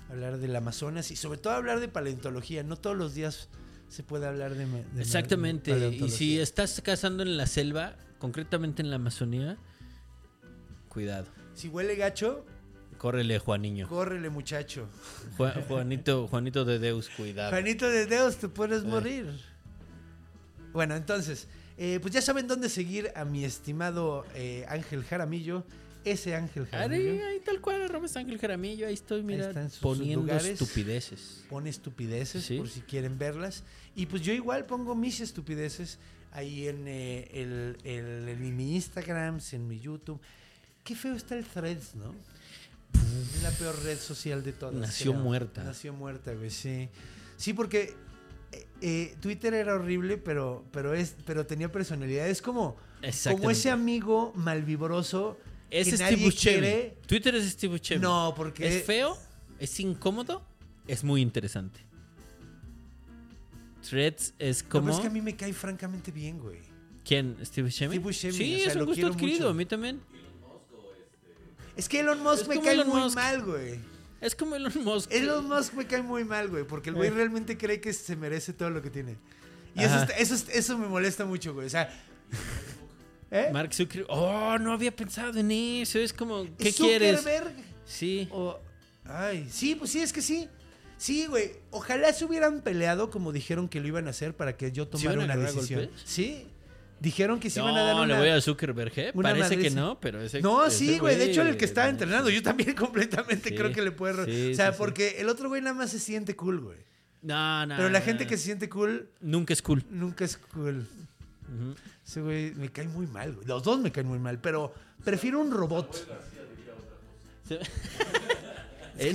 hablar 0.09 0.37
del 0.37 0.55
Amazonas 0.55 1.11
y 1.11 1.15
sobre 1.17 1.37
todo 1.37 1.53
hablar 1.53 1.79
de 1.81 1.87
paleontología. 1.89 2.63
No 2.63 2.77
todos 2.77 2.95
los 2.95 3.13
días 3.15 3.49
se 3.89 4.03
puede 4.03 4.25
hablar 4.25 4.55
de, 4.55 4.65
de 4.67 5.01
Exactamente. 5.01 5.75
de 5.75 5.89
Y 5.89 6.09
si 6.09 6.39
estás 6.39 6.79
cazando 6.81 7.23
en 7.23 7.35
la 7.35 7.45
selva, 7.45 7.95
concretamente 8.19 8.81
en 8.81 8.89
la 8.89 8.97
Amazonía, 8.97 9.57
cuidado. 10.89 11.27
Si 11.53 11.67
huele 11.67 11.95
gacho, 11.95 12.45
Córrele, 12.97 13.39
Juaniño. 13.39 13.87
córrele, 13.87 14.29
muchacho. 14.29 14.87
Ju- 15.37 15.65
Juanito, 15.67 16.27
Juanito 16.27 16.65
de 16.65 16.79
Deus, 16.79 17.09
cuidado. 17.09 17.49
Juanito 17.51 17.89
de 17.89 18.05
Deus, 18.05 18.37
te 18.37 18.47
Eh. 18.47 18.49
puedes 18.49 18.83
morir. 18.83 19.39
Bueno, 20.73 20.95
entonces, 20.95 21.47
eh, 21.77 21.99
pues 22.01 22.13
ya 22.13 22.21
saben 22.21 22.47
dónde 22.47 22.69
seguir 22.69 23.11
a 23.15 23.23
mi 23.25 23.43
estimado 23.45 24.25
eh, 24.35 24.65
Ángel 24.69 25.03
Jaramillo. 25.03 25.63
Ese 26.05 26.33
Ángel 26.33 26.63
Ahí, 26.63 26.69
Jaramillo 26.71 27.25
ahí 27.25 27.39
tal 27.41 27.59
cual, 27.59 27.81
arroba 27.81 28.07
Ángel 28.15 28.37
Jaramillo, 28.39 28.87
ahí 28.87 28.93
estoy, 28.93 29.21
mira, 29.21 29.47
está 29.49 29.61
en 29.61 29.69
sus 29.69 29.79
poniendo 29.79 30.21
lugares. 30.21 30.45
estupideces. 30.61 31.43
pone 31.49 31.69
estupideces 31.69 32.45
Sí. 32.45 32.57
por 32.57 32.69
si 32.69 32.79
quieren 32.81 33.17
verlas. 33.17 33.63
Y 33.95 34.05
pues 34.05 34.21
yo 34.21 34.31
igual 34.31 34.65
pongo 34.65 34.95
mis 34.95 35.19
estupideces 35.19 35.99
ahí 36.31 36.67
en, 36.67 36.87
eh, 36.87 37.29
el, 37.33 37.77
el- 37.83 38.29
en 38.29 38.55
mi 38.57 38.75
Instagram, 38.75 39.39
en 39.51 39.67
mi 39.67 39.79
YouTube. 39.79 40.19
Qué 40.83 40.95
feo 40.95 41.13
está 41.15 41.35
el 41.37 41.45
Threads, 41.45 41.95
¿no? 41.95 42.13
Es 42.93 43.43
la 43.43 43.51
peor 43.51 43.75
red 43.83 43.97
social 43.99 44.43
de 44.43 44.53
todas. 44.53 44.73
Nació 44.75 45.11
creo. 45.11 45.23
muerta. 45.23 45.63
Nació 45.63 45.93
muerta, 45.93 46.33
güey, 46.33 46.49
sí. 46.49 46.89
Sí, 47.37 47.53
porque 47.53 47.93
eh, 48.51 48.65
eh, 48.81 49.15
Twitter 49.21 49.53
era 49.53 49.75
horrible, 49.75 50.17
pero, 50.17 50.65
pero, 50.71 50.93
es, 50.93 51.15
pero 51.25 51.45
tenía 51.45 51.71
personalidad. 51.71 52.27
Es 52.27 52.41
como, 52.41 52.75
como 53.29 53.51
ese 53.51 53.69
amigo 53.69 54.31
malvibroso 54.35 55.37
Es 55.69 55.87
que 55.89 55.95
Steve 55.97 56.11
nadie 56.11 56.25
Buscemi. 56.25 56.59
quiere. 56.59 56.97
Twitter 57.05 57.35
es 57.35 57.49
Steve 57.51 57.73
Buscemi. 57.77 58.01
No, 58.01 58.33
porque... 58.35 58.67
Es 58.79 58.83
feo, 58.85 59.15
es 59.59 59.79
incómodo, 59.79 60.41
es 60.87 61.03
muy 61.03 61.21
interesante. 61.21 61.81
Threads 63.87 64.33
es 64.39 64.63
No, 64.63 64.69
como... 64.69 64.85
pero 64.85 64.95
es 64.97 65.01
que 65.01 65.07
a 65.07 65.11
mí 65.11 65.21
me 65.21 65.35
cae 65.35 65.53
francamente 65.53 66.11
bien, 66.11 66.39
güey. 66.39 66.59
¿Quién? 67.05 67.37
¿Steve 67.43 67.67
Buscemi? 67.67 67.93
Steve 67.95 68.03
Buscemi, 68.03 68.33
Sí, 68.33 68.55
o 68.55 68.57
sea, 68.59 68.67
es 68.67 68.75
un 68.75 68.85
gusto 68.85 69.07
adquirido, 69.07 69.39
mucho. 69.39 69.49
a 69.49 69.53
mí 69.53 69.65
también. 69.65 70.01
Es 71.75 71.87
que 71.87 72.01
Elon 72.01 72.21
Musk 72.21 72.41
Es 72.41 72.47
me 72.49 72.61
cae 72.61 72.73
Elon 72.73 72.87
muy 72.89 73.01
Musk. 73.01 73.15
mal, 73.15 73.41
güey. 73.43 73.79
Es 74.21 74.35
como 74.35 74.55
Elon 74.55 74.73
Musk. 74.83 75.11
Elon 75.13 75.47
Musk 75.47 75.73
me 75.73 75.87
cae 75.87 76.01
muy 76.01 76.25
mal, 76.25 76.49
güey, 76.49 76.65
porque 76.65 76.89
el 76.89 76.95
güey 76.95 77.07
Eh. 77.09 77.11
realmente 77.11 77.57
cree 77.57 77.79
que 77.79 77.93
se 77.93 78.15
merece 78.15 78.51
todo 78.53 78.69
lo 78.69 78.81
que 78.81 78.89
tiene. 78.89 79.15
Y 79.75 79.83
eso, 79.83 79.95
está- 79.97 80.13
eso, 80.17 80.35
es- 80.35 80.49
eso 80.49 80.77
me 80.77 80.87
molesta 80.87 81.25
mucho, 81.25 81.53
güey. 81.53 81.67
O 81.67 81.69
sea, 81.69 81.89
¿eh? 83.31 83.49
Mark 83.53 83.73
Zuckerberg. 83.73 84.07
Oh, 84.11 84.57
no 84.59 84.73
había 84.73 84.93
pensado 84.93 85.39
en 85.39 85.51
eso. 85.51 85.99
Es 85.99 86.11
como, 86.11 86.45
¿qué 86.57 86.73
quieres? 86.73 87.23
Sí. 87.85 88.27
o- 88.31 88.59
ay, 89.05 89.47
sí, 89.49 89.75
pues 89.75 89.91
sí, 89.91 89.99
es 90.01 90.11
que 90.11 90.21
sí. 90.21 90.49
Sí, 90.99 91.27
güey. 91.27 91.53
Ojalá 91.71 92.11
se 92.11 92.25
hubieran 92.25 92.61
peleado 92.61 93.09
como 93.09 93.31
dijeron 93.31 93.69
que 93.69 93.79
lo 93.79 93.87
iban 93.87 94.07
a 94.07 94.09
hacer 94.09 94.35
para 94.35 94.57
que 94.57 94.71
yo 94.73 94.87
tomara 94.87 95.17
una 95.19 95.35
decisión. 95.37 95.85
golpes? 95.85 96.01
Sí. 96.03 96.45
Dijeron 96.99 97.39
que 97.39 97.49
se 97.49 97.61
no, 97.61 97.69
iban 97.69 97.77
a 97.77 97.83
dar 97.83 97.95
una... 97.95 98.05
le 98.15 98.19
voy 98.19 98.29
a 98.29 98.41
Zuckerberg, 98.41 98.91
¿eh? 98.97 99.13
Parece 99.13 99.57
que 99.57 99.69
no, 99.69 99.97
pero 100.01 100.21
ese 100.21 100.41
No, 100.41 100.65
ese 100.65 100.77
sí, 100.77 100.99
güey. 100.99 101.15
De 101.17 101.31
hecho, 101.31 101.41
el 101.41 101.55
que 101.55 101.63
estaba 101.63 101.87
no, 101.87 101.91
entrenando, 101.91 102.29
yo 102.29 102.43
también 102.43 102.73
completamente 102.75 103.49
Sí. 103.49 103.55
creo 103.55 103.71
que 103.71 103.81
le 103.81 103.91
puede. 103.91 104.25
Sí, 104.25 104.51
o 104.51 104.55
sea, 104.55 104.67
sí, 104.67 104.73
sí. 104.73 104.77
porque 104.77 105.15
el 105.19 105.29
otro 105.29 105.47
güey 105.47 105.61
nada 105.61 105.73
más 105.73 105.89
se 105.91 105.99
siente 105.99 106.35
cool, 106.35 106.59
güey. 106.59 106.77
No, 107.21 107.65
no. 107.65 107.77
Pero 107.77 107.89
la 107.89 107.99
no, 107.99 108.05
gente 108.05 108.25
no. 108.25 108.29
que 108.29 108.37
se 108.37 108.43
siente 108.43 108.67
cool 108.67 109.09
Nunca 109.21 109.53
es 109.53 109.61
cool. 109.61 109.85
nunca 109.89 110.25
es 110.25 110.35
cool. 110.37 110.85
Ese 112.05 112.21
güey 112.21 112.51
me 112.55 112.69
cae 112.69 112.89
muy 112.89 113.07
mal, 113.07 113.33
güey. 113.33 113.47
Los 113.47 113.63
dos 113.63 113.79
me 113.79 113.91
caen 113.93 114.07
muy 114.07 114.19
mal, 114.19 114.39
pero 114.39 114.73
prefiero 115.05 115.39
un 115.39 115.51
robot. 115.51 116.07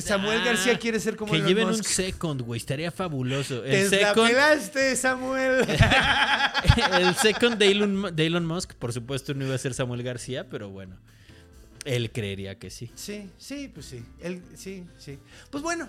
Samuel 0.01 0.45
García 0.45 0.79
quiere 0.79 1.01
ser 1.01 1.17
como 1.17 1.33
Que 1.33 1.39
Elon 1.39 1.49
lleven 1.49 1.69
un 1.69 1.85
second, 1.85 2.43
güey. 2.43 2.59
Estaría 2.59 2.91
fabuloso. 2.91 3.63
Te 3.63 3.83
El 3.83 3.91
la 3.91 3.99
second, 3.99 4.29
pelaste, 4.29 4.97
Samuel. 4.97 5.67
el 7.01 7.15
second 7.17 7.57
de 7.59 7.71
Elon, 7.71 8.15
de 8.15 8.27
Elon 8.27 8.47
Musk, 8.47 8.75
por 8.75 8.93
supuesto, 8.93 9.35
no 9.35 9.45
iba 9.45 9.55
a 9.55 9.59
ser 9.59 9.75
Samuel 9.75 10.03
García, 10.03 10.49
pero 10.49 10.71
bueno. 10.71 10.97
Él 11.85 12.11
creería 12.13 12.59
que 12.59 12.71
sí. 12.71 12.91
sí, 12.95 13.29
sí, 13.37 13.71
pues 13.73 13.87
sí. 13.87 14.03
Él, 14.21 14.43
sí, 14.57 14.85
sí. 14.97 15.19
Pues 15.51 15.63
bueno, 15.63 15.87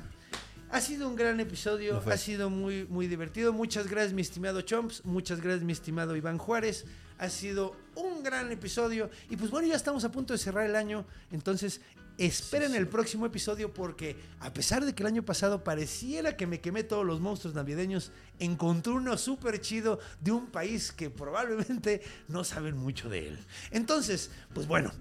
ha 0.72 0.82
sido 0.82 1.08
un 1.08 1.16
gran 1.16 1.40
episodio. 1.40 2.02
Ha 2.06 2.18
sido 2.18 2.50
muy, 2.50 2.86
muy 2.90 3.08
divertido. 3.08 3.54
Muchas 3.54 3.88
gracias, 3.88 4.14
mi 4.14 4.22
estimado 4.22 4.62
Chomps. 4.62 5.06
Muchas 5.06 5.40
gracias, 5.40 5.64
mi 5.64 5.72
estimado 5.72 6.16
Iván 6.16 6.38
Juárez. 6.38 6.86
Ha 7.18 7.30
sido 7.30 7.76
un 7.96 8.24
gran 8.24 8.52
episodio. 8.52 9.10
Y 9.30 9.38
pues 9.38 9.52
bueno, 9.52 9.68
ya 9.68 9.76
estamos 9.76 10.04
a 10.04 10.12
punto 10.12 10.34
de 10.34 10.40
cerrar 10.40 10.66
el 10.66 10.76
año. 10.76 11.06
Entonces, 11.32 11.80
Esperen 12.18 12.76
el 12.76 12.88
próximo 12.88 13.26
episodio 13.26 13.74
porque 13.74 14.16
a 14.40 14.54
pesar 14.54 14.86
de 14.86 14.96
que 14.96 15.04
el 15.04 15.08
año 15.08 15.26
pasado 15.26 15.66
pareciera 15.66 16.38
que 16.38 16.48
me 16.48 16.62
quemé 16.62 16.84
todos 16.84 17.06
los 17.06 17.20
monstruos 17.20 17.56
navideños, 17.56 18.12
encontré 18.40 18.94
uno 18.94 19.18
súper 19.18 19.60
chido 19.60 20.00
de 20.22 20.32
un 20.32 20.48
país 20.48 20.94
que 20.94 21.10
probablemente 21.10 22.02
no 22.30 22.46
saben 22.46 22.78
mucho 22.78 23.10
de 23.10 23.28
él. 23.28 23.40
Entonces, 23.72 24.32
pues 24.54 24.66
bueno, 24.66 24.94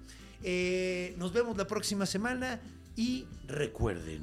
eh, 0.43 1.15
nos 1.17 1.31
vemos 1.31 1.55
la 1.55 1.67
próxima 1.67 2.05
semana 2.05 2.59
y 2.97 3.25
recuerden, 3.47 4.21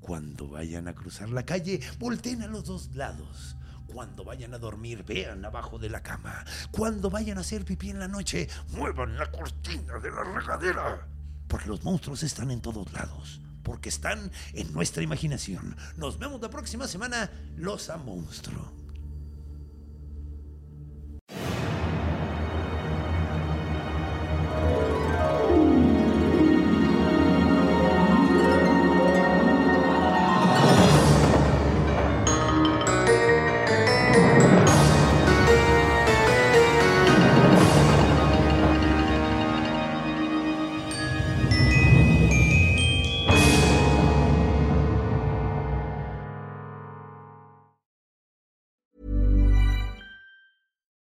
cuando 0.00 0.48
vayan 0.48 0.88
a 0.88 0.94
cruzar 0.94 1.28
la 1.28 1.44
calle, 1.44 1.80
volteen 1.98 2.42
a 2.42 2.46
los 2.46 2.64
dos 2.64 2.94
lados. 2.94 3.57
Cuando 3.98 4.22
vayan 4.22 4.54
a 4.54 4.58
dormir, 4.58 5.02
vean 5.04 5.44
abajo 5.44 5.76
de 5.76 5.90
la 5.90 6.04
cama. 6.04 6.44
Cuando 6.70 7.10
vayan 7.10 7.36
a 7.36 7.40
hacer 7.40 7.64
pipí 7.64 7.90
en 7.90 7.98
la 7.98 8.06
noche, 8.06 8.48
muevan 8.68 9.18
la 9.18 9.28
cortina 9.28 9.98
de 9.98 10.12
la 10.12 10.22
regadera. 10.22 11.08
Porque 11.48 11.66
los 11.66 11.82
monstruos 11.82 12.22
están 12.22 12.52
en 12.52 12.60
todos 12.60 12.92
lados. 12.92 13.40
Porque 13.64 13.88
están 13.88 14.30
en 14.52 14.72
nuestra 14.72 15.02
imaginación. 15.02 15.76
Nos 15.96 16.16
vemos 16.20 16.40
la 16.40 16.48
próxima 16.48 16.86
semana, 16.86 17.28
los 17.56 17.90
a 17.90 17.96
monstruo. 17.96 18.72